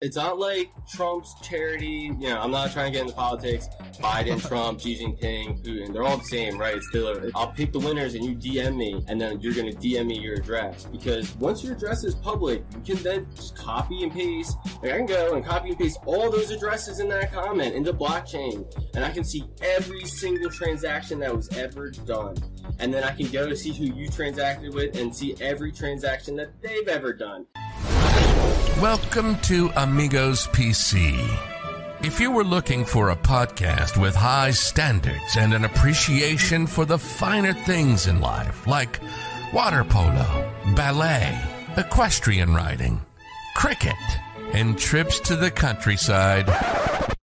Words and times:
It's 0.00 0.14
not 0.14 0.38
like 0.38 0.70
Trump's 0.88 1.34
charity. 1.42 2.12
You 2.20 2.28
know, 2.28 2.40
I'm 2.40 2.52
not 2.52 2.70
trying 2.70 2.92
to 2.92 2.96
get 2.96 3.02
into 3.02 3.14
politics. 3.14 3.68
Biden, 3.94 4.40
Trump, 4.48 4.80
Xi 4.80 4.96
Jinping, 4.96 5.60
Putin, 5.64 5.92
they're 5.92 6.04
all 6.04 6.18
the 6.18 6.24
same, 6.24 6.56
right? 6.56 6.76
It's 6.76 6.86
still, 6.88 7.28
I'll 7.34 7.50
pick 7.50 7.72
the 7.72 7.80
winners 7.80 8.14
and 8.14 8.24
you 8.24 8.36
DM 8.36 8.76
me, 8.76 9.04
and 9.08 9.20
then 9.20 9.40
you're 9.40 9.54
going 9.54 9.68
to 9.72 9.76
DM 9.76 10.06
me 10.06 10.20
your 10.20 10.34
address. 10.34 10.84
Because 10.84 11.34
once 11.38 11.64
your 11.64 11.72
address 11.72 12.04
is 12.04 12.14
public, 12.14 12.62
you 12.86 12.94
can 12.94 13.02
then 13.02 13.26
just 13.34 13.56
copy 13.56 14.04
and 14.04 14.12
paste. 14.12 14.56
Like, 14.84 14.92
I 14.92 14.96
can 14.98 15.06
go 15.06 15.34
and 15.34 15.44
copy 15.44 15.70
and 15.70 15.78
paste 15.78 15.98
all 16.06 16.30
those 16.30 16.52
addresses 16.52 17.00
in 17.00 17.08
that 17.08 17.32
comment 17.32 17.74
into 17.74 17.92
blockchain, 17.92 18.72
and 18.94 19.04
I 19.04 19.10
can 19.10 19.24
see 19.24 19.42
every 19.62 20.04
single 20.04 20.48
transaction 20.48 21.18
that 21.18 21.34
was 21.34 21.48
ever 21.56 21.90
done. 21.90 22.36
And 22.78 22.94
then 22.94 23.02
I 23.02 23.16
can 23.16 23.26
go 23.32 23.48
to 23.48 23.56
see 23.56 23.72
who 23.72 23.86
you 23.86 24.08
transacted 24.08 24.72
with 24.72 24.96
and 24.96 25.14
see 25.14 25.34
every 25.40 25.72
transaction 25.72 26.36
that 26.36 26.62
they've 26.62 26.86
ever 26.86 27.12
done. 27.12 27.46
Welcome 28.80 29.40
to 29.40 29.72
Amigos 29.74 30.46
PC. 30.46 31.18
If 32.04 32.20
you 32.20 32.30
were 32.30 32.44
looking 32.44 32.84
for 32.84 33.10
a 33.10 33.16
podcast 33.16 34.00
with 34.00 34.14
high 34.14 34.52
standards 34.52 35.36
and 35.36 35.52
an 35.52 35.64
appreciation 35.64 36.64
for 36.68 36.84
the 36.84 36.96
finer 36.96 37.52
things 37.52 38.06
in 38.06 38.20
life, 38.20 38.68
like 38.68 39.00
water 39.52 39.82
polo, 39.82 40.48
ballet, 40.76 41.40
equestrian 41.76 42.54
riding, 42.54 43.04
cricket, 43.56 43.96
and 44.52 44.78
trips 44.78 45.18
to 45.20 45.34
the 45.34 45.50
countryside, 45.50 46.48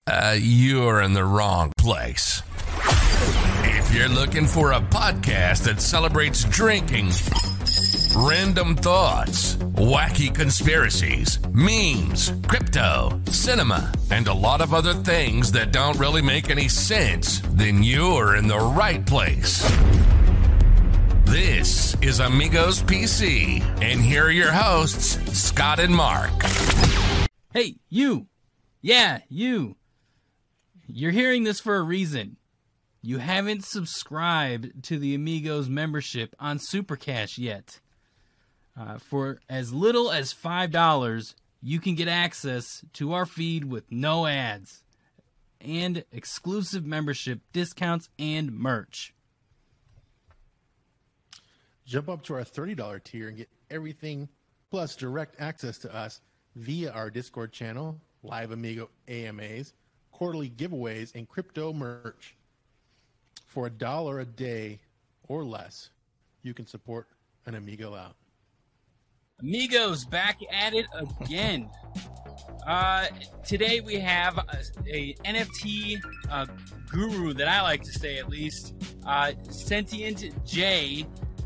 uh, 0.07 0.35
you're 0.39 1.01
in 1.01 1.13
the 1.13 1.23
wrong 1.23 1.71
place. 1.77 2.41
If 3.65 3.93
you're 3.93 4.09
looking 4.09 4.47
for 4.47 4.71
a 4.71 4.79
podcast 4.79 5.65
that 5.65 5.79
celebrates 5.79 6.43
drinking, 6.45 7.11
random 8.15 8.75
thoughts, 8.77 9.55
wacky 9.75 10.33
conspiracies, 10.33 11.37
memes, 11.51 12.31
crypto, 12.47 13.19
cinema, 13.29 13.91
and 14.09 14.27
a 14.27 14.33
lot 14.33 14.61
of 14.61 14.73
other 14.73 14.93
things 14.93 15.51
that 15.51 15.73
don't 15.73 15.99
really 15.99 16.21
make 16.21 16.49
any 16.49 16.69
sense, 16.69 17.41
then 17.51 17.83
you're 17.83 18.37
in 18.37 18.47
the 18.47 18.57
right 18.57 19.05
place. 19.05 19.61
This 21.25 21.95
is 22.01 22.21
Amigos 22.21 22.81
PC, 22.83 23.61
and 23.81 24.01
here 24.01 24.27
are 24.27 24.31
your 24.31 24.51
hosts, 24.51 25.19
Scott 25.37 25.79
and 25.79 25.93
Mark. 25.93 26.31
Hey, 27.53 27.75
you! 27.89 28.27
Yeah, 28.81 29.19
you! 29.27 29.75
You're 30.87 31.11
hearing 31.11 31.43
this 31.43 31.59
for 31.59 31.75
a 31.75 31.83
reason. 31.83 32.37
You 33.01 33.17
haven't 33.17 33.65
subscribed 33.65 34.83
to 34.85 34.97
the 34.97 35.15
Amigos 35.15 35.67
membership 35.67 36.33
on 36.39 36.59
Supercast 36.59 37.37
yet. 37.37 37.81
Uh, 38.77 38.97
for 38.97 39.39
as 39.49 39.73
little 39.73 40.11
as 40.11 40.33
$5, 40.33 41.35
you 41.61 41.79
can 41.79 41.95
get 41.95 42.07
access 42.07 42.83
to 42.93 43.13
our 43.13 43.25
feed 43.25 43.65
with 43.65 43.91
no 43.91 44.27
ads 44.27 44.83
and 45.61 46.03
exclusive 46.11 46.85
membership 46.85 47.39
discounts 47.53 48.09
and 48.19 48.51
merch. 48.51 49.13
Jump 51.85 52.09
up 52.09 52.23
to 52.23 52.33
our 52.33 52.43
$30 52.43 53.03
tier 53.03 53.27
and 53.27 53.37
get 53.37 53.49
everything 53.69 54.27
plus 54.69 54.95
direct 54.95 55.39
access 55.39 55.77
to 55.79 55.95
us 55.95 56.21
via 56.55 56.91
our 56.91 57.09
Discord 57.09 57.51
channel, 57.51 57.99
live 58.23 58.51
Amigo 58.51 58.89
AMAs, 59.07 59.73
quarterly 60.11 60.49
giveaways, 60.49 61.13
and 61.15 61.27
crypto 61.27 61.73
merch. 61.73 62.35
For 63.45 63.67
a 63.67 63.69
dollar 63.69 64.19
a 64.19 64.25
day 64.25 64.79
or 65.27 65.43
less, 65.43 65.89
you 66.41 66.53
can 66.53 66.67
support 66.67 67.07
an 67.45 67.55
Amigo 67.55 67.95
out. 67.95 68.15
Amigos 69.41 70.05
back 70.05 70.39
at 70.51 70.73
it 70.73 70.85
again. 71.21 71.69
Uh, 72.65 73.07
today 73.45 73.81
we 73.81 73.95
have 73.95 74.37
a, 74.37 74.57
a 74.87 75.13
NFT 75.25 75.97
uh, 76.31 76.45
guru 76.89 77.33
that 77.33 77.47
I 77.47 77.61
like 77.61 77.83
to 77.83 77.91
say 77.91 78.17
at 78.17 78.29
least, 78.29 78.73
uh, 79.05 79.33
Sentient 79.49 80.45
Jay. 80.45 81.05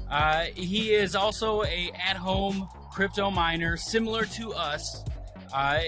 Uh, 0.10 0.46
he 0.56 0.94
is 0.94 1.16
also 1.16 1.64
a 1.64 1.92
at-home 2.08 2.70
crypto 2.92 3.32
miner, 3.32 3.76
similar 3.76 4.26
to 4.26 4.54
us. 4.54 5.04
Uh, 5.52 5.82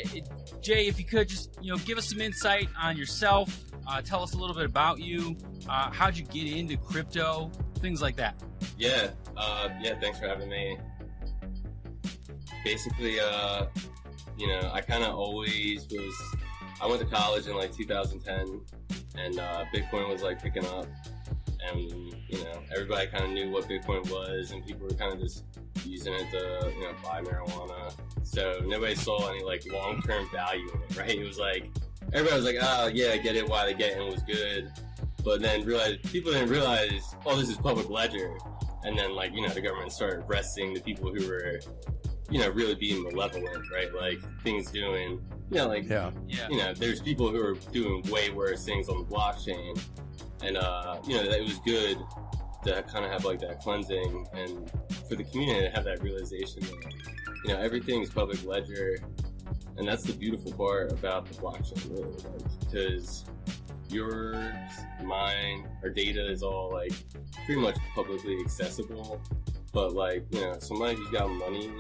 Jay, 0.60 0.88
if 0.88 0.98
you 0.98 1.06
could 1.06 1.30
just 1.30 1.56
you 1.62 1.72
know 1.72 1.78
give 1.86 1.98
us 2.00 2.10
some 2.10 2.20
insight 2.20 2.68
on 2.80 2.98
yourself, 2.98 3.64
uh, 3.88 4.02
tell 4.02 4.24
us 4.24 4.34
a 4.34 4.38
little 4.38 4.56
bit 4.56 4.66
about 4.66 5.00
you, 5.00 5.38
uh, 5.70 5.92
how'd 5.92 6.18
you 6.18 6.26
get 6.26 6.48
into 6.48 6.78
crypto, 6.78 7.52
things 7.78 8.02
like 8.02 8.16
that. 8.16 8.42
Yeah, 8.78 9.12
uh, 9.38 9.70
yeah. 9.80 10.00
Thanks 10.00 10.20
for 10.20 10.28
having 10.28 10.50
me. 10.50 10.78
Basically, 12.64 13.20
uh, 13.20 13.66
you 14.38 14.48
know, 14.48 14.70
I 14.74 14.82
kind 14.82 15.04
of 15.04 15.16
always 15.16 15.88
was. 15.90 16.36
I 16.82 16.88
went 16.88 17.00
to 17.02 17.08
college 17.08 17.48
in 17.48 17.56
like 17.56 17.76
2010, 17.76 18.62
and 19.18 19.40
uh, 19.40 19.66
Bitcoin 19.74 20.10
was 20.10 20.24
like 20.24 20.42
picking 20.42 20.66
up, 20.66 20.88
and 21.70 21.80
you 21.80 22.44
know, 22.44 22.62
everybody 22.72 23.08
kind 23.08 23.26
of 23.26 23.32
knew 23.32 23.52
what 23.52 23.68
Bitcoin 23.68 24.10
was, 24.10 24.52
and 24.52 24.66
people 24.66 24.88
were 24.88 24.96
kind 24.96 25.14
of 25.14 25.20
just 25.20 25.44
using 25.86 26.14
it 26.14 26.30
to 26.32 26.72
you 26.76 26.82
know 26.82 26.94
buy 27.04 27.22
marijuana. 27.22 27.94
So 28.24 28.62
nobody 28.66 28.96
saw 28.96 29.30
any 29.30 29.44
like 29.44 29.66
long 29.72 30.02
term 30.02 30.28
value 30.32 30.70
in 30.74 30.82
it, 30.82 30.98
right? 30.98 31.10
It 31.10 31.28
was 31.28 31.38
like 31.38 31.70
everybody 32.14 32.36
was 32.36 32.46
like, 32.46 32.58
oh 32.62 32.88
yeah, 32.88 33.12
I 33.12 33.18
get 33.18 33.36
it, 33.36 33.48
why 33.48 33.66
they 33.66 33.74
get 33.74 33.98
it 33.98 34.12
was 34.12 34.24
good, 34.24 34.72
but 35.24 35.42
then 35.42 35.66
realized 35.66 36.04
people 36.12 36.32
didn't 36.32 36.50
realize, 36.50 37.16
oh, 37.26 37.36
this 37.36 37.50
is 37.50 37.58
public 37.58 37.90
ledger, 37.90 38.38
and 38.84 38.98
then 38.98 39.16
like 39.16 39.34
you 39.34 39.42
know 39.42 39.50
the 39.50 39.62
government 39.62 39.92
started 39.92 40.24
arresting 40.28 40.74
the 40.74 40.82
people 40.82 41.14
who 41.14 41.28
were 41.28 41.60
you 42.32 42.40
know 42.40 42.50
really 42.50 42.76
being 42.76 43.04
malevolent, 43.04 43.70
right? 43.72 43.94
Like 43.94 44.20
things 44.42 44.72
doing, 44.72 45.22
you 45.52 45.58
know, 45.58 45.68
like 45.68 45.88
Yeah. 45.88 46.12
Yeah. 46.28 46.48
you 46.50 46.58
know, 46.58 46.74
there's 46.74 47.02
people 47.02 47.30
who 47.30 47.44
are 47.46 47.56
doing 47.72 48.02
way 48.10 48.30
worse 48.32 48.64
things 48.66 48.90
on 48.90 49.00
the 49.00 49.06
blockchain, 49.06 49.80
and 50.42 50.58
uh, 50.58 50.98
you 51.06 51.16
know, 51.16 51.24
it 51.24 51.44
was 51.44 51.60
good 51.60 51.98
to 52.66 52.84
kind 52.84 53.04
of 53.06 53.12
have 53.12 53.26
like 53.26 53.40
that 53.42 53.60
cleansing, 53.60 54.28
and 54.34 54.72
for 55.10 55.16
the 55.16 55.24
community 55.26 55.68
to 55.68 55.70
have 55.76 55.84
that 55.84 56.02
realization 56.02 56.62
that 56.62 56.94
you 57.44 57.54
know 57.54 57.60
everything's 57.60 58.10
public 58.10 58.44
ledger, 58.46 58.98
and 59.78 59.88
that's 59.88 60.04
the 60.04 60.14
beautiful 60.14 60.54
part 60.54 60.92
about 60.92 61.26
the 61.26 61.34
blockchain, 61.36 61.90
really, 61.92 62.12
like, 62.12 62.60
because 62.62 63.26
yours, 63.90 64.38
mine, 65.04 65.68
our 65.84 65.90
data 65.90 66.32
is 66.32 66.44
all 66.44 66.72
like 66.72 66.94
pretty 67.46 67.60
much 67.60 67.76
publicly 67.94 68.38
accessible, 68.40 69.22
but 69.72 69.94
like 69.94 70.26
you 70.32 70.42
know, 70.42 70.58
somebody 70.60 70.96
who's 70.96 71.10
got 71.10 71.30
money 71.30 71.72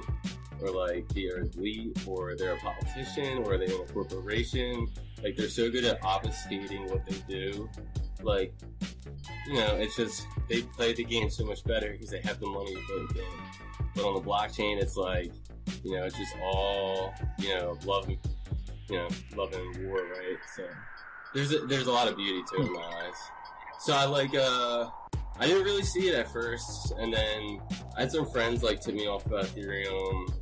or 0.61 0.69
like 0.69 1.07
they're 1.09 1.39
elite 1.39 1.97
or 2.07 2.35
they're 2.35 2.53
a 2.53 2.59
politician 2.59 3.39
or 3.39 3.57
they 3.57 3.71
own 3.73 3.81
a 3.81 3.93
corporation. 3.93 4.87
Like 5.23 5.35
they're 5.35 5.49
so 5.49 5.69
good 5.69 5.85
at 5.85 6.01
obfuscating 6.01 6.89
what 6.89 7.05
they 7.05 7.17
do. 7.27 7.69
Like, 8.21 8.53
you 9.47 9.55
know, 9.55 9.75
it's 9.75 9.95
just 9.95 10.27
they 10.47 10.61
play 10.61 10.93
the 10.93 11.03
game 11.03 11.29
so 11.29 11.45
much 11.45 11.63
better 11.63 11.91
because 11.91 12.09
they 12.09 12.21
have 12.21 12.39
the 12.39 12.47
money 12.47 12.75
to 12.75 12.81
play 12.81 13.05
the 13.07 13.13
game. 13.15 13.41
But 13.95 14.05
on 14.05 14.13
the 14.13 14.21
blockchain, 14.21 14.81
it's 14.81 14.95
like, 14.95 15.31
you 15.83 15.97
know, 15.97 16.03
it's 16.03 16.17
just 16.17 16.35
all, 16.41 17.13
you 17.39 17.49
know, 17.49 17.77
love, 17.85 18.09
you 18.09 18.17
know, 18.97 19.07
love 19.35 19.53
and 19.53 19.87
war, 19.87 19.97
right? 19.97 20.37
So 20.55 20.63
there's 21.33 21.53
a, 21.53 21.59
there's 21.59 21.87
a 21.87 21.91
lot 21.91 22.07
of 22.07 22.15
beauty 22.15 22.43
to 22.51 22.61
it 22.61 22.67
in 22.67 22.73
my 22.73 22.81
eyes. 22.81 23.15
So 23.79 23.93
I 23.93 24.05
like, 24.05 24.35
uh, 24.35 24.89
I 25.39 25.47
didn't 25.47 25.63
really 25.63 25.83
see 25.83 26.09
it 26.09 26.15
at 26.15 26.31
first, 26.31 26.93
and 26.99 27.11
then 27.11 27.61
I 27.97 28.01
had 28.01 28.11
some 28.11 28.29
friends 28.29 28.63
like 28.63 28.79
tip 28.81 28.95
me 28.95 29.07
off 29.07 29.25
about 29.25 29.45
Ethereum. 29.45 30.33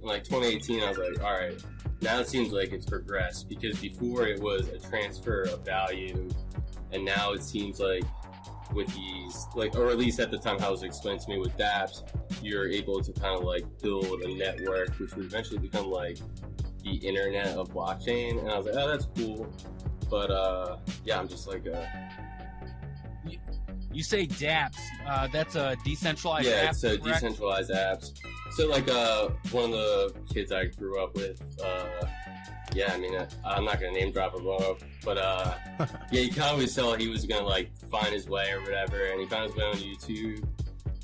In 0.00 0.08
like 0.08 0.24
2018, 0.24 0.82
I 0.82 0.88
was 0.88 0.98
like, 0.98 1.22
all 1.22 1.32
right, 1.32 1.62
now 2.00 2.18
it 2.18 2.28
seems 2.28 2.52
like 2.52 2.72
it's 2.72 2.86
progressed 2.86 3.48
because 3.48 3.78
before 3.80 4.26
it 4.26 4.40
was 4.40 4.68
a 4.68 4.78
transfer 4.78 5.42
of 5.42 5.64
value, 5.64 6.28
and 6.92 7.04
now 7.04 7.32
it 7.32 7.42
seems 7.42 7.80
like 7.80 8.04
with 8.72 8.92
these, 8.94 9.46
like, 9.54 9.76
or 9.76 9.88
at 9.88 9.98
least 9.98 10.20
at 10.20 10.30
the 10.30 10.38
time 10.38 10.58
how 10.58 10.68
it 10.68 10.72
was 10.72 10.82
explained 10.82 11.20
to 11.20 11.30
me 11.30 11.38
with 11.38 11.56
dApps, 11.56 12.02
you're 12.42 12.68
able 12.68 13.00
to 13.02 13.12
kind 13.12 13.36
of 13.36 13.44
like 13.44 13.64
build 13.82 14.22
a 14.22 14.34
network, 14.34 14.90
which 14.98 15.14
would 15.14 15.26
eventually 15.26 15.58
become 15.58 15.90
like 15.90 16.18
the 16.84 16.96
internet 16.96 17.48
of 17.56 17.70
blockchain. 17.70 18.38
And 18.38 18.50
I 18.50 18.56
was 18.56 18.66
like, 18.66 18.74
oh, 18.76 18.88
that's 18.88 19.06
cool. 19.16 19.52
But 20.10 20.30
uh, 20.30 20.78
yeah, 21.04 21.18
I'm 21.18 21.28
just 21.28 21.48
like, 21.48 21.66
uh, 21.66 21.84
You 23.92 24.02
say 24.02 24.26
DApps. 24.26 24.78
Uh, 25.06 25.28
that's 25.28 25.56
a 25.56 25.76
decentralized 25.84 26.46
yeah, 26.46 26.54
app. 26.54 26.70
it's 26.70 26.80
so 26.80 26.98
correct? 26.98 27.22
decentralized 27.22 27.70
apps. 27.70 28.12
So 28.52 28.68
like 28.68 28.88
uh, 28.88 29.30
one 29.50 29.64
of 29.64 29.70
the 29.72 30.14
kids 30.32 30.52
I 30.52 30.66
grew 30.66 31.02
up 31.02 31.14
with, 31.14 31.40
uh, 31.64 32.06
yeah, 32.74 32.92
I 32.92 32.98
mean, 32.98 33.14
uh, 33.14 33.28
I'm 33.44 33.64
not 33.64 33.80
gonna 33.80 33.92
name 33.92 34.12
drop 34.12 34.34
him, 34.34 34.46
uh, 34.46 34.74
but 35.04 35.18
uh, 35.18 35.54
yeah, 36.10 36.20
you 36.20 36.30
can 36.30 36.42
always 36.42 36.74
tell 36.74 36.94
he 36.94 37.08
was 37.08 37.24
gonna 37.24 37.46
like 37.46 37.70
find 37.90 38.08
his 38.08 38.28
way 38.28 38.50
or 38.52 38.60
whatever, 38.60 39.06
and 39.06 39.20
he 39.20 39.26
found 39.26 39.46
his 39.46 39.56
way 39.56 39.64
on 39.64 39.76
YouTube, 39.76 40.46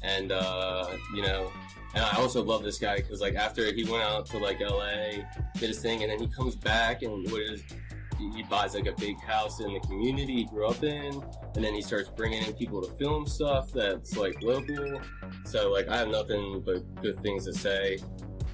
and 0.02 0.32
uh, 0.32 0.86
you 1.14 1.22
know, 1.22 1.50
and 1.94 2.04
I 2.04 2.16
also 2.16 2.42
love 2.42 2.62
this 2.62 2.78
guy 2.78 2.96
because 2.96 3.20
like 3.20 3.34
after 3.34 3.72
he 3.72 3.84
went 3.84 4.02
out 4.02 4.26
to 4.26 4.38
like 4.38 4.60
LA, 4.60 5.22
did 5.54 5.68
his 5.68 5.80
thing, 5.80 6.02
and 6.02 6.10
then 6.10 6.18
he 6.18 6.28
comes 6.28 6.54
back 6.54 7.02
and 7.02 7.30
what 7.30 7.40
is 7.42 7.62
he 8.18 8.42
buys 8.44 8.74
like 8.74 8.86
a 8.86 8.92
big 8.92 9.20
house 9.20 9.60
in 9.60 9.72
the 9.72 9.80
community 9.80 10.34
he 10.34 10.44
grew 10.44 10.66
up 10.66 10.82
in, 10.82 11.22
and 11.54 11.64
then 11.64 11.74
he 11.74 11.82
starts 11.82 12.08
bringing 12.08 12.42
in 12.44 12.52
people 12.54 12.82
to 12.82 12.92
film 12.96 13.26
stuff 13.26 13.72
that's 13.72 14.16
like 14.16 14.42
local. 14.42 15.00
So 15.44 15.70
like 15.70 15.88
I 15.88 15.96
have 15.96 16.08
nothing 16.08 16.62
but 16.64 16.82
good 17.02 17.20
things 17.22 17.44
to 17.46 17.52
say. 17.52 17.98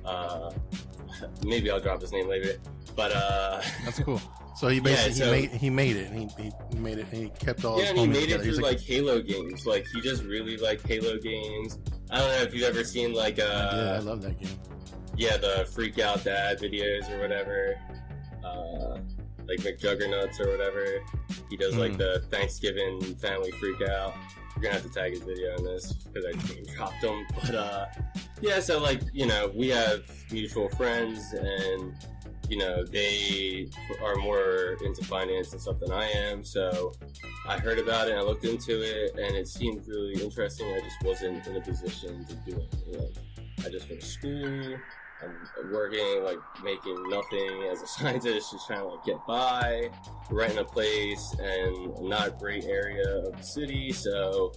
Uh, 0.05 0.51
maybe 1.45 1.71
I'll 1.71 1.81
drop 1.81 2.01
his 2.01 2.13
name 2.13 2.29
later. 2.29 2.59
But 2.97 3.13
uh, 3.13 3.63
That's 3.85 4.01
cool. 4.01 4.21
So 4.57 4.69
he 4.69 4.81
basically 4.81 5.13
so- 5.15 5.25
he 5.25 5.31
made 5.31 5.51
he 5.53 5.71
made 5.71 5.97
it. 5.97 6.13
He, 6.13 6.51
he 6.71 6.79
made 6.79 6.99
it. 6.99 7.07
And 7.13 7.23
he 7.23 7.29
kept 7.31 7.65
all 7.65 7.79
yeah, 7.79 7.83
his 7.83 7.91
and 7.91 7.99
he 8.01 8.07
made 8.07 8.31
it 8.31 8.43
through 8.43 8.51
He's 8.51 8.61
like, 8.61 8.81
Halo 8.81 9.21
games. 9.23 9.67
Like 9.67 9.87
he 9.93 10.01
just 10.01 10.23
really 10.25 10.57
liked 10.57 10.87
Halo 10.87 11.19
games. 11.19 11.79
I 12.11 12.19
don't 12.19 12.29
know 12.29 12.43
if 12.43 12.55
you've 12.55 12.65
ever 12.65 12.85
seen 12.85 13.15
like 13.15 13.35
I 13.35 13.37
did. 13.37 13.51
I 13.51 13.97
uh, 13.97 14.03
love 14.03 14.23
that 14.23 14.39
game. 14.39 14.59
yeah, 15.17 15.37
the 15.37 15.69
freak 15.73 15.99
out 15.99 16.25
dad 16.25 16.59
videos 16.59 17.11
or 17.11 17.21
whatever. 17.21 17.77
Uh, 18.45 18.99
like 19.51 19.61
McJuggerNuggets 19.61 20.41
or 20.41 20.51
whatever. 20.51 20.87
He 21.49 21.57
does 21.57 21.77
like 21.77 21.93
Mhm. 21.93 21.99
the 21.99 22.21
Thanksgiving 22.31 23.01
family 23.17 23.51
freak 23.53 23.83
out. 23.83 24.15
We're 24.57 24.63
gonna 24.63 24.75
have 24.75 24.83
to 24.85 24.91
tag 24.91 25.13
his 25.13 25.23
video 25.23 25.57
on 25.59 25.65
this 25.65 25.93
because 25.93 26.25
I 26.25 26.53
name 26.55 26.65
dropped 26.75 27.03
him. 27.03 27.27
But 27.43 27.55
uh, 27.55 27.87
yeah, 28.41 28.61
so 28.61 28.79
like 28.79 29.01
you 29.13 29.27
know, 29.27 29.51
we 29.55 29.69
have 29.69 30.03
mutual 30.31 30.69
friends, 30.71 31.33
and 31.33 31.95
you 32.49 32.59
know 32.59 32.85
they 32.85 33.69
are 34.05 34.17
more 34.17 34.77
into 34.85 35.05
finance 35.05 35.53
and 35.53 35.61
stuff 35.61 35.79
than 35.81 35.93
I 35.93 36.07
am. 36.11 36.45
So 36.45 36.93
I 37.49 37.59
heard 37.59 37.79
about 37.79 38.09
it, 38.09 38.13
and 38.13 38.21
I 38.21 38.23
looked 38.23 38.45
into 38.45 38.83
it, 38.83 39.13
and 39.19 39.37
it 39.37 39.49
seemed 39.49 39.87
really 39.89 40.23
interesting. 40.23 40.67
I 40.73 40.81
just 40.81 41.03
wasn't 41.03 41.47
in 41.47 41.57
a 41.57 41.61
position 41.61 42.25
to 42.27 42.35
do 42.49 42.57
it. 42.57 42.75
You 42.87 42.99
know, 42.99 43.09
I 43.65 43.69
just 43.71 43.89
went 43.89 44.01
to 44.03 44.07
school. 44.07 44.77
I'm 45.23 45.73
working, 45.73 46.23
like 46.25 46.39
making 46.65 47.09
nothing 47.09 47.69
as 47.71 47.83
a 47.83 47.87
scientist, 47.99 48.53
just 48.53 48.67
trying 48.67 48.81
to 48.81 48.87
like 48.87 49.05
get 49.05 49.19
by, 49.27 49.91
renting 50.31 50.59
a 50.59 50.65
place, 50.65 51.35
and 51.39 52.09
not 52.09 52.29
a 52.29 52.31
great 52.33 52.65
area 52.65 53.19
of 53.27 53.37
the 53.37 53.43
city. 53.43 53.93
So, 53.93 54.53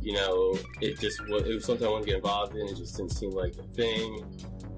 you 0.00 0.14
know, 0.14 0.58
it 0.80 0.98
just 0.98 1.20
was, 1.28 1.44
it 1.46 1.54
was 1.54 1.64
something 1.64 1.86
I 1.86 1.90
wanted 1.90 2.04
to 2.04 2.10
get 2.10 2.16
involved 2.16 2.56
in. 2.56 2.66
It 2.68 2.76
just 2.76 2.96
didn't 2.96 3.12
seem 3.12 3.30
like 3.30 3.54
a 3.56 3.62
thing. 3.74 4.24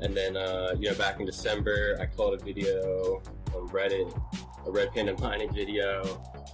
And 0.00 0.16
then, 0.16 0.36
uh, 0.36 0.74
you 0.78 0.90
know, 0.90 0.96
back 0.96 1.20
in 1.20 1.26
December, 1.26 1.96
I 2.00 2.06
called 2.06 2.40
a 2.40 2.44
video 2.44 3.22
on 3.54 3.68
Reddit, 3.68 4.12
a 4.66 4.70
Red 4.70 4.92
Panda 4.92 5.18
mining 5.20 5.52
video 5.52 6.02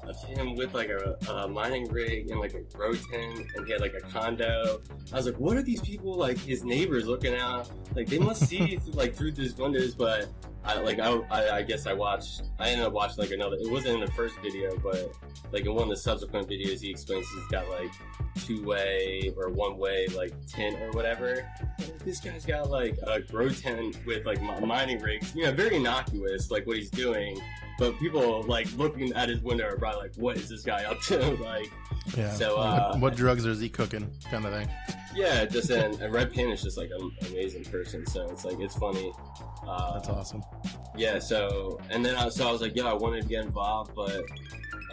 of 0.05 0.23
him 0.25 0.57
with 0.57 0.75
like 0.75 0.89
a, 0.89 1.17
a 1.31 1.49
mining 1.49 1.89
rig 1.91 2.31
and 2.31 2.41
like 2.41 2.55
a 2.55 2.61
grow 2.61 2.93
tent, 2.93 3.47
and 3.55 3.67
he 3.67 3.73
had 3.73 3.81
like 3.81 3.95
a 3.95 4.01
condo. 4.01 4.81
I 5.13 5.17
was 5.17 5.27
like, 5.27 5.39
what 5.39 5.57
are 5.57 5.63
these 5.63 5.81
people 5.81 6.15
like 6.15 6.39
his 6.39 6.65
neighbors 6.65 7.07
looking 7.07 7.35
out? 7.35 7.71
Like 7.95 8.09
they 8.09 8.19
must 8.19 8.47
see 8.47 8.79
like 8.93 9.15
through 9.15 9.33
these 9.33 9.57
windows, 9.57 9.95
but 9.95 10.29
I 10.65 10.79
like 10.81 10.99
I, 10.99 11.11
I 11.31 11.57
I 11.57 11.63
guess 11.63 11.87
I 11.87 11.93
watched 11.93 12.43
I 12.59 12.69
ended 12.71 12.87
up 12.87 12.93
watching 12.93 13.19
like 13.19 13.31
another. 13.31 13.57
It 13.59 13.71
wasn't 13.71 13.95
in 13.95 14.01
the 14.01 14.13
first 14.13 14.37
video, 14.41 14.77
but 14.79 15.13
like 15.53 15.65
in 15.65 15.75
one 15.75 15.85
of 15.85 15.89
the 15.89 15.97
subsequent 15.97 16.49
videos, 16.49 16.81
he 16.81 16.91
explains 16.91 17.27
he's 17.29 17.47
got 17.49 17.69
like 17.71 17.91
two 18.45 18.63
way 18.65 19.33
or 19.37 19.49
one 19.49 19.79
way 19.79 20.07
like 20.09 20.33
tent 20.47 20.77
or 20.81 20.91
whatever. 20.93 21.47
I'm 21.61 21.87
This 22.05 22.21
guy's 22.21 22.45
got 22.45 22.71
like 22.71 22.99
a 23.07 23.21
grow 23.21 23.49
tent 23.49 23.97
with 24.07 24.27
like 24.27 24.43
mining 24.43 25.01
rigs. 25.01 25.35
You 25.35 25.45
know, 25.45 25.53
very 25.53 25.77
innocuous 25.77 26.51
like 26.51 26.67
what 26.67 26.77
he's 26.77 26.91
doing. 26.91 27.41
But 27.79 27.99
people 27.99 28.43
like 28.43 28.69
looking 28.77 29.13
at 29.15 29.31
his 29.31 29.41
window 29.41 29.67
are 29.67 29.77
probably 29.79 30.03
like, 30.03 30.15
"What 30.17 30.37
is 30.37 30.51
this 30.51 30.63
guy 30.63 30.85
up 30.85 31.01
to?" 31.05 31.19
like, 31.43 31.71
Yeah. 32.15 32.31
So, 32.35 32.57
uh, 32.57 32.99
what 32.99 33.17
drugs 33.17 33.47
is 33.47 33.59
he 33.59 33.71
cooking? 33.71 34.11
Kind 34.31 34.45
of 34.45 34.53
thing. 34.53 34.69
yeah, 35.15 35.47
just 35.47 35.71
and, 35.71 35.99
and 36.01 36.13
Red 36.13 36.31
Panda 36.31 36.53
is 36.53 36.63
just 36.63 36.77
like 36.77 36.91
an 36.91 37.11
amazing 37.31 37.65
person. 37.65 38.07
So 38.07 38.29
it's 38.29 38.45
like 38.45 38.61
it's 38.61 38.77
funny. 38.77 39.15
Uh, 39.67 39.95
That's 39.95 40.09
awesome. 40.11 40.43
Yeah 40.97 41.19
so 41.19 41.81
and 41.91 42.05
then 42.05 42.17
I, 42.17 42.29
so 42.29 42.49
I 42.49 42.53
was 42.53 42.61
like 42.61 42.77
yeah 42.77 42.85
I 42.85 42.95
wanted 42.95 43.23
to 43.23 43.29
get 43.29 43.45
involved 43.45 43.93
but 43.95 44.25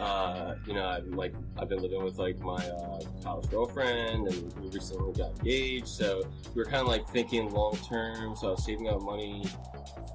uh, 0.00 0.54
you 0.66 0.74
know 0.74 0.84
I'm 0.84 1.10
like 1.12 1.34
I've 1.58 1.68
been 1.68 1.82
living 1.82 2.02
with 2.04 2.18
like 2.18 2.38
my 2.38 2.54
uh, 2.54 3.00
college 3.22 3.50
girlfriend 3.50 4.28
and 4.28 4.54
we 4.60 4.68
recently 4.68 5.12
got 5.12 5.30
engaged 5.38 5.88
so 5.88 6.22
we 6.54 6.62
were 6.62 6.64
kind 6.64 6.82
of 6.82 6.86
like 6.86 7.08
thinking 7.08 7.50
long 7.50 7.76
term 7.76 8.36
so 8.36 8.48
I 8.48 8.50
was 8.52 8.64
saving 8.64 8.88
up 8.88 9.02
money 9.02 9.44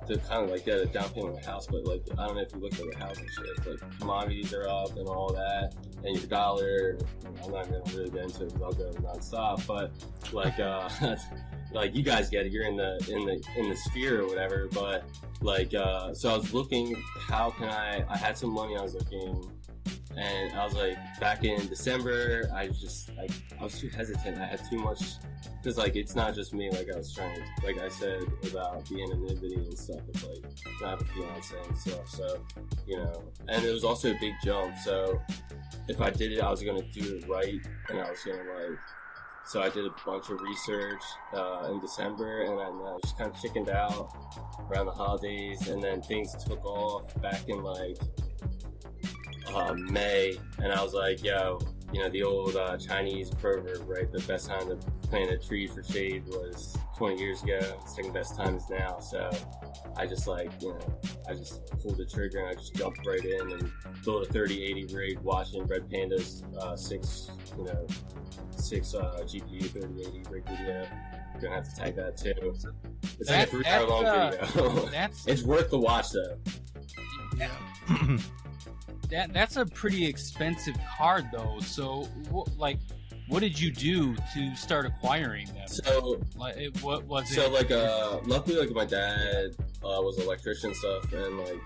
to 0.08 0.18
kind 0.20 0.46
of 0.46 0.52
like 0.52 0.66
get 0.66 0.80
a 0.80 0.86
down 0.86 1.10
payment 1.10 1.36
on 1.36 1.44
a 1.44 1.46
house 1.46 1.68
but 1.68 1.86
like 1.86 2.04
I 2.18 2.28
don't 2.28 2.36
know 2.36 2.42
if 2.42 2.54
you 2.54 2.60
look 2.60 2.74
at 2.74 2.92
the 2.92 2.98
house 2.98 3.18
and 3.18 3.30
shit 3.30 3.68
like 3.68 4.00
commodities 4.00 4.54
are 4.54 4.68
up 4.70 4.96
and 4.98 5.08
all 5.08 5.34
that 5.34 5.74
and 6.04 6.18
your 6.18 6.28
dollar 6.28 6.98
I'm 7.44 7.52
not 7.52 7.66
gonna 7.66 7.82
really 7.94 8.10
get 8.10 8.24
into 8.24 8.44
it 8.44 8.54
because 8.54 8.62
I'll 8.62 8.74
go 8.74 8.92
nonstop 9.02 9.66
but 9.68 9.92
like 10.32 10.60
uh 10.60 10.90
like 11.74 11.96
you 11.96 12.04
guys 12.04 12.30
get 12.30 12.46
it. 12.46 12.52
You're 12.52 12.66
in 12.66 12.78
the 12.78 12.96
in 13.10 13.26
the 13.26 13.44
in 13.58 13.70
the 13.70 13.76
sphere 13.76 14.22
or 14.22 14.28
whatever 14.28 14.68
but 14.72 15.06
like 15.42 15.74
uh 15.74 16.14
so 16.14 16.34
i 16.34 16.38
was 16.38 16.54
looking 16.54 16.96
how 17.20 17.52
can 17.52 17.68
i 17.68 18.04
i 18.10 18.18
had 18.18 18.38
some 18.38 18.50
money 18.50 18.78
i 18.78 18.82
was 18.82 18.96
looking 18.96 19.52
and 20.18 20.54
i 20.54 20.64
was 20.64 20.76
like 20.76 20.98
back 21.20 21.44
in 21.44 21.68
december 21.68 22.50
i 22.54 22.68
just 22.68 23.10
like 23.18 23.32
i 23.60 23.64
was 23.64 23.80
too 23.80 23.90
hesitant. 23.90 24.38
I 24.38 24.46
had 24.46 24.62
too 24.70 24.78
much 24.78 25.02
because 25.62 25.78
like 25.78 25.96
it's 25.96 26.16
not 26.16 26.36
just 26.36 26.54
me 26.54 26.70
like 26.70 26.88
i 26.94 26.98
was 26.98 27.14
trying 27.14 27.36
to 27.36 27.66
like 27.66 27.80
i 27.80 27.90
said 27.90 28.22
about 28.52 28.86
the 28.86 29.02
anonymity 29.02 29.56
and 29.56 29.78
stuff 29.78 30.02
it's 30.08 30.24
like 30.24 30.44
i 30.86 30.90
have 30.90 31.02
a 31.02 31.06
fiance 31.06 31.56
and 31.68 31.78
stuff 31.78 32.08
so 32.08 32.44
you 32.88 32.98
know. 32.98 33.24
And 33.48 33.64
it 33.66 33.72
was 33.72 33.84
also 33.84 34.12
a 34.12 34.18
big 34.20 34.34
jump 34.44 34.78
so 34.78 35.20
if 35.88 36.00
i 36.02 36.10
did 36.10 36.34
it 36.34 36.42
i 36.42 36.50
was 36.50 36.62
gonna 36.62 36.84
do 36.92 37.18
it 37.18 37.28
right 37.28 37.60
and 37.90 38.00
i 38.00 38.10
was 38.10 38.20
gonna 38.24 38.44
like 38.54 38.78
so 39.46 39.62
I 39.62 39.70
did 39.70 39.86
a 39.86 39.94
bunch 40.06 40.30
of 40.30 40.40
research 40.42 41.04
uh, 41.34 41.68
in 41.70 41.82
December, 41.82 42.44
and 42.44 42.60
I 42.60 42.98
just 43.04 43.18
kind 43.18 43.30
of 43.30 43.42
chickened 43.42 43.70
out 43.70 44.16
around 44.70 44.86
the 44.86 44.94
holidays, 44.94 45.68
and 45.68 45.84
then 45.84 46.02
things 46.02 46.34
took 46.46 46.64
off 46.66 47.14
back 47.22 47.50
in 47.50 47.62
like 47.62 47.98
uh, 49.54 49.74
May, 49.74 50.38
and 50.62 50.72
I 50.72 50.82
was 50.84 50.94
like, 50.94 51.24
"Yo, 51.24 51.60
you 51.92 52.00
know 52.02 52.10
the 52.10 52.24
old 52.24 52.56
uh, 52.56 52.78
Chinese 52.78 53.30
proverb, 53.30 53.88
right? 53.88 54.12
The 54.12 54.20
best 54.22 54.48
time 54.48 54.68
to 54.68 54.76
plant 55.08 55.32
a 55.32 55.38
tree 55.38 55.68
for 55.68 55.84
shade 55.84 56.26
was 56.28 56.78
20 56.98 57.22
years 57.22 57.44
ago. 57.44 57.60
Second 57.86 58.14
best 58.14 58.36
time 58.36 58.56
is 58.56 58.70
now." 58.70 59.00
So 59.00 59.30
I 59.98 60.06
just 60.08 60.28
like, 60.28 60.52
you 60.62 60.70
know, 60.70 61.00
I 61.30 61.34
just 61.34 61.66
pulled 61.82 61.98
the 61.98 62.06
trigger 62.06 62.40
and 62.40 62.50
I 62.50 62.54
just 62.54 62.76
jumped 62.76 63.06
right 63.06 63.24
in 63.24 63.52
and 63.52 63.72
built 64.04 64.28
a 64.28 64.34
3080 64.34 64.96
rig, 64.96 65.20
watching 65.20 65.66
Red 65.66 65.90
Panda's 65.90 66.44
uh, 66.60 66.76
six, 66.76 67.32
you 67.58 67.66
know, 67.66 67.86
six 68.56 68.96
uh, 68.96 69.20
GPU 69.24 69.70
3080 69.70 70.24
rig 70.30 70.44
video. 70.50 70.88
Gonna 71.42 71.56
have 71.56 71.70
to 71.70 71.76
tag 71.76 71.96
that 71.96 72.18
too. 72.18 72.56
It's 73.20 73.30
like 73.30 73.48
a 73.48 73.50
three 73.50 73.66
hour 73.66 73.88
long 73.88 74.06
uh, 74.06 74.32
video. 74.32 74.90
It's 75.28 75.44
worth 75.44 75.70
the 75.70 75.80
watch 75.80 76.12
though. 76.12 76.38
Yeah. 77.38 78.18
that 79.10 79.34
that's 79.34 79.58
a 79.58 79.66
pretty 79.66 80.06
expensive 80.06 80.76
card 80.98 81.26
though. 81.32 81.60
So 81.62 82.08
wh- 82.34 82.48
like, 82.60 82.80
what 83.28 83.40
did 83.42 83.60
you 83.60 83.72
do 83.72 84.16
to 84.34 84.56
start 84.56 84.86
acquiring 84.86 85.48
them? 85.48 85.68
So 85.68 86.22
Like, 86.36 86.58
it, 86.58 86.82
what 86.84 87.06
was 87.06 87.30
So 87.34 87.44
it? 87.44 87.52
like 87.52 87.72
uh 87.72 88.20
luckily 88.26 88.58
like 88.58 88.72
my 88.72 88.86
dad 88.86 89.56
uh, 89.84 90.02
was 90.02 90.18
an 90.18 90.24
electrician 90.24 90.70
and 90.70 90.78
stuff 90.78 91.14
and 91.14 91.38
like 91.40 91.62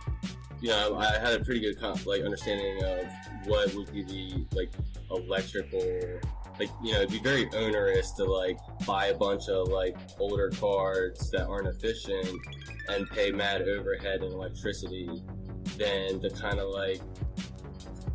you 0.61 0.69
know 0.69 0.95
I 0.97 1.17
had 1.19 1.39
a 1.41 1.43
pretty 1.45 1.59
good 1.61 1.79
con- 1.79 1.99
like 2.05 2.21
understanding 2.23 2.83
of 2.83 3.05
what 3.45 3.73
would 3.75 3.91
be 3.93 4.03
the 4.03 4.45
like 4.55 4.71
electrical 5.11 5.81
like 6.59 6.69
you 6.83 6.93
know 6.93 6.99
it'd 7.01 7.11
be 7.11 7.19
very 7.19 7.47
onerous 7.53 8.11
to 8.13 8.23
like 8.25 8.57
buy 8.85 9.07
a 9.07 9.13
bunch 9.17 9.47
of 9.49 9.67
like 9.67 9.95
older 10.19 10.49
cards 10.59 11.29
that 11.31 11.45
aren't 11.47 11.67
efficient 11.67 12.27
and 12.89 13.07
pay 13.11 13.31
mad 13.31 13.61
overhead 13.63 14.21
and 14.23 14.33
electricity 14.33 15.09
than 15.77 16.19
to 16.21 16.29
kind 16.29 16.59
of 16.59 16.69
like 16.69 17.01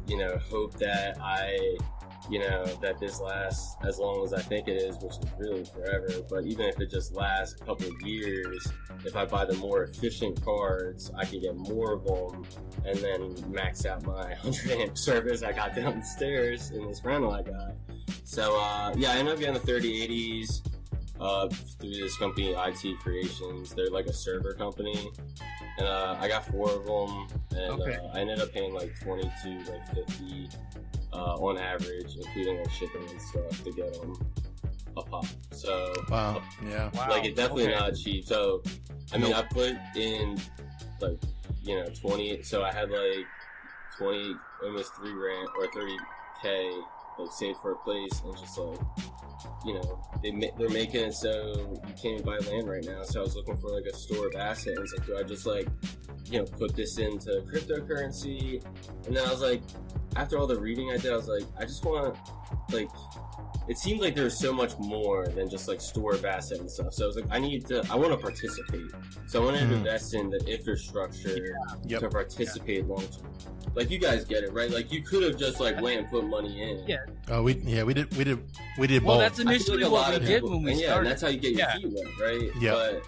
you 0.07 0.19
know 0.19 0.39
hope 0.51 0.75
that 0.79 1.19
I 1.21 1.77
you 2.31 2.39
know, 2.39 2.65
that 2.81 2.99
this 2.99 3.21
lasts 3.21 3.77
as 3.85 3.99
long 3.99 4.25
as 4.25 4.33
I 4.33 4.41
think 4.41 4.69
it 4.69 4.81
is, 4.81 4.97
which 4.97 5.13
is 5.13 5.33
really 5.39 5.65
forever. 5.65 6.09
But 6.29 6.47
even 6.47 6.67
if 6.67 6.81
it 6.81 6.91
just 6.91 7.15
lasts 7.15 7.61
a 7.61 7.65
couple 7.65 7.89
of 7.89 8.01
years, 8.03 8.67
if 9.05 9.17
I 9.17 9.25
buy 9.25 9.45
the 9.45 9.55
more 9.55 9.85
efficient 9.85 10.43
cards, 10.45 11.11
I 11.17 11.25
can 11.25 11.41
get 11.41 11.57
more 11.57 11.95
of 11.95 12.05
them 12.05 12.45
and 12.85 12.99
then 12.99 13.53
max 13.53 13.85
out 13.87 14.05
my 14.05 14.13
100 14.43 14.71
amp 14.71 14.99
service 14.99 15.43
I 15.43 15.53
got 15.53 15.75
downstairs 15.75 16.71
in 16.71 16.87
this 16.87 17.05
rental 17.05 17.33
I 17.33 17.43
got. 17.43 17.75
So, 18.25 18.59
uh, 18.59 18.95
yeah, 18.97 19.13
I 19.13 19.17
ended 19.17 19.35
up 19.35 19.41
getting 19.41 19.55
the 19.55 19.73
3080s 19.73 20.72
uh, 21.23 21.49
through 21.49 21.91
this 21.91 22.17
company, 22.19 22.53
IT 22.57 22.99
Creations. 22.99 23.73
They're 23.75 23.91
like 23.91 24.07
a 24.07 24.13
server 24.13 24.53
company. 24.55 25.09
And 25.79 25.87
uh, 25.87 26.17
I 26.21 26.29
got 26.29 26.45
four 26.47 26.69
of 26.71 26.85
them, 26.85 27.27
and 27.57 27.81
Okay. 27.81 27.95
uh, 27.97 28.09
I 28.15 28.21
ended 28.21 28.41
up 28.41 28.53
paying 28.53 28.75
like 28.75 28.93
twenty 29.01 29.31
two, 29.43 29.59
like 29.71 29.87
50 29.95 30.49
uh, 31.13 31.37
on 31.37 31.57
average, 31.59 32.17
including 32.17 32.59
like 32.59 32.71
shipping 32.71 33.09
and 33.09 33.21
stuff 33.23 33.65
to 33.65 33.73
get 33.73 33.95
them 33.95 34.15
a 34.97 35.03
pop. 35.03 35.25
So 35.53 35.93
Wow. 36.11 36.43
Yeah. 36.69 36.91
wow. 36.95 37.09
like 37.09 37.25
it's 37.25 37.37
definitely 37.37 37.69
okay. 37.69 37.79
not 37.79 37.95
cheap. 37.95 38.25
So 38.27 38.63
I 39.15 39.19
mean, 39.19 39.31
Nope. 39.31 39.47
I 39.51 39.55
put 39.55 39.77
in 39.97 40.39
like 41.01 41.19
you 41.63 41.77
know 41.77 41.87
20. 42.01 42.43
So 42.43 42.63
I 42.65 42.73
had 42.73 42.91
like 42.91 43.27
20, 43.99 44.35
almost 44.65 44.95
three 44.97 45.13
rent 45.13 45.49
or 45.57 45.67
30 45.73 45.97
k 46.43 46.71
like 47.19 47.31
saved 47.33 47.59
for 47.63 47.73
a 47.73 47.77
place, 47.77 48.21
and 48.25 48.37
just 48.37 48.59
like 48.59 48.79
you 49.65 49.75
know 49.75 50.03
they 50.23 50.31
they're 50.59 50.69
making 50.71 51.07
it 51.07 51.15
so 51.15 51.79
you 51.87 51.95
can't 52.01 52.25
buy 52.25 52.39
land 52.51 52.69
right 52.69 52.85
now. 52.85 53.03
So 53.03 53.21
I 53.21 53.23
was 53.23 53.37
looking 53.37 53.57
for 53.57 53.69
like 53.71 53.85
a 53.87 53.95
store 53.95 54.27
of 54.29 54.35
assets. 54.35 54.77
And 54.79 54.89
like, 54.99 55.07
do 55.07 55.19
I 55.19 55.23
just 55.23 55.47
like 55.47 55.69
you 56.27 56.39
know 56.39 56.45
put 56.45 56.75
this 56.77 56.99
into 56.99 57.43
cryptocurrency? 57.53 58.65
And 59.07 59.17
then 59.17 59.27
I 59.27 59.31
was 59.31 59.41
like, 59.41 59.63
after 60.17 60.39
all 60.39 60.47
the 60.47 60.59
reading 60.61 60.91
I 60.91 60.97
did, 60.97 61.13
I 61.13 61.17
was 61.17 61.29
like, 61.29 61.45
I 61.59 61.65
just 61.65 61.85
want 61.85 62.17
like 62.73 62.89
it 63.69 63.79
seemed 63.79 64.01
like 64.01 64.15
there 64.17 64.25
was 64.25 64.39
so 64.39 64.53
much 64.53 64.77
more 64.81 65.29
than 65.29 65.49
just 65.49 65.69
like 65.69 65.81
store 65.81 66.15
of 66.15 66.25
asset 66.25 66.59
and 66.59 66.69
stuff. 66.71 66.93
So 66.93 67.05
I 67.05 67.07
was 67.07 67.15
like, 67.17 67.27
I 67.31 67.39
need 67.39 67.65
to, 67.67 67.87
I 67.91 67.95
want 67.95 68.11
to 68.11 68.17
participate. 68.17 68.91
So 69.29 69.41
I 69.41 69.45
wanted 69.45 69.61
to 69.61 69.67
Mhm. 69.67 69.77
invest 69.79 70.15
in 70.15 70.31
the 70.31 70.39
infrastructure 70.49 71.55
Yep. 71.87 72.01
to 72.01 72.09
participate 72.09 72.87
long 72.89 73.07
term. 73.07 73.33
Like 73.75 73.91
you 73.91 73.99
guys 73.99 74.25
get 74.25 74.45
it, 74.45 74.53
right? 74.53 74.71
Like 74.71 74.93
you 74.93 75.03
could 75.03 75.23
have 75.23 75.37
just 75.39 75.59
like 75.61 75.81
went 75.81 76.01
and 76.01 76.09
put 76.11 76.25
money 76.27 76.61
in. 76.63 76.87
Yeah. 76.87 76.99
Oh, 77.29 77.43
we 77.43 77.55
yeah 77.65 77.83
we 77.85 77.95
did 77.95 78.15
we 78.17 78.25
did 78.25 78.39
we 78.79 78.87
did 78.87 79.03
Well, 79.03 79.15
both. 79.17 79.23
that's 79.23 79.39
initially 79.39 79.79
like 79.79 79.87
a 79.87 79.91
what 79.91 80.01
lot 80.03 80.11
we 80.11 80.17
of 80.17 80.25
did 80.27 80.43
when 80.43 80.63
we 80.63 80.73
and 80.73 80.81
yeah, 80.81 80.87
started. 80.89 80.99
and 81.01 81.11
that's 81.11 81.23
how 81.23 81.29
you 81.29 81.39
get 81.39 81.51
your 81.53 81.61
Yeah. 81.61 81.75
feet 81.77 81.89
wet, 81.91 82.21
right? 82.21 82.51
Yeah. 82.61 82.73
But 82.73 83.03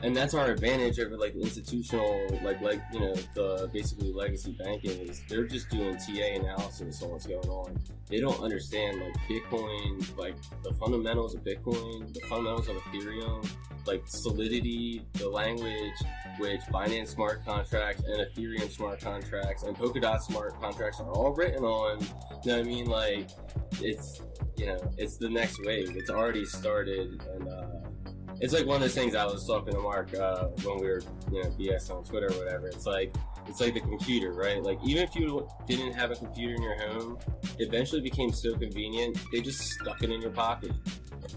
and 0.00 0.16
that's 0.16 0.32
our 0.34 0.50
advantage 0.52 1.00
over 1.00 1.16
like 1.16 1.34
institutional, 1.34 2.26
like 2.42 2.60
like 2.60 2.80
you 2.92 3.00
know 3.00 3.14
the 3.34 3.68
basically 3.72 4.12
legacy 4.12 4.56
banking 4.58 4.90
is 5.08 5.22
they're 5.28 5.44
just 5.46 5.68
doing 5.70 5.96
TA 5.96 6.34
analysis 6.40 7.02
on 7.02 7.10
what's 7.10 7.26
going 7.26 7.48
on. 7.48 7.76
They 8.08 8.20
don't 8.20 8.40
understand 8.40 9.00
like 9.00 9.14
Bitcoin, 9.28 10.16
like 10.16 10.34
the 10.62 10.72
fundamentals 10.74 11.34
of 11.34 11.42
Bitcoin, 11.44 12.12
the 12.14 12.20
fundamentals 12.28 12.68
of 12.68 12.76
Ethereum, 12.76 13.48
like 13.88 14.06
Solidity, 14.06 15.02
the 15.14 15.28
language, 15.28 15.94
which 16.38 16.60
Binance 16.72 17.08
smart 17.08 17.44
contracts 17.44 18.02
and 18.04 18.20
Ethereum 18.20 18.70
smart 18.70 19.00
contracts 19.00 19.64
and 19.64 19.76
Polkadot 19.76 20.20
smart 20.20 20.60
contracts 20.60 21.00
are 21.00 21.10
all 21.10 21.34
written 21.34 21.64
on. 21.64 22.00
You 22.00 22.06
know 22.52 22.58
what 22.58 22.60
I 22.60 22.62
mean? 22.62 22.86
Like 22.86 23.28
it's 23.80 24.22
you 24.56 24.66
know 24.66 24.78
it's 24.96 25.16
the 25.16 25.28
next 25.28 25.58
wave. 25.64 25.96
It's 25.96 26.10
already 26.10 26.44
started 26.44 27.20
and. 27.34 27.48
uh 27.48 27.66
it's 28.40 28.52
like 28.54 28.66
one 28.66 28.76
of 28.76 28.82
those 28.82 28.94
things 28.94 29.16
I 29.16 29.24
was 29.24 29.44
talking 29.48 29.72
to 29.74 29.80
Mark 29.80 30.14
uh, 30.14 30.44
when 30.62 30.78
we 30.78 30.86
were, 30.86 31.02
you 31.32 31.42
know, 31.42 31.50
BS 31.58 31.90
on 31.90 32.04
Twitter 32.04 32.28
or 32.32 32.38
whatever. 32.38 32.68
It's 32.68 32.86
like 32.86 33.12
it's 33.48 33.60
like 33.60 33.74
the 33.74 33.80
computer, 33.80 34.32
right? 34.32 34.62
Like 34.62 34.78
even 34.84 35.02
if 35.02 35.16
you 35.16 35.48
didn't 35.66 35.92
have 35.94 36.12
a 36.12 36.14
computer 36.14 36.54
in 36.54 36.62
your 36.62 36.78
home, 36.88 37.18
it 37.58 37.66
eventually 37.66 38.00
became 38.00 38.32
so 38.32 38.54
convenient 38.56 39.18
they 39.32 39.40
just 39.40 39.58
stuck 39.72 40.04
it 40.04 40.10
in 40.10 40.22
your 40.22 40.30
pocket. 40.30 40.70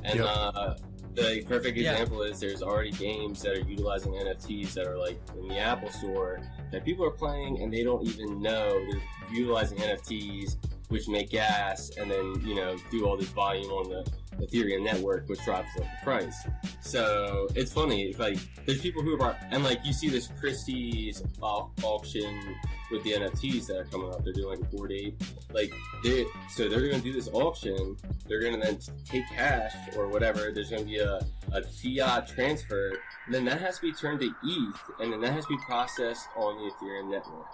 And 0.04 0.20
Yep. 0.20 0.28
uh, 0.30 0.76
the 1.16 1.44
perfect 1.48 1.78
Yeah. 1.78 1.92
example 1.92 2.22
is 2.24 2.40
there's 2.40 2.62
already 2.62 2.92
games 2.92 3.42
that 3.44 3.54
are 3.58 3.60
utilizing 3.62 4.14
NFTs 4.14 4.74
that 4.74 4.88
are 4.88 4.98
like 4.98 5.20
in 5.38 5.48
the 5.48 5.58
Apple 5.60 5.90
Store 5.90 6.40
that 6.72 6.86
people 6.86 7.06
are 7.06 7.12
playing 7.12 7.62
and 7.62 7.74
they 7.74 7.84
don't 7.84 8.06
even 8.08 8.42
know 8.42 8.70
they're 8.86 9.02
utilizing 9.34 9.78
NFTs, 9.80 10.58
which 10.92 11.08
make 11.08 11.30
gas 11.30 11.90
and 11.98 12.12
then 12.12 12.42
you 12.46 12.54
know 12.54 12.76
do 12.92 13.06
all 13.06 13.18
this 13.18 13.30
volume 13.30 13.72
on 13.72 13.90
the 13.90 14.06
Ethereum 14.46 14.84
network, 14.84 15.28
which 15.30 15.44
drives 15.44 15.70
up 15.78 15.84
the 15.84 16.04
price. 16.04 16.48
So 16.82 17.48
it's 17.56 17.72
funny, 17.72 18.04
it's 18.04 18.20
like 18.20 18.38
there's 18.66 18.82
people 18.82 19.02
who 19.02 19.20
are 19.22 19.38
and 19.52 19.64
like 19.64 19.80
you 19.86 19.94
see 19.94 20.10
this 20.10 20.28
Christie's 20.40 21.24
auction 21.42 22.56
with 22.92 23.04
the 23.04 23.14
NFTs 23.14 23.68
that 23.68 23.78
are 23.78 23.86
coming 23.86 24.12
up. 24.14 24.24
They're 24.24 24.34
doing 24.34 24.50
like 24.50 24.60
a 24.60 24.76
Bored 24.76 24.92
Ape, 24.92 25.22
like 25.54 25.72
they 26.04 26.26
so 26.50 26.68
they're 26.68 26.90
gonna 26.90 27.02
do 27.02 27.14
this 27.14 27.30
auction. 27.32 27.96
They're 28.28 28.42
gonna 28.42 28.64
then 28.64 28.80
take 29.06 29.28
cash 29.30 29.74
or 29.96 30.08
whatever. 30.08 30.52
There's 30.52 30.70
gonna 30.70 30.84
be 30.84 31.00
a, 31.00 31.22
a 31.52 31.64
fiat 31.64 32.28
transfer. 32.28 32.98
Then 33.30 33.46
that 33.46 33.62
has 33.62 33.78
to 33.78 33.82
be 33.84 33.94
turned 33.94 34.20
to 34.22 34.34
ETH, 34.44 34.82
and 35.00 35.14
then 35.14 35.22
that 35.22 35.34
has 35.34 35.46
to 35.46 35.56
be 35.56 35.64
processed 35.64 36.28
on 36.36 36.58
the 36.58 36.72
Ethereum 36.72 37.10
network, 37.10 37.48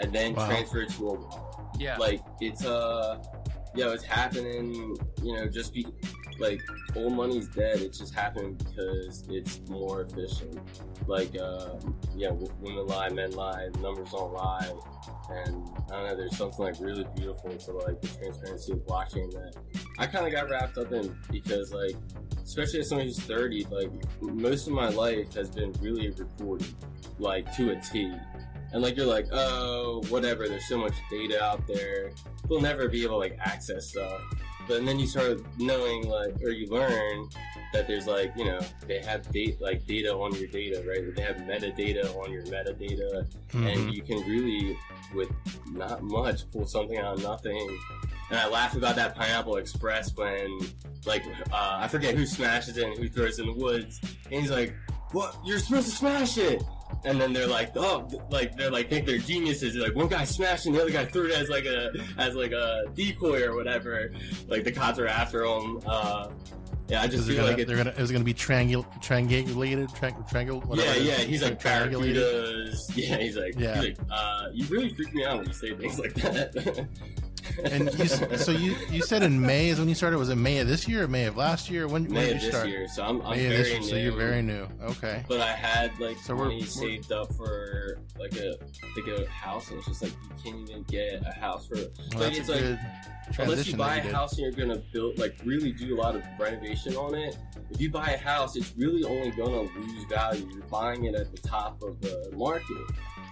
and 0.00 0.12
then 0.12 0.34
Wow. 0.34 0.46
transferred 0.48 0.88
to 0.90 1.08
a 1.08 1.14
wallet 1.14 1.40
yeah. 1.78 1.96
like 1.98 2.20
it's 2.40 2.64
uh 2.64 3.18
yo 3.74 3.92
it's 3.92 4.04
happening 4.04 4.96
you 5.22 5.36
know 5.36 5.46
just 5.48 5.72
be 5.74 5.86
like 6.38 6.60
old 6.96 7.12
money's 7.12 7.48
dead 7.48 7.80
it's 7.80 7.98
just 7.98 8.12
happening 8.14 8.54
because 8.54 9.24
it's 9.28 9.60
more 9.68 10.02
efficient 10.02 10.58
like 11.06 11.36
uh 11.40 11.74
yeah 12.16 12.30
women 12.60 12.86
lie 12.86 13.08
men 13.08 13.30
lie 13.32 13.68
numbers 13.80 14.10
don't 14.10 14.32
lie 14.32 14.68
and 15.30 15.68
i 15.90 15.96
don't 15.96 16.06
know 16.08 16.16
there's 16.16 16.36
something 16.36 16.64
like 16.64 16.74
really 16.80 17.06
beautiful 17.16 17.50
to 17.56 17.72
like 17.72 18.00
the 18.00 18.08
transparency 18.08 18.72
of 18.72 18.78
blockchain 18.80 19.30
that 19.32 19.54
i 19.98 20.06
kind 20.06 20.26
of 20.26 20.32
got 20.32 20.48
wrapped 20.50 20.76
up 20.78 20.90
in 20.92 21.14
because 21.30 21.72
like 21.72 21.94
especially 22.42 22.80
as 22.80 22.88
someone 22.88 23.06
who's 23.06 23.18
30 23.20 23.66
like 23.70 23.90
most 24.20 24.66
of 24.66 24.72
my 24.72 24.88
life 24.88 25.32
has 25.34 25.50
been 25.50 25.72
really 25.80 26.10
recorded 26.10 26.66
like 27.18 27.52
to 27.56 27.70
a 27.70 27.80
t 27.80 28.12
and 28.74 28.82
like 28.82 28.96
you're 28.96 29.06
like, 29.06 29.26
oh, 29.32 30.02
whatever. 30.08 30.48
There's 30.48 30.66
so 30.68 30.76
much 30.76 30.94
data 31.10 31.42
out 31.42 31.64
there. 31.66 32.10
We'll 32.48 32.60
never 32.60 32.88
be 32.88 33.02
able 33.04 33.14
to 33.14 33.18
like 33.18 33.38
access 33.40 33.88
stuff. 33.90 34.20
But 34.66 34.84
then 34.84 34.98
you 34.98 35.06
start 35.06 35.40
knowing 35.58 36.08
like, 36.08 36.34
or 36.42 36.48
you 36.50 36.66
learn 36.68 37.28
that 37.72 37.86
there's 37.86 38.06
like, 38.06 38.32
you 38.36 38.46
know, 38.46 38.60
they 38.88 38.98
have 39.00 39.30
date 39.30 39.60
like 39.60 39.86
data 39.86 40.12
on 40.12 40.34
your 40.34 40.48
data, 40.48 40.82
right? 40.88 41.14
They 41.14 41.22
have 41.22 41.36
metadata 41.36 42.16
on 42.16 42.32
your 42.32 42.42
metadata, 42.44 43.26
Mhm. 43.52 43.72
and 43.72 43.94
you 43.94 44.02
can 44.02 44.26
really, 44.28 44.76
with 45.14 45.30
not 45.70 46.02
much, 46.02 46.50
pull 46.50 46.66
something 46.66 46.98
out 46.98 47.14
of 47.18 47.22
nothing. 47.22 47.78
And 48.30 48.38
I 48.40 48.48
laugh 48.48 48.74
about 48.74 48.96
that 48.96 49.14
Pineapple 49.14 49.56
Express 49.58 50.16
when, 50.16 50.58
like, 51.06 51.24
uh, 51.52 51.76
I 51.80 51.86
forget 51.88 52.14
who 52.16 52.24
smashes 52.26 52.76
it 52.78 52.84
and 52.88 52.96
who 52.96 53.08
throws 53.08 53.38
it 53.38 53.42
in 53.46 53.48
the 53.56 53.62
woods, 53.62 54.00
and 54.32 54.40
he's 54.40 54.50
like, 54.50 54.74
"What? 55.12 55.36
You're 55.44 55.58
supposed 55.58 55.90
to 55.90 55.94
smash 55.94 56.38
it!" 56.38 56.62
And 57.04 57.20
then 57.20 57.32
they're 57.32 57.46
like, 57.46 57.72
"Oh, 57.76 58.08
like 58.30 58.56
they're 58.56 58.70
like 58.70 58.88
think 58.88 59.04
they're 59.06 59.18
geniuses." 59.18 59.74
They're 59.74 59.82
like, 59.84 59.94
one 59.94 60.08
guy 60.08 60.24
smashed 60.24 60.66
and 60.66 60.74
the 60.74 60.80
other 60.80 60.90
guy 60.90 61.04
threw 61.04 61.26
it 61.26 61.32
as 61.32 61.48
like 61.50 61.66
a 61.66 61.90
as 62.18 62.34
like 62.34 62.52
a 62.52 62.84
decoy 62.94 63.42
or 63.44 63.54
whatever. 63.54 64.10
Like 64.48 64.64
the 64.64 64.72
cops 64.72 64.98
are 64.98 65.06
after 65.06 65.44
him. 65.44 65.80
Uh, 65.86 66.30
yeah, 66.88 67.00
I 67.02 67.06
just 67.06 67.26
feel 67.26 67.36
gonna, 67.36 67.48
like 67.48 67.58
it, 67.58 67.66
they're 67.66 67.76
gonna 67.78 67.90
it 67.90 67.98
was 68.00 68.12
gonna 68.12 68.24
be 68.24 68.34
triangul 68.34 68.84
triangulated 69.02 69.94
tri- 69.94 70.14
triangle 70.30 70.62
yeah, 70.74 70.94
yeah. 70.96 71.14
He's 71.16 71.42
like 71.42 71.60
triangulated. 71.60 72.74
Yeah, 72.94 73.16
he's 73.18 73.36
like, 73.36 73.54
Yeah. 73.58 73.80
he's 73.80 73.84
like, 73.84 73.96
uh, 74.10 74.48
you 74.52 74.66
really 74.66 74.90
freak 74.94 75.14
me 75.14 75.24
out 75.24 75.38
when 75.38 75.46
you 75.46 75.52
say 75.54 75.74
things 75.74 75.98
like 75.98 76.14
that. 76.14 76.86
And 77.64 77.92
you, 77.98 78.06
so 78.06 78.50
you 78.52 78.74
you 78.90 79.02
said 79.02 79.22
in 79.22 79.40
May 79.40 79.68
is 79.68 79.78
when 79.78 79.88
you 79.88 79.94
started. 79.94 80.18
Was 80.18 80.28
it 80.30 80.36
May 80.36 80.58
of 80.58 80.68
this 80.68 80.88
year 80.88 81.04
or 81.04 81.08
May 81.08 81.24
of 81.26 81.36
last 81.36 81.70
year? 81.70 81.86
When, 81.86 82.04
when 82.04 82.12
May 82.14 82.26
did 82.28 82.36
of 82.36 82.42
you 82.42 82.50
this 82.50 82.54
start? 82.54 82.68
year, 82.68 82.88
so 82.88 83.02
I'm, 83.04 83.22
I'm 83.22 83.30
May 83.36 83.48
very 83.48 83.68
year. 83.70 83.80
new. 83.80 83.86
So 83.86 83.96
you're 83.96 84.12
very 84.16 84.42
new. 84.42 84.66
Okay. 84.82 85.24
But 85.28 85.40
I 85.40 85.52
had 85.52 85.98
like 86.00 86.16
So 86.18 86.34
we're- 86.34 86.48
money 86.48 86.56
we're- 86.60 86.66
saved 86.70 87.12
up 87.12 87.32
for 87.34 87.98
like 88.18 88.34
a 88.36 88.54
like 88.96 89.18
a 89.18 89.26
house, 89.28 89.68
and 89.70 89.78
it's 89.78 89.86
just 89.88 90.02
like 90.02 90.12
you 90.12 90.30
can't 90.52 90.68
even 90.70 90.82
get 90.84 91.22
a 91.26 91.32
house 91.32 91.66
for. 91.66 91.76
Well, 91.76 91.84
like 92.14 92.18
that's 92.34 92.38
it's 92.38 92.48
like 92.48 92.78
unless 93.38 93.66
you 93.66 93.76
buy 93.76 93.94
that 93.96 94.00
a 94.00 94.02
did. 94.04 94.12
house 94.14 94.32
and 94.38 94.40
you're 94.42 94.66
gonna 94.66 94.80
build 94.92 95.18
like 95.18 95.36
really 95.44 95.72
do 95.72 95.94
a 95.94 95.98
lot 96.00 96.14
of 96.16 96.22
renovation 96.38 96.94
on 96.96 97.14
it. 97.14 97.36
If 97.70 97.80
you 97.80 97.90
buy 97.90 98.10
a 98.10 98.18
house, 98.18 98.56
it's 98.56 98.72
really 98.76 99.04
only 99.04 99.30
gonna 99.30 99.62
lose 99.62 100.04
value. 100.08 100.48
You're 100.52 100.62
buying 100.64 101.04
it 101.06 101.14
at 101.14 101.30
the 101.34 101.40
top 101.48 101.82
of 101.82 102.00
the 102.00 102.30
market, 102.36 102.66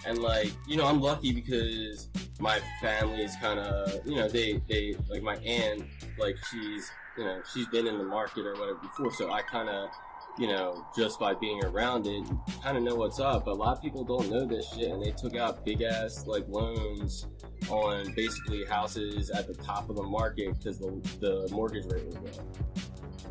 and 0.05 0.19
like 0.19 0.51
you 0.67 0.77
know, 0.77 0.85
I'm 0.85 1.01
lucky 1.01 1.31
because 1.31 2.07
my 2.39 2.59
family 2.81 3.23
is 3.23 3.35
kind 3.37 3.59
of 3.59 4.05
you 4.05 4.15
know 4.15 4.27
they 4.27 4.61
they 4.67 4.95
like 5.09 5.23
my 5.23 5.35
aunt 5.37 5.83
like 6.17 6.37
she's 6.49 6.91
you 7.17 7.23
know 7.23 7.41
she's 7.53 7.67
been 7.67 7.87
in 7.87 7.97
the 7.97 8.03
market 8.03 8.45
or 8.45 8.53
whatever 8.53 8.79
before, 8.79 9.13
so 9.13 9.31
I 9.31 9.41
kind 9.41 9.69
of 9.69 9.89
you 10.37 10.47
know, 10.47 10.85
just 10.95 11.19
by 11.19 11.33
being 11.33 11.63
around 11.63 12.07
it, 12.07 12.23
kind 12.63 12.77
of 12.77 12.83
know 12.83 12.95
what's 12.95 13.19
up. 13.19 13.45
But 13.45 13.51
a 13.51 13.55
lot 13.55 13.77
of 13.77 13.81
people 13.83 14.03
don't 14.03 14.29
know 14.29 14.45
this 14.45 14.67
shit, 14.73 14.91
and 14.91 15.03
they 15.03 15.11
took 15.11 15.35
out 15.35 15.63
big 15.63 15.81
ass 15.81 16.25
like 16.25 16.45
loans 16.47 17.27
on 17.69 18.11
basically 18.13 18.65
houses 18.65 19.29
at 19.29 19.47
the 19.47 19.53
top 19.53 19.89
of 19.89 19.95
the 19.95 20.03
market 20.03 20.57
because 20.57 20.79
the, 20.79 20.91
the 21.19 21.47
mortgage 21.51 21.85
rate 21.91 22.05
was 22.07 22.15
low. 22.15 22.31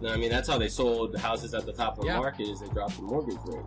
You 0.00 0.08
I 0.08 0.16
mean, 0.16 0.30
that's 0.30 0.48
how 0.48 0.58
they 0.58 0.68
sold 0.68 1.12
the 1.12 1.18
houses 1.20 1.54
at 1.54 1.64
the 1.64 1.72
top 1.72 1.96
of 1.96 2.00
the 2.02 2.06
Yeah. 2.08 2.18
market 2.18 2.48
is 2.48 2.60
they 2.60 2.66
dropped 2.68 2.96
the 2.96 3.02
mortgage 3.02 3.36
rate, 3.44 3.64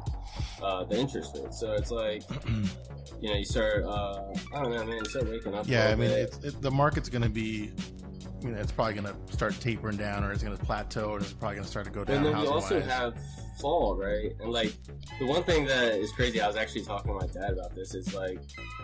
uh, 0.62 0.84
the 0.84 0.98
interest 1.00 1.34
rate. 1.36 1.54
So 1.54 1.72
it's 1.74 1.92
like, 1.92 2.24
you 3.22 3.30
know, 3.30 3.36
you 3.38 3.46
start, 3.46 3.84
uh, 3.86 4.22
I 4.54 4.62
don't 4.62 4.72
know, 4.72 4.84
man, 4.86 4.98
you 4.98 5.06
start 5.06 5.30
waking 5.30 5.54
up. 5.54 5.66
Yeah, 5.68 5.90
I 5.90 5.96
mean, 5.96 6.12
it's, 6.12 6.38
it, 6.40 6.62
the 6.62 6.72
market's 6.72 7.08
going 7.08 7.22
to 7.22 7.30
be, 7.30 7.72
you 8.42 8.52
know, 8.52 8.58
it's 8.58 8.72
probably 8.72 8.94
going 8.94 9.06
to 9.06 9.34
start 9.34 9.60
tapering 9.60 9.98
down, 9.98 10.24
or 10.24 10.32
it's 10.32 10.44
going 10.44 10.56
to 10.56 10.64
plateau, 10.64 11.14
and 11.14 11.24
it's 11.24 11.34
probably 11.34 11.56
going 11.56 11.66
to 11.66 11.70
start 11.70 11.86
to 11.86 11.92
go 11.92 12.04
down. 12.04 12.18
And 12.18 12.26
then 12.26 12.42
we 12.42 12.48
also 12.48 12.80
wise. 12.80 12.90
have 12.90 13.18
fall, 13.60 13.96
right? 13.96 14.34
And 14.40 14.52
like 14.52 14.74
the 15.20 15.26
one 15.26 15.44
thing 15.44 15.66
that 15.66 15.94
is 15.94 16.12
crazy, 16.12 16.42
I 16.42 16.48
was 16.48 16.56
actually 16.56 16.84
talking 16.84 17.12
to 17.12 17.26
my 17.26 17.32
dad 17.32 17.54
about 17.54 17.76
this. 17.76 17.96
Is 17.96 18.14
like, 18.14 18.40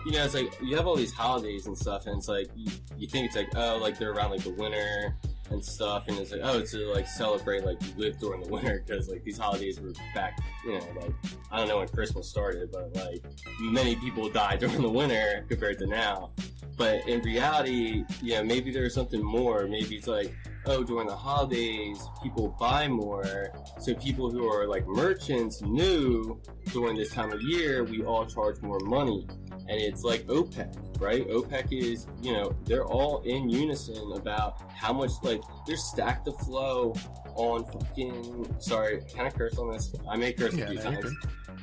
you 0.06 0.12
know, 0.12 0.24
it's 0.24 0.34
like 0.34 0.52
you 0.62 0.76
have 0.76 0.86
all 0.86 0.96
these 0.96 1.12
holidays 1.12 1.66
and 1.66 1.76
stuff, 1.76 2.06
and 2.06 2.18
it's 2.18 2.28
like 2.28 2.48
you, 2.54 2.70
you 2.96 3.06
think 3.06 3.26
it's 3.26 3.36
like 3.36 3.48
oh, 3.56 3.78
like 3.78 3.98
they're 3.98 4.12
around 4.12 4.30
like 4.30 4.42
the 4.42 4.54
winter 4.54 5.16
and 5.52 5.64
stuff, 5.64 6.04
and 6.08 6.18
it's 6.18 6.32
like 6.32 6.40
oh, 6.42 6.62
to 6.62 6.78
like 6.92 7.06
celebrate 7.06 7.64
like 7.64 7.80
you 7.82 7.92
lived 7.96 8.20
during 8.20 8.42
the 8.42 8.48
winter 8.48 8.82
because 8.84 9.08
like 9.08 9.22
these 9.24 9.38
holidays 9.38 9.80
were 9.80 9.92
back, 10.14 10.38
you 10.64 10.72
know, 10.72 10.86
like 11.00 11.14
I 11.50 11.58
don't 11.58 11.68
know 11.68 11.78
when 11.78 11.88
Christmas 11.88 12.28
started, 12.28 12.70
but 12.72 12.94
like 12.96 13.22
many 13.60 13.96
people 13.96 14.28
died 14.28 14.58
during 14.60 14.82
the 14.82 14.90
winter 14.90 15.44
compared 15.48 15.78
to 15.78 15.86
now. 15.86 16.32
But 16.76 17.06
in 17.06 17.20
reality, 17.20 18.04
you 18.22 18.34
know, 18.34 18.44
maybe 18.44 18.72
there's 18.72 18.94
something 18.94 19.22
more. 19.22 19.66
Maybe 19.66 19.96
it's 19.96 20.06
like, 20.06 20.34
oh, 20.66 20.82
during 20.82 21.06
the 21.06 21.16
holidays, 21.16 22.02
people 22.22 22.56
buy 22.58 22.88
more. 22.88 23.52
So 23.78 23.94
people 23.94 24.30
who 24.30 24.48
are 24.48 24.66
like 24.66 24.86
merchants 24.86 25.60
knew 25.62 26.40
during 26.72 26.96
this 26.96 27.12
time 27.12 27.30
of 27.30 27.42
year, 27.42 27.84
we 27.84 28.02
all 28.02 28.26
charge 28.26 28.60
more 28.62 28.80
money. 28.80 29.26
And 29.68 29.80
it's 29.80 30.02
like 30.02 30.26
OPEC, 30.26 30.91
right? 31.02 31.26
OPEC 31.28 31.72
is, 31.72 32.06
you 32.22 32.32
know, 32.32 32.54
they're 32.64 32.84
all 32.86 33.20
in 33.22 33.50
unison 33.50 34.12
about 34.12 34.62
how 34.72 34.92
much, 34.92 35.10
like, 35.22 35.42
they're 35.66 35.76
stacked 35.76 36.24
the 36.24 36.32
flow 36.32 36.94
on 37.34 37.64
fucking. 37.72 38.46
Sorry, 38.60 39.02
can 39.14 39.26
I 39.26 39.30
curse 39.30 39.58
on 39.58 39.72
this? 39.72 39.92
I 40.08 40.16
may 40.16 40.32
curse 40.32 40.54
Yeah, 40.54 40.64
a 40.64 40.68
few 40.68 40.76
no, 40.76 40.90
you're 40.90 41.02
times. 41.02 41.14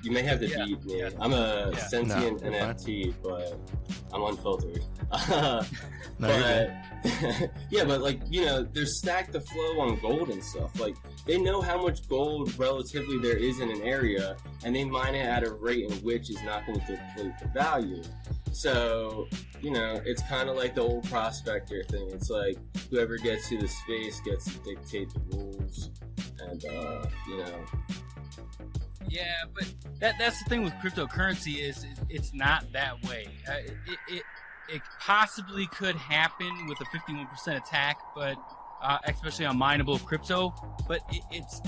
You 0.03 0.11
may 0.11 0.21
have 0.23 0.39
to 0.39 0.47
Yeah, 0.47 0.65
beat 0.65 0.83
me. 0.85 0.99
yeah. 0.99 1.09
I'm 1.19 1.33
a 1.33 1.71
Yeah. 1.73 1.87
sentient 1.87 2.41
No, 2.43 2.49
you're 2.51 2.59
fine. 2.59 2.75
NFT, 2.75 3.13
but 3.23 3.59
I'm 4.13 4.23
unfiltered. 4.23 4.83
No, 6.21 6.27
you're 6.27 6.77
but 7.01 7.51
yeah, 7.71 7.85
but 7.85 8.01
like 8.01 8.19
you 8.29 8.43
know, 8.45 8.63
they're 8.63 8.85
stacked 8.85 9.31
the 9.31 9.39
flow 9.39 9.79
on 9.79 9.97
gold 10.01 10.29
and 10.31 10.43
stuff. 10.43 10.77
Like 10.79 10.95
they 11.25 11.37
know 11.37 11.61
how 11.61 11.81
much 11.81 12.07
gold 12.09 12.57
relatively 12.59 13.17
there 13.19 13.37
is 13.37 13.61
in 13.61 13.71
an 13.71 13.81
area, 13.83 14.35
and 14.65 14.75
they 14.75 14.83
mine 14.83 15.15
it 15.15 15.25
at 15.25 15.43
a 15.47 15.51
rate 15.53 15.89
in 15.89 15.93
which 15.99 16.29
is 16.29 16.41
not 16.43 16.65
going 16.65 16.79
to 16.81 16.97
deplete 16.97 17.33
the 17.41 17.47
value. 17.53 18.03
So 18.51 19.27
you 19.61 19.71
know, 19.71 20.01
it's 20.05 20.21
kind 20.23 20.49
of 20.49 20.55
like 20.55 20.75
the 20.75 20.81
old 20.81 21.03
prospector 21.09 21.83
thing. 21.83 22.09
It's 22.11 22.29
like 22.29 22.57
whoever 22.89 23.17
gets 23.17 23.49
to 23.49 23.57
the 23.57 23.67
space 23.67 24.19
gets 24.21 24.45
to 24.45 24.59
dictate 24.63 25.09
the 25.13 25.37
rules, 25.37 25.89
and 26.39 26.65
uh, 26.65 27.05
you 27.27 27.37
know, 27.37 27.65
Yeah, 29.07 29.33
but 29.53 29.65
that 29.99 30.15
that's 30.19 30.41
the 30.43 30.49
thing 30.49 30.63
with 30.63 30.73
cryptocurrency 30.73 31.59
is, 31.59 31.85
it's 32.09 32.33
not 32.33 32.71
that 32.73 33.01
way. 33.03 33.27
Uh, 33.47 33.53
it, 33.65 33.97
it 34.07 34.23
it 34.71 34.81
possibly 34.99 35.67
could 35.67 35.95
happen 35.95 36.67
with 36.67 36.79
a 36.79 36.85
51% 36.85 37.57
attack, 37.57 37.97
but 38.15 38.35
uh, 38.81 38.97
especially 39.05 39.45
on 39.45 39.57
mineable 39.57 39.99
crypto, 39.99 40.53
but 40.87 41.01
it, 41.11 41.21
it's 41.31 41.61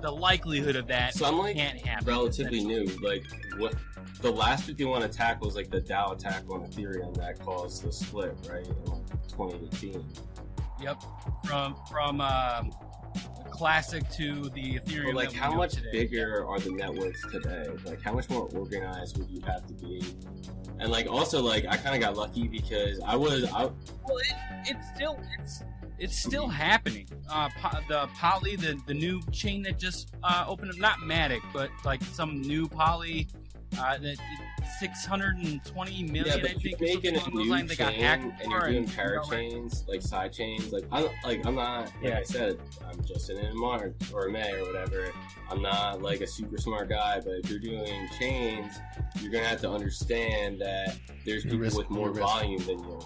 the 0.00 0.10
likelihood 0.10 0.76
of 0.76 0.86
that 0.86 1.12
so 1.12 1.26
I'm 1.26 1.38
like 1.38 1.56
can't 1.56 1.78
happen. 1.84 2.06
relatively 2.06 2.64
new. 2.64 2.84
Like 3.02 3.24
what 3.56 3.74
the 4.20 4.30
last 4.30 4.64
51 4.64 5.02
attack 5.02 5.40
was 5.42 5.56
like 5.56 5.70
the 5.70 5.80
DAO 5.80 6.12
attack 6.12 6.44
on 6.50 6.66
Ethereum 6.66 7.16
that 7.16 7.38
caused 7.40 7.84
the 7.84 7.92
split, 7.92 8.34
right? 8.48 8.66
In 8.66 8.84
like 8.84 9.28
2018. 9.28 10.04
Yep, 10.80 11.02
from 11.44 11.74
from 11.90 12.20
um, 12.20 12.70
classic 13.50 14.08
to 14.10 14.48
the 14.50 14.78
Ethereum. 14.78 15.06
But 15.06 15.14
like, 15.14 15.32
how 15.32 15.52
much 15.52 15.74
today. 15.74 15.90
bigger 15.92 16.46
are 16.46 16.60
the 16.60 16.70
networks 16.70 17.20
today? 17.30 17.66
Like, 17.84 18.00
how 18.00 18.12
much 18.12 18.30
more 18.30 18.48
organized 18.54 19.18
would 19.18 19.28
you 19.28 19.40
have 19.42 19.66
to 19.66 19.74
be? 19.74 20.02
And 20.78 20.92
like, 20.92 21.08
also, 21.08 21.42
like, 21.42 21.66
I 21.66 21.76
kind 21.76 21.96
of 21.96 22.00
got 22.00 22.16
lucky 22.16 22.46
because 22.46 23.00
I 23.04 23.16
was, 23.16 23.44
I, 23.52 23.64
Well, 23.64 24.18
it, 24.18 24.34
it's 24.66 24.88
still 24.94 25.18
it's 25.40 25.62
it's 25.98 26.16
still 26.18 26.48
happening. 26.48 27.08
Uh, 27.30 27.48
po- 27.60 27.80
the 27.88 28.08
Poly, 28.18 28.56
the 28.56 28.78
the 28.86 28.94
new 28.94 29.20
chain 29.32 29.62
that 29.62 29.78
just 29.78 30.14
uh, 30.22 30.44
opened 30.48 30.70
up, 30.70 30.78
not 30.78 30.98
Matic, 30.98 31.40
but 31.52 31.70
like 31.84 32.02
some 32.04 32.40
new 32.40 32.68
Poly. 32.68 33.28
Uh, 33.78 33.98
that 33.98 34.16
620 34.80 36.02
million, 36.04 36.24
yeah, 36.26 36.34
I 36.34 36.40
but 36.40 36.64
you're 36.64 36.76
think. 36.78 36.80
making 36.80 37.16
a 37.16 37.20
something 37.20 37.34
along 37.34 37.34
those 37.34 37.44
new 37.44 37.50
lines 37.50 37.68
they 37.68 37.76
got 37.76 37.92
chain 37.92 38.00
hacked 38.02 38.42
and 38.42 38.50
you're 38.50 38.60
doing 38.60 38.74
you 38.74 38.80
know, 38.80 38.86
like- 38.86 38.96
parachains, 38.96 39.88
like 39.88 40.02
side 40.02 40.32
chains. 40.32 40.72
Like, 40.72 40.84
I, 40.90 41.02
like, 41.24 41.44
I'm 41.46 41.54
not, 41.54 41.84
like 41.84 41.92
Yeah. 42.02 42.18
I 42.18 42.22
said, 42.22 42.58
I'm 42.88 43.04
just 43.04 43.28
in 43.28 43.56
March 43.58 43.94
or 44.12 44.28
May 44.30 44.52
or 44.54 44.64
whatever. 44.64 45.10
I'm 45.50 45.60
not 45.60 46.00
like 46.00 46.22
a 46.22 46.26
super 46.26 46.56
smart 46.56 46.88
guy, 46.88 47.20
but 47.20 47.34
if 47.44 47.50
you're 47.50 47.58
doing 47.58 48.08
chains, 48.18 48.72
you're 49.20 49.30
gonna 49.32 49.46
have 49.46 49.60
to 49.60 49.70
understand 49.70 50.60
that 50.62 50.96
there's 51.26 51.44
people 51.44 51.58
risk- 51.58 51.76
with 51.76 51.90
more 51.90 52.06
your 52.06 52.14
volume 52.14 52.64
than 52.64 52.78
you. 52.78 53.00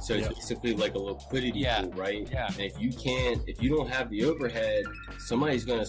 So 0.00 0.14
it's 0.14 0.26
Yeah. 0.26 0.32
basically 0.34 0.74
like 0.74 0.94
a 0.94 0.98
liquidity 0.98 1.60
Yeah. 1.60 1.82
pool, 1.82 1.90
right? 1.92 2.28
Yeah. 2.30 2.46
And 2.48 2.60
if 2.60 2.80
you 2.80 2.92
can't, 2.92 3.42
if 3.46 3.62
you 3.62 3.70
don't 3.70 3.88
have 3.88 4.10
the 4.10 4.24
overhead, 4.24 4.84
somebody's 5.18 5.64
gonna 5.64 5.86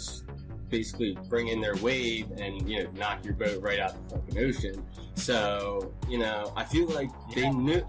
basically 0.70 1.18
bring 1.30 1.48
in 1.50 1.62
their 1.62 1.76
wave 1.78 2.30
and 2.38 2.68
you 2.70 2.84
know 2.84 2.90
knock 2.92 3.24
your 3.24 3.34
boat 3.36 3.62
right 3.62 3.80
out 3.80 3.94
the 4.10 4.16
fucking 4.16 4.38
ocean. 4.38 4.86
So 5.18 5.94
you 6.08 6.20
know, 6.20 6.54
I 6.56 6.64
feel 6.64 6.88
like 6.88 7.10
they 7.34 7.50
knew. 7.50 7.84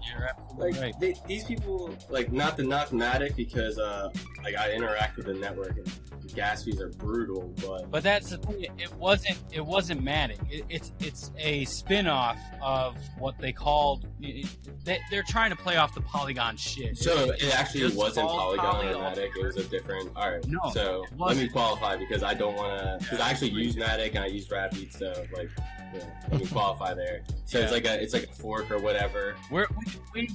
Like 0.57 0.75
right. 0.81 0.93
they, 0.99 1.15
these 1.25 1.45
people, 1.45 1.95
like 2.09 2.33
not 2.33 2.57
the 2.57 2.63
not 2.63 2.89
Matic 2.89 3.35
because 3.35 3.77
uh, 3.77 4.09
like 4.43 4.57
I 4.57 4.73
interact 4.73 5.15
with 5.15 5.27
the 5.27 5.33
network 5.35 5.77
and 5.77 5.87
the 6.21 6.27
gas 6.35 6.63
fees 6.63 6.81
are 6.81 6.89
brutal, 6.89 7.53
but 7.65 7.89
But 7.89 8.03
that's 8.03 8.31
the 8.31 8.37
thing. 8.39 8.67
It 8.77 8.93
wasn't. 8.95 9.37
It 9.51 9.65
wasn't 9.65 10.03
Matic. 10.03 10.39
It, 10.51 10.65
it's 10.69 10.91
it's 10.99 11.31
a 11.37 11.63
spin-off 11.65 12.37
of 12.61 12.97
what 13.17 13.37
they 13.39 13.53
called. 13.53 14.05
They, 14.19 14.99
they're 15.09 15.23
trying 15.23 15.51
to 15.51 15.55
play 15.55 15.77
off 15.77 15.93
the 15.93 16.01
Polygon 16.01 16.57
shit. 16.57 16.97
so 16.97 17.31
It's 17.31 17.43
it 17.43 17.57
actually 17.57 17.95
wasn't 17.95 18.27
Polygon 18.27 18.85
Matic. 18.85 19.35
It 19.37 19.45
was 19.45 19.57
a 19.57 19.63
different. 19.63 20.11
All 20.15 20.31
right, 20.31 20.45
No, 20.47 20.59
so 20.73 21.05
let 21.17 21.37
me 21.37 21.47
qualify 21.47 21.95
because 21.95 22.23
I 22.23 22.33
don't 22.33 22.55
want 22.55 22.79
to 22.79 22.97
because 22.99 23.19
Yeah, 23.19 23.25
I 23.25 23.29
actually 23.29 23.51
use 23.51 23.75
Matic 23.75 24.09
and 24.15 24.19
I 24.19 24.27
use 24.27 24.49
Rapid, 24.49 24.91
so 24.91 25.13
like 25.33 25.49
yeah, 25.93 26.39
qualify 26.51 26.93
there. 26.93 27.21
So 27.45 27.59
it's 27.59 27.71
like 27.71 27.85
a 27.85 28.01
it's 28.01 28.13
like 28.13 28.23
a 28.29 28.33
fork 28.33 28.69
or 28.71 28.79
whatever. 28.79 29.35
We're, 29.51 29.67
we 29.77 29.85
we 30.13 30.29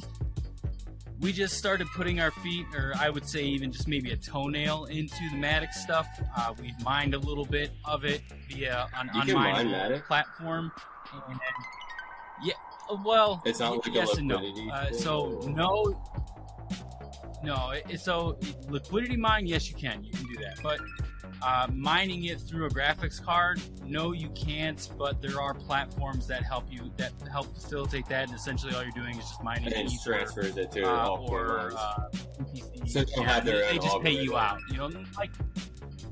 we 1.21 1.33
just 1.33 1.57
started 1.57 1.87
putting 1.95 2.21
our 2.21 2.31
feet, 2.31 2.67
or 2.75 2.93
I 2.99 3.09
would 3.09 3.27
say 3.27 3.43
even 3.45 3.71
just 3.73 3.89
maybe 3.89 4.11
a 4.11 4.17
toenail 4.17 4.85
into 4.87 5.17
the 5.31 5.37
Matic 5.37 5.73
stuff. 5.73 6.07
Uh, 6.37 6.53
we've 6.61 6.79
mined 6.83 7.15
a 7.15 7.19
little 7.19 7.45
bit 7.47 7.71
of 7.85 8.05
it 8.05 8.21
via 8.51 8.87
an 8.97 9.11
You 9.15 9.23
can 9.23 9.35
mine 9.35 9.67
Unmineable 9.67 9.91
Matic? 10.01 10.07
platform. 10.07 10.73
And, 11.29 11.39
yeah, 12.43 12.55
well, 13.05 13.41
It's 13.47 13.61
not 13.61 13.87
like 13.87 13.95
yes 13.95 14.17
and 14.19 14.27
no. 14.29 14.39
Uh, 14.73 14.91
so 14.93 15.39
or- 15.43 15.51
no, 15.51 16.03
no. 17.45 17.71
It- 17.71 18.01
so 18.01 18.39
liquidity 18.69 19.17
mine, 19.17 19.47
yes, 19.47 19.69
you 19.71 19.77
can. 19.77 20.03
You 20.03 20.11
can 20.13 20.27
do 20.27 20.35
that, 20.43 20.59
but 20.63 20.81
uh, 21.45 21.67
mining 21.73 22.25
it 22.25 22.41
through 22.41 22.67
a 22.67 22.71
graphics 22.71 23.23
card, 23.23 23.61
no, 23.85 24.13
you 24.13 24.31
can't. 24.31 24.89
But 24.99 25.21
there 25.21 25.41
are 25.41 25.55
platforms 25.55 26.27
that 26.29 26.43
help 26.43 26.65
you 26.71 26.91
that 26.97 27.13
help 27.31 27.53
facilitate 27.55 28.07
that, 28.07 28.29
and 28.29 28.35
essentially 28.37 28.75
all 28.75 28.83
you're 28.83 28.93
doing 28.93 29.19
is 29.19 29.29
just 29.29 29.43
mining 29.43 29.67
and 29.67 29.75
then 29.75 29.87
Ether, 29.87 30.13
transfers 30.13 30.57
it 30.57 30.73
to 30.73 30.83
uh, 30.85 31.09
all 31.09 31.27
or 31.31 31.47
or 31.47 31.73
uh, 31.77 32.09
UTC. 32.55 32.89
So 32.89 33.01
they 33.05 33.13
Yeah, 33.17 33.23
have 33.29 33.45
their 33.45 33.61
they, 33.67 33.73
they 33.73 33.79
just 33.79 34.01
pay 34.01 34.13
you 34.13 34.37
out. 34.37 34.59
You 34.71 34.79
know, 34.79 34.91
like 35.17 35.31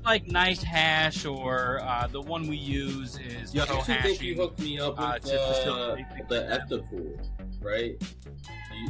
like 0.05 0.27
NiceHash 0.27 1.31
or 1.33 1.81
uh, 1.83 2.07
the 2.09 2.21
one 2.21 2.47
we 2.49 2.57
use 2.57 3.19
is 3.19 3.55
Yeah, 3.55 3.63
I 3.63 3.67
Pro 3.67 3.79
actually 3.79 3.97
think 4.03 4.23
you 4.23 4.35
hooked 4.35 4.61
me 4.61 4.79
up 4.81 4.95
uh, 4.99 5.13
with 5.15 5.31
to 5.31 5.41
uh, 5.41 5.47
facilitate 5.55 6.07
the 6.29 6.41
like 6.41 6.49
that. 6.49 6.69
F2 6.69 6.91
pool, 6.91 7.21
right? 7.61 7.95
You, 8.75 8.89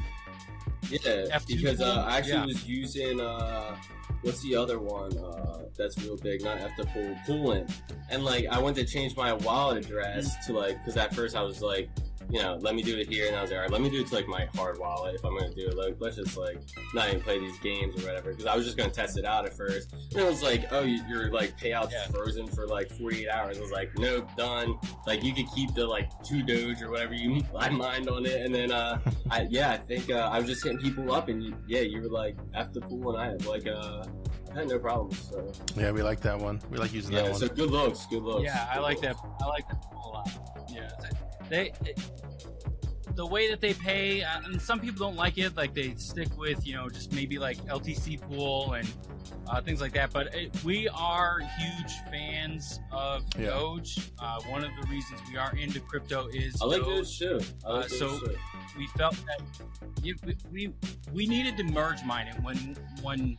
yeah, 0.91 1.37
F2 1.39 1.47
because 1.49 1.81
uh. 1.81 2.05
I 2.07 2.19
actually 2.19 2.33
Yeah. 2.33 2.47
was 2.47 2.67
using 2.67 3.21
uh, 3.21 3.77
what's 4.23 4.43
the 4.43 4.57
other 4.57 4.79
one 4.79 5.17
uh, 5.19 5.65
that's 5.77 5.99
real 6.03 6.17
big? 6.17 6.43
Not 6.43 6.59
F2 6.59 6.93
pool, 6.93 7.17
Coolant, 7.27 7.73
and 8.11 8.25
like 8.25 8.47
I 8.47 8.59
went 8.59 8.77
to 8.77 8.85
change 8.85 9.17
my 9.17 9.33
wallet 9.33 9.85
address 9.85 10.47
to 10.47 10.53
like 10.53 10.79
because 10.79 10.97
at 10.97 11.15
first 11.15 11.37
I 11.37 11.43
was 11.43 11.63
like. 11.63 11.89
You 12.31 12.41
know, 12.43 12.57
let 12.61 12.75
me 12.75 12.83
do 12.83 12.97
it 12.99 13.09
here, 13.09 13.27
and 13.27 13.37
I 13.37 13.43
was 13.43 13.51
like, 13.51 13.59
all 13.59 13.63
right, 13.65 13.71
let 13.71 13.81
me 13.83 13.91
do 13.91 14.01
it 14.01 14.07
to 14.09 14.15
like 14.15 14.27
my 14.29 14.47
hard 14.57 14.79
wallet 14.79 15.15
if 15.15 15.25
I'm 15.25 15.37
gonna 15.37 15.53
do 15.55 15.67
it. 15.69 15.77
Like, 15.77 15.97
let's 15.99 16.17
just 16.17 16.37
like 16.37 16.59
not 16.95 17.09
even 17.09 17.21
play 17.21 17.39
these 17.39 17.59
games 17.59 17.95
or 18.03 18.07
whatever, 18.07 18.31
because 18.31 18.47
I 18.47 18.57
was 18.57 18.65
just 18.65 18.77
gonna 18.77 18.91
test 18.91 19.19
it 19.19 19.25
out 19.25 19.45
at 19.45 19.55
first. 19.55 19.93
And 19.93 20.21
it 20.21 20.27
was 20.27 20.43
like, 20.43 20.67
oh, 20.73 20.81
you- 20.81 21.03
your 21.09 21.31
like 21.31 21.59
payouts 21.59 21.93
Yeah. 21.93 22.07
frozen 22.09 22.47
for 22.47 22.67
like 22.67 22.89
48 22.91 23.29
hours. 23.29 23.59
I 23.59 23.61
was 23.61 23.71
like, 23.73 23.91
nope, 23.99 24.29
done. 24.37 24.79
Like 25.07 25.23
you 25.23 25.35
could 25.35 25.47
keep 25.55 25.75
the 25.75 25.87
like 25.87 26.09
two 26.23 26.43
doge 26.43 26.81
or 26.83 26.91
whatever 26.91 27.15
you 27.15 27.43
I 27.57 27.69
mined 27.71 28.09
on 28.09 28.25
it, 28.27 28.41
and 28.45 28.55
then 28.55 28.73
uh, 28.73 28.99
I 29.31 29.47
yeah, 29.51 29.71
I 29.73 29.77
think 29.79 30.11
uh, 30.11 30.31
I 30.33 30.39
was 30.39 30.47
just 30.49 30.63
hitting 30.65 30.79
people 30.79 31.13
up, 31.13 31.29
and 31.29 31.43
you, 31.43 31.55
yeah, 31.67 31.81
you 31.81 32.01
were 32.03 32.09
like 32.09 32.37
F 32.55 32.73
the 32.73 32.81
pool, 32.81 33.15
and 33.15 33.21
I 33.23 33.27
had 33.33 33.45
like 33.47 33.67
uh, 33.67 34.05
I 34.53 34.55
had 34.61 34.69
no 34.69 34.79
problems. 34.79 35.19
So 35.31 35.51
Yeah, 35.77 35.91
we 35.93 36.03
like 36.03 36.21
that 36.21 36.39
one. 36.39 36.61
We 36.71 36.79
like 36.79 36.93
using 36.93 37.13
yeah, 37.13 37.23
that 37.23 37.31
one. 37.33 37.41
so 37.41 37.49
good 37.49 37.71
looks, 37.71 38.07
good 38.07 38.23
looks. 38.23 38.45
Yeah, 38.45 38.69
I 38.71 38.77
good 38.77 38.83
like 38.83 39.01
that. 39.01 39.17
looks. 39.17 39.43
I 39.43 39.47
like 39.47 39.69
that 39.69 39.83
pool 39.83 40.03
a 40.05 40.09
lot. 40.15 40.31
Yeah, 40.71 40.89
they, 41.53 41.73
they 41.85 41.95
the 43.15 43.27
way 43.27 43.51
that 43.51 43.61
they 43.61 43.75
pay, 43.75 44.23
uh, 44.23 44.41
and 44.47 44.61
some 44.61 44.81
people 44.81 45.07
don't 45.07 45.17
like 45.17 45.37
it. 45.37 45.55
Like 45.55 45.75
they 45.75 45.95
stick 45.97 46.29
with 46.39 46.67
you 46.67 46.75
know 46.75 46.89
just 46.89 47.13
maybe 47.13 47.39
like 47.39 47.59
LTC 47.67 48.19
pool 48.23 48.73
and 48.73 48.89
uh, 49.49 49.61
things 49.61 49.83
like 49.83 49.93
that. 49.93 50.13
But 50.15 50.35
it, 50.35 50.51
we 50.65 50.89
are 50.89 51.41
huge 51.59 51.93
fans 52.11 52.81
of 52.91 53.23
Yeah. 53.39 53.51
Doge. 53.51 53.99
Uh, 54.19 54.41
one 54.49 54.65
of 54.65 54.71
the 54.81 54.87
reasons 54.89 55.21
we 55.31 55.37
are 55.37 55.55
into 55.57 55.79
crypto 55.81 56.29
is 56.33 56.57
I 56.63 56.65
like 56.65 56.81
Doge. 56.81 56.89
those 56.89 57.19
too. 57.19 57.41
I 57.67 57.73
like 57.73 57.85
Uh, 57.85 57.89
those 57.89 57.99
so- 57.99 58.19
too. 58.19 58.37
we 58.79 58.87
felt 58.97 59.15
that 59.27 59.43
you, 60.03 60.17
we, 60.25 60.37
we 60.51 60.75
we 61.13 61.27
needed 61.27 61.59
to 61.59 61.65
merge 61.65 62.03
mine 62.05 62.29
it 62.29 62.43
when 62.43 62.57
when 63.03 63.37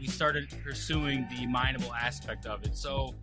we 0.00 0.06
started 0.06 0.52
pursuing 0.64 1.26
the 1.30 1.46
mineable 1.46 1.92
aspect 1.94 2.46
of 2.46 2.62
it. 2.64 2.76
So 2.76 3.14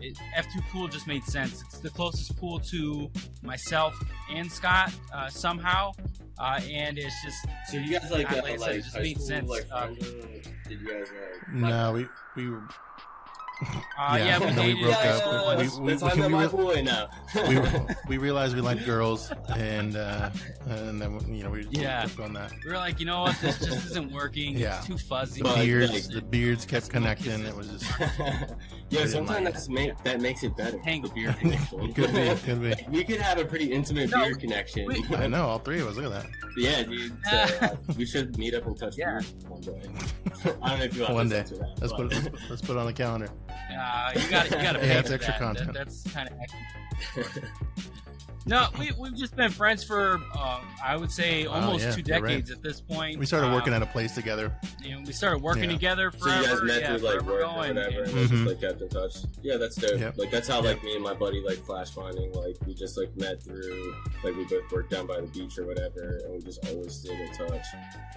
it, 0.00 0.18
F2 0.36 0.62
pool 0.70 0.88
just 0.88 1.06
made 1.06 1.24
sense. 1.24 1.62
It's 1.62 1.78
the 1.78 1.90
closest 1.90 2.36
pool 2.36 2.58
to 2.60 3.10
myself 3.42 3.98
and 4.32 4.50
Scott 4.50 4.92
uh, 5.14 5.28
somehow, 5.28 5.92
uh, 6.38 6.60
and 6.70 6.98
it's 6.98 7.14
just 7.24 7.46
So 7.70 7.76
you 7.78 7.98
guys 7.98 8.10
like 8.10 8.30
I- 8.30 8.38
uh, 8.38 8.42
like 8.42 8.54
I 8.54 8.56
like, 8.56 8.60
said, 8.60 8.76
it 8.76 8.82
just 8.84 8.96
made 8.96 9.20
sense. 9.20 9.48
like 9.50 9.66
Uh, 9.72 9.86
Did 10.68 10.80
you 10.80 10.88
guys 10.88 11.08
like? 11.08 11.52
no, 11.54 11.92
we 11.92 12.06
we 12.36 12.50
were 12.50 12.62
Uh, 13.98 14.16
yeah, 14.16 14.16
Yeah, 14.18 14.38
we 14.38 14.44
and 14.48 14.56
we 14.58 14.82
broke 14.82 15.00
in 15.02 15.08
up. 15.08 15.16
school. 15.22 15.32
We- 15.48 15.56
Let's, 15.56 15.78
we- 15.78 15.92
let's 15.94 16.16
we- 16.16 16.22
we 16.22 16.28
my 16.28 16.46
boy 16.46 16.82
now. 16.82 17.08
we, 17.48 17.58
we 18.08 18.18
realized 18.18 18.54
we 18.54 18.60
liked 18.60 18.84
girls, 18.84 19.32
and 19.56 19.96
uh, 19.96 20.30
and 20.66 21.00
then 21.00 21.18
you 21.34 21.42
know 21.42 21.50
we 21.50 21.66
Yeah. 21.70 22.02
kept 22.02 22.20
on 22.20 22.34
that. 22.34 22.52
we 22.64 22.70
were 22.70 22.76
like, 22.76 23.00
you 23.00 23.06
know 23.06 23.22
what, 23.22 23.40
this 23.40 23.58
just 23.58 23.86
isn't 23.86 24.12
working. 24.12 24.58
Yeah. 24.58 24.76
It's 24.78 24.86
too 24.86 24.98
fuzzy. 24.98 25.42
But- 25.42 25.56
Beards, 25.64 25.92
like- 25.92 26.08
the 26.14 26.20
beards 26.22 26.66
kept 26.66 26.90
connecting. 26.90 27.44
It 27.46 27.56
was 27.56 27.68
just 27.68 27.86
yeah, 28.90 29.06
sometimes 29.06 29.28
like 29.44 29.44
that's 29.54 29.68
make, 29.70 30.02
that 30.04 30.20
makes 30.20 30.42
it 30.42 30.54
better. 30.56 30.78
Tangle. 30.78 31.08
The 31.10 31.14
beard 31.14 31.38
connection. 31.38 31.92
could 31.94 32.12
be, 32.12 32.34
could 32.44 32.60
be. 32.62 32.74
we 32.90 33.04
could 33.04 33.20
have 33.20 33.38
a 33.38 33.44
pretty 33.46 33.72
intimate 33.72 34.10
No, 34.10 34.22
beard 34.24 34.38
connection. 34.40 34.86
we- 34.86 35.02
I 35.16 35.26
know 35.28 35.46
all 35.46 35.58
three 35.60 35.80
of 35.80 35.88
us. 35.88 35.96
Look 35.96 36.12
at 36.12 36.22
that. 36.22 36.30
yeah, 36.58 36.82
dude. 36.82 37.16
So, 37.30 37.36
uh, 37.62 37.68
we 37.96 38.04
should 38.04 38.36
meet 38.36 38.52
up 38.54 38.66
and 38.66 38.78
touch 38.78 38.98
Yeah. 38.98 39.12
beards 39.12 39.34
one 39.48 39.60
day. 39.62 39.80
I 40.62 40.68
don't 40.70 40.78
know 40.78 40.84
if 40.84 40.94
you 40.94 41.02
want 41.02 41.14
One 41.14 41.30
to 41.30 41.42
day. 41.42 41.56
that. 41.56 41.80
Let's 41.80 41.92
but- 41.94 41.96
put 41.96 42.12
let's, 42.12 42.28
put- 42.28 42.50
let's 42.50 42.62
put 42.62 42.76
it 42.76 42.78
on 42.80 42.86
the 42.86 42.92
calendar. 42.92 43.30
Uh, 43.78 44.12
you 44.14 44.30
got 44.30 44.50
you 44.50 44.56
got 44.56 44.72
to 44.72 44.78
Yeah, 44.78 44.80
pay 44.80 44.98
it's 44.98 45.08
for 45.08 45.14
extra 45.14 45.32
that. 45.32 45.38
content. 45.40 45.72
That, 45.72 45.86
that's 45.86 46.02
kind 46.12 46.28
of. 46.28 47.44
No, 48.48 48.68
we 48.78 48.92
we've 48.96 49.16
just 49.16 49.34
been 49.34 49.50
friends 49.50 49.82
for 49.82 50.20
uh, 50.36 50.60
I 50.84 50.96
would 50.96 51.10
say 51.10 51.48
Wow, 51.48 51.54
almost 51.54 51.84
yeah, 51.84 51.90
two 51.90 52.02
you're 52.06 52.20
right. 52.20 52.28
decades 52.28 52.50
at 52.52 52.62
this 52.62 52.80
point. 52.80 53.18
We 53.18 53.26
started 53.26 53.52
working 53.52 53.72
Um, 53.74 53.82
at 53.82 53.88
a 53.88 53.90
place 53.90 54.14
together. 54.14 54.54
You 54.80 54.94
know, 54.94 55.02
we 55.04 55.12
started 55.12 55.42
working 55.42 55.64
Yeah. 55.64 55.70
together 55.72 56.12
So 56.12 56.18
forever. 56.18 56.42
you 56.42 56.46
guys 56.48 56.62
met 56.62 56.80
yeah, 56.80 56.86
through 56.96 57.08
like 57.08 57.14
forever 57.24 57.32
work 57.32 57.40
going, 57.40 57.70
or 57.70 57.74
whatever, 57.82 58.02
and- 58.04 58.10
and 58.10 58.16
like, 58.16 58.26
Mhm. 58.26 58.30
just 58.30 58.46
like 58.46 58.60
kept 58.60 58.82
in 58.82 58.88
touch. 58.88 59.16
Yeah, 59.42 59.56
that's 59.56 59.74
dope. 59.74 59.98
Yep. 59.98 60.14
Like 60.18 60.30
that's 60.30 60.46
how 60.46 60.62
Yep. 60.62 60.64
like 60.64 60.84
me 60.84 60.94
and 60.94 61.02
my 61.02 61.14
buddy 61.14 61.40
like 61.40 61.58
flash 61.66 61.90
finding. 61.90 62.32
Like 62.34 62.56
we 62.66 62.74
just 62.74 62.96
like 62.96 63.16
met 63.16 63.42
through 63.42 63.94
like 64.22 64.36
we 64.36 64.44
both 64.44 64.70
worked 64.70 64.90
down 64.92 65.08
by 65.08 65.20
the 65.20 65.26
beach 65.26 65.58
or 65.58 65.66
whatever, 65.66 66.20
and 66.24 66.34
we 66.34 66.40
just 66.40 66.64
always 66.68 66.94
stayed 66.94 67.18
in 67.18 67.32
touch. 67.32 67.66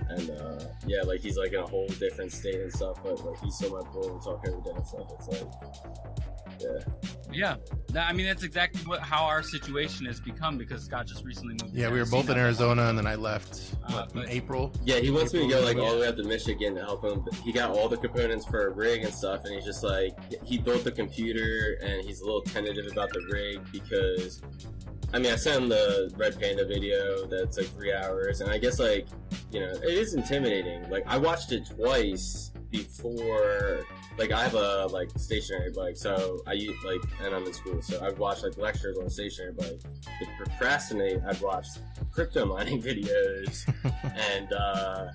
And 0.10 0.30
uh 0.30 0.64
yeah, 0.86 1.02
like 1.02 1.22
he's 1.22 1.38
like 1.38 1.54
in 1.54 1.60
a 1.60 1.66
whole 1.68 1.88
different 2.00 2.32
state 2.32 2.62
and 2.62 2.72
stuff, 2.72 2.98
but 3.04 3.20
like 3.26 3.40
he's 3.44 3.56
still 3.56 3.72
my 3.72 3.82
bro. 3.92 4.14
We 4.14 4.24
talk 4.24 4.44
every 4.48 4.62
day 4.62 4.72
and 4.76 4.86
stuff. 4.86 5.08
It's 5.18 5.28
like 5.28 5.52
yeah, 6.62 6.80
Yeah, 7.32 7.56
No, 7.94 8.02
I 8.02 8.12
mean 8.14 8.26
that's 8.26 8.44
exactly 8.44 8.82
what 8.84 9.00
how 9.02 9.24
our 9.26 9.42
situation 9.44 10.08
has 10.20 10.34
become 10.34 10.58
because 10.58 10.84
Scott 10.84 11.08
just 11.08 11.24
recently 11.24 11.56
moved. 11.62 11.76
Yeah, 11.76 11.90
we 11.90 12.00
were 12.00 12.06
both 12.06 12.30
in. 12.30 12.38
Arizona, 12.38 12.84
and 12.84 12.98
then 12.98 13.08
I 13.08 13.16
left 13.16 13.76
Uh, 13.88 14.06
what, 14.12 14.16
in 14.16 14.30
April. 14.30 14.72
yeah. 14.84 14.98
He 15.00 15.12
wants 15.12 15.34
me 15.34 15.42
to 15.42 15.48
go 15.48 15.62
like 15.62 15.78
all 15.78 15.94
the 15.94 16.00
way 16.02 16.08
up 16.08 16.16
to 16.18 16.24
Michigan 16.24 16.76
to 16.76 16.82
help 16.82 17.04
him. 17.04 17.24
He 17.44 17.52
got 17.52 17.72
all 17.72 17.90
the 17.90 17.98
components 17.98 18.46
for 18.46 18.68
a 18.68 18.70
rig 18.70 19.04
and 19.04 19.14
stuff, 19.14 19.46
and 19.46 19.54
he's 19.56 19.66
just 19.66 19.84
like 19.84 20.14
he 20.44 20.58
built 20.58 20.84
the 20.84 20.92
computer, 20.92 21.78
and 21.82 22.04
he's 22.04 22.22
a 22.22 22.26
little 22.26 22.42
tentative 22.42 22.92
about 22.92 23.10
the 23.12 23.22
rig 23.32 23.60
because 23.72 24.42
I 25.14 25.20
mean, 25.20 25.32
I 25.32 25.36
sent 25.38 25.64
him 25.64 25.70
the 25.70 26.12
Red 26.18 26.40
Panda 26.40 26.66
video 26.66 27.26
that's 27.26 27.58
like 27.58 27.68
three 27.68 27.94
hours, 27.94 28.42
and 28.42 28.52
I 28.52 28.58
guess 28.58 28.80
like, 28.80 29.08
you 29.52 29.60
know, 29.60 29.72
it 29.72 29.84
is 29.86 30.14
intimidating. 30.14 30.90
Like, 30.90 31.04
I 31.08 31.18
watched 31.18 31.52
it 31.52 31.64
twice 31.76 32.52
before. 32.70 33.86
Like, 34.20 34.32
I 34.34 34.44
have 34.44 34.54
a 34.54 34.88
like 34.88 35.10
stationary 35.18 35.72
bike, 35.72 35.96
so 35.96 36.40
I 36.46 36.54
use 36.54 36.76
like, 36.84 37.02
and 37.24 37.34
I'm 37.34 37.46
in 37.46 37.54
school, 37.54 37.82
so 37.82 38.06
I've 38.06 38.20
watched 38.20 38.44
like 38.44 38.58
lectures 38.58 38.98
on 38.98 39.06
a 39.06 39.10
stationary 39.10 39.54
bike. 39.54 39.80
To 39.80 40.28
procrastinate, 40.38 41.22
I've 41.26 41.42
watched 41.42 41.80
crypto 42.12 42.46
mining 42.46 42.82
videos, 42.90 43.66
and 44.04 44.52
uh, 44.52 45.08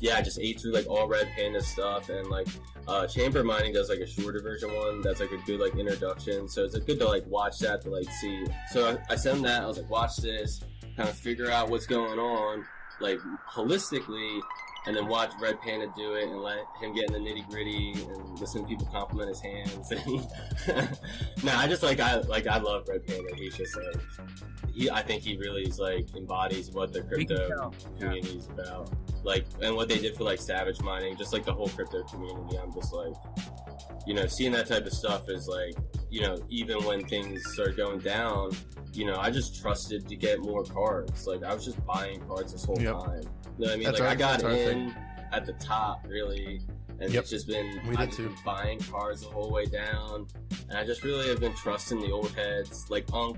yeah, 0.00 0.16
I 0.16 0.22
just 0.22 0.38
ate 0.40 0.60
through 0.60 0.72
like 0.72 0.86
all 0.88 1.06
Red 1.06 1.28
Panda 1.36 1.60
stuff, 1.60 2.08
and 2.08 2.28
like 2.28 2.48
uh, 2.88 3.06
chamber 3.06 3.44
mining 3.44 3.74
does 3.74 3.90
like 3.90 3.98
a 3.98 4.06
shorter 4.06 4.40
version 4.40 4.74
one 4.74 5.02
that's 5.02 5.20
like 5.20 5.32
a 5.32 5.36
good 5.44 5.60
like 5.60 5.76
introduction. 5.76 6.48
So 6.48 6.64
it's 6.64 6.72
like, 6.72 6.86
good 6.86 6.98
to 7.00 7.06
like 7.06 7.26
watch 7.26 7.58
that 7.58 7.82
to 7.82 7.90
like 7.90 8.10
see. 8.12 8.46
So 8.72 8.98
I, 9.08 9.12
I 9.12 9.16
sent 9.16 9.42
that 9.42 9.62
i 9.62 9.66
was 9.66 9.76
like 9.76 9.90
watch 9.90 10.16
this 10.16 10.60
kind 10.96 11.08
of 11.08 11.16
figure 11.16 11.50
out 11.50 11.68
what's 11.68 11.86
going 11.86 12.18
on 12.18 12.64
like 13.00 13.18
holistically 13.48 14.40
and 14.88 14.96
then 14.96 15.06
watch 15.06 15.30
red 15.38 15.60
panda 15.60 15.86
do 15.94 16.14
it 16.14 16.30
and 16.30 16.40
let 16.40 16.64
him 16.80 16.94
get 16.94 17.04
in 17.04 17.12
the 17.12 17.18
nitty 17.18 17.46
gritty 17.50 17.92
and 17.92 18.40
listen 18.40 18.62
to 18.62 18.68
people 18.68 18.86
compliment 18.86 19.28
his 19.28 19.40
hands 19.40 19.92
no 21.44 21.52
i 21.56 21.68
just 21.68 21.82
like 21.82 22.00
i 22.00 22.16
like 22.20 22.46
i 22.46 22.56
love 22.56 22.88
red 22.88 23.06
panda. 23.06 23.34
He's 23.36 23.54
just 23.54 23.76
like 23.76 24.00
he 24.72 24.90
i 24.90 25.02
think 25.02 25.22
he 25.22 25.36
really 25.36 25.62
is 25.62 25.78
like 25.78 26.06
embodies 26.16 26.70
what 26.70 26.94
the 26.94 27.02
crypto 27.02 27.70
community 27.98 28.38
is 28.38 28.46
about. 28.46 28.90
Like 29.24 29.44
and 29.60 29.76
what 29.76 29.88
they 29.88 29.98
did 29.98 30.16
for 30.16 30.24
like 30.24 30.40
savage 30.40 30.80
mining 30.80 31.18
just 31.18 31.34
like 31.34 31.44
the 31.44 31.52
whole 31.52 31.68
crypto 31.68 32.02
community 32.04 32.56
i'm 32.56 32.72
just 32.72 32.94
like 32.94 33.12
you 34.08 34.14
know 34.14 34.26
seeing 34.26 34.52
that 34.52 34.66
type 34.66 34.86
of 34.86 34.92
stuff 34.92 35.28
is 35.28 35.46
like 35.46 35.74
you 36.10 36.22
know 36.22 36.36
even 36.48 36.82
when 36.84 37.06
things 37.06 37.42
start 37.52 37.76
going 37.76 37.98
down 37.98 38.50
you 38.94 39.04
know 39.04 39.16
i 39.18 39.30
just 39.30 39.60
trusted 39.60 40.08
to 40.08 40.16
get 40.16 40.40
more 40.40 40.64
cards. 40.64 41.26
Like 41.26 41.42
i 41.44 41.52
was 41.54 41.64
just 41.64 41.84
buying 41.84 42.20
cards 42.26 42.52
this 42.52 42.64
whole 42.64 42.80
Yep. 42.80 42.94
time. 42.94 43.22
You 43.22 43.22
know 43.22 43.28
what 43.58 43.70
i 43.70 43.76
mean? 43.76 43.84
That's 43.84 44.00
like 44.00 44.08
our- 44.08 44.14
i 44.14 44.14
got 44.14 44.40
that's 44.40 44.54
in 44.72 44.94
at 45.32 45.44
the 45.44 45.52
top 45.54 46.04
really. 46.08 46.62
And 47.00 47.12
Yep. 47.12 47.20
it's 47.22 47.30
just 47.30 47.46
been 47.46 47.68
We 47.86 47.96
i've 47.96 48.06
just 48.08 48.16
too. 48.18 48.28
been 48.28 48.36
buying 48.44 48.78
cards 48.80 49.20
the 49.20 49.28
whole 49.28 49.50
way 49.52 49.66
down. 49.66 50.26
And 50.70 50.78
i 50.78 50.84
just 50.86 51.04
really 51.04 51.28
have 51.28 51.38
been 51.40 51.54
trusting 51.54 52.00
the 52.00 52.10
old 52.10 52.30
heads. 52.34 52.86
Like 52.88 53.04
unk 53.12 53.36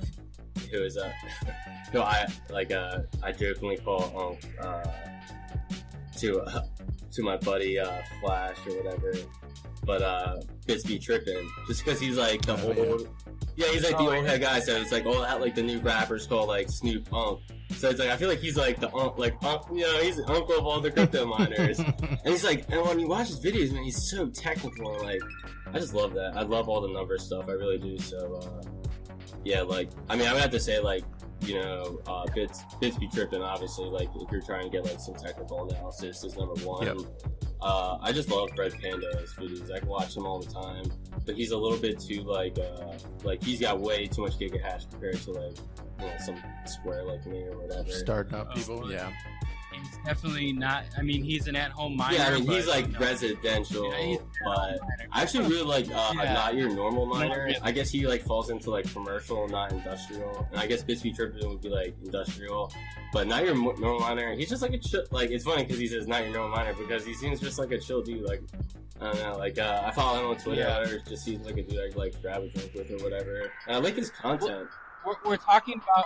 who 0.70 0.82
is 0.84 0.96
a 0.96 1.08
who 1.92 2.00
i 2.00 2.26
like 2.50 2.70
uh 2.72 3.00
i 3.24 3.32
jokingly 3.32 3.78
call 3.78 4.02
unk 4.16 4.40
uh 4.60 4.84
to 6.20 6.40
uh, 6.40 6.62
to 7.12 7.22
my 7.22 7.36
buddy 7.36 7.78
uh, 7.78 8.02
Flash 8.20 8.56
or 8.66 8.76
whatever. 8.82 9.12
But 9.84 10.02
uh, 10.02 10.36
Bits 10.66 10.84
be 10.84 10.98
tripping 10.98 11.48
just 11.66 11.84
because 11.84 11.98
he's 12.00 12.16
like 12.16 12.42
the 12.42 12.54
Oh, 12.54 12.90
old. 12.90 13.08
Yeah, 13.56 13.66
he's 13.68 13.82
like 13.82 13.96
the 13.96 14.04
Oh, 14.04 14.14
old 14.14 14.26
head 14.26 14.40
guy. 14.42 14.60
So 14.60 14.76
it's 14.76 14.92
like 14.92 15.06
all 15.06 15.20
that 15.22 15.40
like 15.40 15.54
the 15.54 15.62
new 15.62 15.80
rappers 15.80 16.26
call 16.26 16.46
like 16.46 16.68
Snoop 16.70 17.12
Unk. 17.12 17.40
So 17.76 17.88
it's 17.88 17.98
like 17.98 18.10
I 18.10 18.16
feel 18.16 18.28
like 18.28 18.40
he's 18.40 18.56
like 18.56 18.78
the 18.80 18.92
unk, 18.94 19.16
like 19.18 19.34
unk, 19.42 19.62
you 19.72 19.82
know, 19.82 19.98
he's 20.02 20.16
the 20.16 20.28
uncle 20.30 20.58
of 20.58 20.66
all 20.66 20.80
the 20.80 20.90
crypto 20.90 21.24
miners. 21.24 21.78
and 21.78 22.18
he's 22.26 22.44
like, 22.44 22.64
and 22.70 22.82
when 22.82 22.98
you 22.98 23.08
watch 23.08 23.28
his 23.28 23.40
videos, 23.40 23.72
man, 23.72 23.84
he's 23.84 24.10
so 24.10 24.28
technical. 24.28 24.94
And, 24.94 25.02
like, 25.02 25.20
I 25.72 25.78
just 25.78 25.94
love 25.94 26.12
that. 26.14 26.36
I 26.36 26.42
love 26.42 26.68
all 26.68 26.80
the 26.80 26.88
number 26.92 27.16
stuff. 27.16 27.48
I 27.48 27.52
really 27.52 27.78
do. 27.78 27.96
So, 27.96 28.34
uh, 28.34 28.62
yeah, 29.44 29.62
like, 29.62 29.88
I 30.08 30.16
mean, 30.16 30.26
I 30.26 30.32
would 30.32 30.42
have 30.42 30.50
to 30.50 30.60
say, 30.60 30.80
like, 30.80 31.04
you 31.42 31.54
know, 31.60 32.00
uh, 32.06 32.26
bits 32.34 32.64
bits 32.80 32.96
be 32.98 33.08
tripping. 33.08 33.42
Obviously, 33.42 33.86
like, 33.88 34.08
if 34.16 34.30
you're 34.30 34.42
trying 34.42 34.64
to 34.64 34.70
get 34.70 34.84
like 34.84 35.00
some 35.00 35.14
technical 35.14 35.68
analysis, 35.68 36.22
is 36.24 36.36
number 36.36 36.54
one. 36.62 36.86
Yep. 36.86 36.96
Uh, 37.62 37.98
I 38.00 38.12
just 38.12 38.30
love 38.30 38.48
Red 38.56 38.72
Panda's 38.80 39.34
videos. 39.34 39.70
I 39.70 39.80
can 39.80 39.88
watch 39.88 40.16
him 40.16 40.24
all 40.26 40.40
the 40.40 40.50
time. 40.50 40.84
But 41.26 41.34
he's 41.36 41.50
a 41.50 41.56
little 41.58 41.76
bit 41.78 42.00
too 42.00 42.22
like, 42.22 42.58
uh, 42.58 42.94
like 43.22 43.42
he's 43.42 43.60
got 43.60 43.80
way 43.80 44.06
too 44.06 44.22
much 44.22 44.38
giga 44.38 44.60
hash 44.62 44.86
compared 44.86 45.16
to 45.22 45.32
like, 45.32 45.56
you 46.00 46.06
know, 46.06 46.12
some 46.24 46.36
square 46.64 47.04
like 47.04 47.26
me 47.26 47.42
or 47.44 47.58
whatever. 47.58 47.90
Starting 47.90 48.34
up 48.34 48.48
Oh, 48.50 48.54
people. 48.54 48.90
Yeah. 48.90 49.12
He's 49.72 49.98
definitely 50.04 50.52
not. 50.52 50.84
I 50.98 51.02
mean, 51.02 51.22
he's 51.22 51.46
an 51.46 51.56
at-home 51.56 51.96
miner. 51.96 52.16
yeah, 52.16 52.28
I 52.28 52.34
mean, 52.38 52.46
he's 52.50 52.66
like 52.66 52.86
you 52.86 52.92
know, 52.92 52.98
residential, 52.98 53.90
yeah, 53.92 53.98
he's 54.02 54.18
but. 54.44 54.78
I 55.12 55.22
actually 55.22 55.48
really 55.48 55.62
like 55.62 55.86
uh, 55.94 56.12
Yeah. 56.16 56.32
not 56.34 56.54
your 56.54 56.70
normal 56.70 57.06
miner. 57.06 57.44
really. 57.44 57.58
I 57.62 57.70
guess 57.72 57.90
he 57.90 58.06
like 58.06 58.22
falls 58.22 58.50
into 58.50 58.70
like 58.70 58.90
commercial, 58.92 59.48
not 59.48 59.72
industrial. 59.72 60.46
And 60.50 60.60
I 60.60 60.66
guess 60.66 60.82
BitsBeTrippin 60.82 61.48
would 61.48 61.60
be 61.60 61.68
like 61.68 61.94
industrial, 62.04 62.72
but 63.12 63.26
not 63.26 63.44
your 63.44 63.54
mo- 63.54 63.72
normal 63.78 64.00
miner. 64.00 64.34
He's 64.34 64.48
just 64.48 64.62
like 64.62 64.72
a 64.72 64.78
chill. 64.78 65.04
Like 65.10 65.30
it's 65.30 65.44
funny 65.44 65.62
because 65.64 65.78
he 65.78 65.86
says 65.86 66.06
not 66.06 66.24
your 66.24 66.32
normal 66.32 66.56
miner 66.56 66.74
because 66.74 67.04
he 67.04 67.14
seems 67.14 67.40
just 67.40 67.58
like 67.58 67.70
a 67.72 67.78
chill 67.78 68.02
dude. 68.02 68.22
Like 68.22 68.42
I 69.00 69.12
don't 69.12 69.16
know. 69.22 69.36
Like 69.38 69.58
uh, 69.58 69.82
I 69.84 69.90
follow 69.92 70.20
him 70.20 70.30
on 70.30 70.36
Twitter. 70.36 70.60
Yeah. 70.62 70.80
Or 70.80 70.98
just 71.00 71.24
seems 71.24 71.44
like 71.46 71.56
a 71.56 71.62
dude 71.62 71.78
I 71.80 71.96
like 71.96 72.20
grab 72.20 72.42
a 72.42 72.48
drink 72.48 72.72
with 72.74 72.90
or 72.90 73.02
whatever. 73.04 73.50
And 73.66 73.76
I 73.76 73.78
like 73.78 73.96
his 73.96 74.10
content. 74.10 74.68
we're, 75.06 75.14
we're 75.24 75.36
talking 75.36 75.80
about 75.82 76.04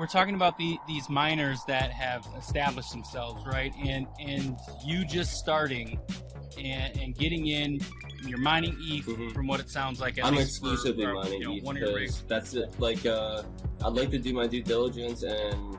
we're 0.00 0.06
talking 0.06 0.34
about 0.34 0.56
the 0.56 0.78
these 0.88 1.08
miners 1.10 1.60
that 1.68 1.90
have 1.92 2.26
established 2.38 2.90
themselves, 2.90 3.44
right? 3.46 3.72
And 3.84 4.06
and 4.18 4.56
you 4.84 5.04
just 5.04 5.32
starting 5.34 5.98
and, 6.58 6.96
and 6.98 7.14
getting 7.16 7.46
in, 7.48 7.80
you're 8.26 8.38
mining 8.38 8.74
ETH 8.80 9.04
Mhm. 9.06 9.32
from 9.34 9.46
what 9.46 9.60
it 9.60 9.70
sounds 9.70 10.00
like. 10.00 10.18
At 10.18 10.24
I'm 10.24 10.34
for- 10.36 10.40
exclusively 10.40 11.04
for, 11.04 11.14
mining 11.14 11.40
you 11.42 11.46
know, 11.48 11.54
ETH 11.54 11.62
one 11.64 11.76
of 11.76 11.82
your 11.82 11.98
because 12.00 12.22
that's 12.22 12.54
it. 12.54 12.74
Like, 12.80 13.04
uh, 13.04 13.42
I'd 13.84 13.92
like 13.92 14.10
to 14.10 14.18
do 14.18 14.32
my 14.32 14.46
due 14.46 14.62
diligence 14.62 15.22
and 15.22 15.76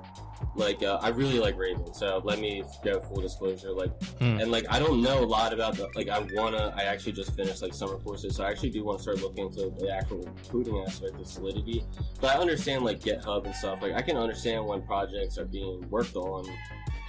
like 0.55 0.83
uh, 0.83 0.99
I 1.01 1.09
really 1.09 1.39
like 1.39 1.57
Raven. 1.57 1.93
So 1.93 2.21
let 2.23 2.39
me 2.39 2.63
go 2.83 2.99
full 2.99 3.21
disclosure. 3.21 3.71
Like, 3.71 3.91
Hmm. 4.19 4.39
and 4.39 4.51
like 4.51 4.65
I 4.69 4.79
don't 4.79 5.01
know 5.01 5.23
a 5.23 5.25
lot 5.25 5.53
about 5.53 5.75
the 5.75 5.87
like 5.95 6.09
I 6.09 6.19
wanna. 6.33 6.73
I 6.75 6.83
actually 6.83 7.13
just 7.13 7.35
finished 7.35 7.61
like 7.61 7.73
summer 7.73 7.97
courses, 7.97 8.35
so 8.35 8.43
I 8.43 8.49
actually 8.49 8.71
do 8.71 8.83
want 8.83 8.99
to 8.99 9.03
start 9.03 9.21
looking 9.21 9.45
into 9.47 9.69
the 9.79 9.89
actual 9.93 10.27
coding 10.51 10.77
aspect 10.85 11.15
of 11.19 11.27
Solidity. 11.27 11.83
But 12.19 12.35
I 12.35 12.39
understand 12.39 12.83
like 12.83 12.99
GitHub 12.99 13.45
and 13.45 13.55
stuff. 13.55 13.81
Like 13.81 13.93
I 13.93 14.01
can 14.01 14.17
understand 14.17 14.65
when 14.65 14.81
projects 14.81 15.37
are 15.37 15.45
being 15.45 15.85
worked 15.89 16.15
on 16.15 16.45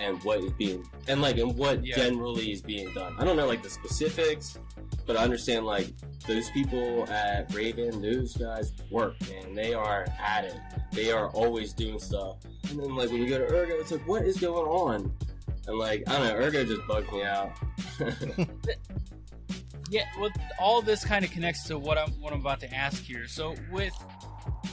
and 0.03 0.23
what 0.25 0.41
is 0.41 0.53
being 0.53 0.87
and 1.09 1.23
like 1.23 1.38
and 1.38 1.57
what 1.57 1.85
Yeah. 1.85 1.97
generally 1.97 2.53
is 2.53 2.61
being 2.62 2.93
done. 2.95 3.15
I 3.19 3.25
don't 3.25 3.37
know 3.37 3.47
like 3.47 3.62
the 3.62 3.71
specifics, 3.71 4.59
but 5.07 5.17
I 5.17 5.23
understand 5.25 5.65
like 5.67 5.88
those 6.27 6.51
people 6.51 7.09
at 7.11 7.53
Raven, 7.55 8.03
those 8.03 8.37
guys 8.37 8.73
work, 8.91 9.15
man. 9.31 9.55
They 9.55 9.75
are 9.75 10.07
at 10.21 10.45
it. 10.45 10.57
They 10.93 11.11
are 11.12 11.29
always 11.31 11.73
doing 11.73 11.99
stuff. 11.99 12.37
And 12.71 12.79
then 12.81 12.95
like 12.97 13.11
when 13.11 13.23
you 13.23 13.29
go 13.29 13.38
to 13.38 13.45
Ergo, 13.53 13.75
it's 13.75 13.91
like, 13.93 14.07
what 14.07 14.23
is 14.25 14.38
going 14.38 14.67
on? 14.69 15.12
And 15.67 15.79
like 15.79 16.03
I 16.09 16.19
don't 16.19 16.29
know, 16.29 16.35
Ergo 16.45 16.65
just 16.65 16.87
bugged 16.88 17.12
me 17.12 17.23
out. 17.25 17.53
Yeah, 19.91 20.07
well, 20.19 20.31
all 20.59 20.81
this 20.81 21.05
kind 21.05 21.23
of 21.23 21.31
connects 21.31 21.65
to 21.65 21.79
what 21.79 21.99
I'm 21.99 22.12
what 22.12 22.33
I'm 22.33 22.41
about 22.41 22.61
to 22.61 22.75
ask 22.75 23.03
here. 23.03 23.27
So 23.29 23.55
with 23.71 23.93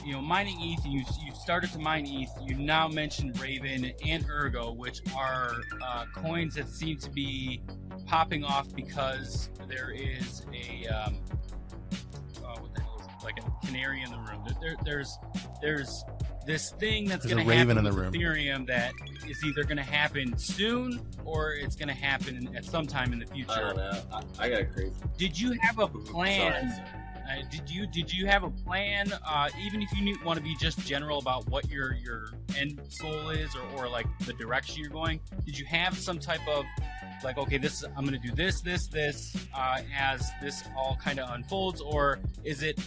you 0.04 0.12
know 0.12 0.20
mining 0.20 0.56
ETH, 0.60 0.84
you 0.86 1.00
you 1.24 1.34
started 1.34 1.72
to 1.72 1.78
mine 1.78 2.06
ETH. 2.06 2.30
You 2.46 2.56
now 2.56 2.88
mentioned 2.88 3.40
Raven 3.40 3.92
and 4.06 4.24
Ergo, 4.28 4.72
which 4.72 5.00
are 5.16 5.54
uh, 5.82 6.06
coins 6.14 6.54
that 6.54 6.68
seem 6.68 6.98
to 6.98 7.10
be 7.10 7.62
popping 8.06 8.44
off 8.44 8.74
because 8.74 9.50
there 9.68 9.90
is 9.90 10.44
a 10.52 10.86
um, 10.88 11.18
like 13.22 13.38
a 13.38 13.66
canary 13.66 14.02
in 14.02 14.10
the 14.10 14.18
room. 14.18 14.44
There, 14.44 14.56
there, 14.60 14.76
there's 14.84 15.18
there's 15.60 16.04
this 16.46 16.70
thing 16.72 17.06
that's 17.06 17.26
going 17.26 17.38
to 17.38 17.44
raven 17.44 17.76
happen 17.76 17.78
in 17.78 17.84
the 17.84 17.92
room. 17.92 18.12
Ethereum 18.12 18.66
that 18.66 18.92
is 19.28 19.44
either 19.44 19.62
going 19.64 19.76
to 19.76 19.82
happen 19.82 20.36
soon 20.38 21.06
or 21.24 21.52
it's 21.54 21.76
going 21.76 21.88
to 21.88 21.94
happen 21.94 22.48
at 22.56 22.64
some 22.64 22.86
time 22.86 23.12
in 23.12 23.18
the 23.18 23.26
future. 23.26 23.52
I 23.52 23.60
don't 23.60 23.76
know. 23.76 24.02
I, 24.38 24.46
I 24.46 24.48
got 24.48 24.72
crazy. 24.72 24.94
Did 25.18 25.38
you 25.38 25.56
have 25.62 25.78
a 25.78 25.88
plan? 25.88 26.70
Sorry. 26.70 26.86
Uh, 27.30 27.42
did 27.50 27.70
you 27.70 27.86
did 27.86 28.12
you 28.12 28.26
have 28.26 28.42
a 28.42 28.50
plan? 28.50 29.12
Uh, 29.26 29.48
even 29.60 29.82
if 29.82 29.92
you 29.92 30.02
need, 30.02 30.22
want 30.24 30.36
to 30.36 30.42
be 30.42 30.56
just 30.56 30.78
general 30.80 31.18
about 31.18 31.48
what 31.48 31.68
your 31.70 31.94
your 31.94 32.30
end 32.56 32.80
goal 33.00 33.30
is, 33.30 33.54
or, 33.54 33.84
or 33.84 33.88
like 33.88 34.06
the 34.26 34.32
direction 34.32 34.80
you're 34.80 34.90
going, 34.90 35.20
did 35.44 35.58
you 35.58 35.64
have 35.66 35.96
some 35.96 36.18
type 36.18 36.46
of 36.48 36.64
like, 37.24 37.38
okay, 37.38 37.58
this 37.58 37.82
I'm 37.96 38.04
going 38.06 38.20
to 38.20 38.28
do 38.28 38.34
this, 38.34 38.60
this, 38.60 38.86
this 38.88 39.36
uh, 39.54 39.80
as 39.96 40.30
this 40.42 40.64
all 40.76 40.96
kind 41.02 41.18
of 41.20 41.30
unfolds, 41.30 41.80
or 41.80 42.18
is 42.44 42.62
it 42.62 42.78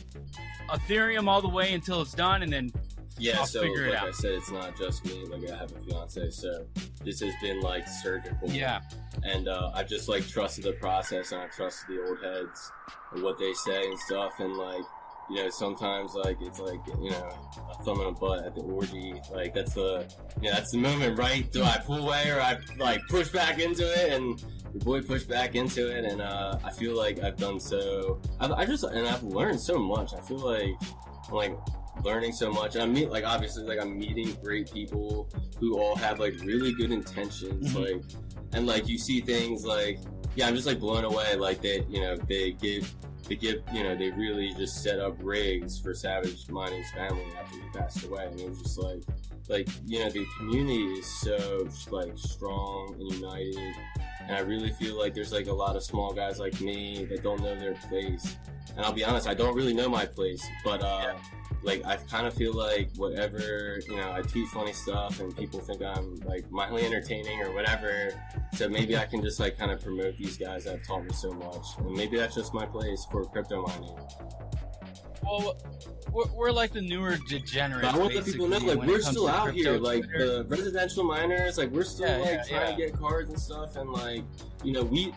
Ethereum 0.69 1.27
all 1.27 1.41
the 1.41 1.49
way 1.49 1.73
until 1.73 2.01
it's 2.01 2.13
done, 2.13 2.43
and 2.43 2.51
then 2.51 2.71
Yeah, 3.17 3.39
I'll 3.39 3.45
so 3.45 3.61
figure 3.61 3.85
it 3.87 3.91
like 3.93 3.99
out. 4.01 4.07
I 4.09 4.11
said, 4.11 4.31
it's 4.31 4.51
not 4.51 4.77
just 4.77 5.05
me. 5.05 5.25
Like 5.25 5.49
I 5.49 5.55
have 5.57 5.71
a 5.71 5.79
fiance, 5.79 6.29
so 6.31 6.65
this 7.03 7.19
has 7.21 7.33
been 7.41 7.61
like 7.61 7.87
surgical. 7.87 8.49
yeah, 8.49 8.81
and 9.23 9.47
uh, 9.47 9.71
I 9.73 9.83
just 9.83 10.07
like 10.09 10.27
trusted 10.27 10.63
the 10.65 10.73
process 10.73 11.31
and 11.31 11.41
I 11.41 11.47
trusted 11.47 11.89
the 11.95 12.03
old 12.07 12.23
heads 12.23 12.71
and 13.11 13.21
what 13.23 13.37
they 13.37 13.53
say 13.53 13.83
and 13.85 13.99
stuff 13.99 14.33
and 14.39 14.55
like 14.57 14.83
you 15.29 15.37
know 15.37 15.49
sometimes 15.49 16.13
like 16.15 16.37
it's 16.41 16.59
like 16.59 16.79
you 17.01 17.09
know 17.11 17.29
a 17.71 17.83
thumb 17.83 18.01
in 18.01 18.07
a 18.07 18.11
butt 18.11 18.45
at 18.45 18.55
the 18.55 18.61
orgy. 18.61 19.13
Like 19.31 19.53
that's 19.53 19.73
the 19.73 20.05
you 20.41 20.49
know 20.49 20.55
that's 20.55 20.71
the 20.71 20.77
moment 20.79 21.17
right? 21.17 21.49
Do 21.51 21.63
I 21.63 21.77
pull 21.85 21.97
away 22.05 22.29
or 22.29 22.39
I 22.41 22.57
like 22.77 23.01
push 23.09 23.29
back 23.29 23.59
into 23.59 23.83
it? 23.83 24.13
And 24.13 24.39
your 24.73 24.81
boy 24.83 25.01
pushed 25.01 25.29
back 25.29 25.55
into 25.55 25.95
it 25.95 26.03
and 26.05 26.21
uh, 26.21 26.57
I 26.63 26.71
feel 26.71 26.95
like 26.97 27.19
I've 27.23 27.37
done 27.37 27.59
so 27.59 28.19
I've, 28.39 28.51
I 28.51 28.65
just 28.65 28.83
and 28.83 29.07
I've 29.07 29.23
learned 29.23 29.59
so 29.61 29.77
much. 29.77 30.13
I 30.13 30.19
feel 30.21 30.39
like 30.39 30.73
I'm 31.29 31.33
like 31.35 31.55
learning 32.03 32.33
so 32.33 32.51
much. 32.51 32.75
And 32.75 32.83
I 32.83 32.87
meet 32.87 33.09
like 33.09 33.23
obviously 33.23 33.63
like 33.63 33.79
I'm 33.79 33.97
meeting 33.97 34.35
great 34.43 34.71
people 34.71 35.29
who 35.59 35.79
all 35.79 35.95
have 35.95 36.19
like 36.19 36.33
really 36.43 36.73
good 36.73 36.91
intentions 36.91 37.73
Mhm. 37.73 37.85
like 37.85 38.03
and 38.53 38.67
like 38.67 38.87
you 38.87 38.97
see 38.99 39.19
things 39.21 39.65
like 39.65 39.99
yeah 40.35 40.47
i'm 40.47 40.53
just 40.55 40.67
like 40.67 40.79
blown 40.79 41.05
away 41.05 41.35
like 41.35 41.59
they 41.61 41.83
you 41.89 42.01
know 42.01 42.15
they 42.27 42.51
give 42.51 42.93
they 43.27 43.35
give 43.35 43.61
you 43.73 43.83
know 43.83 43.95
they 43.95 44.11
really 44.11 44.53
just 44.53 44.83
set 44.83 44.99
up 44.99 45.15
rigs 45.21 45.79
for 45.79 45.93
savage 45.93 46.49
mining's 46.49 46.91
family 46.91 47.25
after 47.39 47.55
he 47.55 47.67
passed 47.77 48.03
away. 48.05 48.25
And 48.25 48.39
it 48.39 48.49
was 48.49 48.61
just 48.61 48.77
like 48.79 49.01
like 49.49 49.67
you 49.85 49.99
know 49.99 50.09
the 50.09 50.25
community 50.37 50.99
is 50.99 51.05
so 51.05 51.67
like 51.91 52.11
strong 52.15 52.95
and 52.99 53.11
united. 53.13 53.75
And 54.25 54.37
i 54.37 54.39
really 54.39 54.71
feel 54.71 54.97
like 54.97 55.13
there's 55.13 55.33
like 55.33 55.47
a 55.47 55.53
lot 55.53 55.75
of 55.75 55.83
small 55.83 56.13
guys 56.13 56.39
like 56.39 56.59
me 56.61 57.05
that 57.05 57.23
don't 57.23 57.41
know 57.41 57.57
their 57.59 57.73
place. 57.89 58.37
And 58.75 58.85
i'll 58.85 58.93
be 58.93 59.03
honest 59.03 59.27
i 59.27 59.33
don't 59.33 59.55
really 59.55 59.73
know 59.73 59.89
my 59.89 60.05
place 60.05 60.43
but 60.63 60.81
uh 60.81 61.13
like 61.63 61.85
I 61.85 61.95
kind 61.97 62.27
of 62.27 62.33
feel 62.33 62.53
like 62.53 62.89
whatever 62.97 63.79
you 63.87 63.95
know, 63.95 64.11
I 64.11 64.21
tweet 64.21 64.47
funny 64.49 64.73
stuff 64.73 65.19
and 65.19 65.35
people 65.35 65.59
think 65.59 65.81
I'm 65.81 66.15
like 66.25 66.49
mildly 66.51 66.85
entertaining 66.85 67.41
or 67.41 67.53
whatever. 67.53 68.11
So 68.53 68.67
maybe 68.69 68.97
I 68.97 69.05
can 69.05 69.21
just 69.21 69.39
like 69.39 69.57
kind 69.57 69.71
of 69.71 69.81
promote 69.81 70.17
these 70.17 70.37
guys 70.37 70.65
that 70.65 70.77
have 70.77 70.87
taught 70.87 71.03
me 71.05 71.13
so 71.13 71.31
much, 71.31 71.65
and 71.77 71.91
maybe 71.91 72.17
that's 72.17 72.35
just 72.35 72.53
my 72.53 72.65
place 72.65 73.05
for 73.11 73.25
crypto 73.25 73.61
mining. 73.65 73.97
well, 75.23 75.57
we're, 76.11 76.31
we're 76.33 76.51
like 76.51 76.71
the 76.73 76.81
newer 76.81 77.17
degenerates. 77.27 77.81
But 77.87 77.95
I 77.95 77.97
want 77.97 78.13
let 78.13 78.25
people 78.25 78.47
know, 78.47 78.57
like 78.59 78.87
we're 78.87 79.01
still 79.01 79.27
out 79.27 79.53
here, 79.53 79.77
like 79.77 80.03
Twitter. 80.03 80.43
the 80.43 80.45
residential 80.45 81.03
miners, 81.03 81.57
like 81.57 81.71
we're 81.71 81.83
still 81.83 82.07
Yeah, 82.07 82.17
like 82.17 82.29
yeah, 82.29 82.43
trying 82.43 82.79
yeah. 82.79 82.85
to 82.85 82.91
get 82.91 82.99
cards 82.99 83.29
and 83.29 83.39
stuff, 83.39 83.75
and 83.77 83.89
like 83.89 84.23
you 84.63 84.73
know 84.73 84.83
we 84.83 85.13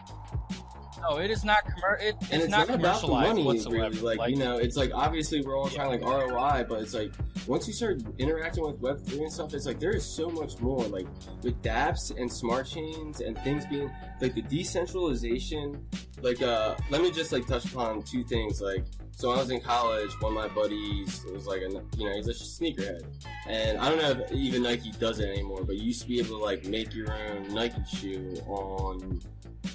No, 1.00 1.18
it 1.18 1.30
is 1.30 1.44
not 1.44 1.64
commer- 1.64 2.00
it, 2.00 2.16
it's, 2.22 2.30
it's 2.32 2.48
not, 2.48 2.68
not, 2.68 2.78
about 2.78 3.00
the 3.00 3.06
commercialized 3.06 3.28
money 3.28 3.44
whatsoever. 3.44 3.90
really 3.90 4.16
like, 4.16 4.30
you 4.30 4.36
know 4.36 4.56
it's 4.56 4.76
like 4.76 4.90
obviously 4.94 5.42
we're 5.42 5.56
all 5.56 5.68
trying 5.68 5.90
like 5.90 6.02
roi 6.02 6.64
but 6.68 6.80
it's 6.80 6.94
like 6.94 7.12
once 7.46 7.66
you 7.66 7.72
start 7.72 8.02
interacting 8.18 8.64
with 8.64 8.80
web3 8.80 9.18
and 9.18 9.32
stuff 9.32 9.54
it's 9.54 9.66
like 9.66 9.78
there 9.78 9.94
is 9.94 10.04
so 10.04 10.28
much 10.28 10.58
more 10.60 10.84
like 10.84 11.06
with 11.42 11.60
dapps 11.62 12.16
and 12.18 12.32
smart 12.32 12.66
chains 12.66 13.20
and 13.20 13.38
things 13.38 13.66
being 13.66 13.90
like 14.20 14.34
the 14.34 14.42
decentralization 14.42 15.84
like 16.22 16.40
uh 16.42 16.74
let 16.90 17.02
me 17.02 17.10
just 17.10 17.32
like 17.32 17.46
touch 17.46 17.64
upon 17.66 18.02
two 18.02 18.24
things 18.24 18.60
like 18.60 18.84
so 19.16 19.30
when 19.30 19.38
I 19.38 19.40
was 19.40 19.50
in 19.50 19.62
college, 19.62 20.10
one 20.20 20.36
of 20.36 20.42
my 20.42 20.54
buddies 20.54 21.24
was 21.32 21.46
like, 21.46 21.62
a, 21.62 21.70
you 21.96 22.06
know, 22.06 22.14
he's 22.14 22.28
a 22.28 22.34
sneakerhead, 22.34 23.02
and 23.48 23.78
I 23.78 23.88
don't 23.88 23.96
know 23.96 24.10
if 24.10 24.30
even 24.30 24.62
Nike 24.62 24.90
does 24.90 25.20
it 25.20 25.30
anymore, 25.30 25.64
but 25.64 25.76
you 25.76 25.84
used 25.84 26.02
to 26.02 26.06
be 26.06 26.18
able 26.18 26.36
to 26.38 26.44
like 26.44 26.66
make 26.66 26.94
your 26.94 27.10
own 27.10 27.54
Nike 27.54 27.82
shoe 27.90 28.36
on 28.46 29.22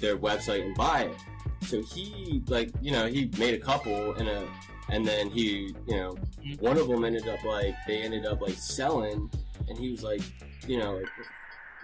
their 0.00 0.16
website 0.16 0.64
and 0.64 0.74
buy 0.74 1.02
it. 1.02 1.16
So 1.66 1.82
he 1.82 2.42
like 2.48 2.70
you 2.80 2.92
know 2.92 3.06
he 3.06 3.30
made 3.38 3.54
a 3.54 3.58
couple 3.58 4.14
and 4.14 4.28
a 4.28 4.48
and 4.88 5.06
then 5.06 5.30
he 5.30 5.74
you 5.86 5.96
know 5.96 6.16
one 6.58 6.76
of 6.76 6.88
them 6.88 7.04
ended 7.04 7.28
up 7.28 7.42
like 7.44 7.74
they 7.86 8.02
ended 8.02 8.26
up 8.26 8.40
like 8.40 8.54
selling. 8.54 9.30
And 9.68 9.78
he 9.78 9.90
was 9.90 10.02
like 10.02 10.22
you 10.66 10.78
know 10.78 10.94
like 10.94 11.08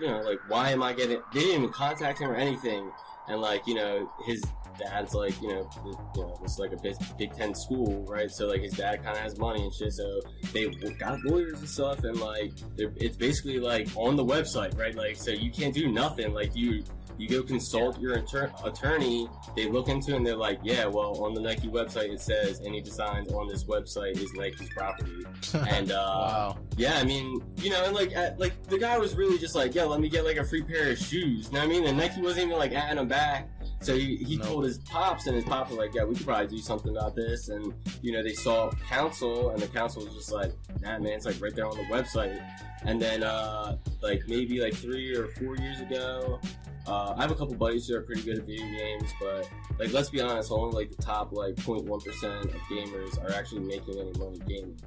you 0.00 0.08
know 0.08 0.20
like 0.20 0.38
why 0.48 0.70
am 0.70 0.82
I 0.82 0.92
getting 0.92 1.20
they 1.32 1.40
didn't 1.40 1.62
even 1.62 1.72
contact 1.72 2.20
him 2.20 2.30
or 2.30 2.34
anything. 2.34 2.90
And 3.28 3.40
like 3.40 3.66
you 3.66 3.74
know 3.74 4.10
his 4.26 4.42
dad's 4.78 5.12
like 5.12 5.40
you 5.42 5.48
know 5.48 5.70
you 5.84 6.22
know 6.22 6.38
it's 6.42 6.58
like 6.58 6.72
a 6.72 6.76
big, 6.76 6.96
big 7.18 7.34
ten 7.34 7.54
school 7.54 8.04
right? 8.08 8.30
So 8.30 8.46
like 8.46 8.62
his 8.62 8.72
dad 8.72 9.02
kind 9.02 9.16
of 9.16 9.22
has 9.22 9.38
money 9.38 9.62
and 9.62 9.72
shit. 9.72 9.92
So 9.92 10.20
they 10.52 10.68
got 10.98 11.20
lawyers 11.24 11.60
and 11.60 11.68
stuff. 11.68 12.04
And 12.04 12.18
like 12.20 12.52
it's 12.76 13.16
basically 13.16 13.60
like 13.60 13.88
on 13.96 14.16
the 14.16 14.24
website 14.24 14.78
right? 14.78 14.94
Like 14.94 15.16
so 15.16 15.30
you 15.30 15.50
can't 15.50 15.74
do 15.74 15.90
nothing. 15.90 16.32
Like 16.32 16.54
you 16.56 16.84
you 17.18 17.28
go 17.28 17.42
consult 17.42 17.98
your 18.00 18.16
inter- 18.16 18.52
attorney 18.64 19.28
they 19.56 19.68
look 19.68 19.88
into 19.88 20.12
it 20.12 20.16
and 20.16 20.26
they're 20.26 20.36
like 20.36 20.58
yeah 20.62 20.86
well 20.86 21.22
on 21.24 21.34
the 21.34 21.40
nike 21.40 21.68
website 21.68 22.12
it 22.12 22.20
says 22.20 22.60
any 22.64 22.80
designs 22.80 23.30
on 23.32 23.48
this 23.48 23.64
website 23.64 24.16
is 24.16 24.32
nike's 24.34 24.68
property 24.70 25.22
and 25.68 25.90
uh 25.90 25.94
wow. 25.94 26.58
yeah, 26.76 26.98
I 26.98 27.04
mean, 27.04 27.42
you 27.56 27.70
know, 27.70 27.84
and 27.84 27.94
like, 27.94 28.14
at, 28.14 28.38
like 28.38 28.62
the 28.68 28.78
guy 28.78 28.98
was 28.98 29.14
really 29.14 29.38
just 29.38 29.54
like, 29.54 29.74
"Yo, 29.74 29.86
let 29.88 30.00
me 30.00 30.08
get 30.08 30.24
like 30.24 30.36
a 30.36 30.44
free 30.44 30.62
pair 30.62 30.90
of 30.90 30.98
shoes." 30.98 31.46
You 31.46 31.52
know 31.54 31.58
what 31.60 31.64
I 31.64 31.66
mean? 31.66 31.84
And 31.86 31.96
Nike 31.98 32.20
wasn't 32.20 32.46
even 32.46 32.58
like 32.58 32.72
adding 32.72 32.98
him 32.98 33.08
back. 33.08 33.48
So 33.80 33.94
he, 33.96 34.16
he 34.16 34.36
Nope. 34.36 34.46
told 34.46 34.64
his 34.64 34.78
pops, 34.78 35.26
and 35.26 35.36
his 35.36 35.44
pops 35.44 35.70
were 35.70 35.76
like, 35.78 35.94
"Yeah, 35.94 36.04
we 36.04 36.14
could 36.14 36.26
probably 36.26 36.46
do 36.48 36.58
something 36.58 36.90
about 36.96 37.14
this." 37.16 37.48
And 37.48 37.72
you 38.02 38.12
know, 38.12 38.22
they 38.22 38.32
saw 38.32 38.70
council, 38.88 39.50
and 39.50 39.60
the 39.60 39.68
council 39.68 40.04
was 40.04 40.14
just 40.14 40.32
like, 40.32 40.52
"Nah, 40.80 40.98
man, 40.98 41.12
it's 41.12 41.26
like 41.26 41.40
right 41.40 41.54
there 41.54 41.66
on 41.66 41.76
the 41.76 41.84
website." 41.84 42.40
And 42.84 43.00
then, 43.00 43.22
uh, 43.22 43.76
like 44.02 44.22
maybe 44.28 44.60
like 44.60 44.74
three 44.74 45.14
or 45.14 45.28
four 45.28 45.56
years 45.56 45.80
ago, 45.80 46.40
uh, 46.88 47.14
I 47.16 47.22
have 47.22 47.30
a 47.30 47.34
couple 47.34 47.54
buddies 47.54 47.86
who 47.86 47.96
are 47.96 48.00
pretty 48.02 48.22
good 48.22 48.38
at 48.38 48.46
video 48.46 48.66
games, 48.66 49.10
but 49.20 49.48
like 49.78 49.92
let's 49.92 50.10
be 50.10 50.20
honest, 50.20 50.50
only 50.50 50.74
like 50.74 50.90
the 50.96 51.02
top 51.02 51.32
like 51.32 51.54
0.1 51.56 52.04
percent 52.04 52.44
of 52.46 52.50
gamers 52.70 53.22
are 53.22 53.32
actually 53.32 53.60
making 53.60 53.98
any 53.98 54.12
money 54.18 54.38
gaming. 54.48 54.78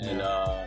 And 0.00 0.20
uh, 0.20 0.64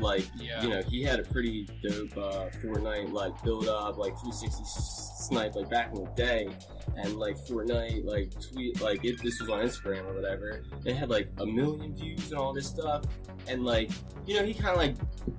like 0.00 0.26
Yeah. 0.36 0.62
you 0.62 0.68
know, 0.68 0.82
he 0.82 1.02
had 1.02 1.18
a 1.20 1.22
pretty 1.22 1.66
dope 1.82 2.16
uh, 2.18 2.50
Fortnite 2.62 3.12
like 3.12 3.40
build 3.42 3.66
up, 3.68 3.96
like 3.96 4.12
360 4.20 4.62
snipe 4.66 5.54
like 5.54 5.70
back 5.70 5.88
in 5.94 6.04
the 6.04 6.10
day, 6.10 6.48
and 6.96 7.16
like 7.16 7.36
Fortnite 7.46 8.04
like 8.04 8.30
tweet 8.40 8.80
like 8.80 9.04
it, 9.04 9.20
this 9.22 9.40
was 9.40 9.50
on 9.50 9.60
Instagram 9.60 10.04
or 10.06 10.14
whatever. 10.14 10.62
It 10.84 10.94
had 10.94 11.10
like 11.10 11.28
a 11.38 11.46
million 11.46 11.94
views 11.94 12.30
and 12.30 12.38
all 12.38 12.52
this 12.52 12.66
stuff, 12.66 13.04
and 13.48 13.64
like 13.64 13.90
you 14.26 14.38
know 14.38 14.44
he 14.44 14.54
kind 14.54 14.70
of 14.70 14.76
like 14.76 14.96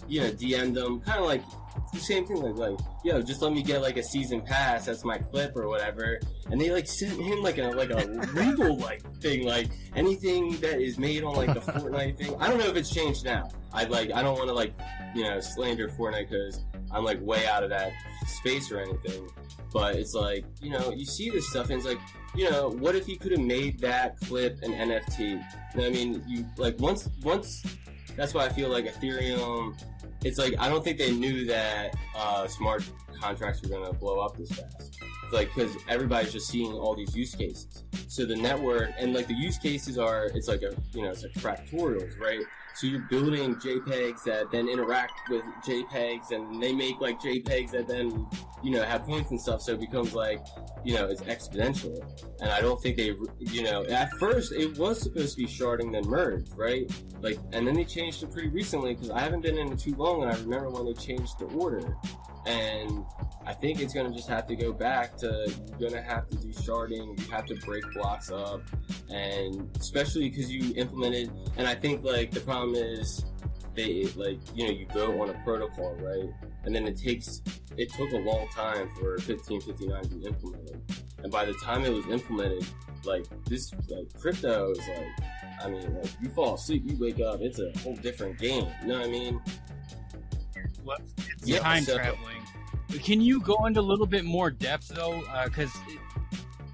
you 0.08 0.22
know 0.22 0.32
DM'd 0.32 0.76
them, 0.76 1.00
kind 1.02 1.20
of 1.20 1.26
like 1.26 1.44
the 1.94 2.00
same 2.00 2.26
thing 2.26 2.38
like 2.38 2.56
like 2.56 2.80
yo 3.04 3.22
just 3.22 3.42
let 3.42 3.52
me 3.54 3.62
get 3.62 3.82
like 3.82 3.98
a 3.98 4.04
season 4.04 4.42
pass 4.42 4.86
that's 4.86 5.04
my 5.04 5.18
clip 5.18 5.56
or 5.56 5.68
whatever. 5.68 6.20
And 6.50 6.60
they 6.60 6.72
like 6.72 6.88
sent 6.88 7.20
him 7.20 7.42
like 7.42 7.58
a 7.58 7.70
like 7.70 7.90
a 7.90 8.06
legal 8.34 8.78
like 8.78 9.02
thing 9.22 9.46
like 9.46 9.70
anything 9.96 10.58
that 10.58 10.82
is 10.82 10.98
made 10.98 11.24
on 11.24 11.36
like 11.36 11.54
the 11.54 11.60
Fortnite 11.72 12.18
thing. 12.18 12.36
I 12.40 12.50
don't 12.50 12.58
know 12.58 12.68
if 12.68 12.76
it's 12.76 12.94
changed 12.94 13.26
now. 13.26 13.50
I 13.74 13.86
like 13.86 14.12
I 14.12 14.22
don't 14.22 14.38
want 14.38 14.50
to 14.50 14.54
like 14.54 14.74
you 15.14 15.24
know 15.24 15.40
slander 15.40 15.90
Fortnite 15.90 16.30
because 16.30 16.66
I'm 16.92 17.04
like 17.04 17.22
way 17.22 17.46
out 17.48 17.64
of 17.64 17.70
that 17.70 17.94
space 18.28 18.72
or 18.72 18.80
anything 18.80 19.30
but 19.72 19.96
it's 19.96 20.14
like 20.14 20.46
you 20.62 20.70
know 20.70 20.92
you 20.92 21.06
see 21.06 21.30
this 21.30 21.50
stuff 21.50 21.70
and 21.70 21.78
it's 21.78 21.86
like 21.86 22.00
you 22.36 22.50
know 22.50 22.70
what 22.70 22.96
if 22.96 23.08
you 23.08 23.18
could 23.18 23.32
have 23.32 23.42
made 23.42 23.80
that 23.80 24.20
clip 24.22 24.58
an 24.64 24.72
NFT 24.72 25.44
what 25.74 25.86
I 25.86 25.90
mean 25.90 26.24
you 26.28 26.46
like 26.58 26.80
once 26.80 27.10
once 27.24 27.64
that's 28.16 28.34
why 28.34 28.46
I 28.46 28.50
feel 28.50 28.70
like 28.70 28.86
Ethereum 28.86 29.78
it's 30.24 30.40
like 30.40 30.56
I 30.60 30.70
don't 30.70 30.84
think 30.84 30.98
they 30.98 31.12
knew 31.12 31.46
that 31.46 31.96
uh, 32.16 32.48
smart 32.48 32.84
contracts 33.20 33.62
were 33.62 33.70
gonna 33.70 33.94
blow 33.94 34.20
up 34.20 34.36
this 34.38 34.50
fast. 34.50 34.98
It's 35.24 35.34
like 35.34 35.54
because 35.54 35.76
everybody's 35.88 36.34
just 36.34 36.48
seeing 36.48 36.72
all 36.74 36.96
these 36.96 37.16
use 37.16 37.36
cases. 37.36 37.84
So 38.08 38.26
the 38.26 38.36
network 38.36 38.92
and 38.98 39.14
like 39.14 39.28
the 39.28 39.36
use 39.36 39.58
cases 39.58 39.98
are 39.98 40.26
it's 40.34 40.48
like 40.48 40.64
a 40.64 40.76
you 40.94 41.04
know 41.04 41.10
it's 41.10 41.24
like 41.24 41.34
fractorials, 41.34 42.20
right? 42.20 42.42
So 42.76 42.88
you're 42.88 43.08
building 43.10 43.56
JPEGs 43.56 44.24
that 44.24 44.52
then 44.52 44.68
interact 44.68 45.30
with 45.30 45.44
JPEGs, 45.66 46.32
and 46.32 46.62
they 46.62 46.74
make 46.74 47.00
like 47.00 47.22
JPEGs 47.22 47.72
that 47.72 47.88
then 47.88 48.28
you 48.66 48.72
know, 48.72 48.82
have 48.82 49.04
points 49.06 49.30
and 49.30 49.40
stuff. 49.40 49.62
So 49.62 49.74
it 49.74 49.80
becomes 49.80 50.16
like, 50.16 50.44
you 50.84 50.96
know, 50.96 51.06
it's 51.06 51.22
exponential. 51.22 52.04
And 52.42 52.50
I 52.50 52.62
don't 52.62 52.82
think 52.82 52.98
they, 52.98 53.14
you 53.40 53.62
know, 53.62 53.86
at 53.86 54.12
first 54.20 54.54
it 54.54 54.76
was 54.80 55.00
supposed 55.00 55.38
to 55.38 55.44
be 55.44 55.46
sharding 55.46 55.92
then 55.92 56.08
merge, 56.08 56.50
right? 56.56 56.92
Like, 57.22 57.38
and 57.54 57.68
then 57.68 57.76
they 57.76 57.86
changed 57.86 58.24
it 58.24 58.32
pretty 58.32 58.50
recently 58.50 58.96
because 58.96 59.12
I 59.12 59.20
haven't 59.20 59.42
been 59.42 59.60
in 59.60 59.72
it 59.72 59.78
too 59.78 59.94
long, 59.96 60.24
and 60.24 60.32
I 60.32 60.36
remember 60.40 60.72
when 60.72 60.86
they 60.86 60.94
changed 60.94 61.38
the 61.38 61.46
order. 61.46 61.96
And 62.46 63.06
I 63.46 63.54
think 63.54 63.80
it's 63.80 63.94
gonna 63.94 64.14
just 64.14 64.28
have 64.28 64.48
to 64.48 64.56
go 64.56 64.72
back 64.72 65.18
to 65.18 65.52
you're 65.80 65.90
gonna 65.90 66.02
have 66.02 66.28
to 66.30 66.38
do 66.38 66.50
sharding, 66.50 67.20
you 67.20 67.32
have 67.32 67.46
to 67.46 67.56
break 67.66 67.84
blocks 67.94 68.32
up, 68.32 68.62
and 69.10 69.70
especially 69.80 70.30
because 70.30 70.52
you 70.52 70.74
implemented. 70.76 71.32
And 71.58 71.68
I 71.68 71.76
think 71.76 72.04
like 72.04 72.32
the 72.32 72.42
problem 72.42 72.76
is 72.76 73.26
they 73.76 74.06
like 74.16 74.40
you 74.56 74.66
know 74.66 74.72
you 74.72 74.86
go 74.94 75.22
on 75.22 75.30
a 75.30 75.34
protocol 75.44 75.96
right, 75.96 76.30
and 76.64 76.76
then 76.76 76.88
it 76.88 76.98
takes 76.98 77.42
it 77.78 77.92
took 77.94 78.12
a 78.12 78.18
long 78.18 78.48
time 78.50 78.90
for 78.96 79.18
1559 79.18 80.04
to 80.04 80.10
be 80.10 80.26
implemented, 80.26 80.82
and 81.24 81.32
by 81.32 81.46
the 81.46 81.54
time 81.64 81.84
it 81.84 81.94
was 81.94 82.06
implemented, 82.08 82.66
like 83.04 83.26
this 83.46 83.72
like 83.90 84.14
crypto 84.20 84.72
is 84.72 84.88
like. 84.88 85.08
I 85.62 85.70
mean, 85.70 85.96
like 85.96 86.12
you 86.22 86.30
fall 86.32 86.56
asleep, 86.56 86.84
you 86.86 86.98
wake 87.00 87.22
up, 87.22 87.40
it's 87.40 87.60
a 87.60 87.72
whole 87.80 87.96
different 87.96 88.38
game. 88.38 88.68
You 88.82 88.88
know 88.90 89.00
what 89.00 89.08
I 89.08 89.10
mean? 89.10 89.42
Well, 90.86 90.98
it's 91.18 91.48
Yeah, 91.48 91.60
time 91.60 91.84
so- 91.84 91.96
traveling. 91.98 92.38
Can 93.04 93.20
you 93.20 93.42
go 93.42 93.66
into 93.66 93.80
a 93.80 93.82
little 93.82 94.06
bit 94.06 94.24
more 94.24 94.50
depth 94.52 94.88
though? 94.90 95.22
Because 95.46 95.72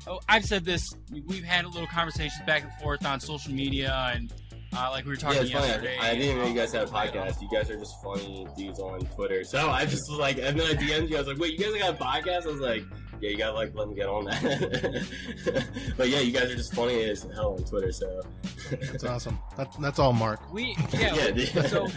oh, 0.08 0.20
I've 0.28 0.46
said 0.46 0.66
this. 0.66 0.88
We've 1.26 1.44
had 1.44 1.66
a 1.66 1.70
little 1.70 1.88
conversations 1.88 2.46
back 2.46 2.64
and 2.64 2.74
forth 2.82 3.06
on 3.06 3.20
social 3.22 3.54
media, 3.54 4.12
and 4.14 4.32
uh, 4.76 4.90
like 4.92 5.06
we 5.06 5.12
were 5.12 5.16
talking 5.16 5.38
yeah, 5.38 5.44
it's 5.44 5.52
funny. 5.52 5.68
yesterday. 5.68 5.98
I, 6.00 6.10
I 6.10 6.14
didn't 6.14 6.24
even 6.30 6.38
know 6.40 6.48
you 6.50 6.54
guys 6.54 6.74
had 6.74 6.84
a 6.84 6.92
uh, 6.92 7.06
podcast. 7.06 7.42
You 7.42 7.50
guys 7.50 7.72
are 7.72 7.78
just 7.78 7.94
funny 8.04 8.46
dudes 8.58 8.80
on 8.80 9.00
Twitter. 9.16 9.44
So 9.46 9.70
I 9.70 9.86
just 9.86 10.04
was 10.10 10.20
like, 10.20 10.38
and 10.38 10.60
then 10.60 10.68
I 10.78 10.80
DM'd 10.80 11.10
you. 11.10 11.16
I 11.16 11.20
was 11.20 11.28
like, 11.30 11.38
wait, 11.40 11.58
you 11.58 11.66
guys 11.72 11.82
got 11.82 11.96
a 11.96 12.04
podcast? 12.04 12.46
I 12.46 12.52
was 12.52 12.60
like, 12.60 12.84
yeah, 13.22 13.30
you 13.30 13.38
gotta 13.38 13.54
like 13.54 13.74
let 13.74 13.88
me 13.88 13.96
get 13.96 14.08
on 14.10 14.26
that. 14.26 15.94
but 15.98 16.10
yeah, 16.10 16.20
you 16.20 16.34
guys 16.34 16.52
are 16.52 16.56
just 16.56 16.74
funny 16.76 17.04
as 17.06 17.24
hell 17.34 17.54
on 17.54 17.64
Twitter. 17.64 17.92
So 17.94 18.22
That's 18.70 19.06
awesome. 19.06 19.40
That, 19.58 19.74
that's 19.80 19.98
all 19.98 20.12
Mark. 20.14 20.52
We 20.54 20.76
yeah. 20.94 21.16
Yeah, 21.16 21.32
we- 21.32 21.46
so 21.46 21.88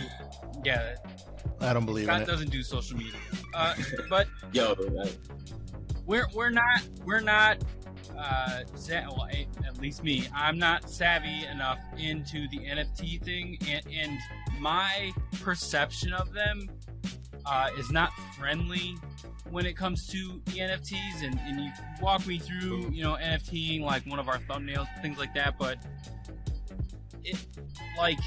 yeah, 0.64 0.94
I 1.60 1.72
don't 1.72 1.86
believe 1.86 2.04
in 2.08 2.14
Scott 2.14 2.22
it. 2.22 2.26
doesn't 2.26 2.50
do 2.50 2.62
social 2.62 2.96
media, 2.96 3.14
uh, 3.54 3.74
but 4.10 4.26
yo, 4.52 4.74
we're 6.06 6.26
we're 6.34 6.50
not 6.50 6.82
we're 7.04 7.20
not 7.20 7.58
uh 8.18 8.60
sa- 8.74 9.02
well, 9.10 9.26
a- 9.32 9.48
at 9.66 9.80
least 9.80 10.04
me 10.04 10.28
i'm 10.34 10.56
not 10.58 10.88
savvy 10.88 11.46
enough 11.46 11.78
into 11.98 12.46
the 12.50 12.58
nft 12.58 13.20
thing 13.24 13.58
and, 13.68 13.82
and 13.92 14.18
my 14.60 15.10
perception 15.42 16.12
of 16.12 16.32
them 16.32 16.68
uh, 17.46 17.70
is 17.78 17.90
not 17.90 18.10
friendly 18.38 18.94
when 19.50 19.66
it 19.66 19.76
comes 19.76 20.06
to 20.06 20.40
the 20.44 20.52
nfts 20.60 21.24
and, 21.24 21.40
and 21.40 21.60
you 21.60 21.70
walk 22.00 22.24
me 22.26 22.38
through 22.38 22.88
you 22.90 23.02
know 23.02 23.16
nfting 23.20 23.80
like 23.80 24.04
one 24.06 24.18
of 24.20 24.28
our 24.28 24.38
thumbnails 24.40 24.86
things 25.02 25.18
like 25.18 25.34
that 25.34 25.58
but 25.58 25.78
it 27.24 27.36
like 27.98 28.18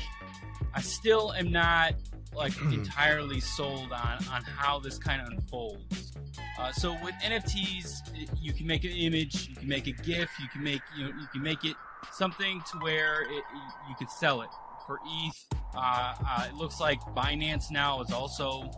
i 0.74 0.82
still 0.82 1.32
am 1.34 1.50
not 1.52 1.94
like 2.38 2.60
entirely 2.72 3.40
sold 3.40 3.92
on 3.92 4.18
on 4.32 4.44
how 4.44 4.80
this 4.80 4.98
kind 4.98 5.22
of 5.22 5.28
unfolds. 5.30 6.14
Uh, 6.60 6.72
so 6.72 6.96
with 7.04 7.16
NFTs, 7.24 8.38
you 8.40 8.54
can 8.54 8.68
make 8.68 8.84
an 8.84 8.92
image, 8.92 9.50
you 9.50 9.56
can 9.56 9.68
make 9.68 9.88
a 9.88 9.92
GIF, 9.92 10.30
you 10.40 10.48
can 10.50 10.64
make 10.64 10.82
you 10.98 11.06
know 11.06 11.10
you 11.10 11.28
can 11.32 11.42
make 11.42 11.66
it 11.66 11.76
something 12.12 12.62
to 12.72 12.78
where 12.80 13.24
it, 13.24 13.44
you 13.90 13.96
can 13.98 14.08
sell 14.08 14.42
it 14.42 14.50
for 14.88 15.00
ETH. 15.06 15.46
Uh, 15.76 16.14
uh, 16.28 16.46
it 16.50 16.56
looks 16.56 16.80
like 16.80 17.00
Binance 17.16 17.70
now 17.70 18.02
is 18.02 18.12
also 18.12 18.72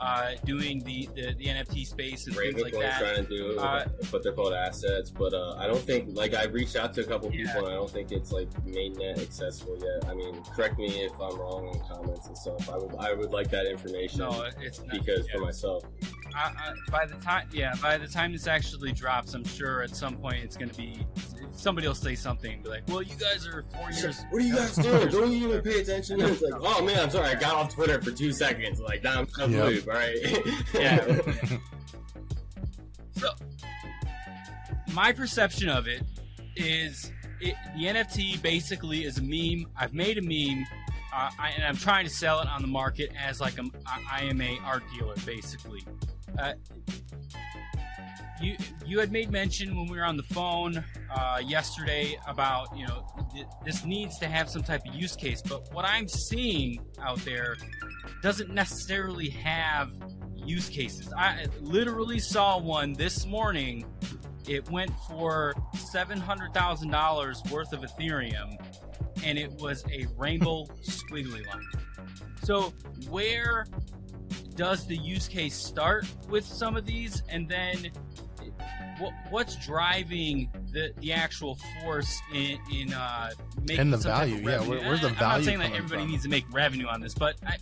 uh, 0.00 0.30
doing 0.44 0.78
the, 0.84 1.08
the, 1.14 1.34
the 1.38 1.44
NFT 1.46 1.86
space 1.86 2.26
and 2.26 2.36
things 2.36 2.62
like 2.62 2.72
that. 2.74 3.00
trying 3.00 3.26
to 3.26 3.28
do, 3.28 3.58
Uh, 3.58 3.86
but 4.10 4.22
they're 4.22 4.32
called 4.32 4.54
assets. 4.54 5.10
But 5.10 5.34
uh, 5.34 5.56
I 5.58 5.66
don't 5.66 5.80
think 5.82 6.10
like 6.16 6.34
I 6.34 6.44
reached 6.44 6.76
out 6.76 6.94
to 6.94 7.00
a 7.02 7.04
couple 7.04 7.30
Yeah. 7.32 7.46
people, 7.52 7.66
and 7.66 7.74
I 7.74 7.76
don't 7.76 7.90
think 7.90 8.12
it's 8.12 8.30
like 8.32 8.48
mainnet 8.64 9.20
accessible 9.20 9.76
yet. 9.82 10.08
I 10.08 10.14
mean, 10.14 10.42
correct 10.54 10.78
me 10.78 10.86
if 11.04 11.12
I'm 11.20 11.36
wrong 11.38 11.68
in 11.74 11.80
comments 11.80 12.26
and 12.28 12.38
stuff. 12.38 12.70
I 12.70 12.76
would 12.78 12.94
I 12.98 13.12
would 13.12 13.30
like 13.32 13.50
that 13.50 13.66
information 13.66 14.20
No, 14.20 14.44
it's 14.60 14.78
not. 14.80 14.90
because 14.90 15.26
yeah. 15.26 15.32
for 15.34 15.40
myself. 15.44 15.82
I, 16.36 16.48
I, 16.48 16.74
by 16.90 17.06
the 17.06 17.14
time, 17.16 17.48
yeah, 17.52 17.74
by 17.80 17.96
the 17.98 18.06
time 18.06 18.32
this 18.32 18.46
actually 18.46 18.92
drops, 18.92 19.34
I'm 19.34 19.44
sure 19.44 19.82
at 19.82 19.96
some 19.96 20.16
point 20.16 20.36
it's 20.44 20.56
going 20.56 20.68
to 20.70 20.76
be 20.76 21.04
somebody 21.52 21.86
will 21.88 21.94
say 21.94 22.14
something, 22.14 22.62
be 22.62 22.68
like, 22.68 22.82
"Well, 22.88 23.02
you 23.02 23.14
guys 23.16 23.46
are 23.46 23.64
four 23.74 23.90
years." 23.90 24.22
What 24.30 24.42
are 24.42 24.44
you 24.46 24.54
guys 24.54 24.76
doing? 24.76 25.08
Don't 25.08 25.32
you 25.32 25.48
even 25.48 25.62
pay 25.62 25.80
attention? 25.80 26.20
It's 26.20 26.42
like, 26.42 26.52
oh 26.60 26.82
man, 26.84 26.98
I'm 26.98 27.10
sorry, 27.10 27.28
I 27.28 27.34
got 27.34 27.54
off 27.54 27.74
Twitter 27.74 28.00
for 28.02 28.10
two 28.10 28.32
seconds. 28.32 28.80
Like, 28.80 29.02
now 29.02 29.20
I'm 29.20 29.26
out 29.40 29.44
of 29.46 29.52
Yep. 29.52 29.64
loop. 29.66 29.88
All 29.88 29.94
right. 29.94 30.16
Yeah. 30.74 31.58
So, 33.18 33.30
my 34.92 35.10
perception 35.10 35.70
of 35.70 35.86
it 35.88 36.02
is 36.54 37.10
it, 37.40 37.54
the 37.74 37.84
NFT 37.84 38.42
basically 38.42 39.04
is 39.04 39.16
a 39.16 39.22
meme. 39.22 39.66
I've 39.74 39.94
made 39.94 40.18
a 40.18 40.22
meme, 40.22 40.66
I, 41.16 41.52
and 41.54 41.64
I'm 41.64 41.76
trying 41.76 42.04
to 42.04 42.10
sell 42.10 42.40
it 42.40 42.48
on 42.48 42.60
the 42.62 42.68
market 42.68 43.10
as 43.18 43.40
like 43.40 43.58
a, 43.58 43.64
I 43.86 44.22
am 44.24 44.40
a 44.40 44.58
art 44.64 44.82
dealer, 44.94 45.14
basically. 45.24 45.82
Uh, 46.38 46.52
you 48.40 48.56
you 48.84 48.98
had 48.98 49.10
made 49.10 49.30
mention 49.30 49.76
when 49.76 49.86
we 49.86 49.96
were 49.96 50.04
on 50.04 50.16
the 50.16 50.22
phone 50.22 50.84
uh, 51.14 51.40
yesterday 51.44 52.18
about 52.26 52.76
you 52.76 52.86
know 52.86 53.06
th- 53.32 53.46
this 53.64 53.84
needs 53.84 54.18
to 54.18 54.26
have 54.26 54.50
some 54.50 54.62
type 54.62 54.82
of 54.86 54.94
use 54.94 55.16
case, 55.16 55.40
but 55.42 55.72
what 55.72 55.84
I'm 55.84 56.08
seeing 56.08 56.80
out 57.00 57.18
there 57.20 57.56
doesn't 58.22 58.52
necessarily 58.52 59.30
have 59.30 59.92
use 60.34 60.68
cases. 60.68 61.12
I 61.16 61.46
literally 61.60 62.18
saw 62.18 62.58
one 62.58 62.92
this 62.92 63.26
morning. 63.26 63.86
It 64.46 64.70
went 64.70 64.92
for 65.08 65.54
seven 65.74 66.20
hundred 66.20 66.52
thousand 66.54 66.90
dollars 66.90 67.42
worth 67.50 67.72
of 67.72 67.80
Ethereum, 67.80 68.56
and 69.24 69.38
it 69.38 69.50
was 69.60 69.84
a 69.92 70.06
rainbow 70.16 70.64
squiggly 70.82 71.46
line. 71.46 71.62
So 72.42 72.72
where 73.08 73.66
does 74.54 74.86
the 74.86 74.96
use 74.96 75.28
case 75.28 75.54
start 75.54 76.06
with 76.28 76.44
some 76.44 76.76
of 76.76 76.86
these, 76.86 77.22
and 77.28 77.48
then 77.48 77.90
what, 78.98 79.12
what's 79.30 79.56
driving 79.66 80.50
the, 80.72 80.92
the 81.00 81.12
actual 81.12 81.58
force 81.82 82.18
in 82.32 82.58
in 82.72 82.92
uh, 82.94 83.30
making 83.62 83.80
And 83.80 83.92
the 83.92 83.98
some 84.00 84.12
type 84.12 84.22
of 84.22 84.28
value, 84.30 84.42
yeah, 84.44 84.56
revenue? 84.56 84.70
where- 84.70 84.88
where's 84.88 85.00
the 85.02 85.08
I- 85.08 85.10
I'm 85.10 85.16
not 85.18 85.44
saying 85.44 85.58
that 85.58 85.72
everybody 85.72 86.02
from? 86.02 86.10
needs 86.10 86.22
to 86.22 86.28
make 86.30 86.44
revenue 86.52 86.86
on 86.86 87.00
this, 87.00 87.14
but 87.14 87.36
I, 87.46 87.56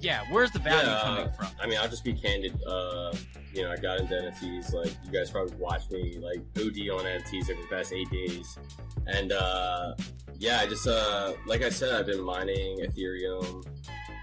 yeah, 0.00 0.22
where's 0.30 0.50
the 0.50 0.58
value 0.60 0.88
Yeah, 0.88 1.00
coming 1.02 1.28
uh, 1.28 1.32
from? 1.32 1.46
I 1.60 1.66
mean, 1.66 1.78
I'll 1.78 1.88
just 1.88 2.04
be 2.04 2.12
candid. 2.14 2.58
Uh, 2.64 3.14
you 3.54 3.62
know, 3.62 3.70
I 3.72 3.76
got 3.76 4.00
into 4.00 4.14
NFTs. 4.14 4.72
Like, 4.72 4.92
you 5.04 5.10
guys 5.12 5.30
probably 5.30 5.54
watched 5.56 5.90
me 5.92 6.18
like 6.18 6.38
OD 6.58 6.88
on 6.90 7.04
NFTs 7.06 7.50
over 7.50 7.60
the 7.60 7.68
past 7.70 7.92
eight 7.92 8.10
days, 8.10 8.58
and 9.06 9.32
uh, 9.32 9.94
yeah, 10.38 10.60
I 10.60 10.66
just 10.66 10.86
uh, 10.86 11.32
like 11.46 11.62
I 11.62 11.68
said, 11.68 11.94
I've 11.94 12.06
been 12.06 12.22
mining 12.22 12.78
Ethereum, 12.80 13.64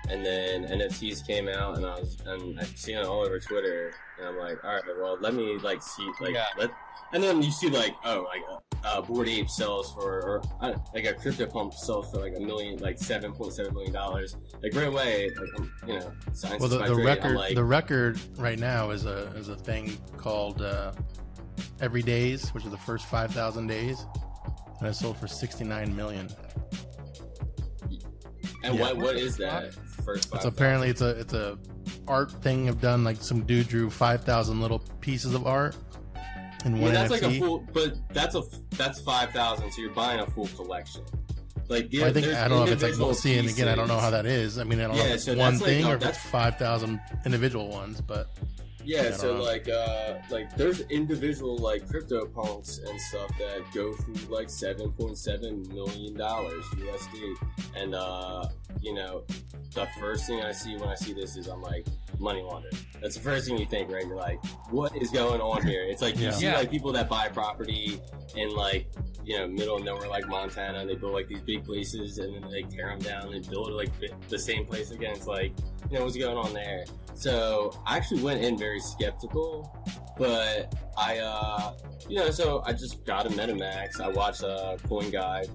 and 0.09 0.25
then 0.25 0.65
NFTs 0.67 1.25
came 1.25 1.47
out, 1.47 1.77
and 1.77 1.85
I 1.85 1.95
was 1.99 2.17
and 2.25 2.59
I've 2.59 2.67
seen 2.77 2.97
it 2.97 3.05
all 3.05 3.21
over 3.25 3.39
Twitter, 3.39 3.93
and 4.19 4.27
I'm 4.27 4.37
like, 4.37 4.63
all 4.63 4.73
right, 4.73 4.83
well, 4.99 5.17
let 5.19 5.33
me 5.33 5.57
like 5.59 5.81
see 5.81 6.09
like 6.19 6.33
Yeah. 6.35 6.45
let. 6.57 6.71
And 7.13 7.21
then 7.21 7.41
you 7.41 7.51
see 7.51 7.69
like 7.69 7.93
oh 8.05 8.25
like 8.29 8.41
uh, 8.49 8.87
uh, 8.87 9.01
Bored 9.01 9.27
Ape 9.27 9.49
sells 9.49 9.93
for 9.93 10.21
or 10.21 10.41
uh, 10.61 10.73
like 10.93 11.03
a 11.05 11.13
crypto 11.13 11.45
punk 11.45 11.73
sells 11.73 12.09
for 12.09 12.19
like 12.21 12.33
a 12.37 12.39
million 12.39 12.77
like 12.79 12.97
seven 12.97 13.33
point 13.33 13.51
seven 13.51 13.73
million 13.73 13.91
dollars 13.91 14.37
like 14.63 14.73
right 14.73 14.87
away 14.87 15.29
like 15.31 15.49
um, 15.59 15.71
you 15.85 15.99
know 15.99 16.11
science 16.31 16.61
Well, 16.61 16.69
the, 16.69 16.75
is 16.77 16.81
my 16.83 16.87
the 16.87 16.93
trade. 16.95 17.05
record 17.05 17.35
like, 17.35 17.55
the 17.55 17.63
record 17.65 18.17
right 18.37 18.57
now 18.57 18.91
is 18.91 19.05
a 19.05 19.23
is 19.35 19.49
a 19.49 19.57
thing 19.57 19.97
called 20.15 20.61
uh, 20.61 20.93
Everydays, 21.79 22.53
which 22.53 22.63
is 22.63 22.71
the 22.71 22.77
first 22.77 23.05
five 23.07 23.31
thousand 23.33 23.67
days, 23.67 24.05
and 24.81 24.89
it 24.89 24.93
sold 24.95 25.15
for 25.17 25.27
sixty 25.27 25.63
nine 25.63 25.95
million. 25.95 26.27
and 28.63 28.75
yeah. 28.75 28.81
what 28.81 28.97
what 28.97 29.15
is 29.15 29.37
that 29.37 29.73
first 30.03 30.29
five 30.29 30.37
It's 30.37 30.45
apparently 30.45 30.89
it's 30.89 31.01
a 31.01 31.19
it's 31.19 31.33
a 31.33 31.57
art 32.07 32.31
thing 32.43 32.67
I've 32.67 32.81
done. 32.81 33.03
Like 33.03 33.17
some 33.21 33.43
dude 33.43 33.67
drew 33.67 33.89
five 33.89 34.23
thousand 34.23 34.59
little 34.61 34.79
pieces 34.99 35.33
of 35.33 35.45
art 35.47 35.75
And 36.65 36.81
one 36.81 36.93
that's 36.93 37.11
NFT. 37.13 37.21
like 37.21 37.31
a 37.31 37.39
full 37.39 37.59
but 37.73 37.93
that's 38.09 38.35
a 38.35 38.41
that's 38.71 39.01
five 39.01 39.31
thousand 39.31 39.71
so 39.71 39.81
you're 39.81 39.91
buying 39.91 40.19
a 40.19 40.25
full 40.27 40.47
collection 40.47 41.03
like 41.69 41.89
Well, 41.93 42.05
I 42.05 42.11
think 42.13 42.27
I 42.27 42.47
don't 42.49 42.59
know 42.59 42.65
if 42.65 42.71
it's 42.73 42.83
like 42.83 42.99
well, 42.99 43.13
see, 43.13 43.37
and 43.37 43.47
again, 43.47 43.69
I 43.69 43.75
don't 43.75 43.87
know 43.87 43.99
how 43.99 44.09
that 44.09 44.25
is. 44.25 44.57
I 44.57 44.65
mean, 44.65 44.81
I 44.81 44.87
don't 44.87 44.95
Yeah, 44.97 45.03
know 45.03 45.09
if 45.09 45.15
it's 45.15 45.23
so 45.23 45.35
one 45.37 45.53
like, 45.57 45.63
thing 45.63 45.85
uh, 45.85 45.89
or 45.91 45.95
if 45.95 46.05
it's 46.05 46.17
five 46.17 46.57
thousand 46.57 46.99
individual 47.25 47.69
ones, 47.69 48.01
but 48.01 48.27
Yeah, 48.85 49.11
so 49.11 49.37
know. 49.37 49.43
like 49.43 49.67
uh 49.69 50.15
like 50.29 50.55
there's 50.55 50.81
individual 50.81 51.57
like 51.57 51.87
crypto 51.87 52.25
punks 52.25 52.79
and 52.79 52.99
stuff 52.99 53.29
that 53.37 53.63
go 53.73 53.93
through 53.93 54.15
like 54.35 54.49
seven 54.49 54.91
point 54.91 55.17
seven 55.17 55.63
million 55.73 56.15
dollars 56.15 56.63
USD. 56.75 57.35
And 57.75 57.95
uh, 57.95 58.45
you 58.81 58.93
know, 58.93 59.23
the 59.73 59.87
first 59.99 60.25
thing 60.27 60.41
I 60.41 60.51
see 60.51 60.75
when 60.77 60.89
I 60.89 60.95
see 60.95 61.13
this 61.13 61.35
is 61.37 61.47
I'm 61.47 61.61
like, 61.61 61.85
money 62.19 62.41
laundering. 62.41 62.73
That's 63.01 63.15
the 63.15 63.21
first 63.21 63.47
thing 63.47 63.57
you 63.57 63.65
think, 63.65 63.91
right? 63.91 64.05
You're 64.05 64.15
like, 64.17 64.43
what 64.69 64.95
is 64.95 65.09
going 65.09 65.41
on 65.41 65.65
here? 65.65 65.83
It's 65.83 66.01
like 66.01 66.17
you 66.17 66.25
Yeah. 66.25 66.31
see 66.31 66.45
Yeah. 66.45 66.57
like 66.57 66.69
people 66.71 66.91
that 66.93 67.09
buy 67.09 67.29
property 67.29 67.99
in 68.35 68.49
like 68.55 68.87
you 69.23 69.37
know 69.37 69.47
middle 69.47 69.77
of 69.77 69.83
nowhere 69.83 70.07
like 70.09 70.27
Montana, 70.27 70.79
and 70.79 70.89
they 70.89 70.95
build 70.95 71.13
like 71.13 71.27
these 71.27 71.41
big 71.41 71.63
places, 71.63 72.17
and 72.17 72.35
then 72.43 72.49
they 72.51 72.63
tear 72.63 72.87
them 72.89 72.99
down 72.99 73.33
and 73.33 73.47
build 73.49 73.71
like 73.71 73.91
the 74.29 74.39
same 74.39 74.65
place 74.65 74.91
again. 74.91 75.15
It's 75.15 75.27
like 75.27 75.51
you 75.89 75.97
know 75.97 76.05
what's 76.05 76.17
going 76.17 76.37
on 76.37 76.53
there. 76.53 76.85
So 77.13 77.71
I 77.85 77.97
actually 77.97 78.23
went 78.23 78.43
in 78.43 78.57
very 78.57 78.79
skeptical, 78.79 79.75
but 80.17 80.73
I 80.97 81.19
uh 81.19 81.73
you 82.09 82.17
know 82.17 82.31
so 82.31 82.63
I 82.65 82.73
just 82.73 83.05
got 83.05 83.25
a 83.25 83.29
MetaMask. 83.29 83.99
I 84.01 84.09
watched 84.09 84.43
a 84.43 84.77
Coin 84.87 85.09
Guide 85.11 85.49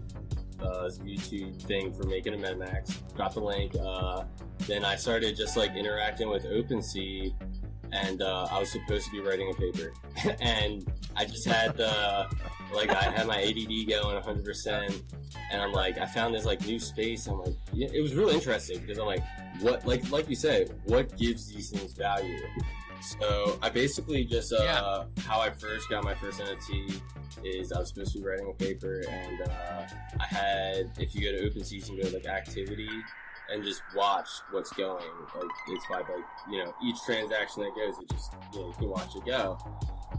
uh, 0.60 0.90
YouTube 1.04 1.60
thing 1.62 1.92
for 1.92 2.04
making 2.04 2.34
a 2.34 2.38
MetaMask. 2.38 3.16
Got 3.16 3.34
the 3.34 3.40
link. 3.40 3.74
Uh, 3.80 4.24
then 4.66 4.84
I 4.84 4.96
started 4.96 5.36
just 5.36 5.56
like 5.56 5.74
interacting 5.76 6.28
with 6.28 6.44
OpenSea, 6.44 7.34
and 7.92 8.22
uh, 8.22 8.48
I 8.50 8.58
was 8.58 8.72
supposed 8.72 9.06
to 9.06 9.10
be 9.12 9.20
writing 9.20 9.50
a 9.50 9.54
paper, 9.54 9.92
and 10.40 10.90
I 11.14 11.24
just 11.24 11.46
had 11.46 11.76
the 11.76 12.26
like 12.74 12.90
I 12.90 13.04
had 13.04 13.26
my 13.26 13.42
ADD 13.42 13.88
going 13.88 14.14
100, 14.14 14.44
percent 14.44 15.02
and 15.50 15.62
I'm 15.62 15.72
like 15.72 15.98
I 15.98 16.06
found 16.06 16.34
this 16.34 16.44
like 16.44 16.64
new 16.66 16.78
space. 16.78 17.26
I'm 17.26 17.40
like 17.40 17.54
yeah, 17.72 17.88
it 17.92 18.00
was 18.00 18.14
really 18.14 18.34
interesting 18.34 18.80
because 18.80 18.98
I'm 18.98 19.06
like 19.06 19.22
what 19.60 19.86
like 19.86 20.10
like 20.10 20.28
you 20.28 20.36
say 20.36 20.66
what 20.84 21.16
gives 21.16 21.52
these 21.52 21.70
things 21.70 21.92
value. 21.92 22.38
So 23.00 23.58
I 23.62 23.68
basically 23.68 24.24
just 24.24 24.52
uh, 24.52 24.56
yeah. 24.62 25.22
how 25.22 25.40
I 25.40 25.50
first 25.50 25.88
got 25.88 26.02
my 26.02 26.14
first 26.14 26.40
NFT 26.40 27.00
is 27.44 27.72
I 27.72 27.78
was 27.78 27.88
supposed 27.88 28.12
to 28.14 28.18
be 28.20 28.24
writing 28.24 28.48
a 28.48 28.54
paper, 28.54 29.02
and 29.08 29.42
uh, 29.42 29.86
I 30.18 30.26
had 30.26 30.92
if 30.98 31.14
you 31.14 31.22
go 31.22 31.36
to 31.36 31.50
OpenSea, 31.50 31.88
you 31.88 32.02
go 32.02 32.08
to 32.08 32.14
like 32.16 32.26
activity 32.26 32.88
and 33.50 33.62
just 33.62 33.82
watch 33.94 34.28
what's 34.50 34.72
going. 34.72 35.04
Like 35.34 35.50
it's 35.68 35.86
by 35.88 35.98
like 35.98 36.24
you 36.50 36.64
know 36.64 36.74
each 36.82 36.96
transaction 37.04 37.62
that 37.62 37.74
goes, 37.74 37.98
it 37.98 38.10
just 38.10 38.32
you 38.52 38.60
know 38.60 38.66
you 38.68 38.74
can 38.74 38.88
watch 38.88 39.14
it 39.14 39.24
go. 39.24 39.58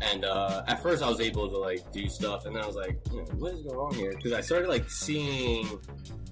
And 0.01 0.25
uh, 0.25 0.63
at 0.67 0.81
first, 0.81 1.01
I 1.01 1.09
was 1.09 1.19
able 1.19 1.49
to 1.49 1.57
like 1.57 1.91
do 1.91 2.07
stuff, 2.07 2.45
and 2.45 2.55
then 2.55 2.63
I 2.63 2.67
was 2.67 2.75
like, 2.75 2.99
what 3.37 3.53
is 3.53 3.61
going 3.61 3.77
on 3.77 3.93
here? 3.95 4.13
Because 4.15 4.33
I 4.33 4.41
started 4.41 4.69
like 4.69 4.89
seeing 4.89 5.67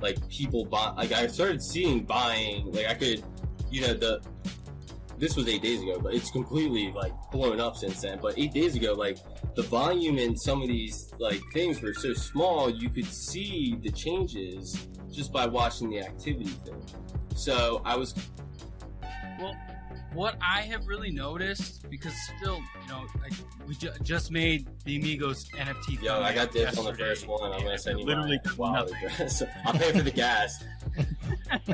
like 0.02 0.18
people 0.30 0.66
buy, 0.66 0.92
like 0.92 1.12
I 1.12 1.28
started 1.28 1.62
seeing 1.62 2.04
buying, 2.04 2.72
like 2.72 2.88
I 2.88 2.94
could, 2.94 3.24
you 3.72 3.82
know, 3.82 3.94
the 3.94 4.22
this 5.18 5.36
was 5.36 5.48
eight 5.48 5.62
days 5.62 5.82
ago, 5.82 6.00
but 6.00 6.14
it's 6.14 6.30
completely 6.30 6.92
like 6.92 7.14
blown 7.32 7.60
up 7.60 7.76
since 7.78 8.02
then. 8.02 8.20
But 8.22 8.38
eight 8.38 8.54
days 8.54 8.76
ago, 8.76 8.94
like 8.94 9.18
the 9.56 9.64
volume 9.64 10.18
in 10.18 10.36
some 10.36 10.62
of 10.62 10.68
these 10.68 11.14
like 11.20 11.42
things 11.54 11.82
were 11.82 11.94
so 11.94 12.14
small, 12.14 12.70
you 12.70 12.90
could 12.90 13.06
see 13.06 13.78
the 13.82 13.92
changes 13.92 14.88
just 15.12 15.32
by 15.32 15.46
watching 15.46 15.90
the 15.90 16.02
activity 16.02 16.50
thing. 16.50 16.82
So 17.36 17.82
I 17.86 17.96
was. 17.96 18.14
Well, 19.40 19.56
what 20.16 20.38
I 20.42 20.62
have 20.62 20.88
really 20.88 21.12
noticed, 21.12 21.88
because 21.90 22.14
still, 22.38 22.62
you 22.82 22.88
know, 22.88 23.06
I, 23.24 23.30
we 23.68 23.76
ju- 23.76 23.92
just 24.02 24.32
made 24.32 24.68
the 24.86 24.96
Amigos 24.96 25.50
NFT. 25.50 26.02
Yo, 26.02 26.22
I 26.22 26.34
got 26.34 26.52
this 26.52 26.78
on 26.78 26.86
the 26.86 26.94
first 26.94 27.28
one. 27.28 27.52
I'm 27.52 27.60
gonna 27.64 27.78
send 27.78 28.00
you 28.00 28.06
literally 28.06 28.40
my. 28.40 28.78
I'll 29.66 29.74
pay 29.74 29.92
for 29.92 30.02
the 30.02 30.12
gas. 30.12 30.64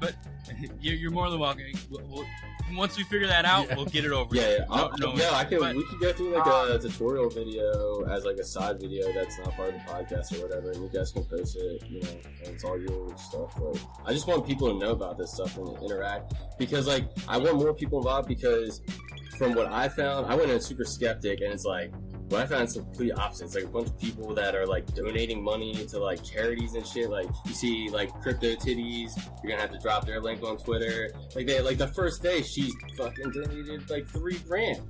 but 0.00 0.14
you're 0.80 1.10
more 1.10 1.30
than 1.30 1.38
welcome. 1.38 1.64
We'll, 1.90 2.26
once 2.74 2.96
we 2.96 3.04
figure 3.04 3.26
that 3.26 3.44
out, 3.44 3.68
yeah. 3.68 3.76
we'll 3.76 3.86
get 3.86 4.04
it 4.04 4.12
over. 4.12 4.34
Yeah, 4.34 4.58
yeah. 4.58 4.64
No, 4.68 4.90
no, 4.98 5.14
yeah 5.14 5.30
I 5.32 5.44
can. 5.44 5.58
But, 5.58 5.76
we 5.76 5.84
could 5.84 6.00
go 6.00 6.12
through 6.12 6.36
like 6.36 6.46
a 6.46 6.50
uh, 6.50 6.78
tutorial 6.78 7.30
video 7.30 8.04
as 8.04 8.24
like 8.24 8.36
a 8.36 8.44
side 8.44 8.80
video 8.80 9.12
that's 9.12 9.38
not 9.38 9.54
part 9.54 9.74
of 9.74 9.74
the 9.74 9.80
podcast 9.80 10.38
or 10.38 10.46
whatever, 10.46 10.70
and 10.70 10.82
you 10.82 10.90
guys 10.90 11.12
can 11.12 11.24
post 11.24 11.56
it. 11.56 11.82
You 11.88 12.02
know, 12.02 12.08
and 12.44 12.54
it's 12.54 12.64
all 12.64 12.78
your 12.78 13.16
stuff. 13.16 13.58
Like, 13.60 13.80
I 14.06 14.12
just 14.12 14.26
want 14.26 14.46
people 14.46 14.68
to 14.68 14.78
know 14.78 14.92
about 14.92 15.18
this 15.18 15.32
stuff 15.32 15.56
and 15.56 15.68
interact 15.82 16.34
because, 16.58 16.86
like, 16.86 17.08
I 17.26 17.38
want 17.38 17.56
more 17.56 17.74
people 17.74 17.98
involved 17.98 18.28
because 18.28 18.82
from 19.36 19.54
what 19.54 19.66
I 19.66 19.88
found, 19.88 20.26
I 20.26 20.34
went 20.34 20.50
in 20.50 20.60
super 20.60 20.84
skeptic, 20.84 21.40
and 21.40 21.52
it's 21.52 21.64
like 21.64 21.92
what 22.28 22.42
I 22.42 22.46
found 22.46 22.70
some 22.70 22.84
complete 22.84 23.12
opposite. 23.12 23.46
It's 23.46 23.54
like 23.54 23.64
a 23.64 23.68
bunch 23.68 23.88
of 23.88 23.98
people 23.98 24.34
that 24.34 24.54
are 24.54 24.66
like 24.66 24.92
donating 24.94 25.42
money 25.42 25.74
to 25.86 25.98
like 25.98 26.22
charities 26.22 26.74
and 26.74 26.86
shit. 26.86 27.10
Like 27.10 27.28
you 27.46 27.54
see 27.54 27.88
like 27.90 28.12
crypto 28.20 28.54
titties, 28.54 29.16
you're 29.42 29.50
gonna 29.50 29.60
have 29.60 29.72
to 29.72 29.78
drop 29.78 30.06
their 30.06 30.20
link 30.20 30.42
on 30.42 30.58
Twitter. 30.58 31.10
Like 31.34 31.46
they 31.46 31.60
like 31.60 31.78
the 31.78 31.88
first 31.88 32.22
day 32.22 32.42
she 32.42 32.72
fucking 32.96 33.30
donated 33.30 33.88
like 33.88 34.06
three 34.06 34.38
grand. 34.38 34.82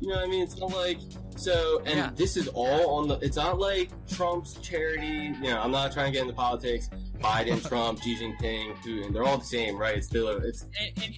You 0.00 0.08
know 0.08 0.16
what 0.16 0.24
I 0.24 0.28
mean? 0.28 0.42
It's 0.42 0.58
not 0.58 0.72
like 0.72 0.98
so, 1.36 1.82
and 1.86 1.96
yeah. 1.96 2.10
this 2.14 2.36
is 2.36 2.48
all 2.48 2.98
on 2.98 3.08
the. 3.08 3.18
It's 3.20 3.36
not 3.36 3.58
like 3.58 3.90
Trump's 4.06 4.54
charity. 4.60 5.34
You 5.40 5.50
know, 5.50 5.60
I'm 5.60 5.70
not 5.70 5.92
trying 5.92 6.06
to 6.06 6.12
get 6.12 6.22
into 6.22 6.34
politics. 6.34 6.90
Biden, 7.20 7.66
Trump, 7.66 8.02
Xi 8.02 8.16
Jinping, 8.16 8.76
Putin, 8.78 9.12
they're 9.12 9.24
all 9.24 9.38
the 9.38 9.44
same, 9.44 9.76
right? 9.76 9.96
It's 9.96 10.06
still 10.06 10.28
it's 10.28 10.66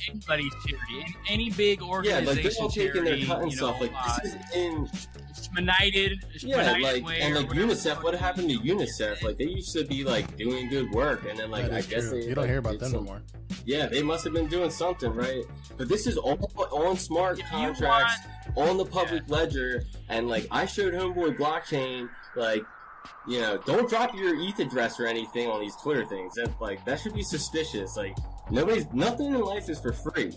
anybody's 0.09 0.53
charity, 0.67 1.17
any 1.29 1.51
big 1.51 1.83
organization. 1.83 2.25
Yeah, 2.25 2.31
like 2.31 2.43
they're 2.43 2.53
all 2.61 2.69
taking 2.69 3.05
charity, 3.05 3.25
their 3.25 3.35
cut 3.35 3.43
and 3.43 3.53
stuff. 3.53 3.77
Know, 3.77 3.87
like 3.87 3.93
uh, 3.97 4.19
this 4.23 4.35
is 4.35 4.41
in 4.55 4.89
Schmenited, 5.35 6.19
yeah, 6.43 6.77
like 6.81 7.05
and 7.21 7.35
like 7.35 7.49
UNICEF. 7.49 8.03
What 8.03 8.15
happened 8.15 8.51
to 8.51 8.59
UNICEF? 8.59 9.23
Like 9.23 9.37
they 9.37 9.45
used 9.45 9.73
to 9.75 9.85
be 9.85 10.05
like 10.05 10.37
doing 10.37 10.69
good 10.69 10.91
work, 10.93 11.25
and 11.29 11.39
then 11.39 11.51
like 11.51 11.65
I 11.67 11.81
guess 11.83 12.09
true. 12.09 12.21
they 12.21 12.29
you 12.29 12.35
don't 12.35 12.43
like, 12.43 12.51
hear 12.51 12.59
about 12.59 12.79
them 12.79 12.91
some, 12.91 13.01
anymore. 13.01 13.23
Yeah, 13.65 13.87
they 13.87 14.03
must 14.03 14.25
have 14.25 14.33
been 14.33 14.49
doing 14.49 14.71
something, 14.71 15.13
right? 15.13 15.45
But 15.77 15.89
this 15.89 16.07
is 16.07 16.17
all 16.17 16.39
on 16.71 16.97
smart 16.97 17.39
if 17.39 17.47
contracts 17.47 18.19
want, 18.55 18.71
on 18.71 18.77
the 18.77 18.85
public 18.85 19.25
yeah. 19.27 19.35
ledger, 19.35 19.83
and 20.09 20.29
like 20.29 20.47
I 20.51 20.67
showed 20.67 20.95
Homeboy 20.95 21.37
blockchain, 21.37 22.09
like 22.35 22.63
you 23.27 23.41
know, 23.41 23.59
don't 23.59 23.89
drop 23.89 24.15
your 24.15 24.35
ETH 24.37 24.59
address 24.59 24.99
or 25.01 25.07
anything 25.07 25.49
on 25.49 25.61
these 25.61 25.77
Twitter 25.77 26.05
things. 26.05 26.35
That 26.35 26.61
like 26.61 26.85
that 26.85 27.01
should 27.01 27.15
be 27.15 27.23
suspicious. 27.23 27.97
Like 27.97 28.17
nobody's 28.51 28.87
nothing 28.93 29.27
in 29.27 29.41
life 29.41 29.69
is 29.69 29.81
for 29.81 29.93
free. 29.93 30.33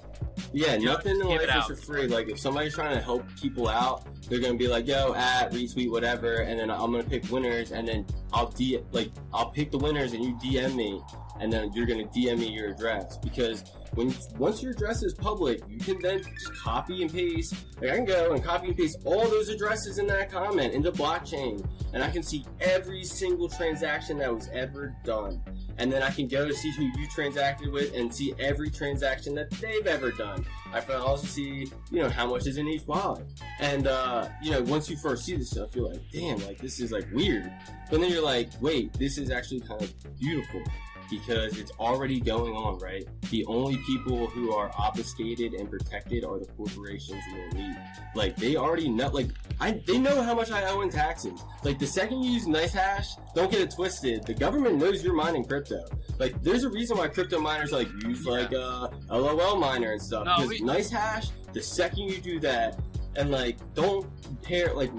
Yeah, 0.53 0.77
nothing 0.77 1.19
in 1.19 1.27
life 1.27 1.55
is 1.55 1.65
for 1.65 1.75
free. 1.75 2.07
Like 2.07 2.29
if 2.29 2.39
somebody's 2.39 2.73
trying 2.73 2.95
to 2.95 3.01
help 3.01 3.25
people 3.39 3.67
out, 3.67 4.07
they're 4.29 4.39
gonna 4.39 4.55
be 4.55 4.67
like, 4.67 4.87
"Yo, 4.87 5.13
at 5.13 5.51
retweet 5.51 5.91
whatever," 5.91 6.37
and 6.37 6.59
then 6.59 6.69
I'm 6.71 6.91
gonna 6.91 7.03
pick 7.03 7.29
winners, 7.31 7.71
and 7.71 7.87
then 7.87 8.05
I'll 8.33 8.49
d 8.49 8.79
like 8.91 9.11
I'll 9.33 9.49
pick 9.49 9.71
the 9.71 9.77
winners, 9.77 10.13
and 10.13 10.23
you 10.23 10.35
DM 10.37 10.75
me, 10.75 11.01
and 11.39 11.51
then 11.51 11.71
you're 11.73 11.85
gonna 11.85 12.05
DM 12.05 12.39
me 12.39 12.49
your 12.49 12.69
address 12.69 13.17
because 13.17 13.63
when 13.95 14.13
once 14.37 14.61
your 14.61 14.71
address 14.71 15.03
is 15.03 15.13
public, 15.13 15.61
you 15.67 15.79
can 15.79 15.99
then 15.99 16.21
just 16.21 16.53
copy 16.55 17.01
and 17.01 17.11
paste. 17.11 17.55
Like 17.81 17.91
I 17.91 17.95
can 17.95 18.05
go 18.05 18.33
and 18.33 18.43
copy 18.43 18.67
and 18.67 18.77
paste 18.77 18.99
all 19.05 19.27
those 19.27 19.49
addresses 19.49 19.97
in 19.97 20.07
that 20.07 20.31
comment 20.31 20.73
into 20.73 20.91
blockchain, 20.91 21.65
and 21.93 22.03
I 22.03 22.09
can 22.09 22.23
see 22.23 22.45
every 22.61 23.03
single 23.03 23.49
transaction 23.49 24.17
that 24.19 24.33
was 24.33 24.49
ever 24.53 24.95
done. 25.03 25.41
And 25.77 25.91
then 25.91 26.03
I 26.03 26.11
can 26.11 26.27
go 26.27 26.47
to 26.47 26.53
see 26.53 26.71
who 26.71 26.83
you 26.83 27.07
transacted 27.07 27.71
with 27.71 27.95
and 27.95 28.13
see 28.13 28.33
every 28.37 28.69
transaction 28.69 29.33
that 29.35 29.49
they've 29.51 29.87
ever 29.87 30.11
done. 30.11 30.45
I 30.73 30.81
can 30.81 30.95
also 30.95 31.25
see, 31.25 31.71
you 31.89 32.01
know, 32.01 32.09
how 32.09 32.27
much 32.27 32.47
is 32.47 32.57
in 32.57 32.67
each 32.67 32.85
wallet. 32.85 33.25
And 33.59 33.87
uh, 33.87 34.27
you 34.41 34.51
know, 34.51 34.61
once 34.63 34.89
you 34.89 34.97
first 34.97 35.25
see 35.25 35.35
this 35.35 35.51
stuff, 35.51 35.75
you're 35.75 35.89
like, 35.89 36.01
damn, 36.11 36.37
like 36.45 36.59
this 36.59 36.79
is 36.79 36.91
like 36.91 37.07
weird. 37.13 37.51
But 37.89 38.01
then 38.01 38.11
you're 38.11 38.23
like, 38.23 38.49
wait, 38.61 38.93
this 38.93 39.17
is 39.17 39.31
actually 39.31 39.61
kind 39.61 39.81
of 39.81 40.19
beautiful 40.19 40.61
because 41.09 41.57
it's 41.57 41.71
already 41.79 42.19
going 42.19 42.53
on, 42.55 42.77
right? 42.79 43.05
The 43.29 43.45
only 43.45 43.77
people 43.85 44.27
who 44.27 44.53
are 44.53 44.71
obfuscated 44.77 45.53
and 45.53 45.69
protected 45.69 46.23
are 46.25 46.39
the 46.39 46.45
corporations 46.45 47.21
and 47.29 47.51
the 47.51 47.57
elite. 47.57 47.77
Like 48.15 48.35
they 48.35 48.55
already 48.55 48.89
know, 48.89 49.07
like 49.09 49.27
I 49.59 49.81
they 49.85 49.97
know 49.97 50.21
how 50.21 50.33
much 50.35 50.51
I 50.51 50.63
owe 50.69 50.81
in 50.81 50.89
taxes. 50.89 51.39
Like 51.63 51.79
the 51.79 51.87
second 51.87 52.23
you 52.23 52.31
use 52.31 52.45
NiceHash, 52.45 53.07
don't 53.35 53.51
get 53.51 53.61
it 53.61 53.71
twisted. 53.71 54.25
The 54.25 54.33
government 54.33 54.77
knows 54.77 55.03
you're 55.03 55.13
mining 55.13 55.45
crypto. 55.45 55.83
Like 56.17 56.41
there's 56.43 56.63
a 56.63 56.69
reason 56.69 56.97
why 56.97 57.07
crypto 57.07 57.39
miners 57.39 57.71
like 57.71 57.87
use 58.03 58.25
like 58.25 58.53
uh 58.53 58.89
LOL 59.09 59.55
miner 59.57 59.91
and 59.93 60.01
stuff. 60.01 60.25
No, 60.25 60.35
because 60.37 60.49
we- 60.49 60.61
NiceHash, 60.61 61.31
the 61.53 61.61
second 61.61 62.09
you 62.09 62.19
do 62.19 62.39
that, 62.41 62.79
and 63.15 63.31
like 63.31 63.57
don't 63.73 64.07
pair 64.43 64.73
like 64.73 64.91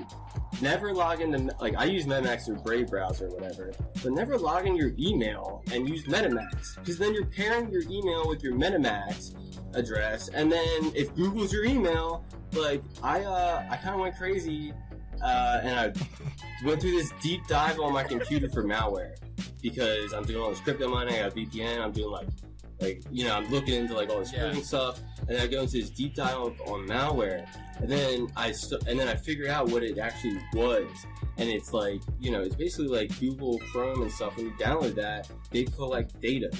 never 0.62 0.92
log 0.92 1.20
into 1.20 1.54
like 1.60 1.76
I 1.76 1.84
use 1.84 2.06
MetaMask 2.06 2.48
or 2.48 2.54
Brave 2.56 2.88
browser 2.88 3.26
or 3.26 3.30
whatever, 3.30 3.72
but 4.02 4.12
never 4.12 4.38
log 4.38 4.66
in 4.66 4.76
your 4.76 4.92
email 4.98 5.62
and 5.72 5.88
use 5.88 6.04
MetaMask 6.04 6.76
because 6.76 6.98
then 6.98 7.14
you're 7.14 7.26
pairing 7.26 7.70
your 7.70 7.82
email 7.90 8.28
with 8.28 8.42
your 8.42 8.54
MetaMask 8.54 9.34
address, 9.74 10.28
and 10.28 10.50
then 10.50 10.92
if 10.94 11.14
Google's 11.14 11.52
your 11.52 11.64
email, 11.64 12.24
like 12.52 12.82
I 13.02 13.22
uh 13.22 13.66
I 13.70 13.76
kind 13.76 13.94
of 13.94 14.00
went 14.00 14.16
crazy 14.16 14.72
uh, 15.22 15.60
and 15.62 15.78
I 15.78 15.92
went 16.64 16.80
through 16.80 16.92
this 16.92 17.12
deep 17.22 17.46
dive 17.46 17.78
on 17.78 17.92
my 17.92 18.04
computer 18.04 18.48
for 18.48 18.64
malware 18.64 19.16
because 19.62 20.12
I'm 20.12 20.24
doing 20.24 20.42
all 20.42 20.50
this 20.50 20.60
crypto 20.60 20.88
mining, 20.88 21.14
I 21.14 21.22
got 21.24 21.34
VPN, 21.34 21.80
I'm 21.80 21.92
doing 21.92 22.10
like 22.10 22.28
like 22.80 23.02
you 23.10 23.24
know 23.24 23.34
I'm 23.34 23.50
looking 23.50 23.74
into 23.74 23.94
like 23.94 24.08
all 24.08 24.20
this 24.20 24.32
yeah. 24.32 24.52
stuff, 24.54 25.00
and 25.28 25.38
I 25.38 25.46
go 25.46 25.62
into 25.62 25.78
this 25.78 25.90
deep 25.90 26.14
dive 26.14 26.36
on, 26.36 26.56
on 26.66 26.86
malware, 26.86 27.46
and 27.78 27.90
then 27.90 28.28
I 28.36 28.52
st- 28.52 28.86
and 28.86 28.98
then 28.98 29.08
I 29.08 29.14
figure 29.14 29.48
out 29.48 29.68
what 29.68 29.82
it 29.82 29.98
actually 29.98 30.38
was, 30.54 30.88
and 31.36 31.48
it's 31.48 31.72
like 31.72 32.00
you 32.18 32.30
know 32.30 32.40
it's 32.40 32.56
basically 32.56 32.88
like 32.88 33.18
Google 33.20 33.58
Chrome 33.72 34.02
and 34.02 34.10
stuff. 34.10 34.36
When 34.36 34.46
you 34.46 34.52
download 34.52 34.94
that, 34.96 35.30
they 35.50 35.64
collect 35.64 36.20
data, 36.20 36.50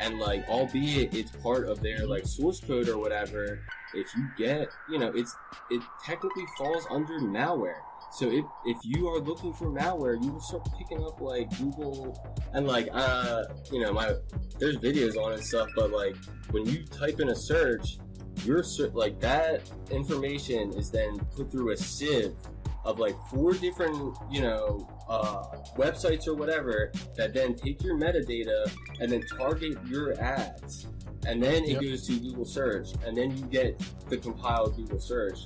and 0.00 0.18
like 0.18 0.48
albeit 0.48 1.14
it's 1.14 1.30
part 1.30 1.68
of 1.68 1.80
their 1.80 2.06
like 2.06 2.26
source 2.26 2.60
code 2.60 2.88
or 2.88 2.98
whatever. 2.98 3.60
If 3.94 4.06
you 4.16 4.28
get 4.36 4.68
you 4.90 4.98
know 4.98 5.12
it's 5.14 5.34
it 5.70 5.82
technically 6.04 6.44
falls 6.56 6.86
under 6.90 7.20
malware. 7.20 7.80
So 8.10 8.30
if 8.30 8.44
if 8.64 8.78
you 8.82 9.08
are 9.08 9.20
looking 9.20 9.52
for 9.52 9.66
malware, 9.66 10.22
you 10.22 10.32
will 10.32 10.40
start 10.40 10.68
picking 10.78 11.04
up 11.04 11.20
like 11.20 11.50
Google 11.58 12.16
and 12.52 12.66
like 12.66 12.88
uh 12.92 13.44
you 13.70 13.80
know 13.80 13.92
my 13.92 14.14
there's 14.58 14.76
videos 14.78 15.16
on 15.16 15.32
it 15.32 15.36
and 15.36 15.44
stuff, 15.44 15.68
but 15.76 15.90
like 15.90 16.16
when 16.50 16.66
you 16.66 16.84
type 16.86 17.20
in 17.20 17.28
a 17.28 17.34
search 17.34 17.98
your 18.44 18.62
like 18.92 19.20
that 19.20 19.68
information 19.90 20.72
is 20.74 20.90
then 20.90 21.18
put 21.36 21.50
through 21.50 21.72
a 21.72 21.76
sieve 21.76 22.34
of 22.84 22.98
like 22.98 23.16
four 23.28 23.52
different, 23.52 24.16
you 24.30 24.40
know, 24.40 24.88
uh, 25.08 25.42
websites 25.76 26.26
or 26.26 26.34
whatever 26.34 26.90
that 27.16 27.34
then 27.34 27.54
take 27.54 27.82
your 27.82 27.98
metadata 27.98 28.70
and 29.00 29.10
then 29.12 29.22
target 29.36 29.76
your 29.86 30.18
ads. 30.20 30.86
And 31.26 31.42
then 31.42 31.64
it 31.64 31.70
Yep. 31.72 31.82
goes 31.82 32.06
to 32.06 32.18
Google 32.18 32.44
search, 32.44 32.90
and 33.04 33.14
then 33.16 33.36
you 33.36 33.44
get 33.44 33.78
the 34.08 34.16
compiled 34.16 34.76
Google 34.76 35.00
search. 35.00 35.40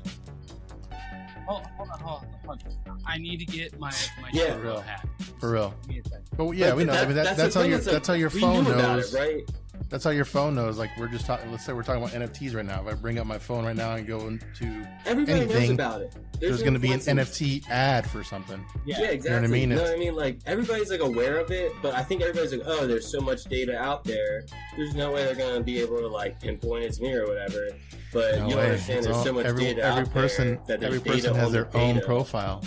Hold, 1.52 1.66
hold 1.76 1.90
on, 1.90 2.00
hold 2.00 2.22
on, 2.22 2.28
hold 2.46 2.62
on. 2.88 2.98
I 3.06 3.18
need 3.18 3.38
to 3.40 3.44
get 3.44 3.78
my 3.78 3.92
my 4.22 4.30
Yeah. 4.32 4.56
real 4.56 4.80
hat. 4.80 5.06
For 5.38 5.50
real. 5.50 5.74
Give 5.82 5.88
me 5.90 5.98
a 6.00 6.04
second. 6.04 6.24
But 6.36 6.50
yeah, 6.52 6.68
But 6.70 6.76
we 6.78 6.84
know. 6.84 6.92
I 6.94 7.04
mean, 7.06 7.14
that, 7.16 7.36
that's, 7.36 7.54
the 7.54 7.60
how 7.60 7.66
your 7.66 7.78
that's 7.78 8.08
how 8.08 8.14
your 8.14 8.30
phone 8.30 8.64
knew 8.64 8.70
knows. 8.70 9.14
it, 9.14 9.18
right? 9.18 9.50
That's 9.88 10.04
how 10.04 10.10
your 10.10 10.24
phone 10.24 10.54
knows. 10.54 10.78
Like 10.78 10.90
we're 10.98 11.08
just 11.08 11.26
talking. 11.26 11.50
Let's 11.50 11.64
say 11.66 11.72
we're 11.72 11.82
talking 11.82 12.02
about 12.02 12.14
NFTs 12.14 12.54
right 12.54 12.64
now. 12.64 12.80
If 12.82 12.88
I 12.88 12.94
bring 12.94 13.18
up 13.18 13.26
my 13.26 13.38
phone 13.38 13.64
right 13.64 13.76
now 13.76 13.94
and 13.94 14.06
go 14.06 14.26
into, 14.26 14.86
Everybody 15.04 15.46
knows 15.46 15.70
about 15.70 16.00
it. 16.00 16.14
there's 16.40 16.58
no 16.60 16.64
going 16.64 16.74
to 16.74 16.80
be 16.80 16.92
an 16.92 17.00
question. 17.00 17.18
NFT 17.18 17.68
ad 17.68 18.08
for 18.08 18.24
something. 18.24 18.64
Yeah. 18.86 19.00
Yeah, 19.00 19.06
exactly. 19.10 19.48
mean? 19.48 19.60
You 19.70 19.76
know 19.76 19.82
It's- 19.82 19.90
what 19.90 19.96
I 19.96 19.98
mean? 20.00 20.14
Like 20.14 20.38
everybody's 20.46 20.90
like 20.90 21.00
aware 21.00 21.38
of 21.38 21.50
it, 21.50 21.72
but 21.82 21.94
I 21.94 22.02
think 22.02 22.22
everybody's 22.22 22.52
like, 22.52 22.62
oh, 22.64 22.86
there's 22.86 23.10
so 23.10 23.20
much 23.20 23.44
data 23.44 23.76
out 23.78 24.04
there. 24.04 24.44
There's 24.76 24.94
no 24.94 25.12
way 25.12 25.24
they're 25.24 25.34
gonna 25.34 25.62
be 25.62 25.80
able 25.80 25.98
to 25.98 26.08
like 26.08 26.40
pinpoint 26.40 26.84
it's 26.84 27.00
me 27.00 27.12
or 27.14 27.26
whatever. 27.26 27.68
But 28.12 28.38
No 28.38 28.48
you 28.48 28.56
way. 28.56 28.64
understand. 28.64 28.98
It's 28.98 29.06
There's 29.06 29.16
all- 29.18 29.24
so 29.24 29.32
much 29.34 29.46
every, 29.46 29.64
data 29.64 29.82
every 29.82 30.02
out 30.02 30.10
person, 30.12 30.46
there 30.48 30.56
that 30.68 30.80
there's 30.80 30.94
every 30.96 31.10
person 31.12 31.34
has 31.34 31.52
their 31.52 31.64
the 31.64 31.78
own 31.78 32.00
profile. 32.00 32.62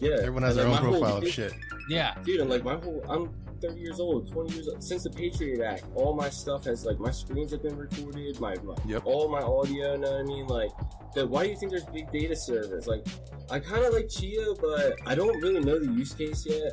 Yeah, 0.00 0.16
Everyone 0.18 0.42
has 0.42 0.56
their 0.56 0.66
like, 0.68 0.80
own 0.80 0.84
my 0.86 0.90
whole 0.90 1.00
profile 1.00 1.16
of 1.18 1.22
thing- 1.24 1.32
shit. 1.32 1.52
Yeah. 1.88 2.14
Dude, 2.24 2.40
and 2.40 2.48
like 2.50 2.64
my 2.64 2.76
whole, 2.76 3.04
I'm 3.08 3.30
30 3.68 3.80
years 3.80 4.00
old, 4.00 4.30
20 4.30 4.54
years 4.54 4.68
old. 4.68 4.82
Since 4.82 5.04
the 5.04 5.10
Patriot 5.10 5.60
Act, 5.64 5.84
all 5.94 6.14
my 6.14 6.28
stuff 6.28 6.64
has 6.64 6.84
like 6.84 6.98
my 6.98 7.10
screens 7.10 7.52
have 7.52 7.62
been 7.62 7.76
recorded, 7.76 8.38
my, 8.40 8.54
my 8.64 8.74
Yep. 8.86 9.02
all 9.04 9.28
my 9.28 9.40
audio. 9.40 9.92
You 9.92 9.98
Know 9.98 10.12
what 10.12 10.20
I 10.20 10.22
mean? 10.24 10.46
Like, 10.46 10.70
the, 11.14 11.26
why 11.26 11.44
do 11.44 11.50
you 11.50 11.56
think 11.56 11.70
there's 11.70 11.84
big 11.84 12.10
data 12.10 12.34
servers? 12.36 12.86
Like, 12.86 13.06
I 13.50 13.58
kind 13.60 13.84
of 13.84 13.92
like 13.94 14.08
Chia, 14.08 14.54
but 14.60 14.96
I 15.06 15.14
don't 15.14 15.40
really 15.40 15.60
know 15.60 15.78
the 15.78 15.86
use 15.92 16.12
case 16.14 16.44
yet. 16.46 16.72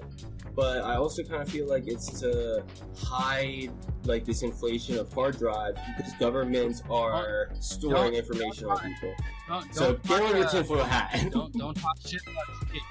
But 0.53 0.83
I 0.83 0.95
also 0.97 1.23
kind 1.23 1.41
of 1.41 1.47
feel 1.49 1.65
like 1.69 1.87
it's 1.87 2.19
to 2.19 2.63
hide 2.97 3.69
like 4.03 4.25
this 4.25 4.43
inflation 4.43 4.97
of 4.99 5.11
hard 5.13 5.37
drives 5.37 5.79
because 5.95 6.11
governments 6.19 6.83
are 6.89 7.51
storing 7.61 8.11
don't- 8.11 8.13
information 8.15 8.67
don't- 8.67 8.83
on 8.83 8.93
people. 8.93 9.13
Don't, 9.47 9.73
So 9.75 9.93
don't 9.93 10.01
get 10.03 10.07
talk, 10.07 10.21
on 10.31 10.37
your 10.37 10.49
tinfoil 10.49 10.83
hat. 10.83 11.31
don't 11.31 11.53
don't 11.53 11.75
talk 11.75 11.95
shit 12.05 12.21
about 12.23 12.69
shit. 12.73 12.81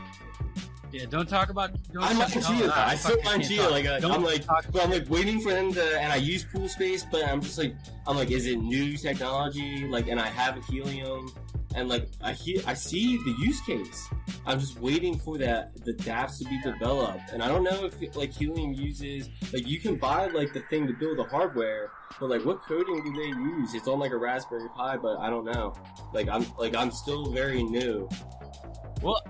Yeah, 0.92 1.04
don't 1.08 1.28
talk 1.28 1.50
about. 1.50 1.70
Don't 1.92 2.02
I'm 2.02 2.16
talk, 2.16 2.36
on 2.36 2.42
Chia. 2.42 2.66
though. 2.66 2.72
ah, 2.74 2.88
I 2.88 2.94
still 2.96 3.16
fuck, 3.18 3.26
on 3.26 3.32
can't 3.40 3.44
Chia. 3.44 3.62
talk. 3.62 3.70
Like 3.70 3.86
uh, 3.86 4.00
I'm 4.08 4.24
like, 4.24 4.44
but 4.72 4.82
I'm 4.82 4.90
like 4.90 5.08
waiting 5.08 5.40
for 5.40 5.50
them 5.52 5.72
to, 5.74 6.00
and 6.00 6.12
I 6.12 6.16
use 6.16 6.44
Pool 6.44 6.68
Space, 6.68 7.06
but 7.10 7.24
I'm 7.24 7.40
just 7.40 7.58
like, 7.58 7.74
I'm 8.06 8.16
like, 8.16 8.30
is 8.30 8.46
it 8.46 8.56
new 8.56 8.96
technology? 8.96 9.86
Like, 9.86 10.08
and 10.08 10.18
I 10.20 10.26
have 10.26 10.56
a 10.56 10.60
Helium, 10.62 11.32
and 11.76 11.88
like 11.88 12.08
I 12.22 12.32
he- 12.32 12.60
I 12.66 12.74
see 12.74 13.18
the 13.18 13.36
use 13.38 13.60
case. 13.60 14.08
I'm 14.46 14.58
just 14.58 14.80
waiting 14.80 15.16
for 15.16 15.38
that 15.38 15.72
the 15.84 15.92
DApps 15.92 16.38
to 16.38 16.44
be 16.46 16.60
developed, 16.62 17.30
and 17.32 17.40
I 17.42 17.46
don't 17.46 17.62
know 17.62 17.84
if 17.84 18.16
like 18.16 18.32
Helium 18.32 18.72
uses 18.72 19.28
like 19.52 19.68
you 19.68 19.78
can 19.78 19.94
buy 19.96 20.26
like 20.26 20.52
the 20.52 20.60
thing 20.70 20.88
to 20.88 20.92
build 20.92 21.18
the 21.18 21.24
hardware, 21.24 21.92
but 22.18 22.30
like 22.30 22.44
what 22.44 22.62
coding 22.62 23.04
do 23.04 23.12
they 23.12 23.28
use? 23.28 23.74
It's 23.74 23.86
on 23.86 24.00
like 24.00 24.10
a 24.10 24.16
Raspberry 24.16 24.68
Pi, 24.74 24.96
but 24.96 25.18
I 25.20 25.30
don't 25.30 25.44
know. 25.44 25.72
Like 26.12 26.28
I'm 26.28 26.44
like 26.58 26.74
I'm 26.74 26.90
still 26.90 27.30
very 27.30 27.62
new. 27.62 28.08
Well, 29.02 29.22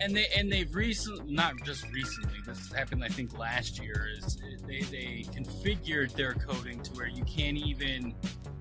and 0.00 0.16
they 0.16 0.26
and 0.36 0.50
they've 0.50 0.74
recently, 0.74 1.32
not 1.32 1.54
just 1.64 1.84
recently. 1.92 2.38
This 2.46 2.72
happened, 2.72 3.04
I 3.04 3.08
think, 3.08 3.38
last 3.38 3.82
year. 3.82 4.08
Is 4.16 4.38
they 4.66 4.80
they 4.80 5.24
configured 5.32 6.12
their 6.14 6.34
coding 6.34 6.80
to 6.82 6.92
where 6.92 7.06
you 7.06 7.24
can't 7.24 7.56
even 7.56 8.14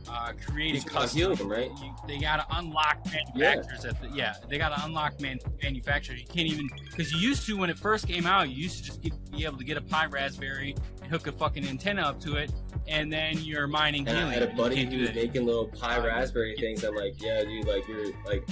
uh, 0.09 0.33
create 0.45 0.75
It's 0.75 0.85
a 0.85 0.89
custom. 0.89 1.19
Helium, 1.19 1.49
right? 1.49 1.71
You, 1.81 1.95
they 2.07 2.17
got 2.17 2.37
to 2.37 2.57
unlock 2.57 3.05
manufacturers 3.05 3.85
at 3.85 3.99
the 4.01 4.09
yeah. 4.09 4.35
They 4.49 4.57
got 4.57 4.75
to 4.75 4.85
unlock 4.85 5.19
man, 5.21 5.39
manufacturers. 5.61 6.19
You 6.19 6.27
can't 6.27 6.47
even 6.47 6.69
because 6.89 7.11
you 7.11 7.19
used 7.19 7.45
to 7.47 7.57
when 7.57 7.69
it 7.69 7.77
first 7.77 8.07
came 8.07 8.25
out. 8.25 8.49
You 8.49 8.55
used 8.55 8.77
to 8.77 8.83
just 8.83 9.01
get, 9.01 9.13
be 9.31 9.45
able 9.45 9.57
to 9.57 9.65
get 9.65 9.77
a 9.77 9.81
Pi 9.81 10.05
Raspberry 10.05 10.75
and 11.01 11.11
hook 11.11 11.27
a 11.27 11.31
fucking 11.31 11.67
antenna 11.67 12.01
up 12.01 12.19
to 12.21 12.35
it, 12.35 12.51
and 12.87 13.11
then 13.11 13.37
you're 13.39 13.67
mining 13.67 14.07
And 14.07 14.17
I 14.17 14.33
had 14.33 14.43
a 14.43 14.47
buddy 14.47 14.85
who 14.85 15.01
was 15.01 15.13
making 15.13 15.45
little 15.45 15.67
pie 15.67 15.99
raspberry 16.05 16.55
things. 16.57 16.83
I'm 16.83 16.95
like, 16.95 17.21
yeah, 17.21 17.43
dude, 17.43 17.67
like 17.67 17.87
you're 17.87 18.11
like, 18.25 18.47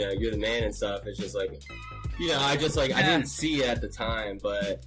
know, 0.00 0.10
you're 0.10 0.30
the 0.30 0.38
man 0.38 0.64
and 0.64 0.74
stuff. 0.74 1.06
It's 1.06 1.18
just 1.18 1.34
like, 1.34 1.50
you 2.18 2.28
know, 2.28 2.38
I 2.40 2.56
just 2.56 2.76
like 2.76 2.92
I 2.92 3.02
didn't 3.02 3.26
see 3.26 3.62
it 3.62 3.68
at 3.68 3.80
the 3.80 3.88
time, 3.88 4.38
but 4.42 4.84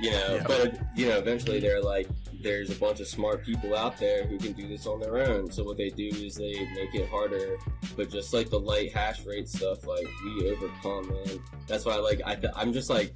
you 0.00 0.10
know, 0.10 0.34
Yeah. 0.36 0.44
but 0.46 0.78
you 0.94 1.06
know, 1.08 1.18
eventually 1.18 1.60
they're 1.60 1.82
like, 1.82 2.08
there's 2.46 2.70
a 2.70 2.76
bunch 2.78 3.00
of 3.00 3.08
smart 3.08 3.44
people 3.44 3.76
out 3.76 3.98
there 3.98 4.24
who 4.24 4.38
can 4.38 4.52
do 4.52 4.68
this 4.68 4.86
on 4.86 5.00
their 5.00 5.18
own. 5.18 5.50
So 5.50 5.64
what 5.64 5.76
they 5.76 5.90
do 5.90 6.06
is 6.06 6.36
they 6.36 6.52
make 6.76 6.94
it 6.94 7.08
harder. 7.08 7.56
But 7.96 8.08
just 8.08 8.32
like 8.32 8.50
the 8.50 8.60
light 8.60 8.92
hash 8.94 9.24
rate 9.26 9.48
stuff, 9.48 9.84
like 9.84 10.06
we 10.24 10.50
overcome, 10.50 11.08
man. 11.08 11.40
That's 11.66 11.84
why, 11.84 11.96
like, 11.96 12.20
I 12.24 12.36
th- 12.36 12.52
I'm 12.54 12.72
just 12.72 12.88
like, 12.88 13.14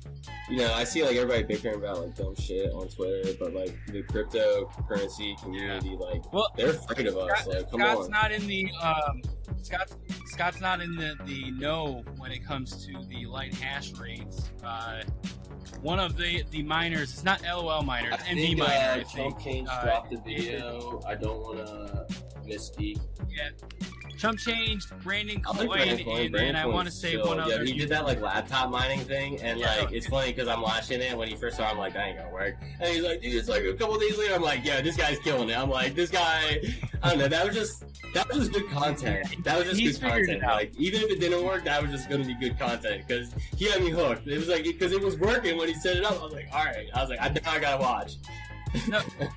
you 0.48 0.56
know, 0.56 0.72
I 0.74 0.82
see 0.82 1.04
like 1.04 1.14
everybody 1.14 1.44
bickering 1.44 1.76
about 1.76 2.00
like 2.02 2.16
dumb 2.16 2.34
shit 2.34 2.72
on 2.72 2.88
Twitter, 2.88 3.30
but 3.38 3.54
like 3.54 3.72
the 3.86 4.02
cryptocurrency 4.02 5.40
community, 5.40 5.96
like, 5.96 6.32
Well, 6.32 6.48
they're 6.56 6.70
afraid 6.70 7.06
of 7.06 7.16
us. 7.16 7.30
Scott- 7.42 7.46
like, 7.54 7.70
come 7.70 7.80
Scott's 7.80 8.04
on. 8.06 8.10
not 8.10 8.32
in 8.32 8.46
the 8.48 8.68
um, 8.82 9.22
Scott's 9.62 9.96
Scott's 10.26 10.60
not 10.60 10.80
in 10.80 10.96
the 10.96 11.14
the 11.24 11.52
know 11.52 12.02
when 12.16 12.32
it 12.32 12.44
comes 12.44 12.84
to 12.86 12.92
the 13.08 13.26
light 13.26 13.54
hash 13.54 13.92
rates. 13.92 14.50
Uh, 14.64 15.02
one 15.82 15.98
of 15.98 16.16
the 16.16 16.44
the 16.50 16.62
miners, 16.62 17.12
it's 17.12 17.24
not 17.24 17.42
LOL 17.42 17.82
miner, 17.82 18.10
I 18.12 18.14
it's 18.14 18.24
NV 18.24 18.34
think 18.34 18.60
uh, 18.60 18.64
I 18.64 19.04
think. 19.04 19.38
Change 19.40 19.68
Uh, 19.70 19.84
dropped 19.84 20.10
the 20.10 20.18
video. 20.18 21.00
I 21.06 21.14
don't 21.14 21.40
want 21.40 21.58
to 21.58 22.06
misspeak. 22.46 23.00
Chump 24.20 24.38
changed 24.38 24.92
Brandon 25.02 25.42
I 25.48 25.66
Brandon 25.66 26.04
Coin. 26.04 26.20
and 26.20 26.32
Brandon 26.32 26.54
then 26.54 26.56
I 26.56 26.66
want 26.66 26.88
to 26.88 26.90
Coin's 26.92 27.00
say 27.00 27.12
chill. 27.12 27.26
one 27.26 27.38
Yeah, 27.38 27.42
other. 27.54 27.64
he 27.64 27.72
did 27.72 27.88
that 27.88 28.04
like 28.04 28.20
laptop 28.20 28.70
mining 28.70 29.00
thing, 29.00 29.40
and 29.40 29.58
Yeah. 29.58 29.76
like 29.76 29.92
it's 29.92 30.06
funny 30.08 30.32
because 30.32 30.46
I'm 30.46 30.60
watching 30.60 31.00
it. 31.00 31.16
When 31.16 31.26
he 31.28 31.36
first 31.36 31.56
started, 31.56 31.72
I'm 31.72 31.78
like, 31.78 31.94
that 31.94 32.06
ain't 32.08 32.18
gonna 32.18 32.30
work. 32.30 32.56
And 32.80 32.88
he's 32.94 33.02
like, 33.02 33.22
dude, 33.22 33.34
it's 33.34 33.48
like 33.48 33.64
a 33.64 33.72
couple 33.74 33.98
days 33.98 34.18
later. 34.18 34.34
I'm 34.34 34.42
like, 34.42 34.64
yeah, 34.64 34.80
this 34.82 34.96
guy's 34.96 35.18
killing 35.20 35.48
it. 35.48 35.56
I'm 35.58 35.70
like, 35.70 35.94
this 35.94 36.10
guy. 36.10 36.60
I 37.02 37.08
don't 37.10 37.18
know. 37.18 37.28
That 37.28 37.46
was 37.46 37.54
just 37.54 37.84
that 38.12 38.28
was 38.28 38.38
just 38.38 38.52
good 38.52 38.68
content. 38.70 39.26
That 39.44 39.56
was 39.58 39.68
just 39.68 39.80
He's 39.80 39.98
good 39.98 40.10
content. 40.10 40.42
it. 40.42 40.46
Like 40.46 40.72
even 40.76 41.00
if 41.00 41.10
it 41.10 41.18
didn't 41.20 41.42
work, 41.44 41.64
that 41.64 41.80
was 41.80 41.90
just 41.90 42.10
gonna 42.10 42.24
be 42.24 42.34
good 42.34 42.58
content 42.58 43.06
because 43.08 43.34
he 43.56 43.70
had 43.70 43.82
me 43.82 43.90
hooked. 43.90 44.26
It 44.26 44.36
was 44.36 44.48
like 44.48 44.64
because 44.64 44.92
it 44.92 45.00
was 45.02 45.16
working 45.18 45.56
when 45.56 45.68
he 45.68 45.74
set 45.74 45.96
it 45.96 46.04
up. 46.04 46.20
I 46.20 46.24
was 46.24 46.32
like, 46.34 46.48
all 46.52 46.64
right. 46.64 46.88
I 46.94 47.00
was 47.00 47.08
like, 47.08 47.20
I, 47.22 47.28
now 47.28 47.40
I 47.52 47.58
gotta 47.58 47.82
watch. 47.82 48.12
No. 48.88 49.00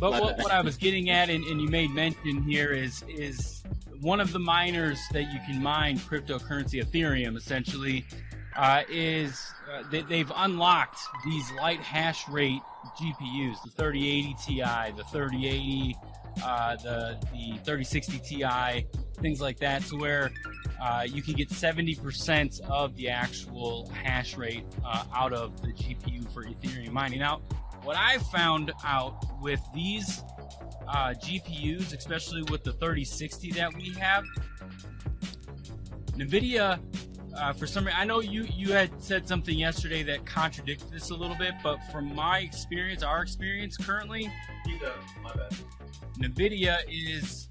But 0.00 0.12
what, 0.12 0.38
what 0.38 0.52
I 0.52 0.60
was 0.60 0.76
getting 0.76 1.10
at, 1.10 1.28
and, 1.28 1.42
and 1.46 1.60
you 1.60 1.68
made 1.68 1.90
mention 1.90 2.40
here, 2.44 2.70
is 2.72 3.02
is 3.08 3.57
one 4.00 4.20
of 4.20 4.32
the 4.32 4.38
miners 4.38 5.00
that 5.12 5.32
you 5.32 5.40
can 5.46 5.62
mine 5.62 5.98
cryptocurrency, 5.98 6.82
Ethereum, 6.82 7.36
essentially, 7.36 8.04
uh, 8.56 8.82
is 8.88 9.52
uh, 9.72 9.82
they, 9.90 10.02
they've 10.02 10.32
unlocked 10.36 10.98
these 11.24 11.50
light 11.52 11.80
hash 11.80 12.28
rate 12.28 12.60
GPUs, 13.00 13.62
the 13.64 13.70
3080 13.70 14.36
Ti, 14.44 14.62
the 14.96 15.04
3080, 15.10 15.96
uh, 16.42 16.76
the 16.76 17.18
the 17.32 17.58
3060 17.64 18.18
Ti, 18.18 18.86
things 19.20 19.40
like 19.40 19.58
that, 19.58 19.82
to 19.86 19.96
where 19.96 20.30
uh, 20.80 21.04
you 21.06 21.22
can 21.22 21.34
get 21.34 21.48
70% 21.50 22.60
of 22.62 22.94
the 22.96 23.08
actual 23.08 23.90
hash 23.90 24.36
rate 24.36 24.64
uh, 24.84 25.04
out 25.14 25.32
of 25.32 25.60
the 25.62 25.72
GPU 25.72 26.32
for 26.32 26.44
Ethereum 26.44 26.92
mining. 26.92 27.18
Now, 27.18 27.40
what 27.82 27.96
I 27.96 28.18
found 28.18 28.72
out 28.84 29.24
with 29.40 29.60
these 29.74 30.22
uh, 30.88 31.14
GPUs, 31.14 31.96
especially 31.96 32.42
with 32.44 32.64
the 32.64 32.72
3060 32.72 33.52
that 33.52 33.74
we 33.74 33.90
have, 33.90 34.24
NVIDIA, 36.16 36.80
uh, 37.36 37.52
for 37.52 37.66
some 37.66 37.84
reason, 37.84 38.00
I 38.00 38.04
know 38.04 38.20
you, 38.20 38.44
you 38.52 38.72
had 38.72 38.90
said 39.02 39.28
something 39.28 39.56
yesterday 39.56 40.02
that 40.04 40.26
contradicted 40.26 40.90
this 40.90 41.10
a 41.10 41.14
little 41.14 41.36
bit, 41.36 41.54
but 41.62 41.78
from 41.92 42.14
my 42.14 42.40
experience, 42.40 43.02
our 43.02 43.22
experience 43.22 43.76
currently, 43.76 44.30
My 45.22 45.32
bad. 45.34 45.54
NVIDIA 46.20 46.78
is 46.88 47.48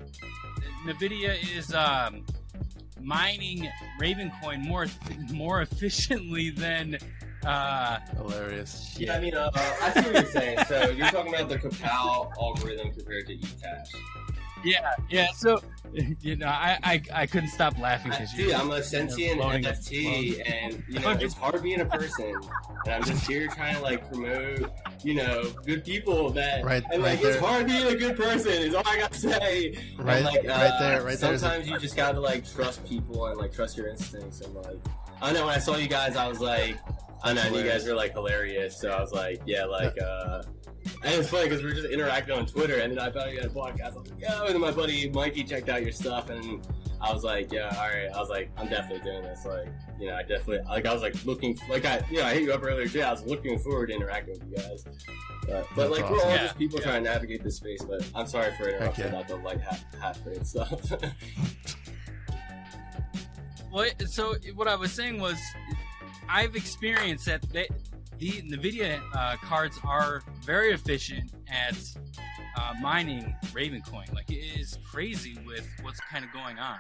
NVIDIA 0.86 1.58
is 1.58 1.74
um, 1.74 2.26
mining 3.02 3.70
Ravencoin 4.00 4.66
more 4.66 4.88
more 5.32 5.62
efficiently 5.62 6.50
than 6.50 6.98
uh, 7.48 8.00
Hilarious. 8.18 8.96
Yeah, 9.00 9.16
I 9.16 9.20
mean, 9.20 9.34
uh, 9.36 9.50
I 9.56 9.92
see 9.94 10.02
what 10.02 10.14
you're 10.14 10.26
saying. 10.32 10.60
So 10.68 10.90
you're 10.90 11.08
talking 11.10 11.34
about 11.34 11.50
the 11.50 11.58
KawPow 11.58 12.32
algorithm 12.42 12.92
compared 12.92 13.28
to 13.28 13.34
Ethash. 13.36 13.88
yeah 14.64 14.92
yeah. 15.10 15.28
So 15.36 15.62
you 16.22 16.36
know, 16.36 16.48
I 16.48 16.78
I, 16.84 17.02
I 17.14 17.26
couldn't 17.28 17.50
stop 17.50 17.78
laughing 17.80 18.12
I, 18.12 18.18
because 18.18 18.34
dude, 18.34 18.52
I'm 18.54 18.72
a 18.72 18.84
sentient 18.84 19.40
floating- 19.40 19.64
NFT, 19.64 20.42
and 20.46 20.84
you 20.90 21.00
know 21.00 21.12
it's 21.12 21.34
hard 21.36 21.62
being 21.64 21.80
a 21.82 21.86
person, 21.86 22.34
and 22.86 22.94
I'm 22.94 23.04
just 23.04 23.26
here 23.28 23.48
trying 23.48 23.76
to 23.76 23.82
like 23.82 24.08
promote, 24.10 24.72
you 25.04 25.14
know, 25.14 25.44
good 25.66 25.86
people 25.86 26.32
that, 26.32 26.66
Right- 26.66 26.84
and 26.92 27.02
right 27.04 27.12
like 27.18 27.24
it's 27.24 27.40
there. 27.40 27.40
hard 27.40 27.68
being 27.68 27.86
a 27.88 27.96
good 27.96 28.18
person 28.18 28.52
is 28.52 28.74
all 28.76 28.84
I 28.86 28.98
gotta 29.00 29.18
say. 29.18 29.74
And, 29.98 30.06
Right- 30.06 30.24
like, 30.24 30.44
right 30.44 30.50
uh, 30.50 30.80
there- 30.80 31.04
right 31.04 31.18
there 31.20 31.34
is 31.34 31.44
a- 31.44 31.48
Sometimes 31.48 31.68
you 31.70 31.78
just 31.80 31.96
gotta 31.96 32.20
like 32.20 32.46
trust 32.52 32.84
people 32.86 33.28
and 33.28 33.38
like 33.38 33.54
trust 33.54 33.78
your 33.78 33.88
instincts, 33.88 34.42
and 34.42 34.54
like 34.56 34.78
I 35.22 35.32
know 35.34 35.46
when 35.46 35.56
I 35.56 35.60
saw 35.60 35.78
you 35.78 35.88
guys, 35.88 36.16
I 36.16 36.28
was 36.28 36.40
like, 36.40 36.78
I 37.24 37.34
know 37.34 37.42
and 37.42 37.56
you 37.56 37.64
guys 37.64 37.86
were 37.86 37.96
like 37.96 38.14
hilarious, 38.14 38.80
so 38.80 38.90
I 38.90 39.02
was 39.02 39.12
like, 39.12 39.42
yeah, 39.46 39.66
like. 39.66 40.00
uh 40.02 40.44
and 41.04 41.16
it's 41.16 41.30
funny 41.30 41.50
because 41.50 41.62
we 41.62 41.70
were 41.70 41.76
just 41.76 41.90
interacting 41.90 42.38
on 42.38 42.46
Twitter, 42.46 42.80
and 42.80 42.92
then 42.92 43.00
I 43.00 43.12
found 43.12 43.32
you 43.32 43.38
had 43.38 43.48
a 43.48 43.54
podcast. 43.54 43.94
I 43.94 44.00
was 44.00 44.10
like, 44.10 44.22
yo, 44.22 44.46
and 44.46 44.54
then 44.54 44.62
my 44.62 44.72
buddy 44.72 45.10
Mikey 45.10 45.44
checked 45.44 45.70
out 45.70 45.84
your 45.84 45.92
stuff, 45.92 46.30
and 46.30 46.66
I 47.02 47.14
was 47.14 47.24
like, 47.24 47.52
yeah, 47.52 47.76
all 47.78 47.90
right. 47.90 48.10
I 48.14 48.20
was 48.20 48.30
like, 48.30 48.50
I'm 48.58 48.68
definitely 48.68 49.10
doing 49.10 49.24
this. 49.24 49.46
Like, 49.46 49.68
you 50.00 50.08
know, 50.08 50.16
I 50.16 50.22
definitely 50.24 50.60
like. 50.68 50.86
I 50.86 50.94
was 50.94 51.02
like 51.02 51.24
looking, 51.26 51.58
like 51.70 51.86
I, 51.86 52.04
you 52.10 52.18
know, 52.18 52.26
I 52.26 52.34
hit 52.34 52.44
you 52.44 52.54
up 52.54 52.64
earlier 52.64 52.88
today. 52.88 53.04
I 53.04 53.12
was 53.12 53.26
looking 53.26 53.60
forward 53.60 53.88
to 53.88 53.96
interacting 53.96 54.40
with 54.40 54.50
you 54.50 54.56
guys. 54.56 54.84
But, 55.48 55.68
but 55.76 55.92
like, 55.92 56.10
we're 56.10 56.22
all. 56.22 56.30
Yeah, 56.30 56.44
just 56.44 56.58
people 56.58 56.80
yeah. 56.80 56.86
trying 56.86 57.04
to 57.04 57.10
navigate 57.10 57.44
this 57.44 57.58
space. 57.58 57.84
But 57.84 58.10
I'm 58.16 58.28
sorry 58.28 58.52
for 58.58 58.70
interrupting 58.70 59.06
yeah. 59.06 59.12
about 59.12 59.28
the 59.28 59.36
light 59.38 59.62
hat, 59.62 59.84
hat 60.00 60.18
rate 60.26 60.46
stuff. 60.46 60.92
Well, 63.70 63.86
so 64.06 64.34
what 64.56 64.70
I 64.70 64.76
was 64.76 64.94
saying 64.94 65.20
was, 65.20 65.38
I've 66.30 66.56
experienced 66.56 67.26
that 67.26 67.42
they, 67.52 67.68
the 68.18 68.32
NVIDIA 68.42 69.00
uh, 69.16 69.36
cards 69.44 69.80
are 69.84 70.22
very 70.44 70.72
efficient 70.74 71.32
at 71.50 71.78
uh, 72.58 72.74
mining 72.82 73.34
Ravencoin. 73.48 74.14
Like 74.14 74.30
it 74.32 74.60
is 74.60 74.78
crazy 74.90 75.38
with 75.46 75.68
what's 75.82 76.00
kind 76.12 76.26
of 76.26 76.32
going 76.34 76.58
on. 76.60 76.78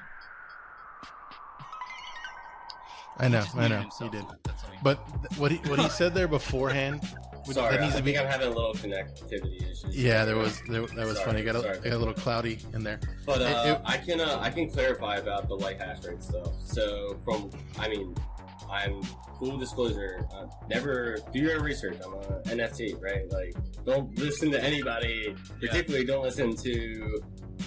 I 3.19 3.27
know, 3.29 3.43
I 3.55 3.67
know, 3.67 3.81
himself. 3.81 4.13
he 4.13 4.19
did. 4.19 4.25
He- 4.27 4.77
But 4.83 4.99
th- 5.27 5.39
what 5.39 5.51
he 5.51 5.57
what 5.69 5.79
he 5.79 5.89
said 5.89 6.13
there 6.13 6.27
beforehand, 6.27 7.01
sorry, 7.45 7.71
that 7.71 7.79
I 7.79 7.83
needs 7.83 7.95
to 7.95 8.03
think 8.03 8.15
be. 8.15 8.19
I'm 8.19 8.27
having 8.27 8.47
a 8.47 8.51
little 8.51 8.75
connectivity 8.75 9.59
issues. 9.71 9.97
Yeah, 9.97 10.23
there 10.23 10.35
was 10.35 10.61
there, 10.69 10.81
that 10.85 11.05
was 11.05 11.17
Sorry, 11.17 11.25
funny. 11.31 11.43
Got 11.43 11.55
a, 11.55 11.61
sorry. 11.61 11.79
got 11.79 11.93
a 11.93 11.97
little 11.97 12.13
cloudy 12.13 12.59
in 12.75 12.83
there. 12.83 12.99
But 13.25 13.41
uh, 13.41 13.45
It- 13.45 13.69
it- 13.71 13.81
I 13.85 13.97
can 13.97 14.21
uh, 14.21 14.37
I 14.39 14.51
can 14.51 14.69
clarify 14.69 15.15
about 15.17 15.47
the 15.47 15.55
light 15.55 15.81
hash 15.81 16.03
rate 16.03 16.21
stuff. 16.21 16.53
So 16.63 17.17
from 17.25 17.49
I 17.79 17.87
mean, 17.89 18.13
I'm 18.69 19.01
full 19.39 19.57
disclosure. 19.57 20.27
Uh, 20.33 20.47
never 20.69 21.17
do 21.33 21.39
your 21.39 21.61
research. 21.61 21.97
I'm 22.03 22.13
a 22.13 22.41
NFT, 22.43 23.01
right? 23.01 23.31
Like, 23.31 23.55
don't 23.85 24.17
listen 24.17 24.51
to 24.51 24.63
anybody. 24.63 25.35
Particularly, 25.59 26.05
don't 26.05 26.23
listen 26.23 26.55
to 26.55 27.21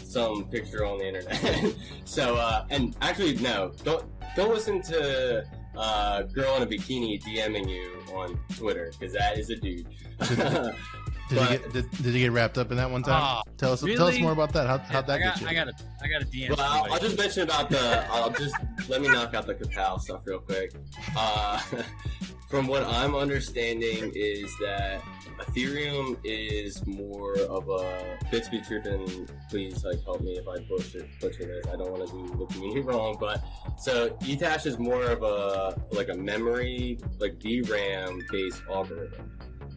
some 0.04 0.48
picture 0.48 0.84
on 0.84 0.98
the 0.98 1.08
internet. 1.08 1.74
so 2.04 2.36
uh, 2.36 2.66
and 2.70 2.96
actually, 3.00 3.36
no, 3.36 3.72
don't 3.84 4.04
don't 4.36 4.52
listen 4.52 4.82
to. 4.82 5.44
Uh, 5.76 6.22
girl 6.22 6.56
in 6.56 6.64
a 6.64 6.66
bikini 6.66 7.22
DMing 7.22 7.70
you 7.70 8.02
on 8.12 8.38
Twitter 8.56 8.90
because 8.98 9.14
that 9.14 9.38
is 9.38 9.50
a 9.50 9.56
dude. 9.56 9.86
Did 11.30 11.38
But- 11.38 11.50
you 11.52 11.58
get 11.58 11.72
did, 11.72 11.90
did 12.02 12.14
you 12.14 12.20
get 12.24 12.32
wrapped 12.32 12.58
up 12.58 12.72
in 12.72 12.76
that 12.78 12.90
one 12.90 13.04
time? 13.04 13.14
Ah, 13.22 13.42
tell 13.56 13.72
us 13.72 13.82
tell 13.82 14.08
us 14.08 14.18
more 14.18 14.32
about 14.32 14.52
that. 14.52 14.66
How 14.66 14.78
how'd 14.78 15.06
that 15.06 15.20
I 15.20 15.22
got, 15.22 15.34
get 15.34 15.42
you? 15.42 15.48
I 15.48 15.54
got 15.54 15.68
a, 15.68 15.72
I 16.02 16.08
got 16.08 16.22
a 16.22 16.26
DM. 16.26 16.48
Well, 16.50 16.60
I'll, 16.60 16.92
I'll 16.94 16.98
just 16.98 17.16
mention 17.16 17.44
about 17.44 17.70
the. 17.70 18.04
I'll 18.10 18.30
just 18.30 18.56
let 18.88 19.00
me 19.00 19.06
knock 19.06 19.32
out 19.34 19.46
the 19.46 19.54
KawPow 19.54 20.00
stuff 20.00 20.22
real 20.26 20.40
quick. 20.40 20.72
Uh, 21.16 21.60
from 22.48 22.66
what 22.66 22.82
I'm 22.82 23.14
understanding, 23.14 24.10
is 24.12 24.52
that 24.60 25.00
Ethereum 25.38 26.18
is 26.24 26.84
more 26.84 27.38
of 27.42 27.68
a 27.68 28.18
BitsBeTrippin. 28.32 29.28
Please, 29.48 29.84
like, 29.84 30.02
help 30.02 30.22
me 30.22 30.32
if 30.32 30.48
I 30.48 30.58
butcher 30.68 31.06
butcher 31.20 31.44
this. 31.44 31.64
I 31.72 31.76
don't 31.76 31.92
want 31.92 32.08
to 32.08 32.12
do 32.12 32.36
the 32.38 32.46
community 32.52 32.80
wrong, 32.80 33.16
but 33.20 33.40
so 33.78 34.10
Ethash 34.22 34.66
is 34.66 34.80
more 34.80 35.04
of 35.04 35.22
a 35.22 35.80
like 35.92 36.08
a 36.08 36.14
memory, 36.14 36.98
like 37.20 37.38
DRAM 37.38 38.20
based 38.32 38.62
algorithm. 38.68 39.30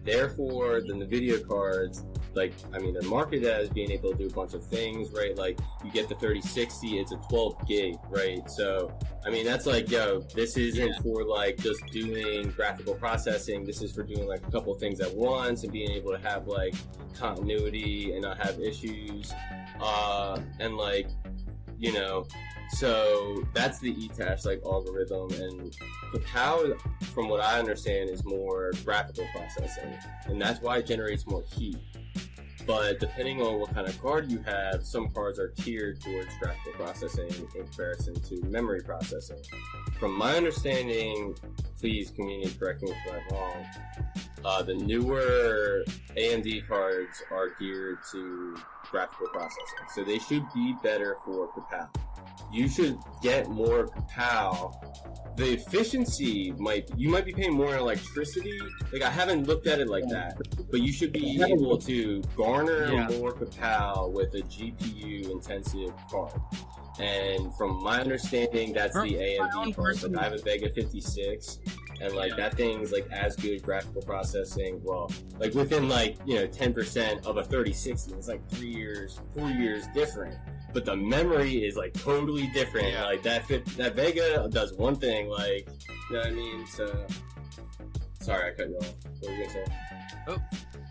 Therefore, 0.03 0.81
then 0.81 0.99
the 0.99 1.05
NVIDIA 1.05 1.47
cards 1.47 2.05
like 2.35 2.51
I 2.73 2.79
mean 2.79 2.93
they're 2.93 3.03
marketed 3.03 3.45
as 3.45 3.69
being 3.69 3.91
able 3.91 4.11
to 4.11 4.17
do 4.17 4.25
a 4.25 4.29
bunch 4.31 4.53
of 4.55 4.65
things, 4.65 5.11
right? 5.11 5.37
Like 5.37 5.59
you 5.85 5.91
get 5.91 6.09
the 6.09 6.15
3060, 6.15 6.97
it's 6.99 7.11
a 7.11 7.17
12 7.29 7.67
gig, 7.67 7.95
right? 8.09 8.49
So 8.49 8.91
I 9.25 9.29
mean 9.29 9.45
that's 9.45 9.65
like 9.67 9.89
yo, 9.91 10.21
this 10.35 10.57
isn't 10.57 10.87
Yeah. 10.87 10.99
for 11.03 11.23
like 11.23 11.57
just 11.57 11.85
doing 11.91 12.49
graphical 12.49 12.95
processing. 12.95 13.63
This 13.65 13.81
is 13.83 13.91
for 13.91 14.01
doing 14.03 14.27
like 14.27 14.45
a 14.47 14.51
couple 14.51 14.73
things 14.75 14.99
at 14.99 15.13
once 15.13 15.63
and 15.63 15.71
being 15.71 15.91
able 15.91 16.11
to 16.11 16.17
have 16.27 16.47
like 16.47 16.73
continuity 17.13 18.13
and 18.13 18.23
not 18.23 18.37
have 18.39 18.59
issues. 18.59 19.31
Uh, 19.79 20.39
and 20.59 20.75
like 20.75 21.07
you 21.83 21.91
know, 21.91 22.25
so 22.69 23.43
that's 23.53 23.79
the 23.79 23.93
Ethash 23.93 24.45
like 24.45 24.61
algorithm 24.65 25.29
and 25.33 25.77
the 26.13 26.19
power 26.19 26.77
from 27.13 27.27
what 27.27 27.41
I 27.41 27.59
understand 27.59 28.09
is 28.09 28.23
more 28.23 28.71
graphical 28.85 29.27
processing 29.35 29.93
and 30.27 30.41
that's 30.41 30.61
why 30.61 30.77
it 30.77 30.85
generates 30.87 31.27
more 31.27 31.43
heat. 31.55 31.77
But 32.65 32.99
depending 32.99 33.41
on 33.41 33.59
what 33.59 33.73
kind 33.73 33.87
of 33.87 34.01
card 34.01 34.31
you 34.31 34.39
have, 34.39 34.85
some 34.85 35.09
cards 35.09 35.39
are 35.39 35.49
tiered 35.49 36.01
towards 36.01 36.29
graphical 36.39 36.73
processing 36.73 37.27
in 37.27 37.47
comparison 37.47 38.19
to 38.21 38.41
memory 38.45 38.81
processing. 38.81 39.39
From 39.99 40.17
my 40.17 40.35
understanding, 40.37 41.35
please 41.79 42.11
community 42.11 42.53
correct 42.57 42.81
me 42.81 42.91
if 42.91 43.13
I'm 43.13 43.35
wrong. 43.35 43.65
Uh, 44.45 44.61
the 44.61 44.75
newer 44.75 45.83
AMD 46.17 46.67
cards 46.67 47.21
are 47.31 47.49
geared 47.59 47.99
to 48.11 48.57
graphical 48.91 49.27
processing, 49.27 49.87
so 49.93 50.03
they 50.03 50.19
should 50.19 50.45
be 50.53 50.75
better 50.83 51.17
for 51.25 51.47
KawPow. 51.49 51.89
You 52.53 52.67
should 52.69 52.97
get 53.21 53.49
more 53.49 53.87
KawPow 53.87 54.93
the 55.35 55.53
efficiency 55.53 56.51
might 56.57 56.87
you 56.95 57.09
might 57.09 57.25
be 57.25 57.33
paying 57.33 57.53
more 57.53 57.73
in 57.73 57.79
electricity. 57.79 58.59
Like 58.91 59.01
I 59.01 59.09
haven't 59.09 59.47
looked 59.47 59.67
at 59.67 59.79
it 59.79 59.87
like 59.87 60.07
that, 60.09 60.37
but 60.69 60.81
you 60.81 60.91
should 60.91 61.11
be 61.11 61.41
able 61.43 61.77
to 61.79 62.21
garner 62.37 62.91
Yeah. 62.91 63.07
more 63.17 63.31
KawPow 63.33 64.11
with 64.11 64.33
a 64.35 64.41
GPU 64.43 65.31
intensive 65.31 65.91
card. 66.09 66.39
And 66.99 67.55
from 67.55 67.81
my 67.83 67.99
understanding, 67.99 68.71
that's 68.73 68.93
the 68.93 69.15
AMD 69.15 69.75
cards. 69.75 70.03
Like 70.03 70.15
I 70.15 70.23
have 70.23 70.33
a 70.33 70.37
Vega 70.37 70.69
56, 70.69 71.59
and 71.99 72.13
like 72.13 72.29
Yeah. 72.31 72.35
that 72.49 72.53
thing's 72.55 72.91
like 72.91 73.09
as 73.11 73.35
good 73.35 73.63
graphical 73.63 74.03
processing. 74.03 74.79
Well, 74.83 75.11
like 75.39 75.55
within 75.55 75.89
like 75.89 76.17
you 76.27 76.35
know 76.35 76.45
10% 76.47 77.25
of 77.25 77.37
a 77.37 77.43
3060. 77.43 78.13
It's 78.13 78.27
like 78.27 78.47
three 78.51 78.67
years, 78.69 79.19
four 79.35 79.49
years 79.49 79.85
different 79.95 80.37
but 80.73 80.85
the 80.85 80.95
memory 80.95 81.65
is 81.65 81.75
like 81.75 81.93
totally 81.93 82.47
different. 82.47 82.89
Yeah. 82.93 83.05
Like 83.05 83.23
that 83.23 83.45
fit, 83.45 83.65
that 83.77 83.95
Vega 83.95 84.47
does 84.51 84.73
one 84.73 84.95
thing, 84.95 85.29
like 85.29 85.67
you 86.09 86.15
know 86.15 86.19
what 86.19 86.27
I 86.27 86.31
mean. 86.31 86.65
So 86.67 87.05
sorry, 88.21 88.51
I 88.51 88.55
cut 88.55 88.69
you 88.69 88.77
off. 88.77 88.93
What 89.19 89.31
were 89.31 89.37
you 89.37 89.43
gonna 89.47 89.49
say? 89.49 90.37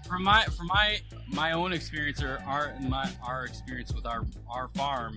from 0.07 0.25
my 0.25 0.45
from 0.45 0.67
my 0.67 1.01
my 1.29 1.53
own 1.53 1.73
experience 1.73 2.23
or 2.23 2.39
our 2.47 2.75
my 2.81 3.11
our 3.23 3.45
experience 3.47 3.93
with 3.95 4.05
our 4.07 4.25
our 4.49 4.69
farm, 4.75 5.17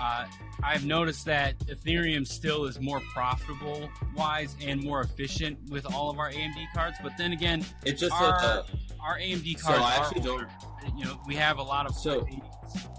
uh, 0.00 0.24
I've 0.62 0.84
noticed 0.86 1.26
that 1.26 1.58
Ethereum 1.66 2.26
still 2.26 2.64
is 2.64 2.80
more 2.80 3.00
profitable 3.12 3.90
wise 4.16 4.56
and 4.64 4.82
more 4.82 5.02
efficient 5.02 5.58
with 5.70 5.84
all 5.94 6.10
of 6.10 6.18
our 6.18 6.30
AMD 6.30 6.66
cards. 6.74 6.96
But 7.02 7.12
then 7.18 7.32
again, 7.32 7.64
it 7.84 7.98
just 7.98 8.12
Our- 8.14 8.40
uh, 8.40 8.62
our 9.02 9.18
AMD 9.18 9.58
So 9.58 9.66
cards 9.66 9.82
I 9.82 9.96
are 9.96 10.04
actually 10.06 10.30
older. 10.30 10.48
You 10.96 11.04
know, 11.04 11.20
we 11.26 11.34
have 11.36 11.58
a 11.58 11.62
lot 11.62 11.86
of 11.86 11.94
So- 11.94 12.26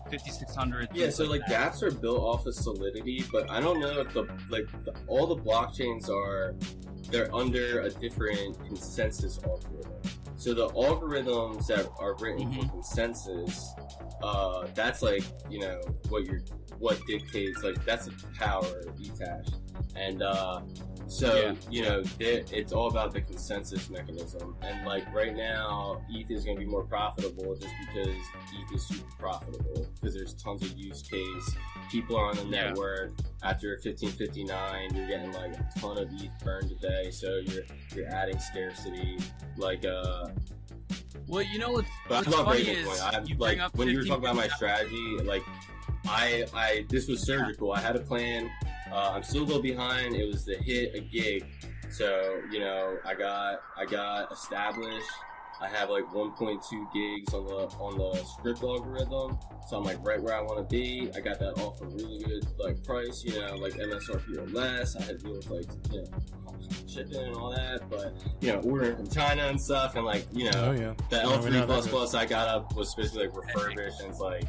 5600. 0.10 0.90
yeah. 0.94 1.10
So 1.10 1.24
like 1.26 1.42
that. 1.48 1.74
dApps 1.74 1.84
are 1.84 1.92
built 1.92 2.20
off 2.20 2.46
of 2.46 2.54
Solidity, 2.56 3.24
but 3.32 3.50
I 3.50 3.60
don't 3.62 3.80
know 3.80 4.00
if 4.02 4.14
the 4.14 4.24
like 4.50 4.68
the, 4.86 4.94
all 5.08 5.28
the 5.28 5.38
blockchains 5.38 6.10
are 6.10 6.56
they're 7.10 7.34
under 7.34 7.82
a 7.82 7.90
different 7.90 8.58
consensus 8.66 9.40
algorithm. 9.44 9.92
So 10.38 10.54
the 10.54 10.70
algorithms 10.70 11.68
that 11.68 11.88
are 12.00 12.16
written 12.16 12.52
for 12.54 12.62
Mhm. 12.62 12.72
consensus, 12.72 13.70
uh, 14.24 14.68
that's 14.74 15.02
like 15.02 15.24
you 15.50 15.60
know 15.60 15.80
what 16.10 16.26
you're 16.26 16.42
what 16.80 17.00
dictates 17.06 17.62
like 17.64 17.84
that's 17.86 18.06
the 18.08 18.14
power 18.40 18.66
of 18.88 18.96
Ethash, 19.00 19.48
and 19.96 20.22
uh, 20.24 20.62
so 21.08 21.36
Yeah. 21.36 21.56
you 21.70 21.82
know 21.84 22.04
it's 22.20 22.72
all 22.72 22.88
about 22.88 23.12
the 23.14 23.22
consensus 23.22 23.90
mechanism. 23.90 24.56
And 24.62 24.86
like 24.86 25.12
right 25.14 25.36
now, 25.36 26.02
ETH 26.10 26.32
is 26.32 26.46
going 26.46 26.56
to 26.58 26.64
be 26.64 26.70
more 26.70 26.84
profitable 26.86 27.56
just 27.56 27.74
because 27.88 28.08
ETH 28.54 28.74
is 28.74 28.88
super 28.88 29.12
profitable 29.20 29.88
because 29.96 30.16
there's 30.16 30.34
tons 30.36 30.62
of 30.64 30.78
use 30.78 31.02
case. 31.02 31.56
People 31.92 32.16
are 32.16 32.28
on 32.30 32.36
the 32.38 32.44
Yeah. 32.44 32.68
network. 32.70 33.12
After 33.44 33.78
1559, 33.84 34.96
you're 34.96 35.08
getting 35.08 35.34
like 35.34 35.54
a 35.54 35.80
ton 35.80 35.98
of 35.98 36.10
ETH 36.14 36.32
burned 36.44 36.72
a 36.72 36.76
day, 36.76 37.12
so 37.12 37.38
you're 37.46 37.64
you're 37.96 38.08
adding 38.08 38.40
scarcity. 38.40 39.18
Like 39.58 39.84
uh, 39.86 40.30
Well, 41.28 41.42
you 41.44 41.60
know 41.60 41.72
what's, 41.72 41.90
but 42.08 42.26
what's 42.26 42.28
I 42.28 42.38
love 42.38 42.46
funny 42.48 42.62
is 42.62 42.88
Coin. 42.88 42.98
I, 43.16 43.20
you 43.26 43.36
like 43.36 43.38
bring 43.56 43.60
up 43.60 43.76
when 43.76 43.88
you 43.90 43.98
were 43.98 44.06
talking 44.06 44.24
about 44.24 44.36
my 44.38 44.48
strategy, 44.50 45.18
like 45.24 45.44
I 46.08 46.46
I 46.54 46.86
this 46.90 47.08
was 47.08 47.26
surgical. 47.26 47.74
I 47.74 47.80
had 47.82 47.96
a 47.96 48.00
plan. 48.00 48.50
Uh, 48.92 49.12
I'm 49.16 49.24
still 49.24 49.44
a 49.44 49.46
little 49.46 49.62
behind. 49.62 50.16
It 50.16 50.28
was 50.28 50.44
to 50.46 50.56
hit 50.56 50.96
a 50.96 51.00
gig, 51.00 51.46
so 51.90 52.42
you 52.52 52.60
know 52.60 52.98
I 53.06 53.16
got 53.16 53.62
I 53.78 53.86
got 53.86 54.32
established. 54.32 55.10
I 55.62 55.68
have 55.68 55.92
like 55.92 56.06
1.2 56.06 56.92
gigs 56.92 57.34
on 57.36 57.46
the 57.46 57.68
on 57.78 57.98
the 57.98 58.20
Scrypt 58.20 58.64
algorithm, 58.64 59.38
so 59.68 59.78
I'm 59.78 59.84
like 59.84 60.06
right 60.06 60.22
where 60.22 60.36
I 60.36 60.42
want 60.42 60.58
to 60.58 60.64
be. 60.64 61.10
I 61.16 61.20
got 61.20 61.40
that 61.40 61.54
off 61.60 61.80
a 61.82 61.86
really 61.86 62.24
good 62.24 62.46
like 62.60 62.84
price, 62.84 63.24
you 63.24 63.40
know, 63.40 63.56
like 63.56 63.74
MSRP 63.74 64.38
or 64.38 64.48
less. 64.48 64.96
I 64.96 65.04
had 65.04 65.20
to 65.20 65.26
deal 65.26 65.36
with 65.36 65.50
like 65.50 65.66
you 65.92 66.02
know 66.02 66.08
shipping 66.88 67.16
and 67.16 67.36
all 67.36 67.52
that, 67.52 67.90
but 67.90 68.14
you 68.42 68.52
know 68.52 68.60
ordering 68.62 68.96
from 68.96 69.08
China 69.08 69.44
and 69.44 69.62
stuff, 69.62 69.96
and 69.96 70.06
like 70.06 70.26
you 70.34 70.46
know 70.52 70.66
oh 70.66 70.72
yeah, 70.72 70.94
the 71.10 71.18
L3 71.18 71.66
plus 71.66 71.88
plus 71.88 72.14
I 72.16 72.26
got 72.26 72.48
up 72.48 72.76
was 72.76 72.94
basically 72.96 73.28
like 73.28 73.38
refurbished 73.38 74.02
and 74.02 74.10
it's 74.10 74.20
like 74.20 74.46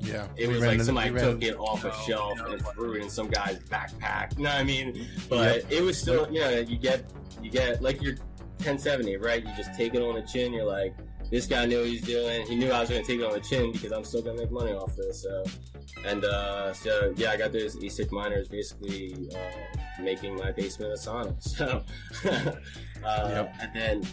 yeah. 0.00 0.26
it 0.36 0.48
was 0.48 0.58
ran 0.58 0.66
like 0.66 0.72
into- 0.74 0.84
somebody 0.84 1.10
we 1.10 1.16
ran- 1.20 1.24
took 1.32 1.42
it 1.42 1.56
off 1.56 1.84
a 1.84 1.92
shelf 2.06 2.38
and 2.46 2.64
threw 2.68 2.94
it 2.94 3.02
in 3.02 3.10
some 3.10 3.28
guy's 3.28 3.58
backpack. 3.64 4.36
You 4.36 4.44
know 4.44 4.50
what 4.50 4.58
I 4.60 4.64
mean? 4.64 5.06
But 5.28 5.64
it 5.70 5.82
was 5.82 5.98
still 5.98 6.30
you 6.32 6.40
know, 6.40 6.50
you 6.50 6.76
get 6.76 7.04
you 7.42 7.50
get 7.50 7.82
like 7.82 8.00
your 8.02 8.14
ten 8.58 8.78
seventy, 8.78 9.16
right? 9.16 9.44
You 9.44 9.52
just 9.56 9.74
take 9.74 9.94
it 9.94 10.02
on 10.02 10.14
the 10.14 10.22
chin, 10.22 10.52
you're 10.52 10.64
like, 10.64 10.94
this 11.30 11.46
guy 11.46 11.66
knew 11.66 11.78
what 11.78 11.86
he 11.88 11.92
was 11.94 12.02
doing. 12.02 12.46
He 12.46 12.54
knew 12.56 12.70
I 12.70 12.80
was 12.80 12.88
going 12.90 13.02
to 13.02 13.06
take 13.06 13.20
it 13.20 13.24
on 13.24 13.32
the 13.32 13.40
chin 13.40 13.72
because 13.72 13.92
I'm 13.92 14.04
still 14.04 14.22
going 14.22 14.36
to 14.36 14.42
make 14.44 14.52
money 14.52 14.72
off 14.72 14.94
this. 14.96 15.22
So, 15.22 15.44
and 16.06 16.24
uh, 16.24 16.72
so 16.72 17.12
yeah, 17.16 17.32
I 17.32 17.36
got 17.36 17.52
those 17.52 17.76
ASIC 17.76 18.12
miners 18.12 18.48
basically 18.48 19.28
uh, 19.34 19.78
making 20.02 20.36
my 20.36 20.52
basement 20.52 20.92
a 20.92 20.96
sauna. 20.96 21.34
So, 21.42 21.84
uh, 23.04 23.28
Yep. 23.28 23.54
and 23.60 23.70
then 23.74 24.06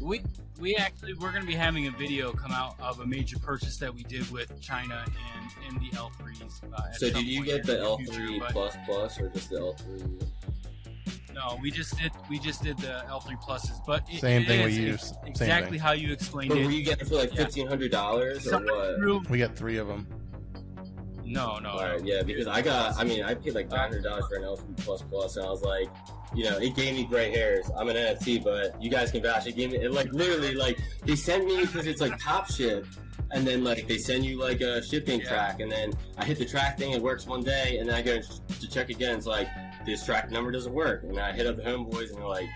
We 0.00 0.22
we 0.60 0.76
actually 0.76 1.14
we're 1.14 1.30
going 1.30 1.40
to 1.42 1.46
be 1.46 1.54
having 1.54 1.86
a 1.86 1.90
video 1.92 2.32
come 2.32 2.52
out 2.52 2.78
of 2.80 3.00
a 3.00 3.06
major 3.06 3.38
purchase 3.38 3.78
that 3.78 3.92
we 3.94 4.02
did 4.04 4.30
with 4.30 4.60
China 4.60 5.04
and 5.06 5.74
in 5.74 5.82
the 5.82 5.88
L3s. 5.96 6.62
Uh, 6.72 6.82
at 6.88 6.96
so 6.96 7.10
did 7.10 7.24
you 7.26 7.44
get 7.44 7.64
the 7.64 7.72
the 7.72 7.78
L3 7.78 8.06
future, 8.06 8.46
plus 8.50 8.76
plus 8.84 9.20
or 9.20 9.28
just 9.30 9.50
the 9.50 9.56
L3? 9.56 10.22
No, 11.34 11.58
we 11.62 11.70
just 11.70 11.96
did 11.98 12.12
we 12.28 12.38
just 12.38 12.62
did 12.62 12.76
the 12.78 13.02
L3 13.08 13.40
pluses, 13.42 13.80
but 13.86 14.04
it, 14.10 14.20
Same 14.20 14.42
it 14.42 14.48
thing 14.48 14.64
we 14.66 14.72
use. 14.72 15.12
Exactly 15.24 15.78
thing. 15.78 15.80
how 15.80 15.92
you 15.92 16.12
explained 16.12 16.50
But 16.50 16.58
it. 16.58 16.66
were 16.66 16.72
you 16.72 16.84
getting 16.84 17.06
it 17.06 17.08
for 17.08 17.14
like 17.16 17.32
fifteen 17.32 17.66
hundred 17.66 17.90
dollars 17.90 18.46
or 18.46 18.60
what? 18.60 19.30
We 19.30 19.38
got 19.38 19.56
three 19.56 19.78
of 19.78 19.86
them. 19.88 20.06
No, 21.30 21.58
no, 21.58 21.70
All 21.70 21.84
right, 21.84 22.04
yeah, 22.04 22.22
because 22.22 22.46
I 22.46 22.60
got, 22.60 22.96
I 22.98 23.04
mean, 23.04 23.22
I 23.22 23.34
paid 23.34 23.54
like 23.54 23.70
nine 23.70 23.80
hundred 23.88 24.02
dollars 24.04 24.24
for 24.28 24.36
an 24.36 24.42
L3 24.42 24.76
plus 24.78 25.02
plus, 25.02 25.36
and 25.36 25.46
I 25.46 25.50
was 25.50 25.62
like, 25.62 25.88
you 26.34 26.44
know, 26.44 26.58
it 26.58 26.74
gave 26.74 26.94
me 26.94 27.04
gray 27.04 27.30
hairs. 27.30 27.70
I'm 27.76 27.88
an 27.88 27.96
NFT, 27.96 28.42
but 28.42 28.80
you 28.82 28.90
guys 28.90 29.10
can 29.10 29.22
vouch. 29.22 29.46
It 29.46 29.56
gave 29.56 29.70
me, 29.72 29.78
it 29.78 29.92
like 29.92 30.12
literally, 30.12 30.54
like 30.54 30.78
they 31.04 31.16
sent 31.16 31.46
me 31.46 31.60
because 31.62 31.86
it's 31.86 32.00
like 32.00 32.18
Top 32.18 32.50
Ship, 32.50 32.84
and 33.30 33.46
then 33.46 33.62
like 33.64 33.86
they 33.86 33.98
send 33.98 34.24
you 34.24 34.38
like 34.40 34.60
a 34.60 34.82
shipping 34.84 35.20
Yeah. 35.20 35.28
track, 35.28 35.60
and 35.60 35.70
then 35.70 35.92
I 36.18 36.24
hit 36.24 36.38
the 36.38 36.46
track 36.46 36.78
thing, 36.78 36.92
it 36.92 37.02
works 37.02 37.26
one 37.26 37.42
day, 37.42 37.78
and 37.78 37.88
then 37.88 37.94
I 37.96 38.02
go 38.02 38.20
to 38.20 38.68
check 38.68 38.90
again, 38.90 39.16
it's 39.16 39.26
like 39.26 39.48
this 39.86 40.04
track 40.04 40.30
number 40.30 40.50
doesn't 40.50 40.74
work, 40.74 41.04
and 41.04 41.18
I 41.18 41.32
hit 41.32 41.46
up 41.46 41.56
the 41.56 41.62
homeboys, 41.62 42.08
and 42.10 42.18
they're 42.18 42.26
like. 42.26 42.48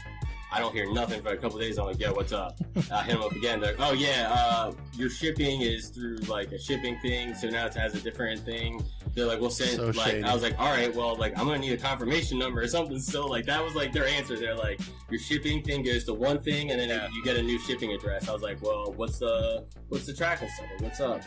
I 0.54 0.60
don't 0.60 0.72
hear 0.72 0.90
nothing 0.92 1.20
for 1.20 1.30
a 1.30 1.36
couple 1.36 1.58
days. 1.58 1.78
I'm 1.78 1.86
like, 1.86 1.98
yo, 1.98 2.12
what's 2.12 2.32
up? 2.32 2.56
I 2.92 3.02
hit 3.02 3.16
him 3.16 3.22
up 3.22 3.32
again. 3.32 3.60
They're 3.60 3.74
like, 3.76 3.90
oh 3.90 3.92
yeah, 3.92 4.30
uh, 4.32 4.72
your 4.96 5.10
shipping 5.10 5.62
is 5.62 5.88
through 5.88 6.18
like 6.28 6.52
a 6.52 6.58
shipping 6.60 6.96
thing, 7.00 7.34
so 7.34 7.48
now 7.48 7.66
it 7.66 7.74
has 7.74 7.94
a 7.96 8.00
different 8.00 8.40
thing. 8.44 8.80
They're 9.14 9.26
like, 9.26 9.40
we'll 9.40 9.50
send 9.50 9.76
So 9.76 9.86
like 9.86 10.10
shady. 10.12 10.22
I 10.22 10.32
was 10.32 10.42
like, 10.44 10.56
all 10.60 10.68
right, 10.70 10.94
well, 10.94 11.16
like 11.16 11.36
I'm 11.36 11.46
gonna 11.46 11.58
need 11.58 11.72
a 11.72 11.76
confirmation 11.76 12.38
number 12.38 12.60
or 12.62 12.68
something. 12.68 13.00
So 13.00 13.26
like 13.26 13.46
that 13.46 13.64
was 13.64 13.74
like 13.74 13.92
their 13.92 14.06
answer. 14.06 14.36
They're 14.36 14.54
like, 14.54 14.80
your 15.10 15.18
shipping 15.18 15.60
thing 15.64 15.82
goes 15.82 16.04
to 16.04 16.14
one 16.14 16.40
thing, 16.40 16.70
and 16.70 16.78
then 16.80 16.88
Yeah. 16.88 17.08
you 17.12 17.24
get 17.24 17.36
a 17.36 17.42
new 17.42 17.58
shipping 17.58 17.92
address. 17.92 18.28
I 18.28 18.32
was 18.32 18.42
like, 18.42 18.62
well, 18.62 18.92
what's 18.96 19.18
the 19.18 19.66
what's 19.88 20.06
the 20.06 20.14
tracking 20.14 20.48
stuff? 20.50 20.66
What's 20.78 21.00
up? 21.00 21.20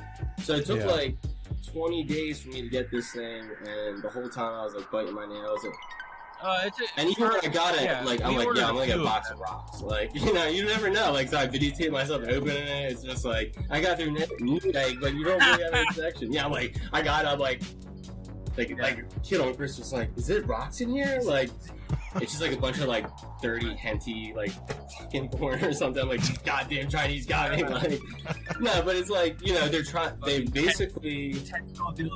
So 0.43 0.55
it 0.55 0.65
took 0.65 0.79
Yeah. 0.79 0.85
like 0.87 1.17
20 1.73 2.03
days 2.05 2.39
for 2.41 2.47
me 2.49 2.61
to 2.61 2.69
get 2.69 2.89
this 2.91 3.11
thing, 3.11 3.43
and 3.67 4.01
the 4.01 4.09
whole 4.09 4.29
time 4.29 4.53
I 4.53 4.63
was 4.63 4.73
like 4.73 4.89
biting 4.89 5.13
my 5.13 5.25
nails. 5.25 5.63
And, 5.65 5.73
Uh, 6.41 6.61
it's 6.65 6.79
a, 6.79 6.83
and 6.97 7.09
even 7.09 7.29
when 7.29 7.39
I 7.43 7.47
got 7.47 7.75
it, 7.75 7.83
yeah, 7.83 8.03
like 8.03 8.21
I'm 8.23 8.35
like, 8.35 8.47
yeah, 8.55 8.69
I'm 8.69 8.75
like 8.75 8.89
a 8.89 8.97
box 8.97 9.31
of 9.31 9.39
rocks. 9.39 9.81
Like 9.81 10.11
you 10.13 10.33
know, 10.33 10.47
you 10.47 10.65
never 10.65 10.89
know. 10.89 11.11
Like 11.11 11.29
so 11.29 11.37
I 11.37 11.47
videotape 11.47 11.91
myself 11.91 12.23
opening 12.23 12.57
it. 12.57 12.91
It's 12.91 13.03
just 13.03 13.25
like 13.25 13.55
I 13.69 13.81
got 13.81 13.97
through 13.97 14.11
new 14.11 14.59
like 14.73 14.99
but 14.99 15.13
you 15.13 15.23
don't 15.23 15.39
really 15.39 15.63
have 15.63 15.73
any 15.73 15.93
section. 15.93 16.31
Yeah, 16.31 16.45
I'm 16.45 16.51
like 16.51 16.77
I 16.93 17.01
got, 17.01 17.25
I'm 17.25 17.39
like, 17.39 17.63
like 18.55 18.77
like 18.79 19.23
kid 19.23 19.41
on 19.41 19.55
Christmas 19.55 19.91
like, 19.91 20.09
is 20.15 20.29
it 20.29 20.45
rocks 20.45 20.81
in 20.81 20.89
here? 20.89 21.19
Like 21.23 21.49
it's 22.21 22.31
just 22.31 22.41
like 22.41 22.53
a 22.53 22.57
bunch 22.57 22.79
of 22.79 22.87
like 22.87 23.05
dirty 23.41 23.73
henty 23.75 24.33
like 24.35 24.51
fucking 24.99 25.29
porn 25.29 25.63
or 25.63 25.73
something. 25.73 26.03
I'm 26.03 26.09
like 26.09 26.43
goddamn 26.43 26.89
Chinese 26.89 27.25
got 27.25 27.51
me. 27.51 27.63
Like 27.67 27.99
no, 28.59 28.81
but 28.81 28.95
it's 28.95 29.09
like 29.09 29.45
you 29.45 29.53
know 29.53 29.67
they're 29.67 29.83
trying. 29.83 30.13
They 30.25 30.41
basically. 30.43 31.35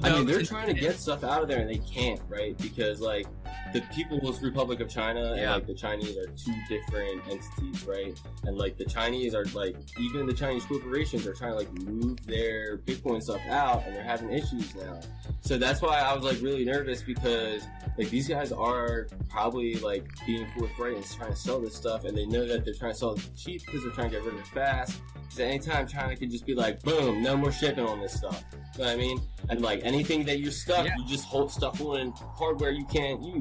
I 0.03 0.13
mean, 0.13 0.25
they're 0.25 0.43
trying 0.43 0.67
to 0.67 0.73
get 0.73 0.99
stuff 0.99 1.23
out 1.23 1.43
of 1.43 1.47
there 1.47 1.59
and 1.59 1.69
they 1.69 1.77
can't, 1.77 2.21
right? 2.27 2.57
Because 2.57 2.99
like 3.01 3.27
the 3.73 3.81
People's 3.93 4.41
Republic 4.41 4.79
of 4.81 4.89
China 4.89 5.33
and 5.33 5.49
like 5.51 5.67
the 5.67 5.73
Chinese 5.73 6.17
are 6.17 6.27
two 6.27 6.53
different 6.67 7.21
entities, 7.29 7.85
right? 7.85 8.19
And 8.43 8.57
like 8.57 8.77
the 8.77 8.85
Chinese 8.85 9.33
are 9.33 9.45
like 9.53 9.75
even 9.99 10.25
the 10.25 10.33
Chinese 10.33 10.65
corporations 10.65 11.25
are 11.25 11.33
trying 11.33 11.51
to 11.51 11.57
like 11.57 11.71
move 11.73 12.25
their 12.25 12.77
Bitcoin 12.79 13.21
stuff 13.21 13.41
out 13.49 13.83
and 13.85 13.95
they're 13.95 14.03
having 14.03 14.31
issues 14.31 14.75
now. 14.75 14.99
So 15.41 15.57
that's 15.57 15.81
why 15.81 15.99
I 15.99 16.13
was 16.13 16.23
like 16.23 16.41
really 16.41 16.65
nervous 16.65 17.01
because 17.01 17.65
like 17.97 18.09
these 18.09 18.27
guys 18.27 18.51
are 18.51 19.07
probably 19.29 19.75
like 19.75 20.05
being 20.25 20.47
forthright 20.57 20.95
and 20.95 21.05
trying 21.05 21.31
to 21.31 21.37
sell 21.37 21.59
this 21.59 21.75
stuff 21.75 22.03
and 22.05 22.17
they 22.17 22.25
know 22.25 22.45
that 22.45 22.65
they're 22.65 22.73
trying 22.73 22.91
to 22.93 22.97
sell 22.97 23.13
it 23.13 23.21
cheap 23.37 23.61
because 23.65 23.83
they're 23.83 23.91
trying 23.93 24.09
to 24.09 24.17
get 24.17 24.25
rid 24.25 24.33
of 24.33 24.39
it 24.41 24.47
fast. 24.47 24.99
Because 25.23 25.39
anytime 25.39 25.87
China 25.87 26.15
can 26.15 26.29
just 26.29 26.45
be 26.45 26.53
like, 26.53 26.81
boom, 26.83 27.21
no 27.21 27.37
more 27.37 27.51
shipping 27.53 27.85
on 27.85 28.01
this 28.01 28.13
stuff. 28.13 28.43
You 28.51 28.83
know 28.83 28.85
what 28.89 28.93
I 28.93 28.97
mean? 28.97 29.21
And 29.49 29.61
like 29.61 29.79
anything 29.83 30.25
that 30.25 30.39
you're 30.39 30.51
stuck, 30.51 30.85
Yeah. 30.85 30.95
you 30.97 31.05
just 31.07 31.25
hold 31.25 31.51
stuff 31.51 31.79
on 31.81 32.11
hardware 32.17 32.71
you 32.71 32.85
can't 32.85 33.23
use. 33.23 33.40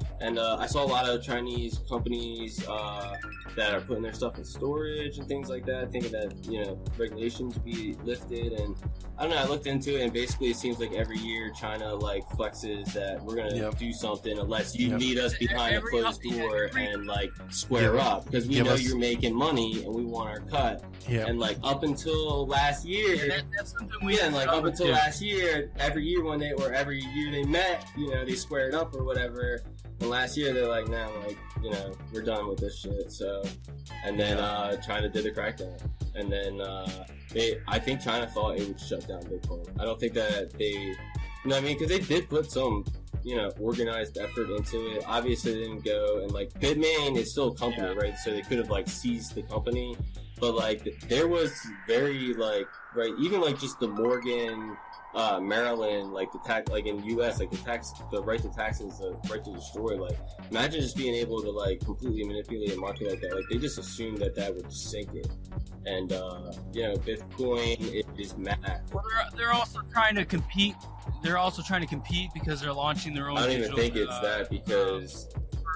And 0.21 0.37
uh, 0.37 0.57
I 0.59 0.67
saw 0.67 0.83
a 0.83 0.85
lot 0.85 1.09
of 1.09 1.23
Chinese 1.23 1.79
companies 1.89 2.63
uh, 2.67 3.15
that 3.55 3.73
are 3.73 3.81
putting 3.81 4.03
their 4.03 4.13
stuff 4.13 4.37
in 4.37 4.45
storage 4.45 5.17
and 5.17 5.27
things 5.27 5.49
like 5.49 5.65
that, 5.65 5.91
thinking 5.91 6.11
that 6.11 6.33
you 6.45 6.63
know 6.63 6.79
regulations 6.97 7.57
be 7.57 7.95
lifted. 8.03 8.53
And 8.53 8.75
I 9.17 9.23
don't 9.23 9.31
know. 9.31 9.37
I 9.37 9.45
looked 9.45 9.65
into 9.65 9.97
it, 9.99 10.03
and 10.03 10.13
basically, 10.13 10.49
it 10.51 10.57
seems 10.57 10.79
like 10.79 10.93
every 10.93 11.17
year 11.17 11.51
China 11.59 11.93
like 11.95 12.23
flexes 12.29 12.93
that 12.93 13.21
we're 13.23 13.35
gonna 13.35 13.55
Yep. 13.55 13.77
do 13.79 13.91
something 13.91 14.37
unless 14.37 14.75
you 14.75 14.89
Yep. 14.89 14.99
meet 14.99 15.17
us 15.17 15.35
behind 15.37 15.73
a 15.73 15.77
Every- 15.77 15.89
closed 16.01 16.21
door 16.21 16.65
every- 16.65 16.85
and 16.85 17.07
like 17.07 17.31
square 17.49 17.93
Give- 17.93 17.99
up 18.01 18.25
because 18.25 18.47
we 18.47 18.55
give 18.55 18.65
know 18.67 18.73
us- 18.73 18.83
you're 18.83 18.97
making 18.97 19.33
money 19.35 19.83
and 19.83 19.93
we 19.93 20.05
want 20.05 20.29
our 20.29 20.39
cut. 20.41 20.83
Yeah. 21.09 21.25
And 21.25 21.39
like 21.39 21.57
up 21.63 21.81
until 21.83 22.45
last 22.47 22.85
year, 22.85 23.15
Yeah, 23.15 23.27
that, 23.37 23.43
that's 23.57 23.71
something 23.71 24.05
we 24.05 24.17
yeah, 24.17 24.25
and 24.27 24.35
like 24.35 24.47
up 24.49 24.65
until 24.65 24.85
too. 24.87 24.91
last 24.91 25.19
year, 25.21 25.71
every 25.79 26.05
year 26.05 26.23
when 26.23 26.39
they 26.39 26.51
or 26.53 26.71
every 26.73 26.99
year 27.15 27.31
they 27.31 27.43
met, 27.43 27.87
you 27.97 28.11
know, 28.11 28.23
they 28.23 28.35
squared 28.35 28.75
up 28.75 28.95
or 28.95 29.03
whatever. 29.03 29.61
And 30.01 30.09
last 30.09 30.35
year 30.35 30.51
they're 30.53 30.67
like, 30.67 30.87
now, 30.87 31.09
like, 31.25 31.37
you 31.63 31.69
know, 31.69 31.93
we're 32.11 32.23
done 32.23 32.47
with 32.49 32.59
this 32.59 32.79
shit. 32.79 33.11
So, 33.11 33.43
and 34.03 34.19
then 34.19 34.37
uh, 34.39 34.75
China 34.77 35.07
did 35.07 35.23
the 35.25 35.31
crackdown, 35.31 35.79
and 36.15 36.31
then 36.31 36.59
uh, 36.59 37.05
they, 37.31 37.59
I 37.67 37.77
think 37.79 38.01
China 38.01 38.27
thought 38.27 38.57
it 38.57 38.67
would 38.67 38.79
shut 38.79 39.07
down 39.07 39.21
Bitcoin. 39.23 39.67
I 39.79 39.85
don't 39.85 39.99
think 39.99 40.13
that 40.15 40.51
they, 40.57 40.71
you 40.71 40.95
know, 41.45 41.57
I 41.57 41.61
mean, 41.61 41.77
because 41.77 41.89
they 41.89 41.99
did 41.99 42.29
put 42.29 42.51
some. 42.51 42.83
You 43.23 43.35
know, 43.35 43.51
organized 43.59 44.17
effort 44.17 44.49
into 44.49 44.93
it. 44.97 45.03
Obviously, 45.05 45.51
it 45.51 45.59
didn't 45.67 45.85
go, 45.85 46.21
and 46.23 46.31
like 46.31 46.51
Bitmain 46.59 47.15
is 47.15 47.29
still 47.29 47.49
a 47.49 47.55
company, 47.55 47.85
Yeah. 47.85 47.93
right? 47.93 48.17
So 48.17 48.31
they 48.31 48.41
could 48.41 48.57
have 48.57 48.71
like 48.71 48.89
seized 48.89 49.35
the 49.35 49.43
company, 49.43 49.95
but 50.39 50.55
like 50.55 50.83
there 51.07 51.27
was 51.27 51.53
very 51.85 52.33
like 52.33 52.65
right 52.95 53.13
even 53.19 53.39
like 53.39 53.59
just 53.59 53.79
the 53.79 53.87
morgan 53.87 54.75
uh 55.13 55.39
maryland 55.39 56.13
like 56.13 56.31
the 56.31 56.39
tax 56.39 56.71
like 56.71 56.85
in 56.85 56.97
us 57.19 57.39
like 57.39 57.51
the 57.51 57.57
tax 57.57 57.91
the 58.11 58.21
right 58.23 58.41
to 58.41 58.49
taxes 58.49 58.97
the 58.99 59.11
right 59.29 59.43
to 59.43 59.51
destroy 59.51 59.97
like 59.97 60.17
imagine 60.49 60.79
just 60.79 60.95
being 60.95 61.15
able 61.15 61.41
to 61.41 61.51
like 61.51 61.79
completely 61.81 62.23
manipulate 62.23 62.73
a 62.73 62.77
market 62.77 63.09
like 63.09 63.19
that 63.21 63.35
like 63.35 63.45
they 63.49 63.57
just 63.57 63.77
assumed 63.77 64.17
that 64.17 64.35
that 64.35 64.55
would 64.55 64.71
sink 64.71 65.13
it 65.13 65.27
and 65.85 66.13
uh 66.13 66.51
you 66.73 66.83
know 66.83 66.95
bitcoin 66.95 67.77
is, 68.17 68.37
mad. 68.37 68.81
Well, 68.93 69.03
they're, 69.09 69.25
they're 69.37 69.53
also 69.53 69.81
trying 69.91 70.15
to 70.15 70.25
compete. 70.25 70.75
They're 71.23 71.37
also 71.37 71.61
trying 71.61 71.81
to 71.81 71.87
compete 71.87 72.29
because 72.33 72.61
they're 72.61 72.73
launching 72.73 73.13
their 73.13 73.29
own. 73.29 73.37
i 73.37 73.47
don't 73.47 73.57
even 73.57 73.75
think 73.75 73.95
it's 73.95 74.11
uh, 74.11 74.21
that 74.21 74.49
because 74.49 75.27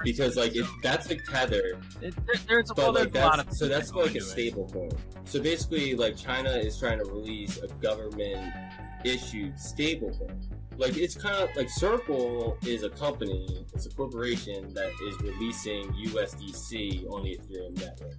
because 0.03 0.35
like 0.35 0.55
it, 0.55 0.65
that's 0.83 1.09
like 1.09 1.23
tether 1.23 1.79
It, 2.01 2.15
there, 2.25 2.35
there's, 2.47 2.67
but 2.69 2.77
well, 2.77 2.93
like 2.93 3.11
there's 3.11 3.25
a 3.25 3.27
lot 3.27 3.39
of 3.39 3.53
so 3.53 3.67
that's 3.67 3.91
like 3.91 4.15
a 4.15 4.21
stable 4.21 4.69
coin. 4.69 4.91
So 5.25 5.41
basically, 5.41 5.95
like 5.95 6.15
China 6.15 6.51
is 6.51 6.77
trying 6.77 6.99
to 6.99 7.05
release 7.05 7.57
a 7.57 7.67
government 7.67 8.53
issued 9.05 9.59
stable 9.59 10.11
coin. 10.17 10.54
Like 10.77 10.97
it's 10.97 11.15
kind 11.15 11.35
of 11.35 11.55
like 11.55 11.69
Circle 11.69 12.57
is 12.65 12.83
a 12.83 12.89
company, 12.89 13.65
it's 13.73 13.85
a 13.85 13.89
corporation 13.89 14.73
that 14.73 14.91
is 15.07 15.19
releasing 15.21 15.91
USDC 15.93 17.09
on 17.09 17.23
the 17.23 17.37
Ethereum 17.37 17.77
network, 17.77 18.13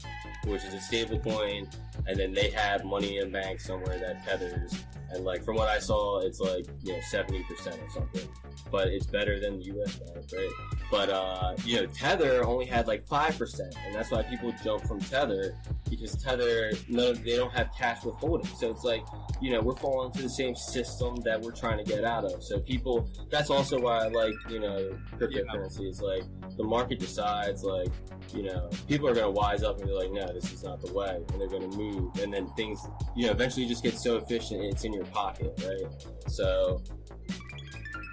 which 0.47 0.65
is 0.65 0.73
a 0.73 0.81
stable 0.81 1.19
coin, 1.19 1.69
and 2.07 2.19
then 2.19 2.33
they 2.33 2.51
have 2.51 2.85
money 2.85 3.19
in 3.19 3.31
bank 3.31 3.61
somewhere 3.61 3.99
that 3.99 4.25
tethers. 4.25 4.75
And 5.11 5.25
like 5.25 5.45
from 5.45 5.57
what 5.57 5.69
I 5.69 5.79
saw, 5.79 6.21
it's 6.21 6.41
like 6.41 6.67
you 6.83 6.95
know 6.95 7.01
seventy 7.03 7.43
percent 7.45 7.79
or 7.81 7.91
something, 7.91 8.29
but 8.71 8.89
it's 8.89 9.07
better 9.07 9.39
than 9.39 9.59
the 9.59 9.65
US 9.77 9.97
bank, 9.97 10.27
right? 10.35 10.51
But 10.91 11.11
uh, 11.11 11.55
you 11.65 11.77
know, 11.77 11.87
Tether 11.87 12.45
only 12.45 12.65
had 12.65 12.87
like 12.87 13.07
five 13.07 13.37
percent, 13.37 13.75
and 13.85 13.95
that's 13.95 14.11
why 14.11 14.23
people 14.23 14.53
jump 14.65 14.87
from 14.87 15.01
Tether 15.01 15.55
because 15.89 16.17
Tether, 16.23 16.73
no, 16.89 17.13
they 17.13 17.37
don't 17.37 17.53
have 17.53 17.71
cash 17.77 18.05
withholding. 18.05 18.47
So 18.57 18.71
it's 18.71 18.85
like, 18.85 19.05
you 19.41 19.53
know, 19.53 19.61
we're 19.61 19.77
falling 19.77 20.11
into 20.11 20.23
the 20.23 20.31
same 20.31 20.55
system 20.55 21.17
that 21.25 21.41
we're 21.41 21.53
trying 21.53 21.79
to 21.79 21.85
get 21.85 22.05
out 22.05 22.25
of. 22.25 22.43
So 22.47 22.61
people, 22.61 23.11
that's 23.29 23.51
also 23.51 23.81
why 23.81 24.05
I 24.05 24.09
like, 24.09 24.35
you 24.49 24.61
know, 24.61 24.97
cryptocurrency 25.19 25.89
is 25.89 26.01
like 26.01 26.23
the 26.57 26.63
market 26.63 27.01
decides, 27.01 27.65
like, 27.65 27.89
you 28.33 28.45
know, 28.45 28.71
people 28.87 29.09
are 29.09 29.15
going 29.15 29.27
to 29.27 29.31
wise 29.31 29.63
up 29.63 29.79
and 29.79 29.89
be 29.89 29.93
like, 29.93 30.13
no, 30.13 30.27
this 30.33 30.53
is 30.53 30.63
not 30.63 30.81
the 30.81 30.93
way, 30.93 31.21
and 31.33 31.41
they're 31.41 31.49
going 31.49 31.69
to 31.69 31.77
move, 31.77 32.17
and 32.21 32.33
then 32.33 32.47
things, 32.55 32.87
you 33.17 33.27
know, 33.27 33.33
eventually 33.33 33.67
just 33.67 33.83
get 33.83 33.99
so 33.99 34.17
efficient 34.17 34.63
it's 34.63 34.85
in 34.85 34.93
your 34.93 35.05
pocket, 35.07 35.61
right? 35.67 35.93
So, 36.29 36.83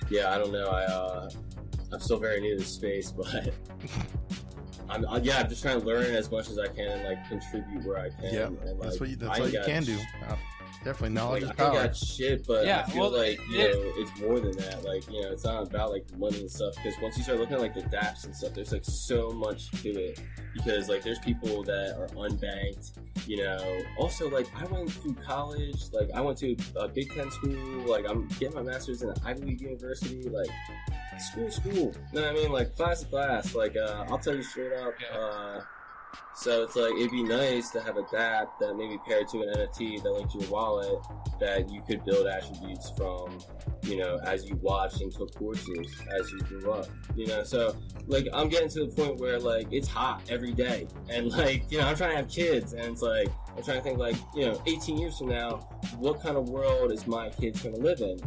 yeah, 0.10 0.34
I 0.34 0.38
don't 0.38 0.52
know. 0.52 0.68
I, 0.68 0.84
uh, 0.86 1.30
I'm 1.92 2.00
still 2.00 2.18
very 2.18 2.42
new 2.42 2.58
to 2.58 2.64
the 2.64 2.70
space, 2.70 3.12
but 3.12 3.54
I'm 4.90 5.06
uh, 5.06 5.20
yeah, 5.22 5.40
I'm 5.40 5.50
just 5.50 5.62
trying 5.62 5.80
to 5.80 5.86
learn 5.86 6.16
as 6.16 6.32
much 6.32 6.50
as 6.50 6.58
I 6.58 6.68
can 6.68 6.88
and 6.88 7.04
like 7.04 7.28
contribute 7.30 7.86
where 7.86 8.00
I 8.00 8.10
can. 8.10 8.34
Yeah, 8.34 8.46
and, 8.48 8.80
like, 8.80 8.82
that's 8.82 9.00
what 9.00 9.10
you, 9.10 9.18
I 9.22 9.26
that's 9.26 9.40
all 9.40 9.48
you 9.48 9.54
got 9.54 9.66
can 9.66 9.84
do. 9.84 9.98
Sh- 10.84 10.86
Definitely 10.86 11.16
knowledge 11.16 11.44
Like, 11.44 11.54
is 11.54 11.60
I 11.60 11.74
got 11.74 11.96
shit, 11.96 12.48
but 12.48 12.66
Yeah, 12.66 12.84
I 12.86 12.92
feel 12.92 13.02
well, 13.02 13.12
like 13.18 13.40
you 13.50 13.60
it- 13.60 13.74
know 13.74 13.92
it's 13.96 14.20
more 14.22 14.40
than 14.40 14.52
that. 14.58 14.84
Like 14.84 15.10
you 15.12 15.22
know, 15.22 15.32
it's 15.32 15.44
not 15.46 15.64
about 15.68 15.92
like 15.92 16.06
money 16.18 16.42
and 16.42 16.52
stuff. 16.52 16.76
Because 16.76 16.94
once 17.02 17.18
you 17.18 17.24
start 17.24 17.40
looking 17.40 17.56
at 17.56 17.62
like 17.62 17.74
the 17.74 17.82
DApps 17.84 18.26
and 18.26 18.36
stuff, 18.36 18.54
there's 18.54 18.72
like 18.72 18.86
so 18.86 19.32
much 19.32 19.72
to 19.82 19.90
it. 19.90 20.20
Because 20.54 20.90
like 20.90 21.04
there's 21.04 21.20
people 21.20 21.64
that 21.64 21.96
are 22.00 22.08
unbanked. 22.10 22.92
You 23.26 23.38
know, 23.38 23.82
also 23.98 24.30
like 24.30 24.48
I 24.56 24.66
went 24.66 24.92
through 24.92 25.16
college. 25.16 25.82
Like 25.94 26.10
I 26.14 26.20
went 26.22 26.38
to 26.40 26.56
a 26.76 26.88
Big 26.88 27.14
Ten 27.14 27.32
school. 27.32 27.56
Like 27.86 28.06
I'm 28.10 28.28
getting 28.40 28.54
my 28.56 28.62
master's 28.64 29.02
in 29.02 29.10
an 29.10 29.16
Ivy 29.26 29.42
League 29.46 29.62
university. 29.62 30.24
Like 30.30 30.50
school, 31.20 31.50
school. 31.50 31.72
You 31.74 31.94
know 32.14 32.22
what 32.24 32.26
I 32.32 32.34
mean? 32.34 32.52
Like 32.52 32.76
class 32.76 33.00
to 33.02 33.06
class. 33.08 33.56
Like 33.56 33.78
uh, 33.78 34.06
I'll 34.10 34.20
tell 34.20 34.36
you 34.36 34.44
straight 34.44 34.74
up. 34.74 34.94
Yeah. 35.02 35.18
Uh, 35.18 35.62
so 36.36 36.64
it's 36.64 36.76
like 36.76 36.94
it'd 36.94 37.12
be 37.12 37.24
nice 37.24 37.70
to 37.72 37.82
have 37.82 37.98
a 37.98 38.04
DApp 38.04 38.48
that 38.60 38.76
maybe 38.76 39.00
paired 39.08 39.28
to 39.30 39.44
an 39.44 39.54
NFT 39.56 40.02
that 40.02 40.12
linked 40.12 40.32
to 40.32 40.40
your 40.40 40.50
wallet 40.50 41.00
that 41.40 41.70
you 41.70 41.82
could 41.82 42.04
build 42.06 42.28
attributes 42.28 42.92
from, 42.98 43.40
you 43.84 43.98
know, 43.98 44.20
as 44.26 44.46
you 44.50 44.56
watched 44.62 45.02
and 45.02 45.12
took 45.12 45.34
courses 45.36 45.88
as 46.20 46.32
you 46.32 46.40
grew 46.40 46.72
up. 46.72 46.88
You 47.16 47.28
know, 47.28 47.44
so 47.44 47.76
like 48.08 48.28
I'm 48.34 48.50
getting 48.50 48.70
to 48.70 48.86
the 48.86 48.96
point 48.96 49.20
where 49.20 49.40
like 49.40 49.68
it's 49.72 49.88
hot 49.88 50.24
every 50.30 50.54
day. 50.54 50.88
And 51.10 51.30
like, 51.32 51.72
you 51.72 51.78
know, 51.78 51.86
I'm 51.86 51.96
trying 51.96 52.12
to 52.12 52.18
have 52.18 52.30
kids 52.30 52.74
and 52.74 52.86
it's 52.86 53.02
like 53.02 53.28
I'm 53.56 53.64
trying 53.64 53.78
to 53.78 53.84
think 53.84 54.00
like, 54.00 54.16
you 54.36 54.46
know, 54.46 54.62
18 54.66 54.98
years 54.98 55.18
from 55.18 55.30
now, 55.30 55.58
what 55.98 56.22
kind 56.22 56.36
of 56.36 56.50
world 56.50 56.92
is 56.92 57.06
my 57.06 57.30
kids 57.30 57.62
gonna 57.62 57.78
live 57.78 58.02
in? 58.02 58.20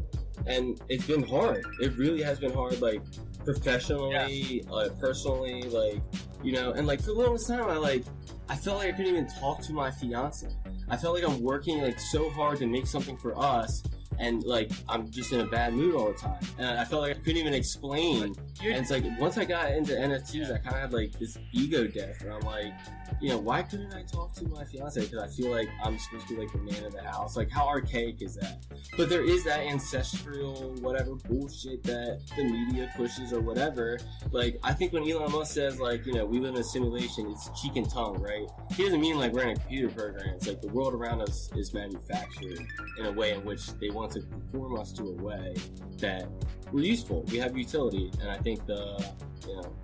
And 0.47 0.81
it's 0.89 1.07
been 1.07 1.27
hard. 1.27 1.67
It 1.81 1.97
really 1.97 2.23
has 2.23 2.39
been 2.39 2.53
hard, 2.53 2.81
like 2.81 3.03
professionally, 3.47 4.65
uh, 4.73 4.89
personally, 5.01 5.63
like 5.63 6.01
you 6.43 6.53
know, 6.53 6.73
and 6.73 6.87
like 6.87 7.01
for 7.01 7.07
the 7.07 7.13
longest 7.15 7.49
time, 7.49 7.65
I 7.69 7.77
like, 7.77 8.05
I 8.49 8.55
felt 8.57 8.79
like 8.79 8.89
I 8.89 8.93
couldn't 8.93 9.13
even 9.13 9.27
talk 9.27 9.63
to 9.63 9.73
my 9.73 9.91
fiance. 9.91 10.49
I 10.89 10.97
felt 10.97 11.15
like 11.15 11.25
I'm 11.29 11.41
working 11.43 11.81
like 11.83 11.99
so 11.99 12.29
hard 12.31 12.59
to 12.59 12.67
make 12.67 12.87
something 12.87 13.17
for 13.17 13.37
us, 13.39 13.83
and 14.19 14.43
like 14.45 14.71
I'm 14.89 15.11
just 15.11 15.33
in 15.33 15.41
a 15.41 15.47
bad 15.47 15.73
mood 15.75 15.95
all 15.95 16.09
the 16.09 16.15
time, 16.19 16.39
and 16.59 16.79
I 16.79 16.85
felt 16.85 17.03
like 17.03 17.13
I 17.17 17.19
couldn't 17.21 17.39
even 17.39 17.55
explain. 17.55 18.35
You're- 18.63 18.75
And 18.75 18.83
it's 18.83 18.91
like 18.91 19.05
once 19.19 19.39
I 19.39 19.45
got 19.45 19.73
into 19.73 19.93
NFTs, 19.95 20.35
Yeah. 20.49 20.55
I 20.55 20.59
kind 20.59 20.77
of 20.77 20.81
had 20.83 20.93
like 20.93 21.13
this 21.19 21.37
ego 21.53 21.87
death, 21.87 22.23
where 22.23 22.35
I'm 22.35 22.41
like, 22.41 22.73
you 23.21 23.29
know, 23.31 23.39
why 23.39 23.63
couldn't 23.63 23.95
I 23.95 24.03
talk 24.03 24.35
to 24.35 24.49
my 24.49 24.65
fiance? 24.65 25.01
Because 25.01 25.23
I 25.23 25.29
feel 25.29 25.51
like 25.51 25.69
I'm 25.83 25.99
supposed 25.99 26.29
to 26.29 26.35
be 26.35 26.41
like 26.41 26.53
the 26.53 26.59
man 26.59 26.85
of 26.85 26.93
the 26.93 27.03
house. 27.03 27.37
Like, 27.37 27.51
how 27.51 27.67
archaic 27.67 28.23
is 28.23 28.37
that? 28.37 28.65
But 28.97 29.09
there 29.09 29.25
is 29.25 29.45
that 29.45 29.61
ancestral 29.61 30.75
whatever 30.81 31.15
bullshit 31.15 31.83
that 31.85 32.21
the 32.37 32.45
media 32.45 32.91
pushes 32.97 33.33
or 33.33 33.41
whatever. 33.41 33.99
Like, 34.31 34.59
I 34.63 34.73
think 34.73 34.93
when 34.93 35.09
Elon 35.09 35.33
Musk 35.33 35.55
says 35.55 35.81
like, 35.81 36.07
you 36.07 36.13
know, 36.13 36.25
we 36.25 36.39
live 36.39 36.55
in 36.55 36.61
a 36.61 36.65
simulation, 36.65 37.31
it's 37.31 37.49
cheek 37.61 37.77
and 37.77 37.89
tongue, 37.89 38.19
right? 38.21 38.49
He 38.73 38.85
doesn't 38.85 39.01
mean 39.01 39.19
like 39.19 39.33
we're 39.33 39.43
in 39.43 39.51
a 39.51 39.57
computer 39.57 39.89
program. 39.89 40.35
It's 40.35 40.47
like 40.47 40.61
the 40.61 40.69
world 40.69 40.95
around 40.95 41.23
us 41.23 41.51
is 41.57 41.73
manufactured 41.73 42.67
in 42.99 43.07
a 43.07 43.13
way 43.13 43.33
in 43.33 43.45
which 43.45 43.67
they 43.79 43.91
want 43.91 44.13
to 44.13 44.21
conform 44.21 44.79
us 44.79 44.93
to 44.95 45.03
a 45.05 45.13
way 45.13 45.55
that 45.99 46.29
we're 46.73 46.85
useful. 46.85 47.23
We 47.31 47.39
have 47.39 47.57
utility, 47.57 48.11
and 48.21 48.31
I 48.31 48.39
think 48.39 48.67
the 48.67 49.15
you 49.47 49.57
know. 49.57 49.77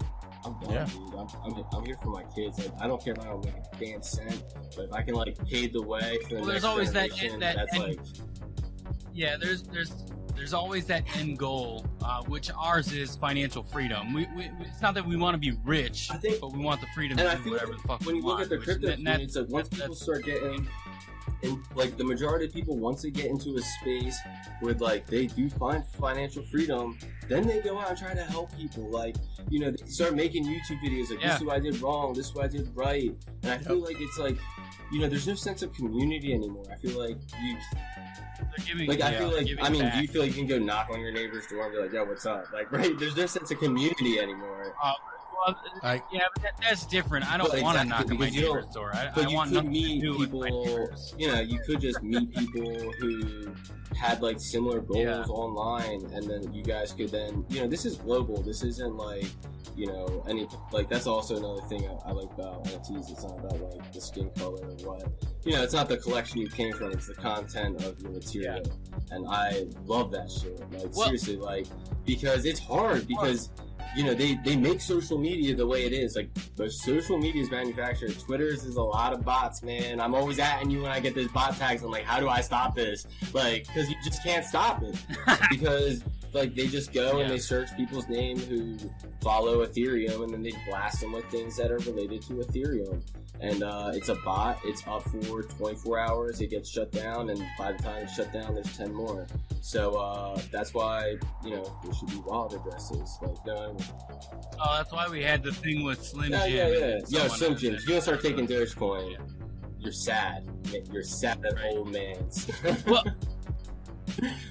I'm 0.44 0.58
done, 0.60 0.72
Yeah. 0.72 0.84
dude. 0.86 1.14
I'm, 1.14 1.26
I'm, 1.44 1.64
I'm 1.72 1.84
here 1.84 1.96
for 2.02 2.08
my 2.10 2.24
kids. 2.34 2.58
Like, 2.58 2.72
I 2.80 2.86
don't 2.86 3.02
care 3.02 3.12
if 3.14 3.20
I 3.20 3.24
don't 3.24 3.44
make 3.44 3.54
a 3.54 3.76
damn 3.78 4.02
cent, 4.02 4.42
but 4.76 4.86
if 4.86 4.92
I 4.92 5.02
can 5.02 5.14
like 5.14 5.36
pave 5.46 5.72
the 5.72 5.82
way 5.82 6.18
for 6.22 6.28
the 6.28 6.34
Well, 6.36 6.44
next 6.44 6.46
there's 6.52 6.64
always 6.64 6.92
that- 6.92 7.10
generation, 7.12 7.40
that 7.40 7.56
that's 7.56 7.74
end- 7.74 7.82
like 7.84 7.98
yeah 9.14 9.36
there's 9.38 9.62
there's 9.64 9.92
there's 10.34 10.54
always 10.54 10.86
that 10.86 11.04
end 11.18 11.38
goal 11.38 11.84
uh, 12.02 12.22
which 12.22 12.50
ours 12.56 12.90
is 12.92 13.14
financial 13.16 13.62
freedom 13.62 14.14
we, 14.14 14.26
we 14.34 14.50
it's 14.60 14.80
not 14.80 14.94
that 14.94 15.06
we 15.06 15.16
want 15.18 15.34
to 15.34 15.38
be 15.38 15.54
rich 15.64 16.08
I 16.10 16.16
think- 16.16 16.40
but 16.40 16.52
we 16.52 16.60
want 16.60 16.80
the 16.80 16.86
freedom 16.94 17.18
to 17.18 17.30
I 17.30 17.34
do 17.36 17.50
whatever 17.50 17.72
the 17.74 17.78
fuck 17.80 18.00
when 18.00 18.14
we 18.16 18.20
you 18.22 18.26
look 18.26 18.38
want, 18.38 18.44
at 18.44 18.48
the 18.48 18.56
crypto 18.56 18.88
and 18.88 19.06
that- 19.06 19.20
it's 19.20 19.36
like 19.36 19.48
once 19.50 19.68
that- 19.68 19.80
people 19.80 19.94
start 19.94 20.24
getting, 20.24 20.66
and 21.42 21.58
like 21.74 21.96
the 21.96 22.04
majority 22.04 22.46
of 22.46 22.52
people, 22.52 22.76
once 22.76 23.02
they 23.02 23.10
get 23.10 23.26
into 23.26 23.56
a 23.56 23.62
space 23.62 24.18
where 24.60 24.74
like 24.74 25.06
they 25.06 25.26
do 25.26 25.48
find 25.50 25.84
financial 26.00 26.42
freedom, 26.50 26.98
then 27.28 27.46
they 27.46 27.60
go 27.60 27.78
out 27.78 27.90
and 27.90 27.98
try 27.98 28.14
to 28.14 28.22
help 28.24 28.56
people. 28.56 28.88
Like 28.90 29.16
you 29.48 29.58
know, 29.60 29.70
they 29.70 29.86
start 29.86 30.14
making 30.14 30.44
YouTube 30.44 30.80
videos 30.80 31.10
like 31.10 31.20
Yeah. 31.20 31.28
this 31.32 31.40
is 31.40 31.46
what 31.46 31.56
I 31.56 31.60
did 31.60 31.80
wrong, 31.80 32.12
this 32.14 32.26
is 32.26 32.34
what 32.34 32.44
I 32.44 32.48
did 32.48 32.70
right, 32.74 33.14
and 33.42 33.52
I 33.52 33.58
feel 33.58 33.78
like 33.82 34.00
it's 34.00 34.18
like. 34.18 34.38
You 34.90 35.00
know, 35.00 35.08
there's 35.08 35.26
no 35.26 35.34
sense 35.34 35.62
of 35.62 35.72
community 35.72 36.34
anymore. 36.34 36.64
I 36.70 36.76
feel 36.76 36.98
like 36.98 37.16
you, 37.42 37.56
they're 38.36 38.66
giving, 38.66 38.86
like, 38.86 39.00
I 39.00 39.12
yeah, 39.12 39.18
feel 39.20 39.34
like, 39.34 39.48
I 39.62 39.70
mean, 39.70 39.80
back. 39.80 39.94
do 39.94 40.02
you 40.02 40.08
feel 40.08 40.20
like 40.20 40.32
you 40.32 40.36
can 40.36 40.46
go 40.46 40.58
knock 40.58 40.88
on 40.92 41.00
your 41.00 41.12
neighbor's 41.12 41.46
door 41.46 41.64
and 41.64 41.72
be 41.72 41.78
like, 41.80 41.92
"Yo, 41.94 42.04
what's 42.04 42.26
up?" 42.26 42.52
Like, 42.52 42.70
right? 42.70 42.98
There's 42.98 43.16
no 43.16 43.24
sense 43.24 43.50
of 43.50 43.58
community 43.58 44.18
anymore. 44.18 44.74
Uh, 44.84 44.92
well, 45.46 45.56
I- 45.82 46.02
yeah 46.12 46.20
but 46.34 46.42
that, 46.42 46.52
that's 46.62 46.86
different 46.86 47.30
i 47.30 47.36
don't 47.36 47.52
Well, 47.52 47.62
want 47.62 47.76
to 47.78 47.82
exactly, 47.82 47.88
knock 47.88 48.00
on 48.12 48.18
my 48.18 48.30
because 48.30 48.42
neighbor's 48.42 48.74
door 48.74 48.90
i, 48.94 49.10
But 49.14 49.26
I 49.26 49.28
you 49.30 49.36
want 49.36 49.48
could 49.50 49.54
nothing 49.64 49.72
to 49.72 49.78
meet 49.88 50.00
do 50.02 50.18
with 50.18 50.32
my 50.32 50.46
people, 50.46 50.64
neighbors 50.64 51.14
you 51.18 51.28
know, 51.28 51.40
you 51.40 51.58
could 51.66 51.80
just 51.80 52.02
meet 52.02 52.34
people 52.34 52.92
who 53.00 53.54
had 53.96 54.22
like 54.22 54.40
similar 54.40 54.80
goals 54.80 54.98
Yeah. 54.98 55.22
online, 55.24 56.06
and 56.14 56.28
then 56.28 56.52
you 56.52 56.62
guys 56.64 56.92
could 56.92 57.10
then, 57.10 57.44
you 57.50 57.60
know, 57.60 57.68
this 57.68 57.84
is 57.84 57.96
global. 57.96 58.42
This 58.42 58.62
isn't 58.64 58.96
like, 58.96 59.26
you 59.76 59.86
know, 59.86 60.24
any 60.26 60.48
like 60.72 60.88
that's 60.88 61.06
also 61.06 61.36
another 61.36 61.60
thing 61.68 61.86
I, 61.86 62.08
I 62.08 62.12
like 62.12 62.32
about 62.32 62.64
NFTs. 62.64 63.10
It's 63.10 63.22
not 63.22 63.38
about 63.38 63.60
like 63.60 63.92
the 63.92 64.00
skin 64.00 64.30
color 64.38 64.64
or 64.66 64.72
what, 64.86 65.06
you 65.44 65.52
know, 65.52 65.62
it's 65.62 65.74
not 65.74 65.88
the 65.90 65.98
collection 65.98 66.38
you 66.38 66.48
came 66.48 66.72
from. 66.72 66.90
It's 66.92 67.06
the 67.06 67.14
content 67.14 67.84
of 67.84 68.00
your 68.00 68.10
material, 68.12 68.62
and 69.10 69.26
I 69.28 69.66
love 69.84 70.10
that 70.12 70.30
shit. 70.30 70.58
Like 70.72 70.96
Well- 70.96 71.06
seriously, 71.06 71.36
like 71.36 71.66
because 72.06 72.44
it's 72.46 72.60
hard 72.60 73.06
because 73.06 73.50
you 73.94 74.04
know 74.04 74.14
they 74.14 74.34
they 74.44 74.56
make 74.56 74.80
social 74.80 75.18
media 75.18 75.54
the 75.54 75.66
way 75.66 75.84
it 75.84 75.92
is. 75.92 76.16
Like 76.16 76.32
the 76.56 76.70
social 76.70 77.18
media 77.18 77.42
is 77.42 77.50
manufactured. 77.50 78.18
Twitter's 78.18 78.64
is 78.64 78.76
a 78.76 78.82
lot 78.82 79.12
of 79.12 79.24
bots 79.24 79.62
man. 79.62 80.00
I'm 80.00 80.14
always 80.14 80.38
atting 80.38 80.70
you 80.70 80.82
when 80.82 80.92
i 80.92 81.00
get 81.00 81.14
those 81.14 81.28
bot 81.28 81.56
tags. 81.56 81.82
I'm 81.82 81.90
like 81.90 82.04
how 82.04 82.20
do 82.20 82.28
i 82.28 82.40
stop 82.40 82.74
this? 82.74 83.06
Like 83.32 83.66
because 83.66 83.88
you 83.88 83.96
just 84.04 84.22
can't 84.22 84.44
stop 84.44 84.82
it. 84.82 84.96
Because 85.50 86.02
like 86.32 86.54
they 86.54 86.66
just 86.66 86.92
go 86.92 87.18
Yeah. 87.18 87.24
and 87.24 87.30
they 87.32 87.38
search 87.38 87.74
people's 87.76 88.08
name 88.08 88.38
who 88.38 88.76
follow 89.22 89.64
ethereum 89.66 90.24
and 90.24 90.32
then 90.32 90.42
they 90.42 90.52
blast 90.68 91.00
them 91.00 91.12
with 91.12 91.24
things 91.26 91.56
that 91.56 91.70
are 91.70 91.78
related 91.78 92.22
to 92.22 92.34
ethereum 92.34 93.02
and 93.40 93.62
uh, 93.62 93.90
it's 93.94 94.08
a 94.08 94.14
bot 94.24 94.58
it's 94.64 94.86
up 94.86 95.02
for 95.02 95.42
24 95.42 95.98
hours 95.98 96.40
it 96.40 96.48
gets 96.50 96.70
shut 96.70 96.90
down 96.92 97.30
and 97.30 97.42
by 97.58 97.72
the 97.72 97.82
time 97.82 98.02
it's 98.02 98.14
shut 98.14 98.32
down 98.32 98.54
there's 98.54 98.76
10 98.76 98.92
more 98.94 99.26
so 99.60 99.94
uh, 99.96 100.40
that's 100.50 100.72
why 100.74 101.16
you 101.44 101.50
know 101.50 101.78
there 101.84 101.92
should 101.94 102.08
be 102.08 102.16
wallet 102.26 102.52
addresses 102.54 103.18
like 103.22 103.36
you 103.46 103.52
know 103.52 103.60
what 103.60 103.68
I 103.68 103.72
mean? 103.72 104.56
oh 104.60 104.74
that's 104.78 104.92
why 104.92 105.08
we 105.08 105.22
had 105.22 105.42
the 105.42 105.52
thing 105.52 105.82
with 105.84 106.02
slim 106.04 106.30
Yeah, 106.30 106.46
jim 106.48 106.56
yeah, 106.56 106.66
yeah. 106.78 106.84
and 106.96 107.10
Yo, 107.10 107.28
Slim 107.28 107.56
Jim, 107.56 107.74
if 107.74 107.88
you 107.88 108.00
start 108.00 108.22
taking 108.22 108.46
Dogecoin, 108.46 109.12
Yeah. 109.12 109.18
you're 109.78 109.92
sad. 109.92 110.48
You're 110.92 111.02
sad 111.02 111.42
Right. 111.42 111.76
old 111.76 111.90
man's. 111.92 112.48
Well- 112.86 113.04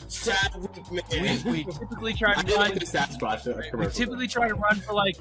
sad 0.08 0.56
weak 0.56 0.92
man. 1.12 1.42
we, 1.46 1.52
we 1.52 1.64
typically 1.66 2.14
try 2.14 2.34
to 2.34 2.56
run 2.56 2.72
Sasquatch 2.80 3.78
we 3.78 3.88
typically 3.88 4.28
try 4.28 4.48
to 4.48 4.56
run 4.56 4.76
for 4.82 4.94
like 4.94 5.18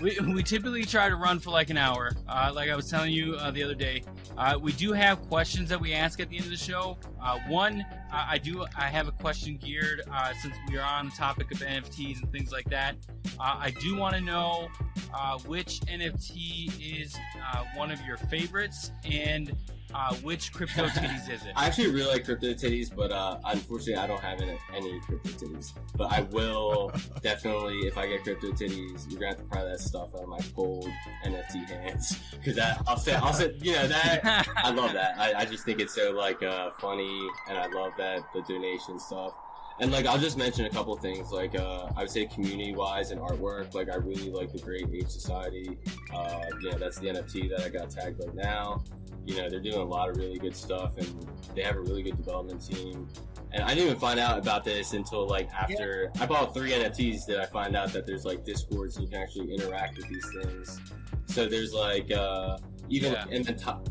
we, 0.00 0.18
we 0.34 0.42
typically 0.42 0.84
try 0.84 1.08
to 1.08 1.16
run 1.16 1.38
for 1.38 1.50
like 1.50 1.70
an 1.70 1.76
hour. 1.76 2.10
Uh, 2.28 2.50
like 2.54 2.68
i 2.70 2.76
was 2.76 2.90
telling 2.90 3.12
you 3.12 3.34
uh, 3.34 3.50
the 3.50 3.62
other 3.62 3.74
day 3.74 4.02
uh, 4.36 4.58
we 4.60 4.72
do 4.72 4.92
have 4.92 5.20
questions 5.28 5.68
that 5.68 5.80
we 5.80 5.92
ask 5.92 6.20
at 6.20 6.28
the 6.28 6.36
end 6.36 6.46
of 6.46 6.50
the 6.50 6.56
show. 6.56 6.96
Uh, 7.22 7.38
one 7.48 7.84
I, 8.10 8.32
I 8.32 8.38
do 8.38 8.64
i 8.76 8.88
have 8.88 9.08
a 9.08 9.12
question 9.12 9.56
geared 9.56 10.02
uh, 10.12 10.32
since 10.40 10.54
we 10.68 10.78
are 10.78 10.98
on 10.98 11.06
the 11.06 11.12
topic 11.12 11.52
of 11.52 11.58
nfts 11.58 12.22
and 12.22 12.32
things 12.32 12.52
like 12.52 12.68
that. 12.70 12.96
Uh, 13.38 13.56
i 13.58 13.70
do 13.80 13.96
want 13.96 14.14
to 14.14 14.20
know 14.20 14.68
uh, 15.14 15.38
which 15.40 15.80
nft 15.82 16.72
is 16.80 17.14
uh, 17.52 17.64
one 17.76 17.90
of 17.90 18.00
your 18.06 18.16
favorites 18.16 18.90
and 19.04 19.54
uh, 19.94 20.14
which 20.16 20.52
crypto 20.52 20.86
titties 20.86 21.30
is 21.30 21.44
it 21.44 21.52
I 21.56 21.66
actually 21.66 21.90
really 21.90 22.10
like 22.10 22.24
crypto 22.24 22.52
titties, 22.52 22.94
but 22.94 23.12
uh, 23.12 23.38
unfortunately, 23.44 23.96
I 23.96 24.06
don't 24.06 24.20
have 24.20 24.40
any, 24.40 24.58
any 24.74 25.00
crypto 25.00 25.30
titties. 25.30 25.72
But 25.96 26.12
I 26.12 26.22
will 26.22 26.92
definitely, 27.22 27.80
if 27.80 27.98
I 27.98 28.06
get 28.06 28.22
crypto 28.22 28.52
titties, 28.52 29.10
you're 29.10 29.20
gonna 29.20 29.28
have 29.28 29.38
to 29.38 29.44
pry 29.44 29.64
that 29.64 29.80
stuff 29.80 30.14
out 30.14 30.22
of 30.22 30.28
my 30.28 30.40
cold 30.54 30.88
NFT 31.24 31.66
hands 31.68 32.18
because 32.32 32.58
I'll 32.86 32.96
say, 32.96 33.14
I'll 33.14 33.32
say, 33.32 33.54
you 33.60 33.72
know 33.72 33.86
that 33.86 34.48
I 34.56 34.70
love 34.70 34.92
that. 34.92 35.18
I, 35.18 35.40
I 35.40 35.44
just 35.44 35.64
think 35.64 35.80
it's 35.80 35.94
so 35.94 36.12
like 36.12 36.42
uh, 36.42 36.70
funny, 36.78 37.28
and 37.48 37.58
I 37.58 37.66
love 37.66 37.92
that 37.98 38.22
the 38.32 38.42
donation 38.42 38.98
stuff. 38.98 39.34
And 39.80 39.90
like 39.90 40.06
I'll 40.06 40.18
just 40.18 40.36
mention 40.36 40.66
a 40.66 40.70
couple 40.70 40.94
things. 40.96 41.32
Like 41.32 41.58
uh, 41.58 41.88
I 41.96 42.02
would 42.02 42.10
say 42.10 42.26
community 42.26 42.74
wise 42.74 43.10
and 43.10 43.20
artwork. 43.20 43.74
Like 43.74 43.90
I 43.90 43.96
really 43.96 44.30
like 44.30 44.52
the 44.52 44.58
Great 44.58 44.86
Ape 44.92 45.08
Society. 45.08 45.78
Uh, 46.12 46.44
you 46.60 46.70
know 46.70 46.78
that's 46.78 46.98
the 46.98 47.08
NFT 47.08 47.50
that 47.50 47.60
I 47.62 47.68
got 47.68 47.90
tagged 47.90 48.20
right 48.24 48.34
now. 48.34 48.82
You 49.26 49.36
know 49.36 49.48
they're 49.48 49.60
doing 49.60 49.78
a 49.78 49.84
lot 49.84 50.08
of 50.10 50.16
really 50.16 50.38
good 50.38 50.56
stuff, 50.56 50.96
and 50.98 51.26
they 51.54 51.62
have 51.62 51.76
a 51.76 51.80
really 51.80 52.02
good 52.02 52.16
development 52.16 52.64
team. 52.66 53.08
And 53.52 53.62
I 53.62 53.68
didn't 53.74 53.86
even 53.88 53.98
find 53.98 54.18
out 54.18 54.38
about 54.38 54.64
this 54.64 54.94
until 54.94 55.26
like 55.28 55.50
after 55.52 56.10
I 56.20 56.26
bought 56.26 56.54
three 56.54 56.72
NFTs. 56.72 57.26
Did 57.26 57.38
I 57.38 57.46
find 57.46 57.76
out 57.76 57.92
that 57.92 58.06
there's 58.06 58.24
like 58.24 58.44
discords 58.44 58.96
and 58.96 59.04
you 59.04 59.10
can 59.12 59.22
actually 59.22 59.52
interact 59.52 59.96
with 59.98 60.08
these 60.08 60.26
things. 60.42 60.80
So 61.26 61.46
there's 61.46 61.72
like 61.74 62.10
uh, 62.10 62.56
even 62.88 63.12
Yeah. 63.12 63.24
in 63.30 63.42
the 63.42 63.52
top. 63.52 63.88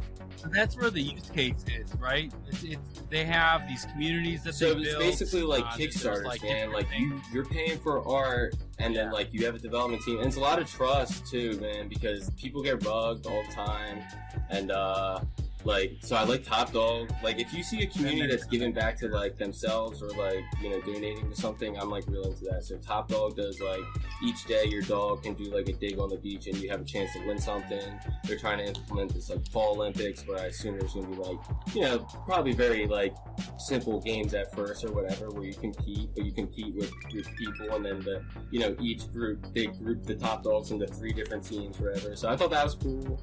That's 0.49 0.75
where 0.75 0.89
the 0.89 1.01
use 1.01 1.29
case 1.29 1.63
is, 1.67 1.93
right? 1.95 2.31
It's, 2.47 2.63
it's 2.63 3.03
they 3.09 3.25
have 3.25 3.67
these 3.67 3.85
communities 3.85 4.43
that 4.43 4.55
So 4.55 4.73
they 4.73 4.83
build. 4.83 4.85
So 4.85 5.01
it's 5.01 5.19
basically 5.19 5.43
like 5.43 5.65
uh, 5.65 5.71
Kickstarters, 5.71 6.25
like, 6.25 6.43
man. 6.43 6.71
Like 6.71 6.87
you, 6.97 7.21
you're 7.33 7.45
paying 7.45 7.79
for 7.79 8.07
art, 8.07 8.55
and 8.79 8.95
then 8.95 9.11
like 9.11 9.33
you 9.33 9.45
have 9.45 9.55
a 9.55 9.59
development 9.59 10.03
team, 10.03 10.17
and 10.17 10.27
it's 10.27 10.37
a 10.37 10.41
lot 10.41 10.59
of 10.59 10.69
trust 10.69 11.25
too, 11.27 11.59
man. 11.59 11.87
Because 11.87 12.29
people 12.31 12.63
get 12.63 12.83
bugged 12.83 13.27
all 13.27 13.43
the 13.43 13.53
time, 13.53 14.01
and 14.49 14.71
uh, 14.71 15.19
like 15.65 15.97
so 16.01 16.15
I 16.15 16.23
like 16.23 16.43
Top 16.43 16.71
Dog. 16.71 17.11
Like 17.23 17.39
if 17.39 17.53
you 17.53 17.63
see 17.63 17.81
a 17.83 17.87
community 17.87 18.27
that's 18.27 18.45
giving 18.45 18.73
back 18.73 18.97
to 18.97 19.07
like 19.07 19.37
themselves 19.37 20.01
or 20.01 20.09
like 20.09 20.43
you 20.61 20.69
know 20.69 20.81
donating 20.81 21.29
to 21.29 21.35
something, 21.35 21.77
I'm 21.77 21.89
like 21.89 22.05
real 22.07 22.23
into 22.23 22.45
that. 22.45 22.63
So 22.63 22.77
Top 22.77 23.09
Dog 23.09 23.35
does 23.35 23.59
like 23.59 23.81
each 24.23 24.45
day 24.45 24.65
your 24.65 24.81
dog 24.81 25.23
can 25.23 25.33
do 25.33 25.45
like 25.45 25.67
a 25.69 25.73
dig 25.73 25.99
on 25.99 26.09
the 26.09 26.17
beach 26.17 26.47
and 26.47 26.57
you 26.57 26.69
have 26.69 26.81
a 26.81 26.85
chance 26.85 27.13
to 27.13 27.25
win 27.25 27.37
something. 27.37 27.99
They're 28.25 28.37
trying 28.37 28.59
to 28.59 28.65
implement 28.65 29.13
this 29.13 29.29
like 29.29 29.47
fall 29.49 29.75
Olympics 29.75 30.27
where 30.27 30.39
I 30.39 30.45
assume 30.45 30.79
there's 30.79 30.93
gonna 30.93 31.07
be 31.07 31.15
like 31.15 31.39
you 31.73 31.81
know 31.81 31.99
probably 32.25 32.53
very 32.53 32.87
like 32.87 33.15
simple 33.57 34.01
games 34.01 34.33
at 34.33 34.53
first 34.55 34.83
or 34.83 34.91
whatever 34.91 35.29
where 35.29 35.45
you 35.45 35.53
compete, 35.53 36.09
but 36.15 36.25
you 36.25 36.31
compete 36.31 36.73
with 36.75 36.91
your 37.09 37.23
people 37.37 37.75
and 37.75 37.85
then 37.85 37.99
the 38.01 38.23
you 38.49 38.59
know 38.59 38.75
each 38.79 39.11
group 39.11 39.45
they 39.53 39.67
group 39.67 40.03
the 40.03 40.15
top 40.15 40.43
dogs 40.43 40.71
into 40.71 40.87
three 40.87 41.13
different 41.13 41.43
teams 41.43 41.79
whatever. 41.79 42.15
So 42.15 42.29
I 42.29 42.35
thought 42.35 42.51
that 42.51 42.63
was 42.63 42.75
cool. 42.75 43.19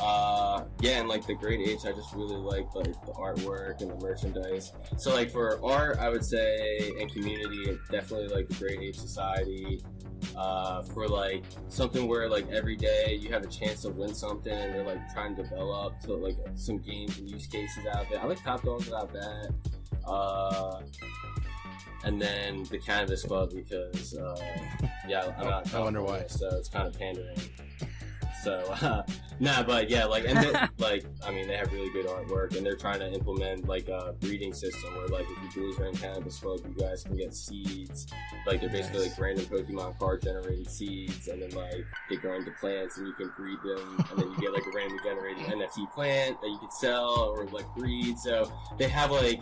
Uh, 0.00 0.64
yeah, 0.80 1.00
and 1.00 1.08
like 1.08 1.26
the 1.26 1.34
Great 1.34 1.60
I 1.84 1.92
just 1.92 2.12
really 2.14 2.36
like 2.36 2.74
like 2.74 2.92
the 3.06 3.12
artwork 3.12 3.80
and 3.80 3.90
the 3.90 3.96
merchandise. 3.96 4.72
So 4.96 5.12
like 5.14 5.30
for 5.30 5.60
art, 5.64 5.98
I 5.98 6.08
would 6.08 6.24
say 6.24 6.92
and 7.00 7.12
community, 7.12 7.78
definitely 7.90 8.28
like 8.28 8.48
the 8.48 8.54
Great 8.54 8.80
Ape 8.80 8.96
Society. 8.96 9.82
Uh, 10.36 10.82
for 10.82 11.06
like 11.06 11.44
something 11.68 12.08
where 12.08 12.28
like 12.28 12.50
every 12.50 12.74
day 12.74 13.16
you 13.20 13.30
have 13.30 13.44
a 13.44 13.46
chance 13.46 13.82
to 13.82 13.88
win 13.90 14.12
something 14.12 14.52
and 14.52 14.74
they're 14.74 14.82
like 14.82 15.00
trying 15.14 15.36
to 15.36 15.44
develop 15.44 16.00
to 16.00 16.14
like 16.14 16.36
some 16.56 16.78
games 16.78 17.18
and 17.18 17.30
use 17.30 17.46
cases 17.46 17.86
out 17.86 18.06
of 18.06 18.10
it. 18.12 18.18
I 18.20 18.26
like 18.26 18.42
Top 18.42 18.62
Dogs 18.62 18.88
about 18.88 19.12
that. 19.12 19.54
Uh, 20.04 20.82
and 22.04 22.20
then 22.20 22.64
the 22.64 22.78
Cannabis 22.78 23.24
Club 23.24 23.52
because 23.54 24.16
uh, 24.16 24.40
yeah, 25.06 25.32
I'm 25.38 25.46
not. 25.46 25.74
I 25.74 25.80
wonder 25.80 26.02
why. 26.02 26.24
So 26.26 26.48
it's 26.56 26.68
kind 26.68 26.86
of 26.86 26.98
pandering. 26.98 27.38
So 28.48 28.72
uh, 28.80 29.02
nah, 29.40 29.62
but 29.62 29.90
yeah, 29.90 30.06
like 30.06 30.24
and 30.26 30.38
then, 30.38 30.70
like 30.78 31.04
I 31.26 31.30
mean, 31.30 31.46
they 31.48 31.56
have 31.56 31.70
really 31.70 31.90
good 31.90 32.06
artwork, 32.06 32.56
and 32.56 32.64
they're 32.64 32.76
trying 32.76 33.00
to 33.00 33.12
implement 33.12 33.68
like 33.68 33.88
a 33.88 34.14
breeding 34.20 34.54
system 34.54 34.94
where 34.94 35.08
like 35.08 35.26
if 35.28 35.56
you 35.56 35.68
boys 35.70 35.78
are 35.78 35.86
in 35.86 35.94
Cannabis 35.94 36.38
Club, 36.38 36.60
you 36.66 36.74
guys 36.82 37.02
can 37.02 37.16
get 37.16 37.34
seeds. 37.34 38.06
Like 38.46 38.60
they're 38.60 38.70
basically 38.70 39.00
Nice. 39.00 39.10
like 39.10 39.20
random 39.20 39.44
Pokemon 39.46 39.98
card 39.98 40.22
generated 40.22 40.70
seeds, 40.70 41.28
and 41.28 41.42
then 41.42 41.50
like 41.50 41.84
they 42.08 42.16
grow 42.16 42.36
into 42.36 42.52
plants, 42.52 42.96
and 42.96 43.06
you 43.06 43.12
can 43.12 43.30
breed 43.36 43.58
them, 43.62 44.04
and 44.10 44.18
then 44.18 44.30
you 44.30 44.36
get 44.38 44.54
like 44.54 44.64
a 44.66 44.70
randomly 44.74 45.02
generated 45.04 45.44
NFT 45.44 45.92
plant 45.92 46.40
that 46.40 46.48
you 46.48 46.58
could 46.58 46.72
sell 46.72 47.34
or 47.36 47.44
like 47.46 47.66
breed. 47.76 48.18
So 48.18 48.50
they 48.78 48.88
have 48.88 49.10
like 49.10 49.40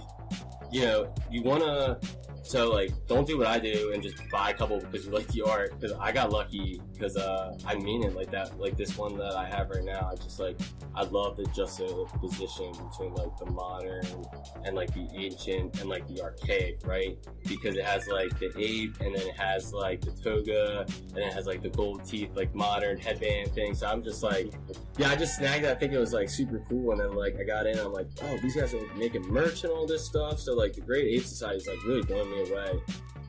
you 0.73 0.81
know 0.83 1.15
you 1.31 1.43
want 1.43 1.63
to 1.63 2.01
so 2.47 2.71
like 2.71 2.93
don't 3.07 3.27
do 3.27 3.39
what 3.39 3.47
i 3.47 3.59
do 3.59 3.93
and 3.93 4.03
just 4.03 4.17
buy 4.31 4.51
a 4.51 4.55
couple 4.55 4.79
because 4.79 5.07
you 5.07 5.13
like 5.13 5.27
the 5.29 5.43
art. 5.43 5.79
Because 5.79 5.97
i 6.01 6.13
got 6.13 6.31
lucky 6.31 6.81
because 6.93 7.17
uh 7.17 7.57
i 7.67 7.75
mean 7.75 8.05
it 8.05 8.15
like 8.15 8.31
that 8.31 8.59
like 8.59 8.77
this 8.77 8.97
one 8.97 9.17
that 9.19 9.35
i 9.35 9.47
have 9.47 9.71
right 9.71 9.85
now. 9.85 10.11
I 10.13 10.17
just 10.17 10.39
like 10.39 10.59
i 10.95 11.03
love 11.03 11.37
the 11.37 11.45
juxtaposition 11.47 12.73
between 12.73 13.15
like 13.15 13.37
the 13.39 13.47
modern 13.51 14.05
and 14.65 14.77
like 14.77 14.93
the 14.95 15.09
ancient 15.15 15.81
and 15.81 15.89
like 15.89 16.07
the 16.09 16.23
archaic 16.23 16.81
right? 16.85 17.19
Because 17.47 17.77
it 17.77 17.85
has 17.85 18.07
like 18.09 18.39
the 18.39 18.53
ape 18.57 19.01
and 19.01 19.15
then 19.15 19.27
it 19.27 19.37
has 19.37 19.73
like 19.73 20.01
the 20.01 20.13
toga 20.23 20.87
and 21.11 21.19
it 21.19 21.33
has 21.33 21.47
like 21.47 21.63
the 21.63 21.71
gold 21.71 22.05
teeth 22.05 22.37
like 22.37 22.55
modern 22.55 22.99
headband 22.99 23.53
thing. 23.53 23.75
So 23.75 23.87
i'm 23.87 24.03
just 24.03 24.23
like 24.23 24.53
yeah, 24.99 25.11
I 25.11 25.17
just 25.17 25.37
snagged 25.37 25.65
it. 25.65 25.71
I 25.71 25.75
think 25.75 25.93
it 25.93 25.99
was 25.99 26.15
like 26.15 26.31
super 26.31 26.63
cool, 26.69 26.93
and 26.93 27.01
then 27.01 27.15
like 27.15 27.39
I 27.39 27.45
got 27.45 27.67
in, 27.67 27.79
I'm 27.79 27.93
like, 27.93 28.09
oh, 28.23 28.39
these 28.39 28.57
guys 28.57 28.73
are 28.73 28.95
making 28.95 29.29
merch 29.29 29.65
and 29.65 29.73
all 29.73 29.87
this 29.87 30.07
stuff. 30.07 30.41
So 30.41 30.55
like 30.55 30.73
the 30.73 30.81
Great 30.81 31.07
Ape 31.15 31.25
Society 31.25 31.57
is 31.59 31.67
like 31.67 31.83
really 31.85 32.03
me 32.03 32.36
away, 32.41 32.81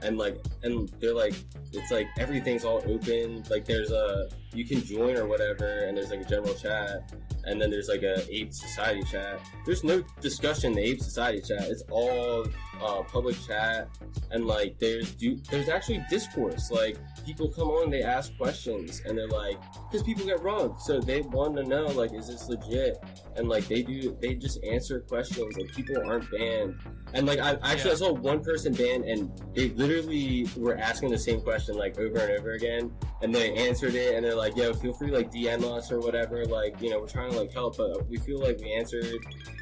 and 0.01 0.17
like 0.17 0.43
and 0.63 0.89
they're 0.99 1.13
like, 1.13 1.35
it's 1.73 1.91
like 1.91 2.07
everything's 2.17 2.65
all 2.65 2.83
open. 2.87 3.43
Like 3.49 3.65
there's 3.65 3.91
a 3.91 4.29
you 4.53 4.65
can 4.65 4.83
join 4.83 5.17
or 5.17 5.25
whatever, 5.27 5.65
and 5.65 5.97
there's 5.97 6.09
like 6.09 6.21
a 6.21 6.25
general 6.25 6.53
chat, 6.53 7.13
and 7.45 7.61
then 7.61 7.69
there's 7.69 7.87
like 7.89 8.03
a 8.03 8.25
Ape 8.33 8.53
Society 8.53 9.03
chat. 9.03 9.39
There's 9.65 9.83
no 9.83 10.03
discussion 10.21 10.71
in 10.71 10.77
the 10.77 10.83
Ape 10.83 11.01
Society 11.01 11.41
chat. 11.41 11.63
It's 11.69 11.83
all 11.89 12.45
uh, 12.81 13.03
public 13.03 13.35
chat, 13.45 13.89
and 14.31 14.45
like 14.45 14.77
there's 14.79 15.11
do 15.13 15.37
there's 15.49 15.69
actually 15.69 16.03
discourse. 16.09 16.71
Like 16.71 16.97
people 17.25 17.49
come 17.49 17.69
on, 17.69 17.89
they 17.89 18.03
ask 18.03 18.35
questions, 18.37 19.01
and 19.05 19.17
they're 19.17 19.27
like 19.27 19.59
because 19.89 20.03
people 20.03 20.25
get 20.25 20.41
wrong 20.41 20.75
so 20.79 20.99
they 20.99 21.21
want 21.21 21.55
to 21.55 21.63
know 21.63 21.85
like 21.87 22.13
is 22.13 22.27
this 22.27 22.47
legit 22.49 22.97
and 23.35 23.47
like 23.47 23.67
they 23.67 23.81
do 23.81 24.17
they 24.21 24.35
just 24.35 24.63
answer 24.63 24.99
questions 25.01 25.55
and 25.57 25.67
people 25.69 25.95
aren't 26.05 26.29
banned 26.31 26.75
and 27.13 27.25
like 27.25 27.39
i 27.39 27.51
actually 27.63 27.89
Yeah. 27.89 27.91
i 27.91 27.95
saw 27.95 28.11
one 28.13 28.43
person 28.43 28.73
banned 28.73 29.05
and 29.05 29.31
they 29.55 29.69
literally 29.69 30.47
were 30.57 30.77
asking 30.77 31.09
the 31.11 31.17
same 31.17 31.41
question 31.41 31.75
like 31.77 31.97
over 31.99 32.17
and 32.17 32.39
over 32.39 32.51
again 32.51 32.91
and 33.21 33.33
they 33.33 33.53
answered 33.55 33.95
it 33.95 34.15
and 34.15 34.23
they're 34.23 34.35
like 34.35 34.55
yo 34.55 34.73
feel 34.73 34.93
free 34.93 35.09
like 35.09 35.31
dm 35.31 35.63
us 35.63 35.91
or 35.91 35.99
whatever 35.99 36.45
like 36.45 36.79
you 36.81 36.89
know 36.89 36.99
we're 36.99 37.07
trying 37.07 37.31
to 37.31 37.37
like 37.37 37.51
help 37.51 37.77
but 37.77 38.07
we 38.07 38.17
feel 38.17 38.39
like 38.39 38.59
we 38.59 38.71
answered. 38.73 39.05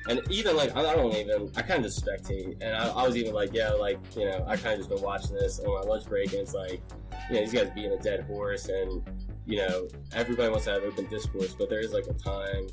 And 0.08 0.22
even 0.30 0.56
like 0.56 0.76
i 0.76 0.82
don't 0.82 1.14
even 1.16 1.52
i 1.56 1.62
kind 1.62 1.84
of 1.84 1.92
just 1.92 2.06
spectate 2.06 2.58
and 2.62 2.76
I, 2.76 2.90
I 2.90 3.08
was 3.08 3.18
even 3.18 3.34
like 3.34 3.54
yeah 3.54 3.70
like 3.70 4.00
you 4.16 4.26
know 4.26 4.46
i 4.48 4.56
kind 4.56 4.74
of 4.74 4.80
just 4.80 4.90
been 4.90 5.02
watching 5.02 5.36
this 5.36 5.60
on 5.60 5.74
my 5.74 5.82
lunch 5.82 6.06
break 6.06 6.32
and 6.34 6.42
it's 6.42 6.54
like 6.54 6.82
you 7.30 7.36
know 7.36 7.42
these 7.42 7.54
guys 7.54 7.72
being 7.74 7.92
a 7.92 7.98
dead 7.98 8.24
horse 8.26 8.70
and 8.70 9.02
you 9.46 9.58
know, 9.58 9.88
everybody 10.14 10.50
wants 10.50 10.66
to 10.66 10.72
have 10.72 10.84
open 10.84 11.06
discourse, 11.08 11.54
but 11.54 11.70
there 11.70 11.80
is 11.80 11.94
like 11.94 12.08
a 12.08 12.14
time. 12.14 12.68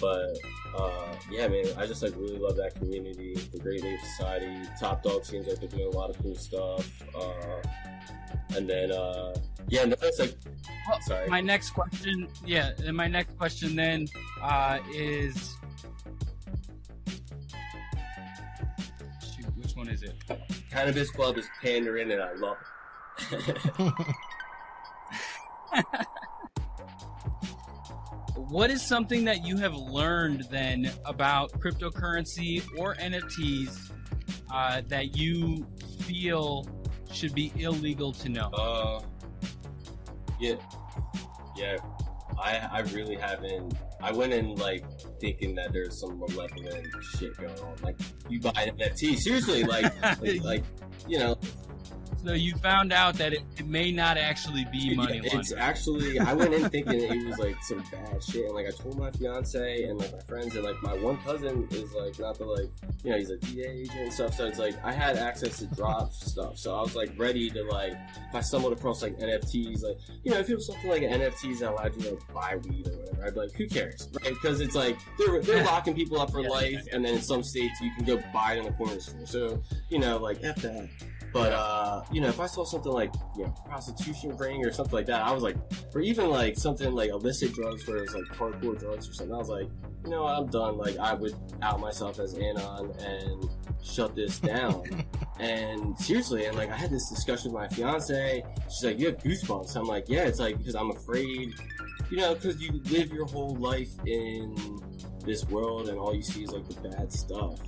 But 0.00 0.36
uh, 0.76 1.14
yeah, 1.30 1.48
man, 1.48 1.66
I 1.78 1.86
just 1.86 2.02
like 2.02 2.14
really 2.16 2.38
love 2.38 2.56
that 2.56 2.74
community, 2.74 3.34
the 3.52 3.58
Great 3.58 3.84
Ape 3.84 4.00
Society. 4.00 4.62
Top 4.78 5.02
Dog 5.02 5.24
seems 5.24 5.46
like 5.46 5.60
they're 5.60 5.68
doing 5.68 5.86
a 5.86 5.96
lot 5.96 6.10
of 6.10 6.18
cool 6.18 6.34
stuff. 6.34 7.02
Uh, 7.14 7.62
and 8.56 8.68
then 8.68 8.90
uh, 8.90 9.34
yeah, 9.68 9.84
no, 9.84 9.96
it's 10.02 10.18
like 10.18 10.34
Well, 10.88 11.00
sorry. 11.02 11.28
My 11.28 11.40
next 11.40 11.70
question, 11.70 12.28
yeah, 12.44 12.72
and 12.84 12.96
my 12.96 13.06
next 13.06 13.38
question 13.38 13.76
then 13.76 14.08
uh, 14.42 14.78
is, 14.92 15.56
shoot, 19.22 19.56
which 19.56 19.76
one 19.76 19.88
is 19.88 20.02
it? 20.02 20.14
Cannabis 20.70 21.10
Club 21.10 21.38
is 21.38 21.48
pandering, 21.62 22.10
and 22.10 22.20
I 22.20 22.32
love 22.34 22.56
it. 23.30 23.56
What 28.48 28.70
is 28.70 28.80
something 28.80 29.24
that 29.24 29.44
you 29.44 29.56
have 29.56 29.74
learned 29.74 30.44
then 30.50 30.90
about 31.04 31.50
cryptocurrency 31.60 32.62
or 32.78 32.94
NFTs 32.94 33.90
uh, 34.52 34.82
that 34.86 35.16
you 35.16 35.66
feel 36.02 36.64
should 37.10 37.34
be 37.34 37.50
illegal 37.56 38.12
to 38.12 38.28
know? 38.28 38.48
Uh, 38.50 39.00
yeah, 40.38 40.54
yeah. 41.56 41.76
I 42.38 42.68
I 42.70 42.80
really 42.92 43.16
haven't. 43.16 43.74
I 44.00 44.12
went 44.12 44.32
in 44.32 44.54
like 44.54 44.84
thinking 45.18 45.54
that 45.56 45.72
there's 45.72 45.98
some 45.98 46.18
malevolent 46.18 46.86
shit 47.16 47.36
going 47.38 47.58
on. 47.58 47.74
Like 47.82 47.98
you 48.28 48.38
buy 48.38 48.52
an 48.56 48.76
NFT, 48.76 49.16
seriously, 49.16 49.64
like 49.64 49.92
like, 50.20 50.44
like 50.44 50.64
you 51.08 51.18
know, 51.18 51.36
So 52.24 52.32
you 52.32 52.56
found 52.56 52.92
out 52.92 53.14
that 53.14 53.32
it, 53.32 53.42
it 53.56 53.66
may 53.66 53.92
not 53.92 54.16
actually 54.16 54.66
be 54.72 54.94
money 54.96 55.20
Yeah, 55.22 55.38
it's 55.38 55.52
actually 55.52 56.18
I 56.18 56.32
went 56.32 56.52
in 56.54 56.68
thinking 56.70 57.00
it 57.00 57.26
was 57.26 57.38
like 57.38 57.56
some 57.62 57.78
bad 57.92 58.22
shit, 58.22 58.46
and 58.46 58.54
like 58.54 58.66
I 58.66 58.70
told 58.70 58.98
my 58.98 59.10
fiance 59.12 59.84
and 59.84 59.98
like 59.98 60.12
my 60.12 60.20
friends, 60.20 60.54
and 60.56 60.64
like 60.64 60.82
my 60.82 60.94
one 60.94 61.18
cousin 61.18 61.68
is 61.70 61.92
like 61.92 62.18
not 62.18 62.36
the 62.38 62.44
like 62.44 62.68
you 63.04 63.10
know 63.10 63.18
he's 63.18 63.30
a 63.30 63.36
DA 63.38 63.68
agent 63.68 63.98
and 64.00 64.12
stuff, 64.12 64.34
so 64.34 64.46
it's 64.46 64.58
like 64.58 64.74
I 64.84 64.92
had 64.92 65.16
access 65.16 65.58
to 65.58 65.66
drop 65.66 66.12
stuff, 66.12 66.58
so 66.58 66.74
I 66.74 66.80
was 66.82 66.96
like 66.96 67.12
ready 67.16 67.48
to 67.50 67.62
like 67.64 67.92
if 67.92 68.34
I 68.34 68.40
stumbled 68.40 68.72
across 68.72 69.02
like 69.02 69.16
NFTs, 69.18 69.82
like 69.82 69.98
you 70.24 70.32
know 70.32 70.38
if 70.38 70.50
it 70.50 70.54
was 70.56 70.66
something 70.66 70.90
like 70.90 71.02
NFTs 71.02 71.60
that 71.60 71.70
allowed 71.70 71.94
you 71.96 72.02
to 72.02 72.10
like 72.10 72.34
buy 72.34 72.56
weed 72.68 72.88
or 72.88 72.96
whatever, 72.96 73.26
I'd 73.26 73.34
be 73.34 73.40
like 73.40 73.52
who 73.52 73.68
cares, 73.68 74.08
right? 74.22 74.34
Because 74.34 74.60
it's 74.60 74.74
like 74.74 74.96
they're 75.18 75.40
they're 75.42 75.64
locking 75.72 75.94
people 75.94 76.20
up 76.20 76.32
for 76.32 76.40
Yeah, 76.40 76.48
life, 76.48 76.72
yeah, 76.72 76.80
yeah. 76.86 76.96
and 76.96 77.04
then 77.04 77.14
in 77.14 77.22
some 77.22 77.42
states 77.44 77.80
you 77.80 77.90
can 77.94 78.04
go 78.04 78.20
buy 78.32 78.54
it 78.54 78.58
in 78.58 78.64
the 78.64 78.72
corner 78.72 78.98
store, 78.98 79.26
so 79.26 79.62
you 79.90 79.98
know 80.00 80.16
like 80.18 80.42
f 80.42 80.56
that. 80.56 80.88
But 81.36 81.52
uh, 81.52 82.02
you 82.10 82.22
know, 82.22 82.28
if 82.28 82.40
I 82.40 82.46
saw 82.46 82.64
something 82.64 82.90
like 82.90 83.12
you 83.36 83.44
know 83.44 83.54
prostitution 83.66 84.34
ring 84.38 84.64
or 84.64 84.72
something 84.72 84.94
like 84.94 85.04
that, 85.06 85.22
I 85.22 85.32
was 85.32 85.42
like, 85.42 85.56
or 85.94 86.00
even 86.00 86.30
like 86.30 86.56
something 86.56 86.92
like 86.92 87.10
illicit 87.10 87.52
drugs 87.52 87.86
where 87.86 87.98
it 87.98 88.00
was 88.02 88.14
like 88.14 88.24
hardcore 88.24 88.78
drugs 88.78 89.06
or 89.06 89.12
something, 89.12 89.34
I 89.34 89.38
was 89.38 89.50
like, 89.50 89.68
you 90.02 90.10
know, 90.10 90.24
I'm 90.24 90.46
done. 90.46 90.78
Like 90.78 90.96
I 90.96 91.12
would 91.12 91.34
out 91.60 91.78
myself 91.78 92.18
as 92.20 92.38
Anon 92.38 92.90
and 93.00 93.50
shut 93.82 94.16
this 94.16 94.38
down. 94.54 95.04
and 95.38 95.98
seriously, 95.98 96.46
and 96.46 96.56
like 96.56 96.70
I 96.70 96.76
had 96.76 96.90
this 96.90 97.10
discussion 97.10 97.52
with 97.52 97.60
my 97.60 97.68
fiance. 97.68 98.42
She's 98.70 98.84
like, 98.84 98.98
you 98.98 99.08
have 99.08 99.18
goosebumps. 99.18 99.76
I'm 99.76 99.86
like, 99.86 100.08
yeah, 100.08 100.24
it's 100.24 100.38
like 100.38 100.56
because 100.56 100.74
I'm 100.74 100.90
afraid, 100.90 101.52
you 102.10 102.16
know, 102.16 102.34
because 102.34 102.62
you 102.62 102.80
live 102.90 103.12
your 103.12 103.26
whole 103.26 103.56
life 103.56 103.90
in 104.06 104.56
this 105.26 105.44
world 105.48 105.90
and 105.90 105.98
all 105.98 106.14
you 106.14 106.22
see 106.22 106.44
is 106.44 106.52
like 106.52 106.66
the 106.66 106.88
bad 106.88 107.12
stuff. 107.12 107.58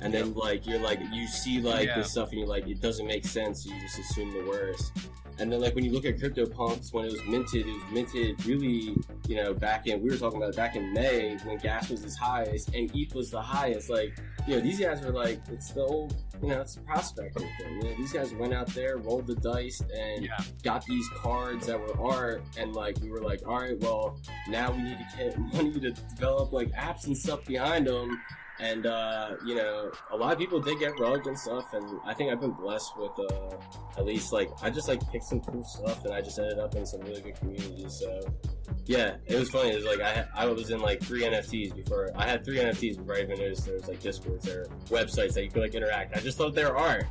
And 0.00 0.12
then 0.14 0.34
like 0.34 0.66
you're 0.66 0.78
like 0.80 1.00
you 1.12 1.26
see 1.26 1.60
like 1.60 1.86
Yeah. 1.88 1.98
this 1.98 2.10
stuff 2.12 2.30
and 2.30 2.38
you're 2.38 2.48
like 2.48 2.66
it 2.66 2.80
doesn't 2.80 3.06
make 3.06 3.26
sense. 3.26 3.64
You 3.66 3.78
just 3.80 3.98
assume 3.98 4.32
the 4.32 4.48
worst. 4.48 4.92
And 5.40 5.52
then 5.52 5.60
like 5.60 5.76
when 5.76 5.84
you 5.84 5.92
look 5.92 6.04
at 6.04 6.18
crypto 6.18 6.46
CryptoPunks, 6.46 6.92
when 6.92 7.04
it 7.04 7.12
was 7.12 7.22
minted, 7.28 7.64
it 7.66 7.72
was 7.72 7.82
minted 7.92 8.44
really, 8.44 8.96
you 9.28 9.36
know, 9.36 9.54
back 9.54 9.86
in 9.86 10.02
we 10.02 10.10
were 10.10 10.16
talking 10.16 10.38
about 10.38 10.50
it 10.50 10.56
back 10.56 10.74
in 10.74 10.92
May 10.92 11.36
when 11.44 11.58
gas 11.58 11.90
was 11.90 12.02
its 12.04 12.16
highest 12.16 12.74
and 12.74 12.90
ETH 12.94 13.14
was 13.14 13.30
the 13.30 13.40
highest. 13.40 13.88
Like, 13.88 14.18
you 14.48 14.56
know, 14.56 14.60
these 14.60 14.80
guys 14.80 15.00
were 15.00 15.12
like, 15.12 15.40
it's 15.48 15.70
the 15.70 15.82
old, 15.82 16.16
you 16.42 16.48
know, 16.48 16.60
it's 16.60 16.74
the 16.74 16.80
prospecting 16.80 17.48
thing. 17.60 17.76
You 17.76 17.82
know, 17.90 17.94
these 17.96 18.12
guys 18.12 18.34
went 18.34 18.52
out 18.52 18.66
there, 18.68 18.96
rolled 18.96 19.28
the 19.28 19.36
dice, 19.36 19.80
and 19.96 20.24
Yeah. 20.24 20.38
got 20.64 20.84
these 20.86 21.08
cards 21.14 21.66
that 21.68 21.78
were 21.78 22.00
art, 22.04 22.42
and 22.58 22.74
like 22.74 22.96
we 23.00 23.08
were 23.10 23.20
like, 23.22 23.46
all 23.46 23.60
right, 23.60 23.78
well, 23.78 24.18
now 24.48 24.72
we 24.72 24.82
need 24.82 24.98
to 24.98 25.16
get 25.16 25.38
money 25.54 25.70
to 25.72 25.90
develop 25.92 26.52
like 26.52 26.72
apps 26.72 27.06
and 27.06 27.16
stuff 27.16 27.44
behind 27.44 27.86
them. 27.86 28.20
And 28.60 28.86
uh, 28.86 29.36
you 29.44 29.54
know, 29.54 29.92
a 30.10 30.16
lot 30.16 30.32
of 30.32 30.38
people 30.38 30.60
did 30.60 30.78
get 30.78 30.98
rugged 30.98 31.26
and 31.26 31.38
stuff, 31.38 31.72
and 31.72 32.00
I 32.04 32.12
think 32.12 32.32
I've 32.32 32.40
been 32.40 32.52
blessed 32.52 32.92
with 32.96 33.12
uh, 33.18 33.56
at 33.96 34.04
least 34.04 34.32
like 34.32 34.50
I 34.62 34.70
just 34.70 34.88
like 34.88 35.00
picked 35.12 35.24
some 35.24 35.40
cool 35.40 35.62
stuff, 35.62 36.04
and 36.04 36.12
I 36.12 36.20
just 36.20 36.38
ended 36.38 36.58
up 36.58 36.74
in 36.74 36.84
some 36.84 37.00
really 37.02 37.20
good 37.20 37.36
communities. 37.36 38.00
So 38.00 38.20
yeah, 38.86 39.16
it 39.26 39.38
was 39.38 39.50
funny. 39.50 39.70
It 39.70 39.76
was 39.76 39.84
like 39.84 40.00
I 40.00 40.26
I 40.34 40.46
was 40.46 40.70
in 40.70 40.80
like 40.80 41.00
three 41.02 41.22
NFTs 41.22 41.76
before 41.76 42.10
I 42.16 42.26
had 42.26 42.44
three 42.44 42.58
NFTs 42.58 42.98
before 42.98 43.14
I 43.14 43.20
even 43.20 43.38
noticed 43.38 43.66
there 43.66 43.74
was 43.74 43.86
like 43.86 44.00
discords 44.00 44.48
or 44.48 44.66
websites 44.86 45.34
that 45.34 45.44
you 45.44 45.50
could 45.50 45.62
like 45.62 45.74
interact. 45.74 46.16
I 46.16 46.20
just 46.20 46.36
thought 46.36 46.54
there 46.54 46.76
art, 46.76 47.04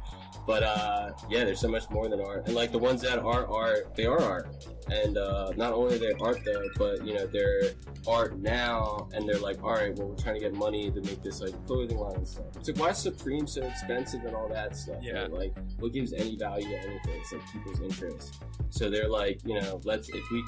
but 0.48 0.64
uh, 0.64 1.12
yeah, 1.30 1.43
there's 1.43 1.60
so 1.60 1.68
much 1.68 1.89
more 1.89 2.08
than 2.08 2.22
art, 2.22 2.48
and 2.48 2.56
like 2.56 2.72
the 2.72 2.80
ones 2.80 3.02
that 3.02 3.20
are 3.20 3.45
art, 3.45 3.93
they 3.95 4.06
are 4.06 4.22
art, 4.22 4.66
and 4.89 5.18
uh, 5.18 5.52
not 5.58 5.74
only 5.74 5.95
are 5.95 6.00
they 6.00 6.14
art 6.22 6.39
though, 6.45 6.64
but 6.78 7.06
you 7.06 7.14
know 7.14 7.28
they're 7.28 7.72
art 8.08 8.39
now, 8.39 9.10
and 9.14 9.28
they're 9.28 9.39
like, 9.39 9.62
all 9.62 9.74
right, 9.74 9.93
well 9.98 10.08
we're 10.08 10.16
trying 10.16 10.36
to 10.36 10.41
get 10.41 10.54
money 10.54 10.89
to 10.89 11.02
make 11.02 11.22
this 11.22 11.41
like 11.41 11.54
clothing 11.68 11.98
line 11.98 12.16
and 12.16 12.28
stuff. 12.28 12.45
It's 12.56 12.70
like 12.70 12.80
why 12.80 12.89
is 12.91 12.98
Supreme 12.98 13.45
so 13.45 13.62
expensive 13.64 14.24
and 14.24 14.34
all 14.34 14.48
that 14.48 14.78
stuff? 14.78 14.98
Yeah. 15.02 15.24
right? 15.24 15.34
Like 15.34 15.58
what 15.80 15.91
gives 15.91 16.14
any 16.14 16.38
value 16.38 16.70
to 16.70 16.78
anything? 16.78 17.20
It's 17.20 17.34
like 17.34 17.41
people's 17.52 17.82
interest. 17.82 18.41
So 18.70 18.89
they're 18.89 19.10
like, 19.10 19.41
you 19.45 19.60
know, 19.60 19.82
let's 19.84 20.08
if 20.08 20.24
we 20.32 20.45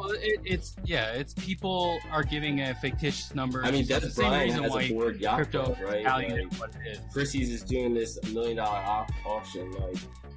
Well, 0.00 0.12
it, 0.12 0.40
it's 0.44 0.76
yeah, 0.82 1.12
it's 1.12 1.34
people 1.34 1.98
are 2.10 2.22
giving 2.22 2.62
a 2.62 2.74
fictitious 2.74 3.34
number. 3.34 3.62
I 3.62 3.70
mean, 3.70 3.86
that's 3.86 4.06
the 4.06 4.10
same 4.10 4.28
Brian 4.28 4.44
reason 4.48 4.62
has 4.62 4.72
why 4.72 4.82
a 4.82 4.92
board 4.92 5.20
yacht 5.20 5.36
crypto 5.36 5.64
club, 5.64 5.78
right? 5.82 6.04
valued 6.04 6.50
Like, 6.50 6.60
what 6.60 6.70
it 6.74 6.88
is. 6.92 7.00
Christie's 7.12 7.50
is 7.50 7.62
doing 7.62 7.92
this 7.92 8.18
million 8.32 8.56
dollar 8.56 8.78
au- 8.78 9.28
auction. 9.30 9.70
Like 9.72 9.96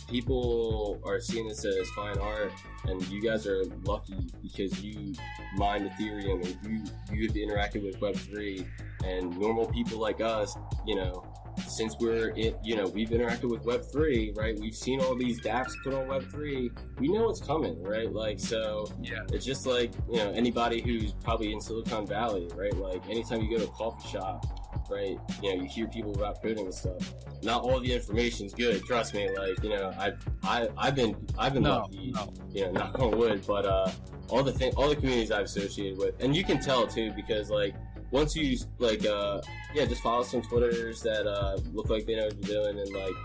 people 0.09 0.99
are 1.05 1.21
seeing 1.21 1.47
this 1.47 1.63
as 1.63 1.89
fine 1.91 2.17
art, 2.17 2.51
and 2.85 3.01
you 3.07 3.21
guys 3.21 3.47
are 3.47 3.63
lucky 3.85 4.29
because 4.41 4.83
you 4.83 5.13
mine 5.55 5.89
Ethereum 5.89 6.43
and 6.45 6.57
you 6.69 6.83
you've 7.13 7.31
interacted 7.31 7.83
with 7.83 8.01
Web 8.01 8.15
three, 8.17 8.67
and 9.05 9.37
normal 9.37 9.67
people 9.67 9.97
like 9.97 10.19
us, 10.19 10.57
you 10.85 10.95
know. 10.95 11.23
Since 11.67 11.95
we're 11.99 12.29
in, 12.29 12.55
you 12.63 12.75
know, 12.75 12.87
we've 12.87 13.09
interacted 13.09 13.49
with 13.49 13.63
Web 13.65 13.83
three, 13.91 14.33
right? 14.35 14.57
We've 14.59 14.75
seen 14.75 15.01
all 15.01 15.15
these 15.15 15.39
dApps 15.41 15.71
put 15.83 15.93
on 15.93 16.07
Web 16.07 16.29
three. 16.31 16.71
We 16.99 17.07
know 17.09 17.25
what's 17.25 17.41
coming, 17.41 17.81
right? 17.83 18.11
Like, 18.11 18.39
so 18.39 18.85
Yeah. 19.01 19.19
it's 19.31 19.45
just 19.45 19.65
like 19.65 19.91
you 20.09 20.17
know 20.17 20.31
anybody 20.31 20.81
who's 20.81 21.13
probably 21.23 21.51
in 21.53 21.61
Silicon 21.61 22.05
Valley, 22.07 22.47
right? 22.55 22.75
Like 22.75 23.07
anytime 23.09 23.41
you 23.41 23.49
go 23.57 23.63
to 23.63 23.69
a 23.69 23.73
coffee 23.73 24.07
shop, 24.09 24.45
right? 24.89 25.17
You 25.41 25.55
know 25.55 25.61
you 25.63 25.69
hear 25.69 25.87
people 25.87 26.13
about 26.13 26.41
coding 26.41 26.65
and 26.65 26.73
stuff. 26.73 27.13
Not 27.43 27.63
all 27.63 27.79
the 27.79 27.93
information's 27.93 28.53
good. 28.53 28.83
Trust 28.85 29.13
me. 29.13 29.29
Like 29.35 29.61
you 29.63 29.69
know 29.69 29.93
I 29.97 30.13
I 30.43 30.67
I've 30.77 30.95
been 30.95 31.15
I've 31.37 31.53
been 31.53 31.63
No, 31.63 31.79
lucky. 31.79 32.11
no. 32.11 32.33
You 32.51 32.65
know, 32.65 32.71
knock 32.79 32.99
on 32.99 33.17
wood. 33.17 33.43
But 33.47 33.65
uh, 33.65 33.91
all 34.29 34.43
the 34.43 34.53
thing 34.53 34.73
all 34.75 34.89
the 34.89 34.95
communities 34.95 35.31
I've 35.31 35.45
associated 35.45 35.97
with, 35.97 36.15
and 36.21 36.35
you 36.35 36.43
can 36.43 36.59
tell 36.59 36.87
too 36.87 37.11
because 37.15 37.49
like 37.49 37.75
once 38.13 38.35
you 38.35 38.55
like 38.77 39.05
uh 39.05 39.41
yeah 39.73 39.85
just 39.85 40.01
follow 40.01 40.23
some 40.23 40.41
Twitters 40.43 41.01
that 41.01 41.27
uh 41.27 41.57
look 41.73 41.89
like 41.89 42.05
they 42.05 42.15
know 42.15 42.25
what 42.25 42.47
you're 42.47 42.63
doing 42.63 42.79
and 42.79 42.93
like. 42.93 43.15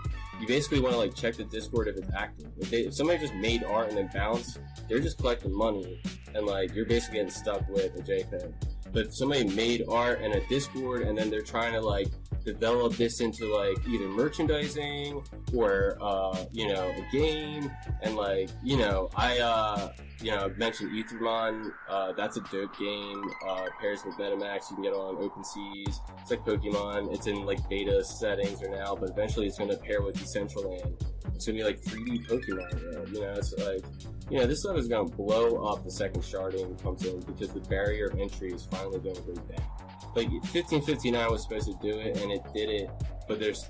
You 0.41 0.47
basically 0.47 0.79
want 0.79 0.93
to 0.93 0.97
like 0.97 1.13
check 1.13 1.35
the 1.35 1.43
Discord 1.43 1.89
if 1.89 1.97
it's 1.97 2.13
active. 2.15 2.47
If, 2.57 2.69
they, 2.69 2.85
if 2.85 2.93
somebody 2.93 3.19
just 3.19 3.33
made 3.33 3.61
art 3.65 3.89
and 3.89 3.97
then 3.97 4.09
bounced, 4.13 4.61
they're 4.87 5.01
just 5.01 5.17
collecting 5.17 5.53
money, 5.53 6.01
and 6.33 6.45
like 6.45 6.73
you're 6.73 6.85
basically 6.85 7.17
getting 7.17 7.29
stuck 7.29 7.67
with 7.67 7.93
a 7.95 8.01
JPEG. 8.01 8.53
But 8.93 9.07
if 9.07 9.15
somebody 9.15 9.43
made 9.43 9.83
art 9.89 10.21
and 10.21 10.33
a 10.33 10.39
Discord, 10.47 11.01
and 11.01 11.17
then 11.17 11.29
they're 11.29 11.41
trying 11.41 11.73
to 11.73 11.81
like 11.81 12.07
develop 12.43 12.95
this 12.95 13.21
into 13.21 13.53
like 13.53 13.77
either 13.87 14.07
merchandising 14.07 15.23
or 15.53 15.97
uh, 16.01 16.45
you 16.51 16.67
know 16.67 16.89
a 16.89 17.11
game, 17.11 17.71
and 18.01 18.15
like 18.15 18.49
you 18.63 18.77
know 18.77 19.09
I 19.15 19.39
uh, 19.39 19.93
you 20.21 20.31
know 20.31 20.51
mentioned 20.57 20.91
Ethermon. 20.91 21.71
Uh, 21.89 22.13
that's 22.13 22.37
a 22.37 22.41
dope 22.51 22.77
game. 22.77 23.23
Uh, 23.47 23.67
pairs 23.79 24.03
with 24.05 24.15
MetaMask. 24.15 24.69
You 24.69 24.75
can 24.75 24.83
get 24.83 24.93
on 24.93 25.15
OpenSeas. 25.15 25.99
It's 26.21 26.31
like 26.31 26.45
Pokemon. 26.45 27.13
It's 27.13 27.27
in 27.27 27.45
like 27.45 27.67
beta 27.69 28.03
settings 28.03 28.61
or 28.61 28.69
now, 28.69 28.95
but 28.95 29.09
eventually 29.09 29.47
it's 29.47 29.57
going 29.57 29.69
to 29.69 29.77
pair 29.77 30.01
with 30.01 30.15
Decentraland. 30.15 31.01
It's 31.35 31.45
gonna 31.45 31.59
be 31.59 31.63
like 31.63 31.81
3D 31.81 32.27
Pokemon. 32.27 32.93
World. 32.93 33.09
You 33.09 33.21
know, 33.21 33.33
it's 33.33 33.53
like 33.57 33.83
you 34.29 34.39
know, 34.39 34.45
this 34.45 34.59
stuff 34.59 34.77
is 34.77 34.87
going 34.87 35.09
to 35.09 35.15
blow 35.15 35.65
up 35.65 35.83
the 35.83 35.91
second 35.91 36.21
sharding 36.21 36.81
comes 36.83 37.03
in 37.05 37.19
because 37.21 37.49
the 37.49 37.61
barrier 37.61 38.07
of 38.07 38.19
entry 38.19 38.51
is 38.51 38.65
finally 38.65 38.99
going 38.99 39.15
to 39.15 39.21
go 39.21 39.33
down. 39.33 39.67
Like 40.15 40.29
1559 40.31 41.31
was 41.31 41.43
supposed 41.43 41.67
to 41.67 41.77
do 41.81 41.99
it, 41.99 42.17
and 42.21 42.31
it 42.31 42.41
did 42.53 42.69
it, 42.69 42.89
but 43.27 43.39
there's 43.39 43.67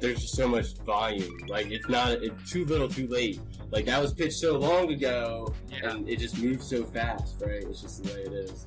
there's 0.00 0.20
just 0.20 0.34
so 0.36 0.48
much 0.48 0.76
volume. 0.84 1.30
Like 1.48 1.70
it's 1.70 1.88
not 1.88 2.10
it's 2.12 2.50
too 2.50 2.64
little, 2.64 2.88
too 2.88 3.06
late. 3.08 3.40
Like 3.70 3.84
that 3.86 4.00
was 4.00 4.12
pitched 4.14 4.34
so 4.38 4.58
long 4.58 4.90
ago, 4.92 5.54
Yeah. 5.70 5.90
and 5.90 6.08
it 6.08 6.18
just 6.18 6.38
moves 6.38 6.68
so 6.68 6.84
fast, 6.84 7.36
right? 7.40 7.62
It's 7.62 7.82
just 7.82 8.02
the 8.02 8.12
way 8.14 8.20
it 8.22 8.32
is. 8.32 8.66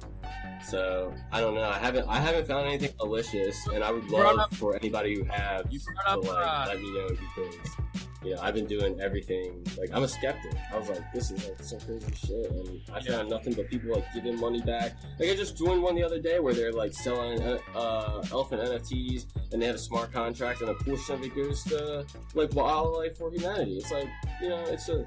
So 0.69 1.13
I 1.31 1.41
don't 1.41 1.55
know. 1.55 1.63
I 1.69 1.77
haven't 1.77 2.07
I 2.07 2.19
haven't 2.19 2.47
found 2.47 2.67
anything 2.67 2.93
malicious, 3.01 3.67
and 3.67 3.83
I 3.83 3.91
would 3.91 4.09
love 4.09 4.39
up- 4.39 4.53
for 4.55 4.75
anybody 4.75 5.15
who 5.15 5.23
have 5.25 5.65
you 5.71 5.79
to 5.79 5.85
up, 6.11 6.23
like 6.23 6.45
uh, 6.45 6.65
let 6.69 6.79
me 6.81 6.93
know 6.93 7.07
because 7.09 7.55
you 7.55 8.01
know 8.31 8.41
I've 8.41 8.53
been 8.53 8.65
doing 8.67 8.99
everything. 9.01 9.65
Like 9.77 9.89
I'm 9.93 10.03
a 10.03 10.07
skeptic. 10.07 10.53
I 10.73 10.77
was 10.77 10.89
like, 10.89 11.11
this 11.13 11.31
is 11.31 11.47
like 11.47 11.61
some 11.63 11.79
crazy 11.81 12.13
shit, 12.15 12.51
and 12.51 12.81
I 12.91 12.99
Yeah. 12.99 13.17
found 13.17 13.29
nothing 13.29 13.53
but 13.53 13.69
people 13.69 13.91
like 13.93 14.05
giving 14.13 14.39
money 14.39 14.61
back. 14.61 14.95
Like 15.19 15.29
I 15.29 15.35
just 15.35 15.57
joined 15.57 15.81
one 15.83 15.95
the 15.95 16.03
other 16.03 16.19
day 16.19 16.39
where 16.39 16.53
they're 16.53 16.71
like 16.73 16.93
selling 16.93 17.41
uh, 17.41 17.59
uh, 17.75 18.23
elephant 18.31 18.61
NFTs, 18.61 19.25
and 19.51 19.61
they 19.61 19.65
have 19.67 19.75
a 19.75 19.79
smart 19.79 20.11
contract, 20.13 20.61
and 20.61 20.69
a 20.69 20.73
portion 20.75 21.15
of 21.15 21.23
it 21.23 21.35
goes 21.35 21.63
to 21.65 22.05
like 22.33 22.53
wildlife 22.53 23.17
for 23.17 23.31
humanity. 23.31 23.77
It's 23.77 23.91
like 23.91 24.07
you 24.41 24.49
know, 24.49 24.63
it's 24.67 24.89
a 24.89 25.05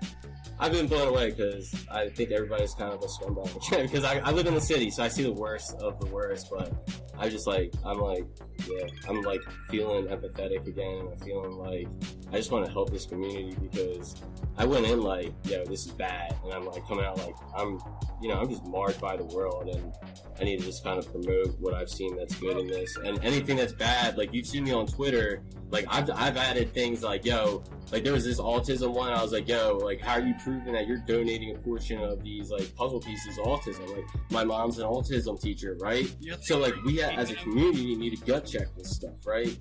I've 0.58 0.72
been 0.72 0.86
blown 0.86 1.08
away 1.08 1.30
because 1.30 1.74
I 1.90 2.08
think 2.08 2.30
everybody's 2.30 2.74
kind 2.74 2.92
of 2.92 3.02
a 3.02 3.06
scumbag. 3.06 3.46
Because 3.86 4.04
I, 4.04 4.18
I 4.18 4.30
live 4.30 4.46
in 4.46 4.54
the 4.54 4.60
city, 4.60 4.90
so 4.90 5.02
I 5.02 5.08
see 5.08 5.22
the 5.22 5.32
worst 5.32 5.74
of 5.76 6.00
the 6.00 6.06
worst. 6.06 6.48
But 6.50 6.72
I 7.18 7.28
just 7.28 7.46
like 7.46 7.72
I'm 7.84 7.98
like 7.98 8.24
yeah, 8.66 8.86
I'm 9.08 9.22
like 9.22 9.42
feeling 9.70 10.06
empathetic 10.06 10.66
again, 10.66 11.08
I'm 11.12 11.18
feeling 11.18 11.52
like 11.52 11.88
I 12.32 12.36
just 12.36 12.50
want 12.50 12.64
to 12.66 12.72
help 12.72 12.90
this 12.90 13.06
community 13.06 13.56
because 13.60 14.16
I 14.56 14.64
went 14.64 14.86
in 14.86 15.02
like 15.02 15.32
yo, 15.44 15.64
this 15.64 15.86
is 15.86 15.92
bad, 15.92 16.34
and 16.44 16.52
I'm 16.52 16.64
like 16.64 16.86
coming 16.86 17.04
out 17.04 17.18
like 17.18 17.36
I'm 17.54 17.78
you 18.22 18.28
know 18.28 18.40
I'm 18.40 18.48
just 18.48 18.64
marred 18.66 18.98
by 19.00 19.16
the 19.16 19.24
world, 19.24 19.68
and 19.68 19.92
I 20.40 20.44
need 20.44 20.60
to 20.60 20.64
just 20.64 20.82
kind 20.82 20.98
of 20.98 21.10
promote 21.10 21.58
what 21.60 21.74
I've 21.74 21.90
seen 21.90 22.16
that's 22.16 22.34
good 22.36 22.58
in 22.58 22.66
this, 22.66 22.96
and 22.96 23.22
anything 23.24 23.56
that's 23.56 23.72
bad. 23.74 24.16
Like 24.16 24.32
you've 24.32 24.46
seen 24.46 24.64
me 24.64 24.72
on 24.72 24.86
Twitter, 24.86 25.42
like 25.70 25.86
I've 25.88 26.08
I've 26.10 26.36
added 26.36 26.72
things 26.72 27.02
like 27.02 27.24
yo, 27.24 27.62
like 27.92 28.04
there 28.04 28.12
was 28.12 28.24
this 28.24 28.40
autism 28.40 28.92
one. 28.94 29.12
I 29.12 29.22
was 29.22 29.32
like, 29.32 29.48
yo, 29.48 29.78
like 29.82 30.00
how 30.00 30.14
are 30.14 30.20
you 30.20 30.34
proving 30.42 30.72
that 30.74 30.86
you're 30.86 31.02
donating 31.06 31.54
a 31.54 31.58
portion 31.58 32.00
of 32.00 32.22
these 32.22 32.50
like 32.50 32.74
puzzle 32.74 33.00
pieces 33.00 33.36
to 33.36 33.42
autism? 33.42 33.94
Like 33.94 34.04
my 34.30 34.44
mom's 34.44 34.78
an 34.78 34.86
autism 34.86 35.40
teacher, 35.40 35.76
right? 35.80 36.12
So 36.42 36.58
like 36.58 36.74
we 36.84 37.02
as 37.02 37.30
a 37.30 37.34
community 37.34 37.96
need 37.96 38.16
to 38.16 38.24
gut 38.24 38.46
check 38.46 38.68
this 38.76 38.90
stuff, 38.90 39.14
right? 39.24 39.56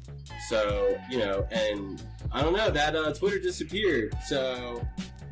So 0.50 0.98
you 1.10 1.18
know, 1.20 1.48
and 1.52 2.02
I 2.32 2.42
don't 2.42 2.54
know 2.54 2.70
that 2.70 2.96
uh, 2.96 3.14
Twitter 3.14 3.40
disappeared. 3.40 4.16
So, 4.26 4.86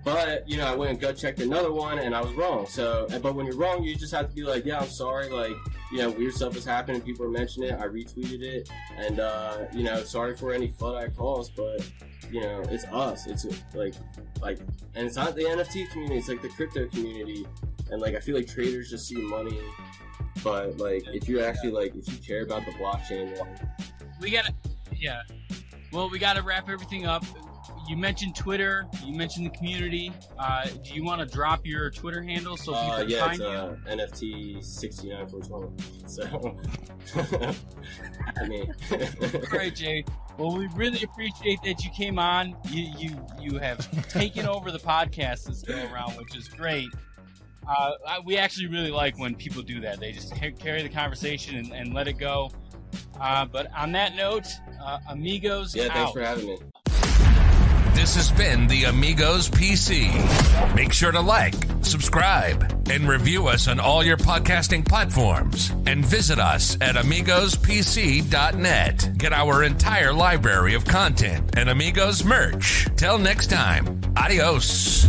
but 0.03 0.47
you 0.49 0.57
know, 0.57 0.65
I 0.65 0.75
went 0.75 0.91
and 0.91 0.99
gut 0.99 1.17
checked 1.17 1.39
another 1.39 1.71
one, 1.71 1.99
and 1.99 2.15
I 2.15 2.21
was 2.21 2.33
wrong. 2.33 2.65
So, 2.67 3.07
but 3.21 3.35
when 3.35 3.45
you're 3.45 3.57
wrong, 3.57 3.83
you 3.83 3.95
just 3.95 4.13
have 4.13 4.29
to 4.29 4.35
be 4.35 4.43
like, 4.43 4.65
yeah, 4.65 4.79
I'm 4.79 4.89
sorry. 4.89 5.29
Like, 5.29 5.55
you 5.93 5.99
know, 5.99 6.09
weird 6.09 6.33
stuff 6.33 6.55
has 6.55 6.65
happened, 6.65 7.05
people 7.05 7.23
are 7.23 7.29
mentioning 7.29 7.69
it. 7.69 7.79
I 7.79 7.85
retweeted 7.85 8.41
it, 8.41 8.67
and 8.97 9.19
uh, 9.19 9.65
you 9.71 9.83
know, 9.83 10.01
sorry 10.03 10.35
for 10.35 10.51
any 10.51 10.69
flood 10.69 10.95
I 10.95 11.09
caused, 11.09 11.55
but 11.55 11.87
you 12.31 12.41
know, 12.41 12.63
it's 12.71 12.85
us. 12.85 13.27
It's 13.27 13.45
like, 13.75 13.93
like, 14.41 14.57
and 14.95 15.05
it's 15.05 15.15
not 15.15 15.35
the 15.35 15.43
NFT 15.43 15.91
community. 15.91 16.17
It's 16.17 16.29
like 16.29 16.41
the 16.41 16.49
crypto 16.49 16.87
community, 16.87 17.45
and 17.91 18.01
like 18.01 18.15
I 18.15 18.19
feel 18.19 18.35
like 18.35 18.47
traders 18.47 18.89
just 18.89 19.07
see 19.07 19.21
money. 19.21 19.59
But 20.43 20.77
like, 20.77 21.03
if 21.09 21.29
you 21.29 21.41
actually 21.41 21.71
like, 21.71 21.95
if 21.95 22.11
you 22.11 22.17
care 22.17 22.41
about 22.41 22.65
the 22.65 22.71
blockchain, 22.71 23.35
then 23.35 23.45
we 24.19 24.31
gotta 24.31 24.53
yeah 24.95 25.21
well 25.91 26.09
we 26.09 26.17
gotta 26.17 26.41
wrap 26.41 26.69
everything 26.69 27.05
up 27.05 27.23
you 27.87 27.97
mentioned 27.97 28.35
twitter. 28.35 28.87
You 29.05 29.15
mentioned 29.15 29.45
the 29.45 29.49
community. 29.51 30.11
Uh, 30.37 30.67
do 30.83 30.93
you 30.93 31.03
want 31.03 31.21
to 31.21 31.25
drop 31.25 31.65
your 31.65 31.89
twitter 31.89 32.21
handle 32.21 32.57
so 32.57 32.73
people 32.73 32.91
uh, 32.91 32.99
can 32.99 33.09
yeah, 33.09 33.19
find 33.19 33.33
it's 33.33 33.39
you? 33.41 33.47
uh, 33.47 33.75
NFT 33.87 34.63
sixty 34.63 35.09
nine 35.09 35.27
four 35.27 35.41
twenty. 35.41 35.83
So, 36.07 36.57
I 38.37 38.47
mean, 38.47 38.73
all 38.91 39.57
right 39.57 39.75
jay. 39.75 40.05
Well 40.37 40.57
we 40.57 40.67
really 40.75 41.03
appreciate 41.03 41.61
that 41.63 41.83
you 41.83 41.91
came 41.91 42.19
on. 42.19 42.55
You 42.69 42.91
you 42.97 43.25
you 43.39 43.59
have 43.59 44.09
taken 44.09 44.47
over 44.47 44.71
the 44.71 44.79
podcast 44.79 45.45
this 45.45 45.61
go 45.61 45.75
around 45.91 46.13
which 46.17 46.35
is 46.35 46.47
great. 46.47 46.89
Uh, 47.67 47.91
I, 48.05 48.19
we 48.19 48.37
actually 48.37 48.67
really 48.67 48.91
like 48.91 49.17
when 49.17 49.35
people 49.35 49.61
do 49.61 49.79
that. 49.81 49.99
They 49.99 50.11
just 50.11 50.35
ca- 50.35 50.51
carry 50.51 50.83
the 50.83 50.89
conversation 50.89 51.55
and, 51.55 51.71
and 51.71 51.93
let 51.93 52.09
it 52.09 52.13
go. 52.13 52.51
Uh, 53.19 53.45
but 53.45 53.71
on 53.73 53.91
that 53.93 54.15
note 54.15 54.47
uh, 54.81 54.99
amigos 55.09 55.75
yeah, 55.75 55.83
thanks 55.83 55.97
out. 55.97 56.13
for 56.13 56.21
having 56.21 56.47
me. 56.47 56.57
This 57.93 58.15
has 58.15 58.31
been 58.31 58.65
the 58.67 58.85
Amigos 58.85 59.49
PC. 59.49 60.11
Make 60.75 60.91
sure 60.91 61.11
to 61.11 61.21
like, 61.21 61.53
subscribe, 61.81 62.63
and 62.89 63.07
review 63.07 63.47
us 63.47 63.67
on 63.67 63.79
all 63.79 64.03
your 64.03 64.17
podcasting 64.17 64.87
platforms. 64.87 65.69
And 65.85 66.03
visit 66.05 66.39
us 66.39 66.75
at 66.81 66.95
AmigosPC.net. 66.95 69.17
Get 69.17 69.31
our 69.31 69.63
entire 69.63 70.11
library 70.11 70.73
of 70.73 70.83
content 70.85 71.51
and 71.55 71.69
Amigos 71.69 72.25
merch. 72.25 72.87
Till 72.97 73.17
next 73.17 73.49
time, 73.49 74.01
adios. 74.17 75.07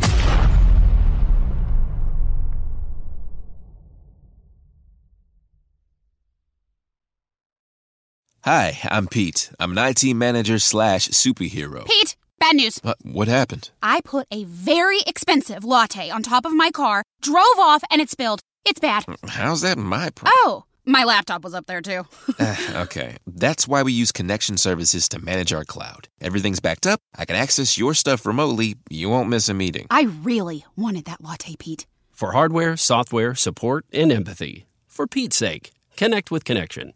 Hi, 8.44 8.78
I'm 8.84 9.08
Pete. 9.08 9.50
I'm 9.58 9.76
an 9.76 9.78
IT 9.78 10.14
manager 10.14 10.58
slash 10.58 11.08
superhero. 11.08 11.86
Pete, 11.86 12.14
bad 12.38 12.56
news. 12.56 12.80
Uh, 12.84 12.94
what 13.02 13.28
happened? 13.28 13.70
I 13.82 14.00
put 14.02 14.26
a 14.30 14.44
very 14.44 15.00
expensive 15.06 15.64
latte 15.64 16.10
on 16.10 16.22
top 16.22 16.44
of 16.44 16.52
my 16.52 16.70
car, 16.70 17.02
drove 17.20 17.58
off, 17.58 17.82
and 17.90 18.00
it 18.00 18.10
spilled. 18.10 18.40
It's 18.64 18.80
bad. 18.80 19.04
How's 19.28 19.60
that 19.62 19.76
my 19.78 20.10
problem? 20.10 20.34
Oh, 20.44 20.64
my 20.86 21.04
laptop 21.04 21.44
was 21.44 21.54
up 21.54 21.66
there 21.66 21.80
too. 21.80 22.04
Uh, 22.38 22.56
okay, 22.84 23.16
that's 23.26 23.66
why 23.68 23.82
we 23.82 23.92
use 23.92 24.12
connection 24.12 24.56
services 24.56 25.08
to 25.10 25.18
manage 25.18 25.52
our 25.52 25.64
cloud. 25.64 26.08
Everything's 26.20 26.60
backed 26.60 26.86
up. 26.86 27.00
I 27.16 27.24
can 27.24 27.36
access 27.36 27.78
your 27.78 27.94
stuff 27.94 28.26
remotely. 28.26 28.76
You 28.90 29.08
won't 29.08 29.28
miss 29.28 29.48
a 29.48 29.54
meeting. 29.54 29.86
I 29.90 30.02
really 30.02 30.64
wanted 30.76 31.04
that 31.06 31.22
latte, 31.22 31.56
Pete. 31.58 31.86
For 32.12 32.32
hardware, 32.32 32.76
software, 32.76 33.34
support, 33.34 33.86
and 33.92 34.12
empathy. 34.12 34.66
For 34.86 35.06
Pete's 35.06 35.36
sake, 35.36 35.72
connect 35.96 36.30
with 36.30 36.44
Connection. 36.44 36.92